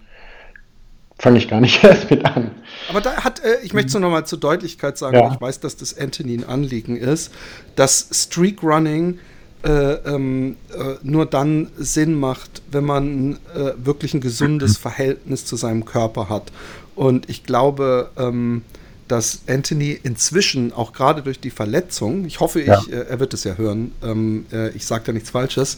fange 1.17 1.37
ich 1.37 1.47
gar 1.47 1.61
nicht 1.61 1.83
erst 1.83 2.09
mit 2.09 2.25
an. 2.25 2.51
Aber 2.89 3.01
da 3.01 3.23
hat, 3.23 3.43
äh, 3.43 3.57
ich 3.63 3.73
möchte 3.73 3.87
es 3.87 3.93
nur 3.93 4.01
noch 4.01 4.09
mal 4.09 4.25
zur 4.25 4.39
Deutlichkeit 4.39 4.97
sagen, 4.97 5.17
ja. 5.17 5.31
ich 5.31 5.39
weiß, 5.39 5.59
dass 5.59 5.77
das 5.77 5.97
Anthony 5.97 6.35
ein 6.35 6.43
Anliegen 6.43 6.97
ist, 6.97 7.31
dass 7.75 8.09
Streak 8.11 8.63
Running 8.63 9.19
äh, 9.63 9.69
ähm, 9.69 10.57
äh, 10.73 10.95
nur 11.03 11.27
dann 11.27 11.69
Sinn 11.77 12.15
macht, 12.15 12.63
wenn 12.71 12.83
man 12.83 13.33
äh, 13.53 13.73
wirklich 13.77 14.13
ein 14.15 14.21
gesundes 14.21 14.77
Verhältnis 14.79 15.45
zu 15.45 15.55
seinem 15.55 15.85
Körper 15.85 16.29
hat. 16.29 16.51
Und 16.95 17.29
ich 17.29 17.43
glaube, 17.43 18.09
ähm, 18.17 18.63
dass 19.11 19.41
Anthony 19.47 19.99
inzwischen, 20.03 20.71
auch 20.71 20.93
gerade 20.93 21.21
durch 21.21 21.39
die 21.39 21.49
Verletzung, 21.49 22.25
ich 22.25 22.39
hoffe, 22.39 22.61
ich, 22.61 22.67
ja. 22.67 22.81
Äh, 22.89 23.07
er 23.09 23.19
wird 23.19 23.33
es 23.33 23.43
ja 23.43 23.55
hören, 23.55 23.91
ähm, 24.01 24.45
äh, 24.53 24.69
ich 24.69 24.85
sage 24.85 25.03
da 25.07 25.11
nichts 25.11 25.29
Falsches, 25.29 25.77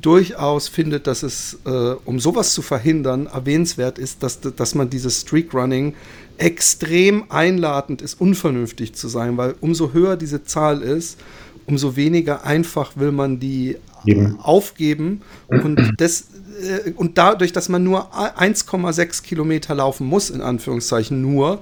durchaus 0.00 0.66
findet, 0.66 1.06
dass 1.06 1.22
es, 1.22 1.58
äh, 1.66 1.70
um 2.04 2.18
sowas 2.18 2.52
zu 2.52 2.62
verhindern, 2.62 3.26
erwähnenswert 3.26 3.98
ist, 3.98 4.24
dass, 4.24 4.40
dass 4.40 4.74
man 4.74 4.90
dieses 4.90 5.20
Streak-Running 5.20 5.94
extrem 6.36 7.30
einladend 7.30 8.02
ist, 8.02 8.20
unvernünftig 8.20 8.94
zu 8.94 9.06
sein, 9.06 9.36
weil 9.36 9.54
umso 9.60 9.92
höher 9.92 10.16
diese 10.16 10.42
Zahl 10.42 10.82
ist, 10.82 11.20
umso 11.66 11.94
weniger 11.94 12.44
einfach 12.44 12.96
will 12.96 13.12
man 13.12 13.38
die 13.38 13.76
Eben. 14.04 14.38
aufgeben 14.40 15.22
und 15.48 15.80
das 15.98 16.24
äh, 16.60 16.90
und 16.96 17.18
dadurch, 17.18 17.52
dass 17.52 17.68
man 17.68 17.84
nur 17.84 18.12
1,6 18.14 19.22
Kilometer 19.22 19.76
laufen 19.76 20.06
muss, 20.06 20.28
in 20.28 20.40
Anführungszeichen 20.40 21.22
nur, 21.22 21.60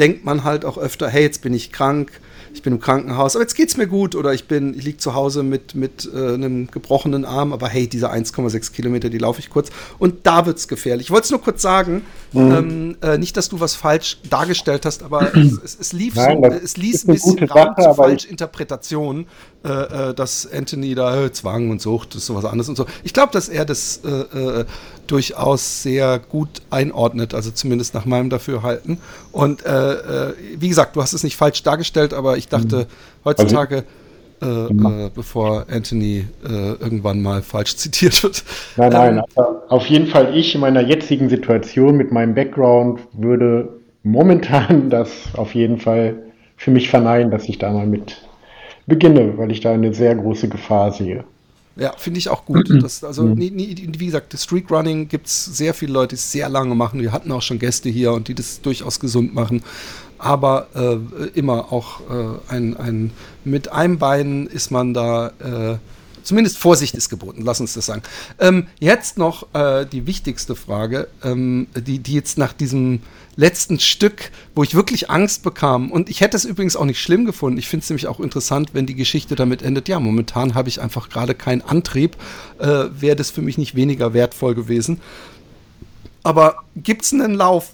denkt 0.00 0.24
man 0.24 0.42
halt 0.42 0.64
auch 0.64 0.78
öfter, 0.78 1.08
hey, 1.08 1.22
jetzt 1.22 1.42
bin 1.42 1.52
ich 1.52 1.70
krank, 1.70 2.10
ich 2.52 2.62
bin 2.62 2.72
im 2.72 2.80
Krankenhaus, 2.80 3.36
aber 3.36 3.44
jetzt 3.44 3.54
geht's 3.54 3.76
mir 3.76 3.86
gut 3.86 4.16
oder 4.16 4.34
ich 4.34 4.48
bin, 4.48 4.74
ich 4.76 4.84
liege 4.84 4.98
zu 4.98 5.14
Hause 5.14 5.42
mit, 5.42 5.74
mit 5.74 6.08
äh, 6.12 6.34
einem 6.34 6.68
gebrochenen 6.70 7.24
Arm, 7.24 7.52
aber 7.52 7.68
hey, 7.68 7.86
diese 7.86 8.10
1,6 8.12 8.72
Kilometer, 8.72 9.08
die 9.08 9.18
laufe 9.18 9.38
ich 9.40 9.50
kurz 9.50 9.70
und 9.98 10.26
da 10.26 10.46
wird's 10.46 10.66
gefährlich. 10.66 11.06
Ich 11.06 11.10
wollte 11.10 11.26
es 11.26 11.30
nur 11.30 11.40
kurz 11.40 11.62
sagen, 11.62 12.02
mhm. 12.32 12.40
ähm, 12.40 12.96
äh, 13.02 13.18
nicht, 13.18 13.36
dass 13.36 13.48
du 13.48 13.60
was 13.60 13.74
falsch 13.74 14.18
dargestellt 14.28 14.84
hast, 14.84 15.02
aber 15.02 15.34
es, 15.36 15.52
es, 15.62 15.78
es 15.78 15.92
lief 15.92 16.16
Nein, 16.16 16.38
so, 16.42 16.48
es 16.48 16.76
ließ 16.76 17.04
ein 17.04 17.14
bisschen 17.14 17.48
Raum 17.48 17.74
Sache, 17.76 17.82
zu 17.82 17.94
Falschinterpretationen, 17.94 19.26
äh, 19.62 19.68
äh, 19.68 20.14
dass 20.14 20.50
Anthony 20.50 20.94
da 20.94 21.24
äh, 21.24 21.32
Zwang 21.32 21.70
und 21.70 21.80
Sucht 21.80 22.14
ist 22.14 22.26
sowas 22.26 22.44
anderes 22.44 22.68
und 22.68 22.76
so. 22.76 22.86
Ich 23.04 23.12
glaube, 23.12 23.32
dass 23.32 23.48
er 23.48 23.64
das 23.64 24.00
äh, 24.04 24.64
durchaus 25.10 25.82
sehr 25.82 26.18
gut 26.18 26.62
einordnet, 26.70 27.34
also 27.34 27.50
zumindest 27.50 27.94
nach 27.94 28.04
meinem 28.04 28.30
Dafürhalten. 28.30 28.98
Und 29.32 29.64
wie 29.64 30.68
gesagt, 30.68 30.96
du 30.96 31.02
hast 31.02 31.12
es 31.12 31.24
nicht 31.24 31.36
falsch 31.36 31.62
dargestellt, 31.62 32.14
aber 32.14 32.36
ich 32.36 32.48
dachte 32.48 32.76
mhm. 32.76 32.86
heutzutage, 33.24 33.76
also, 33.76 33.86
äh, 34.42 34.68
genau. 34.68 35.06
äh, 35.06 35.10
bevor 35.14 35.66
Anthony 35.70 36.24
äh, 36.44 36.72
irgendwann 36.80 37.20
mal 37.20 37.42
falsch 37.42 37.76
zitiert 37.76 38.22
wird. 38.22 38.42
Nein, 38.76 38.92
nein, 38.92 39.16
ähm, 39.18 39.24
also 39.34 39.60
auf 39.68 39.86
jeden 39.86 40.06
Fall 40.06 40.36
ich 40.36 40.54
in 40.54 40.62
meiner 40.62 40.80
jetzigen 40.80 41.28
Situation 41.28 41.96
mit 41.96 42.10
meinem 42.10 42.34
Background 42.34 43.00
würde 43.12 43.68
momentan 44.02 44.88
das 44.90 45.10
auf 45.34 45.54
jeden 45.54 45.78
Fall 45.78 46.22
für 46.56 46.70
mich 46.70 46.88
verneinen, 46.88 47.30
dass 47.30 47.48
ich 47.48 47.58
da 47.58 47.70
mal 47.70 47.86
mit 47.86 48.16
beginne, 48.86 49.36
weil 49.36 49.50
ich 49.50 49.60
da 49.60 49.72
eine 49.72 49.92
sehr 49.92 50.14
große 50.14 50.48
Gefahr 50.48 50.92
sehe. 50.92 51.24
Ja, 51.80 51.94
finde 51.96 52.18
ich 52.18 52.28
auch 52.28 52.44
gut. 52.44 52.68
Das, 52.82 53.02
also, 53.02 53.24
mhm. 53.24 53.34
nie, 53.34 53.50
nie, 53.50 53.88
wie 53.98 54.06
gesagt, 54.06 54.34
das 54.34 54.44
Streak 54.44 54.70
Running 54.70 55.08
gibt 55.08 55.26
es 55.26 55.46
sehr 55.46 55.72
viele 55.72 55.94
Leute, 55.94 56.10
die 56.10 56.16
es 56.16 56.30
sehr 56.30 56.48
lange 56.50 56.74
machen. 56.74 57.00
Wir 57.00 57.10
hatten 57.10 57.32
auch 57.32 57.40
schon 57.40 57.58
Gäste 57.58 57.88
hier 57.88 58.12
und 58.12 58.28
die 58.28 58.34
das 58.34 58.60
durchaus 58.60 59.00
gesund 59.00 59.34
machen 59.34 59.62
aber 60.20 60.66
äh, 60.74 61.28
immer 61.38 61.72
auch 61.72 62.00
äh, 62.00 62.52
ein, 62.52 62.76
ein, 62.76 63.10
mit 63.44 63.72
einem 63.72 63.98
Bein 63.98 64.46
ist 64.46 64.70
man 64.70 64.92
da, 64.92 65.28
äh, 65.38 65.78
zumindest 66.22 66.58
Vorsicht 66.58 66.94
ist 66.94 67.08
geboten, 67.08 67.42
lass 67.44 67.60
uns 67.60 67.74
das 67.74 67.86
sagen. 67.86 68.02
Ähm, 68.38 68.66
jetzt 68.78 69.18
noch 69.18 69.54
äh, 69.54 69.86
die 69.86 70.06
wichtigste 70.06 70.56
Frage, 70.56 71.08
ähm, 71.22 71.66
die, 71.74 71.98
die 71.98 72.14
jetzt 72.14 72.38
nach 72.38 72.52
diesem 72.52 73.00
letzten 73.36 73.80
Stück, 73.80 74.30
wo 74.54 74.62
ich 74.62 74.74
wirklich 74.74 75.10
Angst 75.10 75.42
bekam, 75.42 75.90
und 75.90 76.10
ich 76.10 76.20
hätte 76.20 76.36
es 76.36 76.44
übrigens 76.44 76.76
auch 76.76 76.84
nicht 76.84 77.00
schlimm 77.00 77.24
gefunden, 77.24 77.58
ich 77.58 77.68
finde 77.68 77.84
es 77.84 77.90
nämlich 77.90 78.06
auch 78.06 78.20
interessant, 78.20 78.70
wenn 78.72 78.86
die 78.86 78.94
Geschichte 78.94 79.34
damit 79.34 79.62
endet, 79.62 79.88
ja, 79.88 79.98
momentan 80.00 80.54
habe 80.54 80.68
ich 80.68 80.80
einfach 80.80 81.08
gerade 81.08 81.34
keinen 81.34 81.62
Antrieb, 81.62 82.16
äh, 82.58 82.84
wäre 82.90 83.16
das 83.16 83.30
für 83.30 83.42
mich 83.42 83.58
nicht 83.58 83.74
weniger 83.74 84.12
wertvoll 84.12 84.54
gewesen. 84.54 85.00
Aber 86.22 86.64
gibt 86.76 87.04
es 87.04 87.12
einen 87.12 87.34
Lauf, 87.34 87.72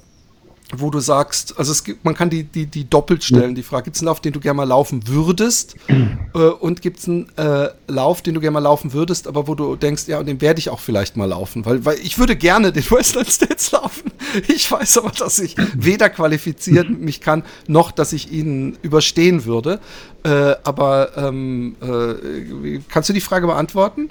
wo 0.75 0.91
du 0.91 0.99
sagst, 0.99 1.59
also 1.59 1.71
es 1.71 1.85
gibt, 1.85 2.05
man 2.05 2.15
kann 2.15 2.29
die, 2.29 2.43
die, 2.43 2.67
die 2.67 2.89
doppelt 2.89 3.23
stellen, 3.23 3.55
die 3.55 3.63
Frage, 3.63 3.85
gibt 3.85 3.97
es 3.97 4.03
einen 4.03 4.07
Lauf, 4.07 4.21
den 4.21 4.33
du 4.33 4.41
gerne 4.41 4.57
mal 4.57 4.65
laufen 4.65 5.07
würdest? 5.07 5.77
äh, 5.89 6.39
und 6.39 6.83
gibt 6.83 6.99
es 6.99 7.09
einen 7.09 7.29
äh, 7.37 7.69
Lauf, 7.87 8.23
den 8.23 8.35
du 8.35 8.41
gerne 8.41 8.55
mal 8.55 8.61
laufen 8.61 8.93
würdest, 8.93 9.29
aber 9.29 9.47
wo 9.47 9.55
du 9.55 9.77
denkst, 9.77 10.09
ja, 10.09 10.23
den 10.23 10.41
werde 10.41 10.59
ich 10.59 10.69
auch 10.69 10.81
vielleicht 10.81 11.17
mal 11.17 11.27
laufen, 11.27 11.65
weil, 11.65 11.85
weil 11.85 11.99
ich 12.01 12.19
würde 12.19 12.35
gerne 12.35 12.73
den 12.73 12.83
Western 12.91 13.27
States 13.27 13.71
laufen. 13.71 14.11
Ich 14.49 14.71
weiß 14.71 14.99
aber, 14.99 15.11
dass 15.11 15.39
ich 15.39 15.55
weder 15.75 16.11
qualifizieren 16.11 17.01
mich 17.01 17.21
kann, 17.21 17.45
noch 17.69 17.93
dass 17.93 18.13
ich 18.13 18.33
ihn 18.33 18.77
überstehen 18.83 19.45
würde. 19.45 19.79
Äh, 20.25 20.57
aber 20.65 21.17
ähm, 21.17 21.77
äh, 21.81 22.81
kannst 22.89 23.09
du 23.09 23.13
die 23.13 23.21
Frage 23.21 23.47
beantworten? 23.47 24.11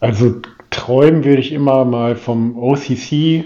Also 0.00 0.40
träumen 0.70 1.24
würde 1.24 1.40
ich 1.40 1.52
immer 1.52 1.84
mal 1.84 2.16
vom 2.16 2.58
OCC 2.58 3.44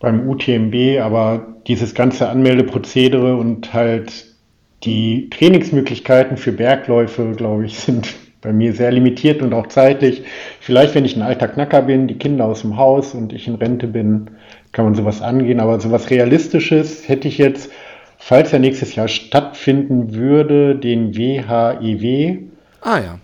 beim 0.00 0.28
UTMB, 0.28 1.00
aber 1.00 1.46
dieses 1.66 1.94
ganze 1.94 2.28
Anmeldeprozedere 2.28 3.36
und 3.36 3.72
halt 3.74 4.26
die 4.84 5.28
Trainingsmöglichkeiten 5.30 6.36
für 6.36 6.52
Bergläufe, 6.52 7.32
glaube 7.36 7.66
ich, 7.66 7.78
sind 7.78 8.14
bei 8.40 8.52
mir 8.52 8.72
sehr 8.72 8.92
limitiert 8.92 9.42
und 9.42 9.52
auch 9.52 9.66
zeitlich. 9.66 10.22
Vielleicht, 10.60 10.94
wenn 10.94 11.04
ich 11.04 11.16
ein 11.16 11.22
alter 11.22 11.48
Knacker 11.48 11.82
bin, 11.82 12.06
die 12.06 12.18
Kinder 12.18 12.44
aus 12.44 12.62
dem 12.62 12.76
Haus 12.76 13.14
und 13.14 13.32
ich 13.32 13.48
in 13.48 13.56
Rente 13.56 13.88
bin, 13.88 14.30
kann 14.72 14.84
man 14.84 14.94
sowas 14.94 15.20
angehen. 15.20 15.60
Aber 15.60 15.80
sowas 15.80 16.10
Realistisches 16.10 17.08
hätte 17.08 17.26
ich 17.26 17.38
jetzt, 17.38 17.70
falls 18.18 18.52
er 18.52 18.60
nächstes 18.60 18.94
Jahr 18.94 19.08
stattfinden 19.08 20.14
würde, 20.14 20.76
den 20.76 21.16
WHEW. 21.16 22.04
E 22.04 22.38
ah 22.82 22.98
ja. 22.98 23.18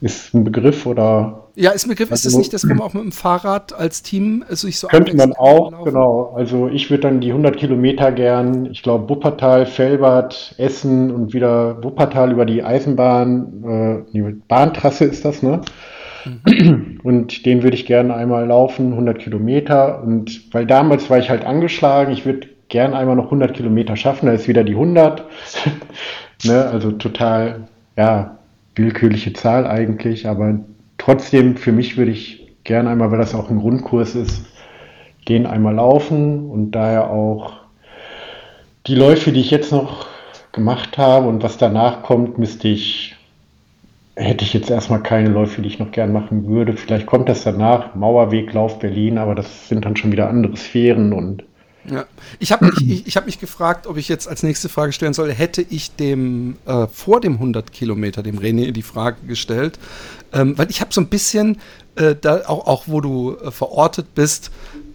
Ist 0.00 0.34
ein 0.34 0.44
Begriff 0.44 0.86
oder 0.86 1.41
ja, 1.54 1.70
ist 1.72 1.86
mir 1.86 1.92
Begriff, 1.92 2.10
also, 2.10 2.26
ist 2.28 2.34
das 2.34 2.38
nicht 2.38 2.52
das, 2.52 2.64
wo 2.64 2.74
man 2.74 2.80
auch 2.80 2.94
mit 2.94 3.02
dem 3.02 3.12
Fahrrad 3.12 3.72
als 3.72 4.02
Team 4.02 4.44
also 4.48 4.66
sich 4.66 4.78
so 4.78 4.88
Könnte 4.88 5.14
man 5.16 5.32
auch, 5.34 5.70
laufen? 5.72 5.84
genau. 5.84 6.32
Also 6.34 6.68
ich 6.68 6.90
würde 6.90 7.02
dann 7.02 7.20
die 7.20 7.30
100 7.30 7.56
Kilometer 7.56 8.10
gern, 8.12 8.66
ich 8.66 8.82
glaube 8.82 9.08
Wuppertal, 9.08 9.66
Felbert, 9.66 10.54
Essen 10.58 11.10
und 11.10 11.34
wieder 11.34 11.82
Wuppertal 11.82 12.32
über 12.32 12.46
die 12.46 12.62
Eisenbahn, 12.62 14.04
äh, 14.08 14.12
die 14.12 14.22
Bahntrasse 14.48 15.04
ist 15.04 15.24
das, 15.24 15.42
ne? 15.42 15.60
Mhm. 16.24 17.00
Und 17.02 17.46
den 17.46 17.62
würde 17.62 17.76
ich 17.76 17.86
gerne 17.86 18.14
einmal 18.14 18.46
laufen, 18.46 18.92
100 18.92 19.18
Kilometer. 19.18 20.02
Und 20.02 20.54
weil 20.54 20.66
damals 20.66 21.10
war 21.10 21.18
ich 21.18 21.30
halt 21.30 21.44
angeschlagen, 21.44 22.12
ich 22.12 22.24
würde 22.24 22.48
gern 22.68 22.94
einmal 22.94 23.16
noch 23.16 23.26
100 23.26 23.54
Kilometer 23.54 23.96
schaffen, 23.96 24.26
da 24.26 24.32
ist 24.32 24.48
wieder 24.48 24.64
die 24.64 24.72
100. 24.72 25.24
ne? 26.44 26.66
Also 26.66 26.92
total, 26.92 27.68
ja, 27.96 28.38
willkürliche 28.74 29.32
Zahl 29.34 29.66
eigentlich, 29.66 30.26
aber 30.26 30.60
Trotzdem, 31.04 31.56
für 31.56 31.72
mich 31.72 31.96
würde 31.96 32.12
ich 32.12 32.52
gerne 32.62 32.90
einmal, 32.90 33.10
weil 33.10 33.18
das 33.18 33.34
auch 33.34 33.50
ein 33.50 33.58
Grundkurs 33.58 34.14
ist, 34.14 34.44
den 35.28 35.46
einmal 35.46 35.74
laufen 35.74 36.48
und 36.48 36.70
daher 36.70 37.10
auch 37.10 37.54
die 38.86 38.94
Läufe, 38.94 39.32
die 39.32 39.40
ich 39.40 39.50
jetzt 39.50 39.72
noch 39.72 40.06
gemacht 40.52 40.98
habe 40.98 41.26
und 41.26 41.42
was 41.42 41.58
danach 41.58 42.04
kommt, 42.04 42.38
müsste 42.38 42.68
ich 42.68 43.16
hätte 44.14 44.44
ich 44.44 44.52
jetzt 44.52 44.70
erstmal 44.70 45.02
keine 45.02 45.30
Läufe, 45.30 45.60
die 45.60 45.68
ich 45.68 45.80
noch 45.80 45.90
gern 45.90 46.12
machen 46.12 46.46
würde. 46.46 46.76
Vielleicht 46.76 47.06
kommt 47.06 47.28
das 47.28 47.42
danach, 47.42 47.96
Mauerweglauf 47.96 48.78
Berlin, 48.78 49.18
aber 49.18 49.34
das 49.34 49.68
sind 49.68 49.84
dann 49.84 49.96
schon 49.96 50.12
wieder 50.12 50.28
andere 50.28 50.56
Sphären 50.56 51.12
und 51.12 51.42
ja. 51.90 52.04
Ich 52.38 52.52
habe 52.52 52.66
mich, 52.66 52.88
ich, 52.88 53.06
ich 53.06 53.16
hab 53.16 53.26
mich 53.26 53.40
gefragt, 53.40 53.86
ob 53.86 53.96
ich 53.96 54.08
jetzt 54.08 54.28
als 54.28 54.42
nächste 54.42 54.68
Frage 54.68 54.92
stellen 54.92 55.14
soll, 55.14 55.32
hätte 55.32 55.62
ich 55.62 55.94
dem 55.96 56.56
äh, 56.66 56.86
vor 56.86 57.20
dem 57.20 57.34
100 57.34 57.72
Kilometer, 57.72 58.22
dem 58.22 58.38
René, 58.38 58.72
die 58.72 58.82
Frage 58.82 59.16
gestellt, 59.26 59.78
ähm, 60.32 60.56
weil 60.56 60.70
ich 60.70 60.80
habe 60.80 60.92
so 60.92 61.00
ein 61.00 61.08
bisschen, 61.08 61.58
äh, 61.96 62.14
da, 62.20 62.42
auch, 62.46 62.66
auch 62.66 62.84
wo 62.86 63.00
du 63.00 63.36
äh, 63.36 63.50
verortet 63.50 64.14
bist, 64.14 64.50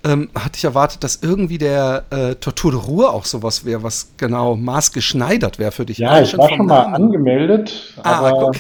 ähm, 0.05 0.29
hatte 0.33 0.53
ich 0.55 0.63
erwartet, 0.63 1.03
dass 1.03 1.19
irgendwie 1.21 1.57
der 1.57 2.05
äh, 2.09 2.35
Tortur 2.35 2.71
de 2.71 2.79
Ruhr 2.79 3.13
auch 3.13 3.25
sowas 3.25 3.65
wäre, 3.65 3.83
was 3.83 4.13
genau 4.17 4.55
maßgeschneidert 4.55 5.59
wäre 5.59 5.71
für 5.71 5.85
dich. 5.85 5.97
Ja, 5.97 6.21
ich 6.21 6.37
war 6.37 6.49
schon 6.49 6.67
mal 6.67 6.83
angemeldet, 6.83 7.95
ah, 8.03 8.29
aber, 8.29 8.51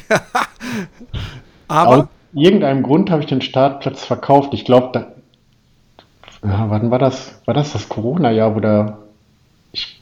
aber 1.67 1.97
aus 1.97 2.05
irgendeinem 2.33 2.83
Grund 2.83 3.09
habe 3.09 3.21
ich 3.21 3.27
den 3.27 3.41
Startplatz 3.41 4.03
verkauft. 4.03 4.53
Ich 4.53 4.65
glaube, 4.65 4.89
da, 4.93 5.07
ja, 6.47 6.69
wann 6.69 6.91
war 6.91 6.99
das? 6.99 7.33
War 7.45 7.53
das 7.53 7.73
das 7.73 7.89
Corona-Jahr, 7.89 8.55
wo 8.55 8.59
der. 8.59 8.97
Ich, 9.71 10.01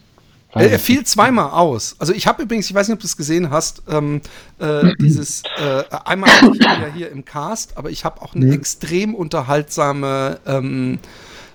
er, 0.54 0.72
er 0.72 0.80
fiel 0.80 1.04
zweimal 1.04 1.52
aus. 1.52 1.96
Also 2.00 2.14
ich 2.14 2.28
habe 2.28 2.44
übrigens, 2.44 2.70
ich 2.70 2.76
weiß 2.76 2.88
nicht, 2.88 2.96
ob 2.96 3.02
du 3.02 3.08
es 3.08 3.18
gesehen 3.18 3.50
hast, 3.50 3.84
ähm, 3.90 4.22
äh, 4.60 4.94
dieses, 5.00 5.44
äh, 5.58 5.84
einmal 6.06 6.30
ja 6.60 6.88
hier 6.94 7.12
im 7.12 7.26
Cast, 7.26 7.78
aber 7.78 7.90
ich 7.90 8.06
habe 8.06 8.22
auch 8.22 8.36
eine 8.36 8.46
mhm. 8.46 8.54
extrem 8.54 9.16
unterhaltsame 9.16 10.40
ähm, 10.46 11.00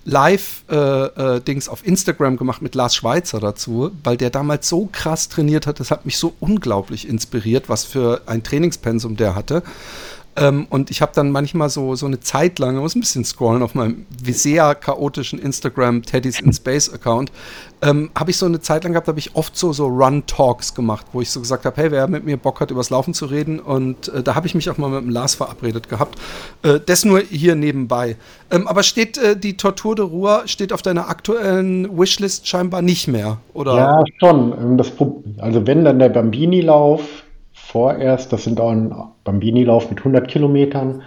Live-Dings 0.05 1.66
äh, 1.66 1.70
auf 1.70 1.86
Instagram 1.86 2.36
gemacht 2.36 2.62
mit 2.62 2.74
Lars 2.74 2.95
Schweizer 2.95 3.38
dazu, 3.38 3.91
weil 4.03 4.16
der 4.16 4.30
damals 4.30 4.68
so 4.68 4.88
krass 4.91 5.28
trainiert 5.28 5.66
hat, 5.66 5.78
das 5.78 5.91
hat 5.91 6.07
mich 6.07 6.16
so 6.16 6.34
unglaublich 6.41 7.09
inspiriert, 7.09 7.68
was 7.68 7.84
für 7.84 8.22
ein 8.26 8.43
Trainingspensum 8.43 9.16
der 9.16 9.34
hatte. 9.34 9.62
Ähm, 10.41 10.66
und 10.70 10.91
ich 10.91 11.03
habe 11.03 11.12
dann 11.14 11.30
manchmal 11.30 11.68
so, 11.68 11.95
so 11.95 12.07
eine 12.07 12.18
Zeit 12.18 12.59
lang, 12.59 12.74
ich 12.76 12.82
muss 12.82 12.97
ein 12.97 13.01
bisschen 13.01 13.24
scrollen 13.24 13.62
auf 13.62 13.74
meinem 13.74 14.07
sehr 14.24 14.74
chaotischen 14.74 15.38
Instagram 15.38 16.03
Teddy's 16.03 16.41
in 16.41 16.53
Space 16.53 16.93
Account, 16.93 17.30
ähm, 17.82 18.11
habe 18.18 18.30
ich 18.30 18.38
so 18.38 18.47
eine 18.47 18.61
Zeit 18.61 18.84
lang 18.84 18.95
gehabt, 18.95 19.07
habe 19.07 19.18
ich 19.18 19.36
oft 19.36 19.57
so, 19.57 19.72
so 19.74 19.86
Run-Talks 19.86 20.74
gemacht, 20.74 21.07
wo 21.12 21.20
ich 21.20 21.30
so 21.30 21.41
gesagt 21.41 21.66
habe, 21.66 21.76
hey, 21.80 21.91
wer 21.91 22.09
mit 22.09 22.24
mir 22.24 22.38
Bock 22.38 22.61
hat, 22.61 22.70
übers 22.70 22.88
Laufen 22.88 23.12
zu 23.12 23.26
reden. 23.26 23.61
Und 23.61 24.09
äh, 24.09 24.22
da 24.22 24.34
habe 24.34 24.47
ich 24.47 24.55
mich 24.55 24.70
auch 24.70 24.78
mal 24.78 24.88
mit 24.88 25.03
dem 25.03 25.11
Lars 25.11 25.34
verabredet 25.34 25.88
gehabt. 25.88 26.18
Äh, 26.62 26.80
das 26.84 27.05
nur 27.05 27.20
hier 27.20 27.55
nebenbei. 27.55 28.16
Ähm, 28.51 28.66
aber 28.66 28.82
steht 28.82 29.18
äh, 29.18 29.36
die 29.36 29.59
Tortur 29.59 29.95
de 29.95 30.07
Ruhr, 30.07 30.43
steht 30.47 30.72
auf 30.72 30.80
deiner 30.80 31.09
aktuellen 31.09 31.99
Wishlist 31.99 32.49
scheinbar 32.49 32.80
nicht 32.80 33.09
mehr, 33.09 33.38
oder? 33.53 33.76
Ja, 33.76 34.03
schon. 34.18 34.78
Das, 34.78 34.93
also 35.38 35.66
wenn 35.66 35.84
dann 35.84 35.99
der 35.99 36.09
Bambini-Lauf 36.09 37.03
vorerst, 37.71 38.33
das 38.33 38.45
sind 38.45 38.61
auch 38.61 38.71
ein 38.71 38.95
Bambini-Lauf 39.25 39.91
mit 39.91 40.01
100 40.01 40.29
Kilometern. 40.29 41.03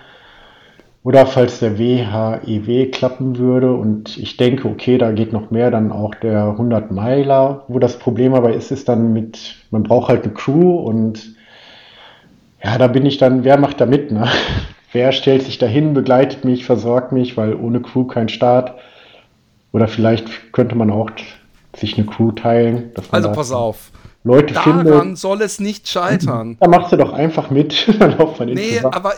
Oder 1.04 1.26
falls 1.26 1.60
der 1.60 1.78
WHEW 1.78 2.90
klappen 2.92 3.38
würde 3.38 3.74
und 3.74 4.18
ich 4.18 4.38
denke, 4.38 4.70
okay, 4.70 4.98
da 4.98 5.12
geht 5.12 5.34
noch 5.34 5.52
mehr, 5.52 5.70
dann 5.70 5.92
auch 5.92 6.16
der 6.16 6.46
100 6.52 6.92
Meiler. 6.92 7.66
Wo 7.68 7.78
das 7.80 8.00
Problem 8.00 8.34
aber 8.34 8.54
ist, 8.54 8.72
ist 8.72 8.88
dann 8.88 9.12
mit, 9.12 9.56
man 9.70 9.84
braucht 9.84 10.08
halt 10.08 10.24
eine 10.24 10.34
Crew 10.34 10.78
und 10.78 11.36
ja, 12.64 12.78
da 12.78 12.88
bin 12.88 13.06
ich 13.06 13.18
dann, 13.18 13.44
wer 13.44 13.58
macht 13.58 13.82
da 13.82 13.86
mit, 13.86 14.12
ne? 14.12 14.28
Wer 14.94 15.12
stellt 15.12 15.42
sich 15.42 15.58
dahin, 15.58 15.96
begleitet 15.96 16.46
mich, 16.46 16.66
versorgt 16.66 17.12
mich, 17.12 17.36
weil 17.36 17.56
ohne 17.56 17.82
Crew 17.82 18.04
kein 18.04 18.30
Start. 18.30 18.76
Oder 19.72 19.88
vielleicht 19.88 20.54
könnte 20.54 20.76
man 20.76 20.92
auch 20.92 21.10
sich 21.76 21.98
eine 21.98 22.06
Crew 22.06 22.32
teilen. 22.32 22.92
also 23.10 23.32
pass 23.32 23.52
auf, 23.52 23.92
Leute 24.26 24.54
Daran 24.54 24.86
findet. 24.86 25.18
soll 25.18 25.42
es 25.42 25.60
nicht 25.60 25.88
scheitern. 25.88 26.56
Da 26.60 26.70
machst 26.70 26.94
du 26.94 26.98
doch 26.98 27.12
einfach 27.12 27.50
mit. 27.50 27.88
Dann 28.00 28.18
lauft 28.18 28.40
man 28.40 28.50
nee, 28.50 28.80
aber 28.82 29.16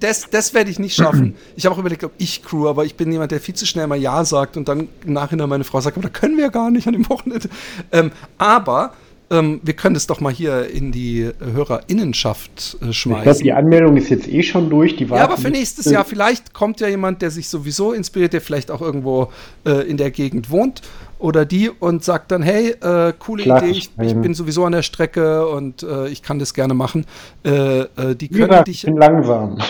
das, 0.00 0.30
das 0.30 0.54
werde 0.54 0.70
ich 0.70 0.78
nicht 0.78 0.96
schaffen. 0.96 1.34
Ich 1.54 1.66
habe 1.66 1.74
auch 1.74 1.78
überlegt, 1.78 2.02
ob 2.04 2.12
ich 2.16 2.42
Crew, 2.42 2.66
aber 2.66 2.86
ich 2.86 2.94
bin 2.94 3.12
jemand, 3.12 3.30
der 3.30 3.40
viel 3.40 3.54
zu 3.54 3.66
schnell 3.66 3.86
mal 3.86 3.98
Ja 3.98 4.24
sagt 4.24 4.56
und 4.56 4.68
dann 4.68 4.88
im 5.04 5.12
Nachhinein 5.12 5.48
meine 5.48 5.64
Frau 5.64 5.80
sagt, 5.80 5.98
aber 5.98 6.08
da 6.08 6.12
können 6.12 6.38
wir 6.38 6.48
gar 6.48 6.70
nicht 6.70 6.86
an 6.86 6.94
dem 6.94 7.08
Wochenende. 7.10 7.48
Ähm, 7.92 8.10
aber 8.38 8.92
ähm, 9.30 9.60
wir 9.62 9.74
können 9.74 9.96
es 9.96 10.06
doch 10.06 10.20
mal 10.20 10.32
hier 10.32 10.70
in 10.70 10.92
die 10.92 11.30
Hörerinnenschaft 11.38 12.78
äh, 12.80 12.92
schmeißen. 12.92 13.18
Ich 13.18 13.22
glaube, 13.24 13.42
die 13.42 13.52
Anmeldung 13.52 13.96
ist 13.98 14.08
jetzt 14.08 14.28
eh 14.28 14.42
schon 14.42 14.70
durch. 14.70 14.96
Die 14.96 15.04
ja, 15.04 15.24
aber 15.24 15.36
für 15.36 15.50
nächstes 15.50 15.86
Jahr, 15.86 16.04
vielleicht 16.04 16.54
kommt 16.54 16.80
ja 16.80 16.88
jemand, 16.88 17.20
der 17.20 17.30
sich 17.30 17.48
sowieso 17.48 17.92
inspiriert, 17.92 18.32
der 18.32 18.40
vielleicht 18.40 18.70
auch 18.70 18.80
irgendwo 18.80 19.30
äh, 19.66 19.88
in 19.88 19.98
der 19.98 20.10
Gegend 20.10 20.50
wohnt 20.50 20.80
oder 21.18 21.44
die 21.44 21.70
und 21.70 22.04
sagt 22.04 22.30
dann, 22.30 22.42
hey, 22.42 22.70
äh, 22.70 23.12
coole 23.18 23.44
Klar, 23.44 23.62
Idee, 23.62 23.70
ich, 23.70 23.90
ich, 24.00 24.14
bin 24.14 24.34
sowieso 24.34 24.64
an 24.64 24.72
der 24.72 24.82
Strecke 24.82 25.46
und 25.48 25.82
äh, 25.82 26.08
ich 26.08 26.22
kann 26.22 26.38
das 26.38 26.54
gerne 26.54 26.74
machen. 26.74 27.06
Äh, 27.44 27.80
äh 27.80 28.14
die 28.14 28.28
können 28.28 28.52
ja, 28.52 28.62
dich. 28.62 28.84
Ich 28.84 28.90
bin 28.90 28.96
langsam. 28.96 29.58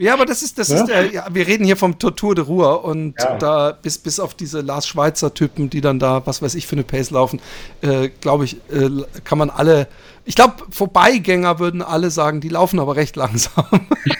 Ja, 0.00 0.14
aber 0.14 0.24
das 0.24 0.40
ist, 0.40 0.58
das 0.58 0.70
ja? 0.70 0.76
ist 0.76 0.86
der, 0.86 1.12
ja, 1.12 1.26
wir 1.30 1.46
reden 1.46 1.66
hier 1.66 1.76
vom 1.76 1.98
Tortur 1.98 2.34
de 2.34 2.42
Ruhr 2.42 2.86
und 2.86 3.16
ja. 3.18 3.36
da 3.36 3.72
bis, 3.72 3.98
bis 3.98 4.18
auf 4.18 4.32
diese 4.32 4.62
Lars 4.62 4.86
Schweizer 4.86 5.34
Typen, 5.34 5.68
die 5.68 5.82
dann 5.82 5.98
da, 5.98 6.22
was 6.24 6.40
weiß 6.40 6.54
ich, 6.54 6.66
für 6.66 6.74
eine 6.74 6.84
Pace 6.84 7.10
laufen, 7.10 7.38
äh, 7.82 8.08
glaube 8.08 8.46
ich, 8.46 8.56
äh, 8.72 8.88
kann 9.24 9.36
man 9.36 9.50
alle, 9.50 9.88
ich 10.24 10.36
glaube, 10.36 10.54
Vorbeigänger 10.70 11.58
würden 11.58 11.82
alle 11.82 12.10
sagen, 12.10 12.40
die 12.40 12.48
laufen 12.48 12.80
aber 12.80 12.96
recht 12.96 13.14
langsam. 13.16 13.66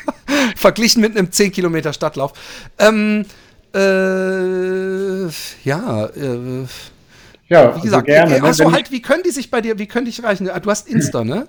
Verglichen 0.55 1.01
mit 1.01 1.17
einem 1.17 1.33
10 1.33 1.51
Kilometer 1.51 1.95
Stadtlauf. 1.95 2.35
Ähm, 2.79 3.25
äh, 3.75 5.29
ja, 5.65 6.07
äh, 6.07 6.67
ja, 7.49 7.77
wie 7.77 7.81
gesagt, 7.81 8.09
also 8.09 8.29
gerne, 8.29 8.37
äh, 8.37 8.41
also 8.41 8.73
halt, 8.73 8.91
wie 8.93 9.03
können 9.03 9.23
die 9.25 9.31
sich 9.31 9.51
bei 9.51 9.61
dir, 9.61 9.79
wie 9.79 9.87
können 9.87 10.05
die 10.05 10.13
dich 10.13 10.23
erreichen? 10.23 10.49
Du 10.63 10.71
hast 10.71 10.89
Insta, 10.89 11.25
ne? 11.25 11.47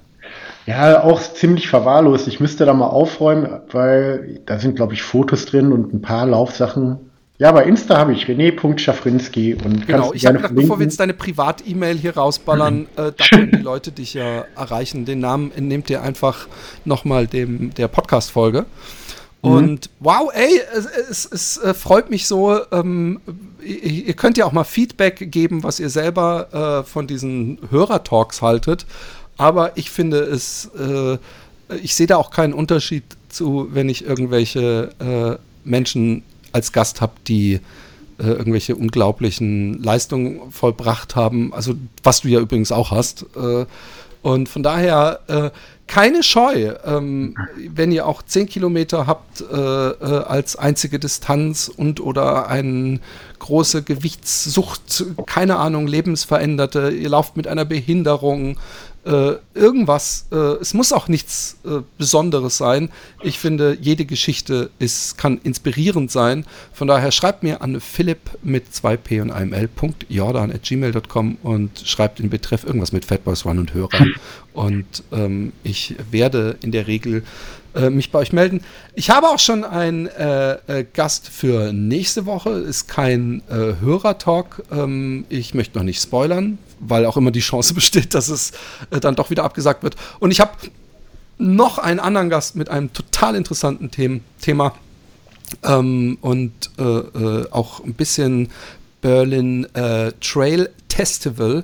Ja, 0.66 1.04
auch 1.04 1.22
ziemlich 1.22 1.68
verwahrlost. 1.68 2.28
Ich 2.28 2.40
müsste 2.40 2.66
da 2.66 2.74
mal 2.74 2.88
aufräumen, 2.88 3.62
weil 3.72 4.40
da 4.46 4.60
sind, 4.60 4.76
glaube 4.76 4.94
ich, 4.94 5.02
Fotos 5.02 5.46
drin 5.46 5.72
und 5.72 5.94
ein 5.94 6.02
paar 6.02 6.26
Laufsachen. 6.26 7.12
Ja, 7.40 7.52
bei 7.52 7.64
Insta 7.64 7.98
habe 7.98 8.14
ich 8.14 8.26
René.Schafrinski 8.26 9.56
und 9.56 9.88
Genau, 9.88 10.14
ich 10.14 10.28
habe 10.28 10.38
gedacht, 10.38 10.54
bevor 10.54 10.78
wir 10.78 10.84
jetzt 10.84 11.00
deine 11.00 11.16
Privat-E-Mail 11.16 11.98
hier 11.98 12.16
rausballern, 12.16 12.88
äh, 12.98 13.12
da 13.18 13.26
können 13.32 13.52
die 13.52 13.64
Leute 13.64 13.92
dich 13.92 14.14
ja 14.14 14.46
erreichen. 14.56 15.06
Den 15.06 15.22
Namen 15.22 15.52
nehmt 15.58 15.90
ihr 15.90 16.04
einfach 16.04 16.48
nochmal 16.86 17.26
dem 17.26 17.74
der 17.74 17.88
Podcast-Folge. 17.88 18.68
Mhm. 19.44 19.52
Und 19.52 19.90
wow, 20.00 20.32
ey, 20.34 20.62
es, 20.76 20.86
es, 20.86 21.26
es, 21.26 21.58
äh, 21.58 21.74
freut 21.74 22.10
mich 22.10 22.28
so. 22.28 22.60
Ähm, 22.72 23.20
ihr, 23.64 24.08
ihr, 24.08 24.14
könnt 24.14 24.38
ja 24.38 24.46
auch 24.46 24.52
mal 24.52 24.64
Feedback 24.64 25.32
geben, 25.32 25.64
was 25.64 25.80
ihr 25.80 25.90
selber 25.90 26.84
äh, 26.84 26.88
von 26.88 27.08
diesen 27.08 27.58
Hörertalks 27.70 28.42
haltet. 28.42 28.86
Aber 29.38 29.78
ich 29.78 29.90
finde 29.90 30.20
es, 30.20 30.70
äh, 30.78 31.18
ich 31.82 31.96
sehe 31.96 32.08
da 32.08 32.18
auch 32.18 32.32
keinen 32.32 32.54
Unterschied 32.54 33.04
zu, 33.30 33.70
wenn 33.72 33.90
ich 33.90 34.06
irgendwelche 34.06 34.90
äh, 35.00 35.38
Menschen 35.68 36.24
als 36.52 36.72
Gast 36.72 37.02
habe, 37.02 37.14
die 37.28 37.56
äh, 38.20 38.28
irgendwelche 38.28 38.76
unglaublichen 38.76 39.82
Leistungen 39.82 40.52
vollbracht 40.52 41.16
haben. 41.16 41.54
Also 41.54 41.74
was 42.04 42.22
du 42.22 42.28
ja 42.28 42.40
übrigens 42.40 42.72
auch 42.72 42.92
hast. 42.92 43.26
Äh, 43.36 43.66
und 44.22 44.50
von 44.50 44.62
daher 44.62 45.52
keine 45.92 46.24
Scheu, 46.24 46.74
ähm, 46.86 47.36
wenn 47.58 47.92
ihr 47.92 48.08
auch 48.08 48.22
10 48.22 48.48
Kilometer 48.48 49.08
habt 49.08 49.42
äh, 49.42 49.56
äh, 49.56 50.24
als 50.24 50.56
einzige 50.56 51.00
Distanz 51.00 51.68
und 51.68 52.00
oder 52.00 52.48
eine 52.48 53.02
große 53.42 53.82
Gewichtssucht, 53.82 55.04
keine 55.26 55.58
Ahnung, 55.58 55.88
lebensveränderte, 55.88 56.92
ihr 56.92 57.10
lauft 57.10 57.36
mit 57.38 57.48
einer 57.48 57.66
Behinderung, 57.66 58.58
äh, 59.04 59.34
irgendwas, 59.56 60.28
äh, 60.32 60.36
es 60.36 60.76
muss 60.76 60.94
auch 60.94 61.08
nichts 61.08 61.58
äh, 61.66 61.80
Besonderes 61.98 62.58
sein. 62.58 62.90
Ich 63.24 63.40
finde, 63.40 63.76
jede 63.82 64.06
Geschichte 64.06 64.70
ist, 64.78 65.18
kann 65.18 65.40
inspirierend 65.44 66.12
sein. 66.12 66.46
Von 66.72 66.88
daher 66.88 67.12
schreibt 67.12 67.42
mir 67.42 67.64
an 67.64 67.82
philipp 67.82 68.20
mit 68.44 68.68
2p 68.68 69.24
und 69.24 69.32
einem 69.32 69.54
l.jordan 69.54 70.52
at 70.52 70.62
gmail.com 70.62 71.38
und 71.42 71.80
schreibt 71.84 72.20
in 72.20 72.30
Betreff 72.30 72.64
irgendwas 72.64 72.92
mit 72.92 73.06
Fatboys 73.06 73.44
One 73.44 73.62
und 73.62 73.74
Hörer. 73.74 73.90
Und 74.54 75.04
ähm, 75.14 75.54
ich 75.64 75.96
werde 76.12 76.58
in 76.62 76.74
der 76.74 76.86
Regel 76.86 77.24
äh, 77.76 77.90
mich 77.90 78.12
bei 78.12 78.20
euch 78.20 78.34
melden. 78.34 78.64
Ich 78.96 79.10
habe 79.10 79.28
auch 79.30 79.40
schon 79.40 79.64
einen 79.64 80.08
äh, 80.08 80.54
äh, 80.68 80.86
Gast 80.94 81.30
für 81.30 81.72
nächste 81.74 82.26
Woche. 82.26 82.50
Ist 82.50 82.88
kein 82.88 83.42
äh, 83.50 83.80
Hörertalk. 83.82 84.64
Ähm, 84.72 85.26
ich 85.30 85.54
möchte 85.54 85.78
noch 85.78 85.86
nicht 85.86 86.02
spoilern, 86.02 86.58
weil 86.80 87.06
auch 87.06 87.18
immer 87.18 87.32
die 87.32 87.40
Chance 87.40 87.74
besteht, 87.76 88.14
dass 88.14 88.28
es 88.30 88.52
äh, 88.90 89.00
dann 89.00 89.16
doch 89.16 89.30
wieder 89.30 89.44
abgesagt 89.44 89.84
wird. 89.84 89.96
Und 90.20 90.32
ich 90.32 90.40
habe 90.40 90.52
noch 91.38 91.78
einen 91.78 92.00
anderen 92.00 92.30
Gast 92.30 92.56
mit 92.56 92.70
einem 92.70 92.94
total 92.94 93.36
interessanten 93.36 93.90
Them 93.90 94.22
Thema 94.42 94.76
ähm, 95.64 96.18
und 96.22 96.70
auch 97.52 97.84
ein 97.84 97.96
bisschen 97.96 98.50
Berlin 99.02 99.66
Trail 100.22 100.70
Festival 101.02 101.64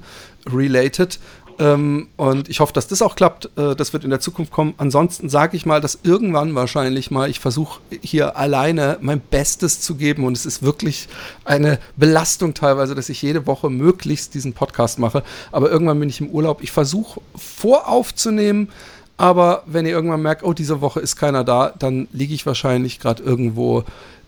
related. 0.51 1.19
Ähm, 1.59 2.07
und 2.17 2.49
ich 2.49 2.59
hoffe, 2.59 2.73
dass 2.73 2.87
das 2.87 3.01
auch 3.01 3.15
klappt. 3.15 3.49
Äh, 3.57 3.75
das 3.75 3.93
wird 3.93 4.03
in 4.03 4.09
der 4.09 4.19
Zukunft 4.19 4.51
kommen. 4.51 4.73
Ansonsten 4.77 5.29
sage 5.29 5.57
ich 5.57 5.65
mal, 5.65 5.81
dass 5.81 5.99
irgendwann 6.03 6.53
wahrscheinlich 6.55 7.09
mal, 7.09 7.29
ich 7.29 7.39
versuche 7.39 7.79
hier 8.01 8.37
alleine 8.37 8.97
mein 9.01 9.19
Bestes 9.19 9.81
zu 9.81 9.95
geben. 9.95 10.25
Und 10.25 10.37
es 10.37 10.45
ist 10.45 10.61
wirklich 10.61 11.07
eine 11.45 11.79
Belastung 11.95 12.53
teilweise, 12.53 12.95
dass 12.95 13.09
ich 13.09 13.21
jede 13.21 13.47
Woche 13.47 13.69
möglichst 13.69 14.33
diesen 14.33 14.53
Podcast 14.53 14.99
mache. 14.99 15.23
Aber 15.51 15.71
irgendwann 15.71 15.99
bin 15.99 16.09
ich 16.09 16.21
im 16.21 16.29
Urlaub. 16.29 16.61
Ich 16.61 16.71
versuche 16.71 17.21
voraufzunehmen 17.35 18.69
Aber 19.17 19.63
wenn 19.65 19.87
ihr 19.87 19.93
irgendwann 19.93 20.21
merkt, 20.21 20.43
oh, 20.43 20.53
diese 20.53 20.79
Woche 20.79 20.99
ist 20.99 21.15
keiner 21.15 21.43
da, 21.43 21.73
dann 21.77 22.07
liege 22.11 22.35
ich 22.35 22.45
wahrscheinlich 22.45 22.99
gerade 22.99 23.23
irgendwo 23.23 23.83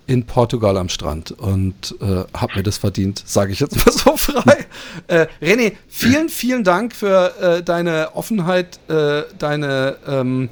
in 0.09 0.25
Portugal 0.25 0.75
am 0.77 0.89
Strand 0.89 1.31
und 1.31 1.95
äh, 2.01 2.23
habe 2.35 2.55
mir 2.55 2.63
das 2.63 2.79
verdient, 2.79 3.21
sage 3.25 3.53
ich 3.53 3.59
jetzt 3.59 3.85
mal 3.85 3.91
so 3.91 4.17
frei. 4.17 4.65
Äh, 5.07 5.27
René, 5.39 5.73
vielen, 5.87 6.29
vielen 6.29 6.63
Dank 6.63 6.95
für 6.95 7.35
äh, 7.39 7.63
deine 7.63 8.15
Offenheit, 8.15 8.79
äh, 8.89 9.21
deine 9.37 9.97
ähm, 10.07 10.49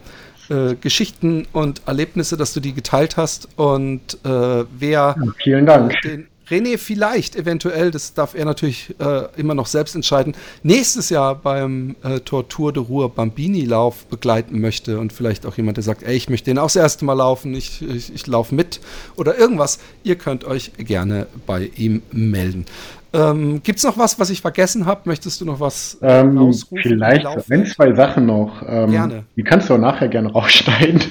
äh, 0.49 0.75
Geschichten 0.75 1.47
und 1.53 1.81
Erlebnisse, 1.87 2.37
dass 2.37 2.53
du 2.53 2.59
die 2.59 2.73
geteilt 2.73 3.17
hast. 3.17 3.49
Und 3.55 4.19
äh, 4.23 4.63
wer 4.77 5.15
vielen 5.43 5.65
Dank. 5.65 5.99
den 6.03 6.27
René 6.49 6.77
vielleicht 6.77 7.35
eventuell, 7.35 7.91
das 7.91 8.13
darf 8.13 8.33
er 8.33 8.45
natürlich 8.45 8.95
äh, 8.99 9.27
immer 9.37 9.53
noch 9.53 9.65
selbst 9.65 9.95
entscheiden, 9.95 10.33
nächstes 10.63 11.09
Jahr 11.09 11.35
beim 11.35 11.95
äh, 12.03 12.19
Tortur 12.19 12.71
de 12.71 12.83
Ruhr 12.83 13.13
Bambini-Lauf 13.13 14.05
begleiten 14.05 14.61
möchte 14.61 14.99
und 14.99 15.11
vielleicht 15.11 15.45
auch 15.45 15.55
jemand, 15.55 15.77
der 15.77 15.83
sagt, 15.83 16.03
ey, 16.03 16.15
ich 16.15 16.29
möchte 16.29 16.49
den 16.49 16.57
auch 16.57 16.67
das 16.67 16.77
erste 16.77 17.05
Mal 17.05 17.13
laufen, 17.13 17.53
ich, 17.53 17.81
ich, 17.81 18.13
ich 18.13 18.27
laufe 18.27 18.55
mit 18.55 18.79
oder 19.15 19.37
irgendwas, 19.37 19.79
ihr 20.03 20.15
könnt 20.15 20.45
euch 20.45 20.71
gerne 20.77 21.27
bei 21.45 21.69
ihm 21.75 22.01
melden. 22.11 22.65
Ähm, 23.13 23.61
Gibt 23.63 23.79
es 23.79 23.85
noch 23.85 23.97
was, 23.97 24.19
was 24.19 24.29
ich 24.29 24.41
vergessen 24.41 24.85
habe? 24.85 25.01
Möchtest 25.05 25.39
du 25.41 25.45
noch 25.45 25.59
was 25.59 25.97
ähm, 26.01 26.37
ausrufen? 26.37 26.83
Vielleicht 26.83 27.25
ein, 27.25 27.65
zwei 27.65 27.93
Sachen 27.93 28.25
noch. 28.25 28.61
Ähm, 28.67 28.91
gerne. 28.91 29.23
Die 29.35 29.43
kannst 29.43 29.69
du 29.69 29.75
auch 29.75 29.79
nachher 29.79 30.09
gerne 30.09 30.31
rausschneiden. 30.31 31.01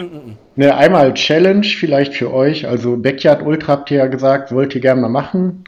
Mm, 0.00 0.04
mm, 0.04 0.30
mm. 0.30 0.38
Ne, 0.56 0.74
einmal 0.74 1.14
Challenge 1.14 1.64
vielleicht 1.64 2.14
für 2.14 2.32
euch. 2.32 2.66
Also 2.66 2.96
Backyard 2.96 3.42
Ultra 3.42 3.72
habt 3.72 3.90
ihr 3.90 3.98
ja 3.98 4.06
gesagt, 4.06 4.52
wollt 4.52 4.74
ihr 4.74 4.80
gerne 4.80 5.00
mal 5.00 5.08
machen. 5.08 5.64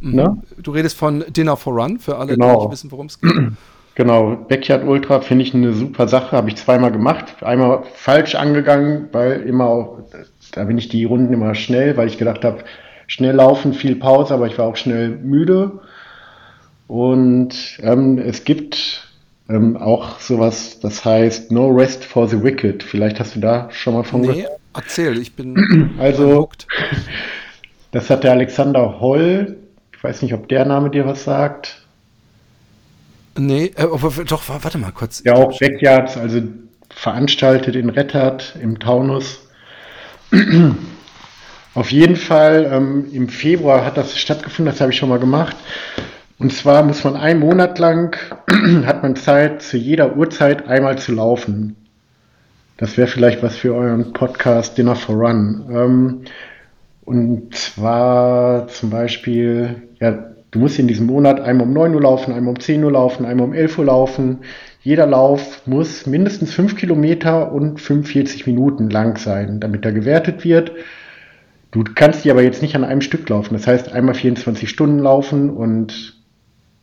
Mhm. 0.00 0.14
Ne? 0.14 0.42
Du 0.58 0.70
redest 0.70 0.96
von 0.96 1.24
Dinner 1.28 1.56
for 1.56 1.74
Run, 1.74 1.98
für 1.98 2.16
alle, 2.16 2.34
genau. 2.34 2.54
die 2.54 2.60
nicht 2.62 2.72
wissen, 2.72 2.92
worum 2.92 3.06
es 3.06 3.20
geht. 3.20 3.32
Genau, 3.96 4.36
Backyard 4.46 4.84
Ultra 4.84 5.22
finde 5.22 5.42
ich 5.42 5.54
eine 5.54 5.72
super 5.72 6.06
Sache, 6.06 6.36
habe 6.36 6.50
ich 6.50 6.56
zweimal 6.56 6.92
gemacht. 6.92 7.42
Einmal 7.42 7.82
falsch 7.94 8.34
angegangen, 8.34 9.08
weil 9.12 9.40
immer 9.40 9.64
auch, 9.64 10.00
da 10.52 10.64
bin 10.64 10.76
ich 10.76 10.90
die 10.90 11.06
Runden 11.06 11.32
immer 11.32 11.54
schnell, 11.54 11.96
weil 11.96 12.06
ich 12.06 12.18
gedacht 12.18 12.44
habe, 12.44 12.58
schnell 13.06 13.36
laufen, 13.36 13.72
viel 13.72 13.96
Pause, 13.96 14.34
aber 14.34 14.48
ich 14.48 14.58
war 14.58 14.66
auch 14.66 14.76
schnell 14.76 15.08
müde. 15.08 15.80
Und 16.88 17.78
ähm, 17.80 18.18
es 18.18 18.44
gibt 18.44 19.05
ähm, 19.48 19.76
auch 19.76 20.20
sowas, 20.20 20.80
das 20.80 21.04
heißt 21.04 21.52
No 21.52 21.68
Rest 21.68 22.04
for 22.04 22.28
the 22.28 22.42
Wicked. 22.42 22.82
Vielleicht 22.82 23.20
hast 23.20 23.36
du 23.36 23.40
da 23.40 23.68
schon 23.70 23.94
mal 23.94 24.02
von 24.02 24.22
nee, 24.22 24.42
gehört. 24.42 24.58
erzähl, 24.74 25.18
ich 25.18 25.34
bin 25.34 25.94
Also, 25.98 26.48
das 27.92 28.10
hat 28.10 28.24
der 28.24 28.32
Alexander 28.32 29.00
Holl, 29.00 29.56
ich 29.92 30.02
weiß 30.02 30.22
nicht, 30.22 30.34
ob 30.34 30.48
der 30.48 30.64
Name 30.64 30.90
dir 30.90 31.06
was 31.06 31.24
sagt. 31.24 31.82
Nee, 33.38 33.72
äh, 33.76 33.86
doch, 34.26 34.42
warte 34.48 34.78
mal 34.78 34.92
kurz. 34.92 35.22
Ja, 35.24 35.34
auch 35.34 35.58
Backyards, 35.58 36.16
also 36.16 36.40
veranstaltet 36.90 37.76
in 37.76 37.90
Rettert 37.90 38.56
im 38.60 38.78
Taunus. 38.78 39.46
Auf 41.74 41.92
jeden 41.92 42.16
Fall 42.16 42.70
ähm, 42.72 43.06
im 43.12 43.28
Februar 43.28 43.84
hat 43.84 43.98
das 43.98 44.18
stattgefunden, 44.18 44.72
das 44.72 44.80
habe 44.80 44.92
ich 44.92 44.98
schon 44.98 45.10
mal 45.10 45.18
gemacht. 45.18 45.56
Und 46.38 46.52
zwar 46.52 46.82
muss 46.82 47.02
man 47.02 47.16
einen 47.16 47.40
Monat 47.40 47.78
lang, 47.78 48.16
hat 48.86 49.02
man 49.02 49.16
Zeit, 49.16 49.62
zu 49.62 49.78
jeder 49.78 50.16
Uhrzeit 50.16 50.68
einmal 50.68 50.98
zu 50.98 51.12
laufen. 51.12 51.76
Das 52.76 52.98
wäre 52.98 53.08
vielleicht 53.08 53.42
was 53.42 53.56
für 53.56 53.74
euren 53.74 54.12
Podcast 54.12 54.76
Dinner 54.76 54.96
for 54.96 55.16
Run. 55.16 55.64
Ähm, 55.70 56.20
und 57.06 57.54
zwar 57.54 58.68
zum 58.68 58.90
Beispiel, 58.90 59.82
ja, 59.98 60.26
du 60.50 60.58
musst 60.58 60.78
in 60.78 60.88
diesem 60.88 61.06
Monat 61.06 61.40
einmal 61.40 61.66
um 61.68 61.72
9 61.72 61.94
Uhr 61.94 62.02
laufen, 62.02 62.34
einmal 62.34 62.54
um 62.54 62.60
10 62.60 62.84
Uhr 62.84 62.92
laufen, 62.92 63.24
einmal 63.24 63.46
um 63.46 63.54
11 63.54 63.78
Uhr 63.78 63.86
laufen. 63.86 64.40
Jeder 64.82 65.06
Lauf 65.06 65.66
muss 65.66 66.06
mindestens 66.06 66.52
5 66.52 66.76
Kilometer 66.76 67.50
und 67.50 67.80
45 67.80 68.46
Minuten 68.46 68.90
lang 68.90 69.16
sein, 69.16 69.58
damit 69.58 69.86
er 69.86 69.92
gewertet 69.92 70.44
wird. 70.44 70.72
Du 71.70 71.82
kannst 71.94 72.24
die 72.24 72.30
aber 72.30 72.42
jetzt 72.42 72.60
nicht 72.60 72.76
an 72.76 72.84
einem 72.84 73.00
Stück 73.00 73.28
laufen. 73.28 73.54
Das 73.54 73.66
heißt, 73.66 73.92
einmal 73.92 74.14
24 74.14 74.68
Stunden 74.68 74.98
laufen 74.98 75.50
und 75.50 76.15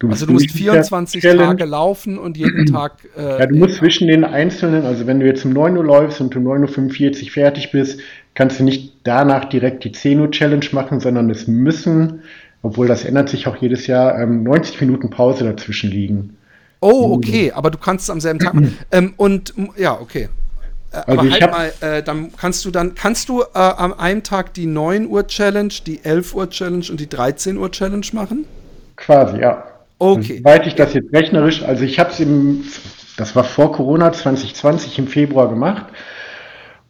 du 0.03 0.09
Also 0.09 0.25
du 0.25 0.33
musst 0.33 0.51
24 0.51 1.21
Tage 1.21 1.65
laufen 1.65 2.17
und 2.17 2.37
jeden 2.37 2.65
Tag. 2.71 2.93
Äh, 3.17 3.39
ja, 3.39 3.45
du 3.45 3.55
musst 3.55 3.75
zwischen 3.75 4.07
den 4.07 4.23
einzelnen, 4.23 4.85
also 4.85 5.07
wenn 5.07 5.19
du 5.19 5.25
jetzt 5.25 5.45
um 5.45 5.53
9 5.53 5.77
Uhr 5.77 5.83
läufst 5.83 6.21
und 6.21 6.35
um 6.35 6.45
9.45 6.45 7.23
Uhr 7.23 7.31
fertig 7.31 7.71
bist, 7.71 7.99
kannst 8.35 8.59
du 8.59 8.63
nicht 8.63 8.93
danach 9.03 9.45
direkt 9.45 9.83
die 9.83 9.91
10 9.91 10.19
Uhr 10.19 10.31
Challenge 10.31 10.65
machen, 10.71 10.99
sondern 10.99 11.29
es 11.29 11.47
müssen, 11.47 12.21
obwohl 12.61 12.87
das 12.87 13.05
ändert 13.05 13.29
sich 13.29 13.47
auch 13.47 13.55
jedes 13.57 13.87
Jahr, 13.87 14.19
ähm, 14.19 14.43
90 14.43 14.81
Minuten 14.81 15.09
Pause 15.09 15.45
dazwischen 15.45 15.89
liegen. 15.89 16.37
Oh, 16.81 17.13
okay, 17.13 17.51
aber 17.53 17.71
du 17.71 17.77
kannst 17.77 18.03
es 18.03 18.09
am 18.09 18.19
selben 18.19 18.39
Tag 18.39 18.53
machen. 18.53 18.77
ähm, 18.91 19.13
und 19.15 19.53
ja, 19.77 19.99
okay. 19.99 20.27
Äh, 20.91 20.97
also 20.97 21.19
aber 21.19 21.31
halt 21.31 21.51
mal, 21.51 21.73
äh, 21.79 22.03
dann 22.03 22.31
kannst 22.35 22.65
du 22.65 22.71
dann, 22.71 22.93
kannst 22.93 23.29
du 23.29 23.41
äh, 23.41 23.45
am 23.53 23.93
einen 23.93 24.23
Tag 24.23 24.53
die 24.53 24.65
9 24.65 25.07
Uhr 25.07 25.25
Challenge, 25.27 25.73
die 25.85 26.03
11 26.03 26.35
Uhr 26.35 26.49
Challenge 26.49 26.85
und 26.89 26.99
die 26.99 27.07
13 27.07 27.57
Uhr 27.57 27.71
Challenge 27.71 28.05
machen? 28.11 28.45
Quasi, 28.95 29.39
ja. 29.39 29.63
Okay. 30.03 30.39
Soweit 30.39 30.67
ich 30.67 30.75
das 30.75 30.93
jetzt 30.93 31.13
rechnerisch, 31.13 31.63
also 31.63 31.85
ich 31.85 31.97
habe 31.97 32.09
es 32.09 32.19
im, 32.19 32.65
das 33.15 33.35
war 33.37 33.45
vor 33.45 33.71
Corona 33.71 34.11
2020 34.11 34.99
im 34.99 35.07
Februar 35.07 35.47
gemacht. 35.49 35.85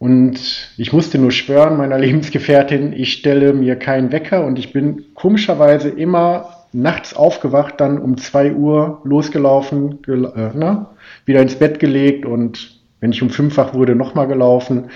Und 0.00 0.72
ich 0.76 0.92
musste 0.92 1.18
nur 1.18 1.30
schwören, 1.30 1.76
meiner 1.76 1.98
Lebensgefährtin, 2.06 2.92
ich 2.92 3.12
stelle 3.12 3.52
mir 3.52 3.76
keinen 3.76 4.10
Wecker 4.10 4.44
und 4.44 4.58
ich 4.58 4.72
bin 4.72 5.14
komischerweise 5.14 5.90
immer 5.90 6.66
nachts 6.72 7.14
aufgewacht, 7.14 7.74
dann 7.78 7.98
um 7.98 8.18
2 8.18 8.54
Uhr 8.54 9.00
losgelaufen, 9.04 10.02
gel 10.02 10.24
äh, 10.24 10.50
na, 10.52 10.90
wieder 11.24 11.40
ins 11.40 11.54
Bett 11.54 11.78
gelegt 11.78 12.26
und 12.26 12.80
wenn 12.98 13.12
ich 13.12 13.22
um 13.22 13.30
fünffach 13.30 13.74
wurde, 13.74 13.94
nochmal 13.94 14.26
gelaufen. 14.26 14.90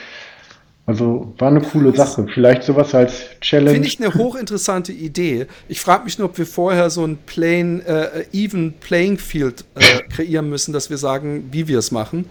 Also 0.89 1.35
war 1.37 1.49
eine 1.49 1.61
coole 1.61 1.95
Sache. 1.95 2.27
Vielleicht 2.33 2.63
sowas 2.63 2.95
als 2.95 3.21
Challenge. 3.43 3.73
Finde 3.73 3.89
ich 3.89 4.01
eine 4.01 4.15
hochinteressante 4.15 4.91
Idee. 4.91 5.47
Ich 5.69 5.83
frage 5.83 6.05
mich 6.05 6.19
nur, 6.19 6.31
ob 6.31 6.39
wir 6.39 6.47
vorher 6.47 6.89
so 6.89 7.05
ein 7.05 7.19
plain, 7.27 7.85
äh, 7.85 8.25
even 8.33 8.73
playing 8.81 9.19
field 9.19 9.67
äh, 9.75 9.83
kreieren 10.09 10.49
müssen, 10.49 10.73
dass 10.73 10.89
wir 10.89 10.97
sagen, 10.97 11.51
wie 11.53 11.69
wir 11.69 11.79
es 11.79 11.91
machen. 11.91 12.25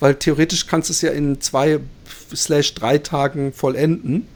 Weil 0.00 0.16
theoretisch 0.16 0.66
kannst 0.66 0.88
du 0.88 0.92
es 0.92 1.02
ja 1.02 1.10
in 1.12 1.40
zwei 1.40 1.78
slash 2.34 2.74
drei 2.74 2.98
Tagen 2.98 3.52
vollenden. 3.52 4.26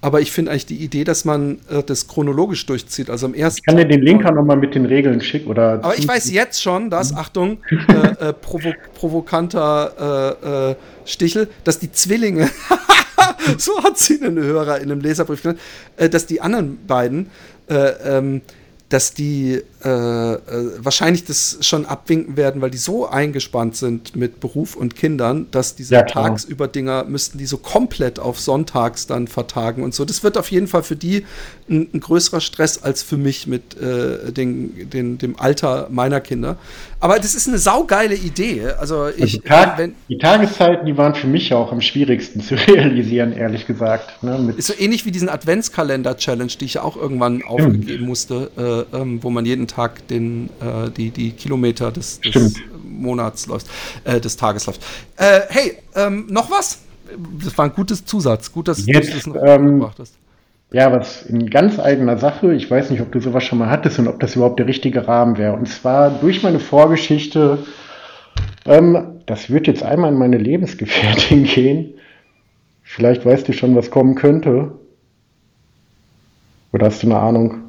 Aber 0.00 0.20
ich 0.20 0.30
finde 0.30 0.50
eigentlich 0.50 0.66
die 0.66 0.76
Idee, 0.76 1.04
dass 1.04 1.24
man 1.24 1.58
äh, 1.70 1.82
das 1.82 2.06
chronologisch 2.06 2.66
durchzieht. 2.66 3.10
Also 3.10 3.26
am 3.26 3.34
ersten. 3.34 3.58
Ich 3.58 3.64
kann 3.64 3.76
dir 3.76 3.86
den 3.86 4.02
Link 4.02 4.24
auch 4.24 4.34
nochmal 4.34 4.56
mit 4.56 4.74
den 4.74 4.86
Regeln 4.86 5.20
schicken. 5.20 5.48
Oder 5.48 5.80
aber 5.82 5.98
ich 5.98 6.06
weiß 6.06 6.30
jetzt 6.30 6.62
schon, 6.62 6.90
dass, 6.90 7.12
mhm. 7.12 7.18
Achtung, 7.18 7.58
äh, 7.88 8.28
äh, 8.28 8.32
provo 8.32 8.72
provokanter 8.94 10.36
äh, 10.42 10.70
äh, 10.70 10.74
Stichel, 11.04 11.48
dass 11.64 11.78
die 11.78 11.90
Zwillinge, 11.90 12.50
so 13.58 13.82
hat 13.82 13.98
sie 13.98 14.20
einen 14.22 14.38
Hörer 14.38 14.78
in 14.78 14.92
einem 14.92 15.00
Leserbrief 15.00 15.42
genannt, 15.42 15.60
äh, 15.96 16.08
dass 16.08 16.26
die 16.26 16.40
anderen 16.40 16.78
beiden 16.86 17.30
ähm, 17.68 18.42
dass 18.88 19.14
die 19.14 19.62
äh, 19.86 19.88
äh, 19.88 20.38
wahrscheinlich 20.78 21.26
das 21.26 21.58
schon 21.60 21.86
abwinken 21.86 22.36
werden, 22.36 22.60
weil 22.60 22.70
die 22.70 22.78
so 22.78 23.08
eingespannt 23.08 23.76
sind 23.76 24.16
mit 24.16 24.40
Beruf 24.40 24.74
und 24.74 24.96
Kindern, 24.96 25.46
dass 25.52 25.76
diese 25.76 25.94
ja, 25.94 26.02
tagsüber 26.02 26.66
Dinger 26.66 27.04
müssten 27.04 27.38
die 27.38 27.46
so 27.46 27.56
komplett 27.56 28.18
auf 28.18 28.40
Sonntags 28.40 29.06
dann 29.06 29.28
vertagen 29.28 29.84
und 29.84 29.94
so. 29.94 30.04
Das 30.04 30.24
wird 30.24 30.38
auf 30.38 30.50
jeden 30.50 30.66
Fall 30.66 30.82
für 30.82 30.96
die 30.96 31.24
ein, 31.70 31.86
ein 31.94 32.00
größerer 32.00 32.40
Stress 32.40 32.82
als 32.82 33.04
für 33.04 33.16
mich 33.16 33.46
mit 33.46 33.80
äh, 33.80 34.32
den, 34.32 34.90
den, 34.90 35.18
dem 35.18 35.38
Alter 35.38 35.86
meiner 35.88 36.20
Kinder. 36.20 36.56
Aber 36.98 37.18
das 37.18 37.36
ist 37.36 37.46
eine 37.46 37.58
saugeile 37.58 38.16
Idee. 38.16 38.66
Also, 38.80 39.08
ich, 39.08 39.22
also 39.22 39.38
Tag, 39.40 39.78
wenn, 39.78 39.94
die 40.08 40.18
Tageszeiten, 40.18 40.86
die 40.86 40.96
waren 40.96 41.14
für 41.14 41.28
mich 41.28 41.54
auch 41.54 41.70
am 41.70 41.80
schwierigsten 41.80 42.40
zu 42.42 42.56
realisieren, 42.56 43.32
ehrlich 43.32 43.66
gesagt. 43.66 44.20
Ne, 44.24 44.52
ist 44.56 44.66
so 44.66 44.74
ähnlich 44.76 45.06
wie 45.06 45.12
diesen 45.12 45.28
Adventskalender-Challenge, 45.28 46.52
die 46.58 46.64
ich 46.64 46.74
ja 46.74 46.82
auch 46.82 46.96
irgendwann 46.96 47.36
Stimmt. 47.36 47.50
aufgegeben 47.52 48.06
musste, 48.06 48.86
äh, 48.92 48.96
ähm, 48.96 49.22
wo 49.22 49.30
man 49.30 49.46
jeden 49.46 49.68
Tag 49.68 49.75
den, 50.10 50.50
äh, 50.60 50.90
die, 50.90 51.10
die 51.10 51.32
Kilometer 51.32 51.92
des, 51.92 52.20
des 52.20 52.54
Monats 52.82 53.46
läuft, 53.46 53.66
äh, 54.04 54.20
des 54.20 54.36
Tages 54.36 54.66
läuft. 54.66 54.82
Äh, 55.16 55.40
hey, 55.48 55.78
ähm, 55.94 56.26
noch 56.28 56.50
was? 56.50 56.82
Das 57.44 57.56
war 57.56 57.66
ein 57.66 57.72
gutes 57.72 58.04
Zusatz. 58.04 58.52
Gut, 58.52 58.68
dass 58.68 58.86
Jetzt, 58.86 59.10
du 59.10 59.14
das 59.14 59.26
noch 59.26 59.36
ähm, 59.44 59.78
gebracht 59.78 59.98
hast. 59.98 60.14
Ja, 60.72 60.92
was 60.92 61.22
in 61.22 61.48
ganz 61.48 61.78
eigener 61.78 62.18
Sache, 62.18 62.52
ich 62.52 62.68
weiß 62.68 62.90
nicht, 62.90 63.00
ob 63.00 63.12
du 63.12 63.20
sowas 63.20 63.44
schon 63.44 63.58
mal 63.58 63.70
hattest 63.70 63.98
und 64.00 64.08
ob 64.08 64.18
das 64.18 64.34
überhaupt 64.34 64.58
der 64.58 64.66
richtige 64.66 65.06
Rahmen 65.06 65.38
wäre. 65.38 65.52
Und 65.52 65.68
zwar 65.68 66.10
durch 66.10 66.42
meine 66.42 66.58
Vorgeschichte, 66.58 67.58
ähm, 68.64 69.20
das 69.26 69.48
wird 69.48 69.68
jetzt 69.68 69.84
einmal 69.84 70.12
in 70.12 70.18
meine 70.18 70.38
Lebensgefährtin 70.38 71.44
gehen. 71.54 71.94
Vielleicht 72.82 73.24
weißt 73.24 73.46
du 73.48 73.52
schon, 73.52 73.76
was 73.76 73.90
kommen 73.90 74.16
könnte. 74.16 74.72
Oder 76.72 76.86
hast 76.86 77.02
du 77.02 77.06
eine 77.06 77.18
Ahnung? 77.18 77.65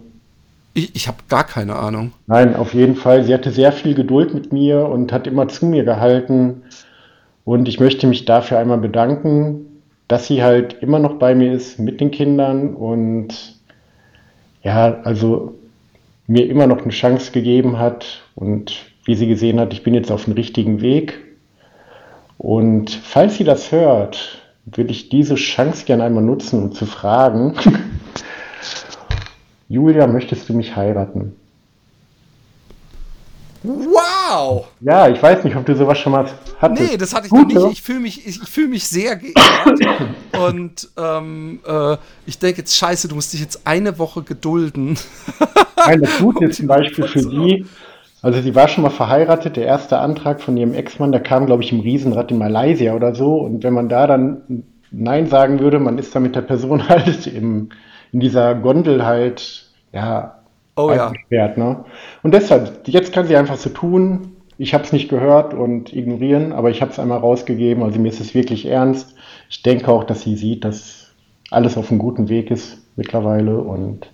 Ich, 0.77 0.95
ich 0.95 1.07
habe 1.07 1.17
gar 1.27 1.43
keine 1.43 1.75
Ahnung. 1.75 2.13
Nein, 2.27 2.55
auf 2.55 2.73
jeden 2.73 2.95
Fall. 2.95 3.23
Sie 3.23 3.33
hatte 3.33 3.51
sehr 3.51 3.71
viel 3.71 3.93
Geduld 3.93 4.33
mit 4.33 4.53
mir 4.53 4.85
und 4.87 5.11
hat 5.11 5.27
immer 5.27 5.47
zu 5.47 5.65
mir 5.65 5.83
gehalten. 5.83 6.63
Und 7.43 7.67
ich 7.67 7.79
möchte 7.79 8.07
mich 8.07 8.25
dafür 8.25 8.59
einmal 8.59 8.77
bedanken 8.77 9.67
dass 10.07 10.27
sie 10.27 10.43
halt 10.43 10.81
immer 10.81 10.99
noch 10.99 11.15
bei 11.15 11.35
mir 11.35 11.53
ist 11.53 11.79
mit 11.79 11.99
den 11.99 12.11
Kindern 12.11 12.75
und 12.75 13.59
ja, 14.63 15.01
also 15.03 15.55
mir 16.27 16.49
immer 16.49 16.67
noch 16.67 16.81
eine 16.81 16.91
Chance 16.91 17.31
gegeben 17.31 17.77
hat 17.77 18.21
und 18.35 18.85
wie 19.05 19.15
sie 19.15 19.27
gesehen 19.27 19.59
hat, 19.59 19.73
ich 19.73 19.83
bin 19.83 19.93
jetzt 19.93 20.11
auf 20.11 20.25
dem 20.25 20.33
richtigen 20.33 20.81
Weg. 20.81 21.19
Und 22.37 22.91
falls 22.91 23.35
sie 23.35 23.45
das 23.45 23.71
hört, 23.71 24.41
würde 24.65 24.91
ich 24.91 25.09
diese 25.09 25.35
Chance 25.35 25.85
gerne 25.85 26.03
einmal 26.03 26.23
nutzen, 26.23 26.61
um 26.61 26.71
zu 26.73 26.85
fragen, 26.85 27.55
Julia, 29.69 30.07
möchtest 30.07 30.47
du 30.49 30.53
mich 30.53 30.75
heiraten? 30.75 31.35
Wow! 33.63 34.67
Ja, 34.81 35.09
ich 35.09 35.21
weiß 35.21 35.43
nicht, 35.43 35.55
ob 35.55 35.65
du 35.65 35.75
sowas 35.75 35.97
schon 35.97 36.13
mal 36.13 36.29
hattest. 36.59 36.91
Nee, 36.91 36.97
das 36.97 37.13
hatte 37.13 37.25
ich 37.25 37.31
Gut, 37.31 37.53
noch 37.53 37.63
nicht. 37.65 37.79
Ich 37.79 37.81
fühle 37.81 37.99
mich, 37.99 38.25
ich, 38.25 38.41
ich 38.41 38.49
fühl 38.49 38.67
mich 38.67 38.87
sehr 38.87 39.17
geehrt. 39.17 40.05
und 40.49 40.89
ähm, 40.97 41.59
äh, 41.67 41.97
ich 42.25 42.39
denke 42.39 42.59
jetzt, 42.59 42.77
scheiße, 42.77 43.07
du 43.07 43.15
musst 43.15 43.33
dich 43.33 43.41
jetzt 43.41 43.65
eine 43.65 43.97
Woche 43.99 44.21
gedulden. 44.23 44.97
Nein, 45.85 46.01
das 46.01 46.17
Gute 46.19 46.45
ist 46.49 46.57
zum 46.57 46.67
Beispiel 46.67 47.07
für 47.07 47.19
sie, 47.19 47.65
also 48.21 48.41
sie 48.41 48.55
war 48.55 48.67
schon 48.67 48.83
mal 48.83 48.89
verheiratet, 48.89 49.57
der 49.57 49.65
erste 49.65 49.99
Antrag 49.99 50.41
von 50.41 50.55
ihrem 50.55 50.73
Ex-Mann, 50.73 51.11
der 51.11 51.21
kam, 51.21 51.45
glaube 51.45 51.63
ich, 51.63 51.71
im 51.71 51.81
Riesenrad 51.81 52.31
in 52.31 52.37
Malaysia 52.37 52.93
oder 52.93 53.13
so. 53.13 53.35
Und 53.35 53.63
wenn 53.63 53.73
man 53.73 53.89
da 53.89 54.07
dann 54.07 54.63
Nein 54.91 55.27
sagen 55.27 55.59
würde, 55.59 55.79
man 55.79 55.97
ist 55.97 56.15
da 56.15 56.19
mit 56.19 56.35
der 56.35 56.41
Person 56.41 56.87
halt 56.89 57.27
im, 57.27 57.69
in 58.11 58.19
dieser 58.19 58.55
Gondel 58.55 59.05
halt, 59.05 59.65
ja, 59.93 60.39
oh, 60.75 60.91
ja. 60.91 61.11
Ne? 61.55 61.85
Und 62.23 62.33
deshalb, 62.33 62.87
jetzt 62.87 63.13
kann 63.13 63.27
sie 63.27 63.35
einfach 63.35 63.57
so 63.57 63.69
tun, 63.69 64.37
ich 64.57 64.73
habe 64.73 64.83
es 64.83 64.91
nicht 64.91 65.09
gehört 65.09 65.53
und 65.53 65.93
ignorieren, 65.93 66.51
aber 66.51 66.69
ich 66.69 66.81
habe 66.81 66.91
es 66.91 66.99
einmal 66.99 67.19
rausgegeben, 67.19 67.83
also 67.83 67.99
mir 67.99 68.09
ist 68.09 68.19
es 68.19 68.33
wirklich 68.33 68.65
ernst. 68.65 69.13
Ich 69.49 69.61
denke 69.61 69.87
auch, 69.91 70.03
dass 70.03 70.21
sie 70.21 70.35
sieht, 70.35 70.65
dass 70.65 71.11
alles 71.51 71.77
auf 71.77 71.91
einem 71.91 71.99
guten 71.99 72.27
Weg 72.29 72.51
ist 72.51 72.79
mittlerweile 72.95 73.59
und 73.59 74.07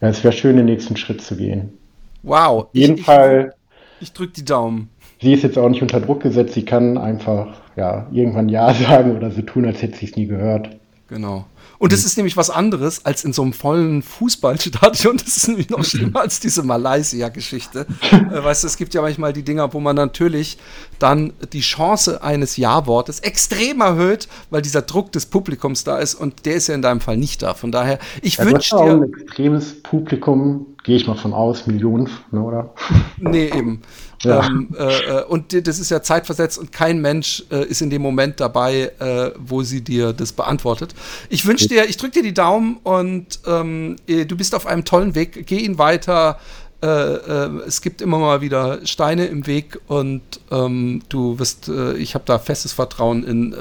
ja, 0.00 0.08
es 0.08 0.22
wäre 0.24 0.32
schön, 0.32 0.56
den 0.56 0.66
nächsten 0.66 0.96
Schritt 0.96 1.22
zu 1.22 1.36
gehen. 1.36 1.76
Wow. 2.22 2.64
Auf 2.64 2.68
jeden 2.72 2.98
ich, 2.98 3.04
Fall. 3.04 3.54
Ich, 3.98 4.08
ich 4.08 4.12
drücke 4.12 4.32
die 4.32 4.44
Daumen. 4.44 4.88
Sie 5.20 5.32
ist 5.32 5.42
jetzt 5.42 5.58
auch 5.58 5.68
nicht 5.68 5.82
unter 5.82 6.00
Druck 6.00 6.20
gesetzt, 6.20 6.54
sie 6.54 6.64
kann 6.64 6.98
einfach 6.98 7.60
ja, 7.76 8.06
irgendwann 8.12 8.48
Ja 8.48 8.72
sagen 8.88 9.16
oder 9.16 9.30
so 9.30 9.42
tun, 9.42 9.64
als 9.64 9.82
hätte 9.82 9.96
sie 9.96 10.06
es 10.06 10.16
nie 10.16 10.26
gehört. 10.26 10.70
Genau. 11.08 11.44
Und 11.82 11.92
es 11.92 12.02
mhm. 12.02 12.06
ist 12.06 12.16
nämlich 12.16 12.36
was 12.36 12.48
anderes 12.48 13.04
als 13.04 13.24
in 13.24 13.32
so 13.32 13.42
einem 13.42 13.52
vollen 13.52 14.02
Fußballstadion. 14.02 15.16
Das 15.22 15.36
ist 15.36 15.48
nämlich 15.48 15.68
noch 15.68 15.82
schlimmer 15.84 16.20
als 16.20 16.38
diese 16.38 16.62
Malaysia-Geschichte. 16.62 17.86
äh, 18.12 18.44
weißt 18.44 18.62
du, 18.62 18.68
es 18.68 18.76
gibt 18.76 18.94
ja 18.94 19.02
manchmal 19.02 19.32
die 19.32 19.42
Dinger, 19.42 19.74
wo 19.74 19.80
man 19.80 19.96
natürlich 19.96 20.58
dann 21.00 21.32
die 21.52 21.60
Chance 21.60 22.22
eines 22.22 22.56
Ja-Wortes 22.56 23.18
extrem 23.18 23.80
erhöht, 23.80 24.28
weil 24.50 24.62
dieser 24.62 24.82
Druck 24.82 25.10
des 25.10 25.26
Publikums 25.26 25.82
da 25.82 25.98
ist 25.98 26.14
und 26.14 26.46
der 26.46 26.54
ist 26.54 26.68
ja 26.68 26.76
in 26.76 26.82
deinem 26.82 27.00
Fall 27.00 27.16
nicht 27.16 27.42
da. 27.42 27.54
Von 27.54 27.72
daher, 27.72 27.98
ich 28.20 28.36
ja, 28.36 28.44
wünsche 28.44 28.76
dir. 28.76 28.82
ein 28.82 29.02
extremes 29.02 29.82
Publikum, 29.82 30.71
gehe 30.82 30.96
ich 30.96 31.06
mal 31.06 31.14
von 31.14 31.32
aus, 31.32 31.66
Millionen, 31.66 32.08
ne, 32.30 32.42
oder? 32.42 32.74
Nee, 33.18 33.46
eben. 33.46 33.82
Ja. 34.24 34.46
Ähm, 34.46 34.68
äh, 34.78 34.84
äh, 34.84 35.24
und 35.24 35.66
das 35.66 35.80
ist 35.80 35.90
ja 35.90 36.00
zeitversetzt 36.00 36.56
und 36.56 36.70
kein 36.70 37.00
Mensch 37.00 37.42
äh, 37.50 37.64
ist 37.64 37.82
in 37.82 37.90
dem 37.90 38.02
Moment 38.02 38.38
dabei, 38.38 38.92
äh, 39.00 39.32
wo 39.36 39.62
sie 39.64 39.82
dir 39.82 40.12
das 40.12 40.32
beantwortet. 40.32 40.94
Ich 41.28 41.44
wünsche 41.44 41.66
dir, 41.66 41.88
ich 41.88 41.96
drücke 41.96 42.12
dir 42.12 42.22
die 42.22 42.32
Daumen 42.32 42.76
und 42.84 43.40
ähm, 43.48 43.96
äh, 44.06 44.24
du 44.24 44.36
bist 44.36 44.54
auf 44.54 44.64
einem 44.66 44.84
tollen 44.84 45.16
Weg. 45.16 45.48
Geh 45.48 45.58
ihn 45.58 45.76
weiter. 45.76 46.38
Äh, 46.80 46.86
es 46.86 47.80
gibt 47.80 48.00
immer 48.00 48.18
mal 48.18 48.42
wieder 48.42 48.86
Steine 48.86 49.26
im 49.26 49.48
Weg 49.48 49.80
und 49.88 50.22
ähm, 50.52 51.02
du 51.08 51.40
wirst, 51.40 51.68
ich 51.98 52.14
habe 52.14 52.24
da 52.24 52.38
festes 52.38 52.72
Vertrauen 52.72 53.24
in 53.24 53.56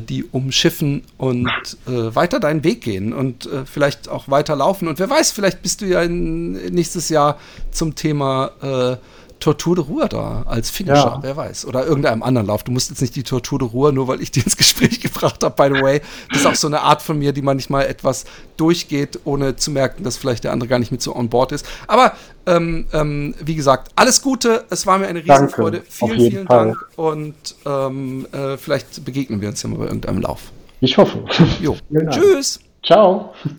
die 0.00 0.24
umschiffen 0.24 1.02
und 1.18 1.48
äh, 1.86 2.14
weiter 2.14 2.40
deinen 2.40 2.62
Weg 2.64 2.82
gehen 2.82 3.12
und 3.12 3.46
äh, 3.46 3.64
vielleicht 3.66 4.08
auch 4.08 4.28
weiter 4.28 4.56
laufen. 4.56 4.88
Und 4.88 4.98
wer 4.98 5.10
weiß, 5.10 5.32
vielleicht 5.32 5.62
bist 5.62 5.80
du 5.80 5.86
ja 5.86 6.02
in, 6.02 6.52
nächstes 6.72 7.08
Jahr 7.08 7.38
zum 7.70 7.94
Thema 7.94 8.52
äh, 8.62 8.96
Tortur 9.40 9.76
de 9.76 9.84
Ruhr 9.84 10.08
da 10.08 10.42
als 10.46 10.70
Finisher, 10.70 10.94
ja. 10.94 11.18
wer 11.20 11.36
weiß. 11.36 11.66
Oder 11.66 11.86
irgendeinem 11.86 12.22
anderen 12.22 12.46
Lauf. 12.46 12.62
Du 12.62 12.72
musst 12.72 12.90
jetzt 12.90 13.00
nicht 13.00 13.14
die 13.14 13.22
Tortur 13.22 13.58
de 13.58 13.68
Ruhr, 13.68 13.92
nur 13.92 14.08
weil 14.08 14.20
ich 14.20 14.30
dir 14.32 14.44
ins 14.44 14.56
Gespräch 14.56 15.00
gebracht 15.00 15.42
habe, 15.42 15.54
by 15.54 15.76
the 15.76 15.82
way. 15.82 16.00
Das 16.30 16.40
ist 16.40 16.46
auch 16.46 16.54
so 16.54 16.66
eine 16.66 16.80
Art 16.80 17.02
von 17.02 17.18
mir, 17.18 17.32
die 17.32 17.42
manchmal 17.42 17.86
etwas 17.86 18.24
durchgeht, 18.56 19.20
ohne 19.24 19.56
zu 19.56 19.70
merken, 19.70 20.04
dass 20.04 20.16
vielleicht 20.16 20.44
der 20.44 20.52
andere 20.52 20.68
gar 20.68 20.78
nicht 20.78 20.92
mit 20.92 21.02
so 21.02 21.14
on 21.14 21.28
board 21.28 21.52
ist. 21.52 21.66
Aber 21.86 22.12
ähm, 22.46 22.86
ähm, 22.92 23.34
wie 23.44 23.54
gesagt, 23.54 23.90
alles 23.96 24.22
Gute. 24.22 24.64
Es 24.70 24.86
war 24.86 24.98
mir 24.98 25.06
eine 25.06 25.24
Riesenfreude. 25.24 25.78
Danke. 25.78 25.92
Vielen, 25.92 26.30
vielen 26.30 26.46
Fall. 26.46 26.66
Dank. 26.66 26.88
Und 26.96 27.34
ähm, 27.66 28.26
äh, 28.32 28.56
vielleicht 28.56 29.04
begegnen 29.04 29.40
wir 29.40 29.48
uns 29.48 29.62
ja 29.62 29.68
mal 29.68 29.78
bei 29.78 29.86
irgendeinem 29.86 30.20
Lauf. 30.22 30.52
Ich 30.80 30.96
hoffe. 30.98 31.24
Jo. 31.60 31.76
Tschüss. 32.10 32.60
Ciao. 32.84 33.34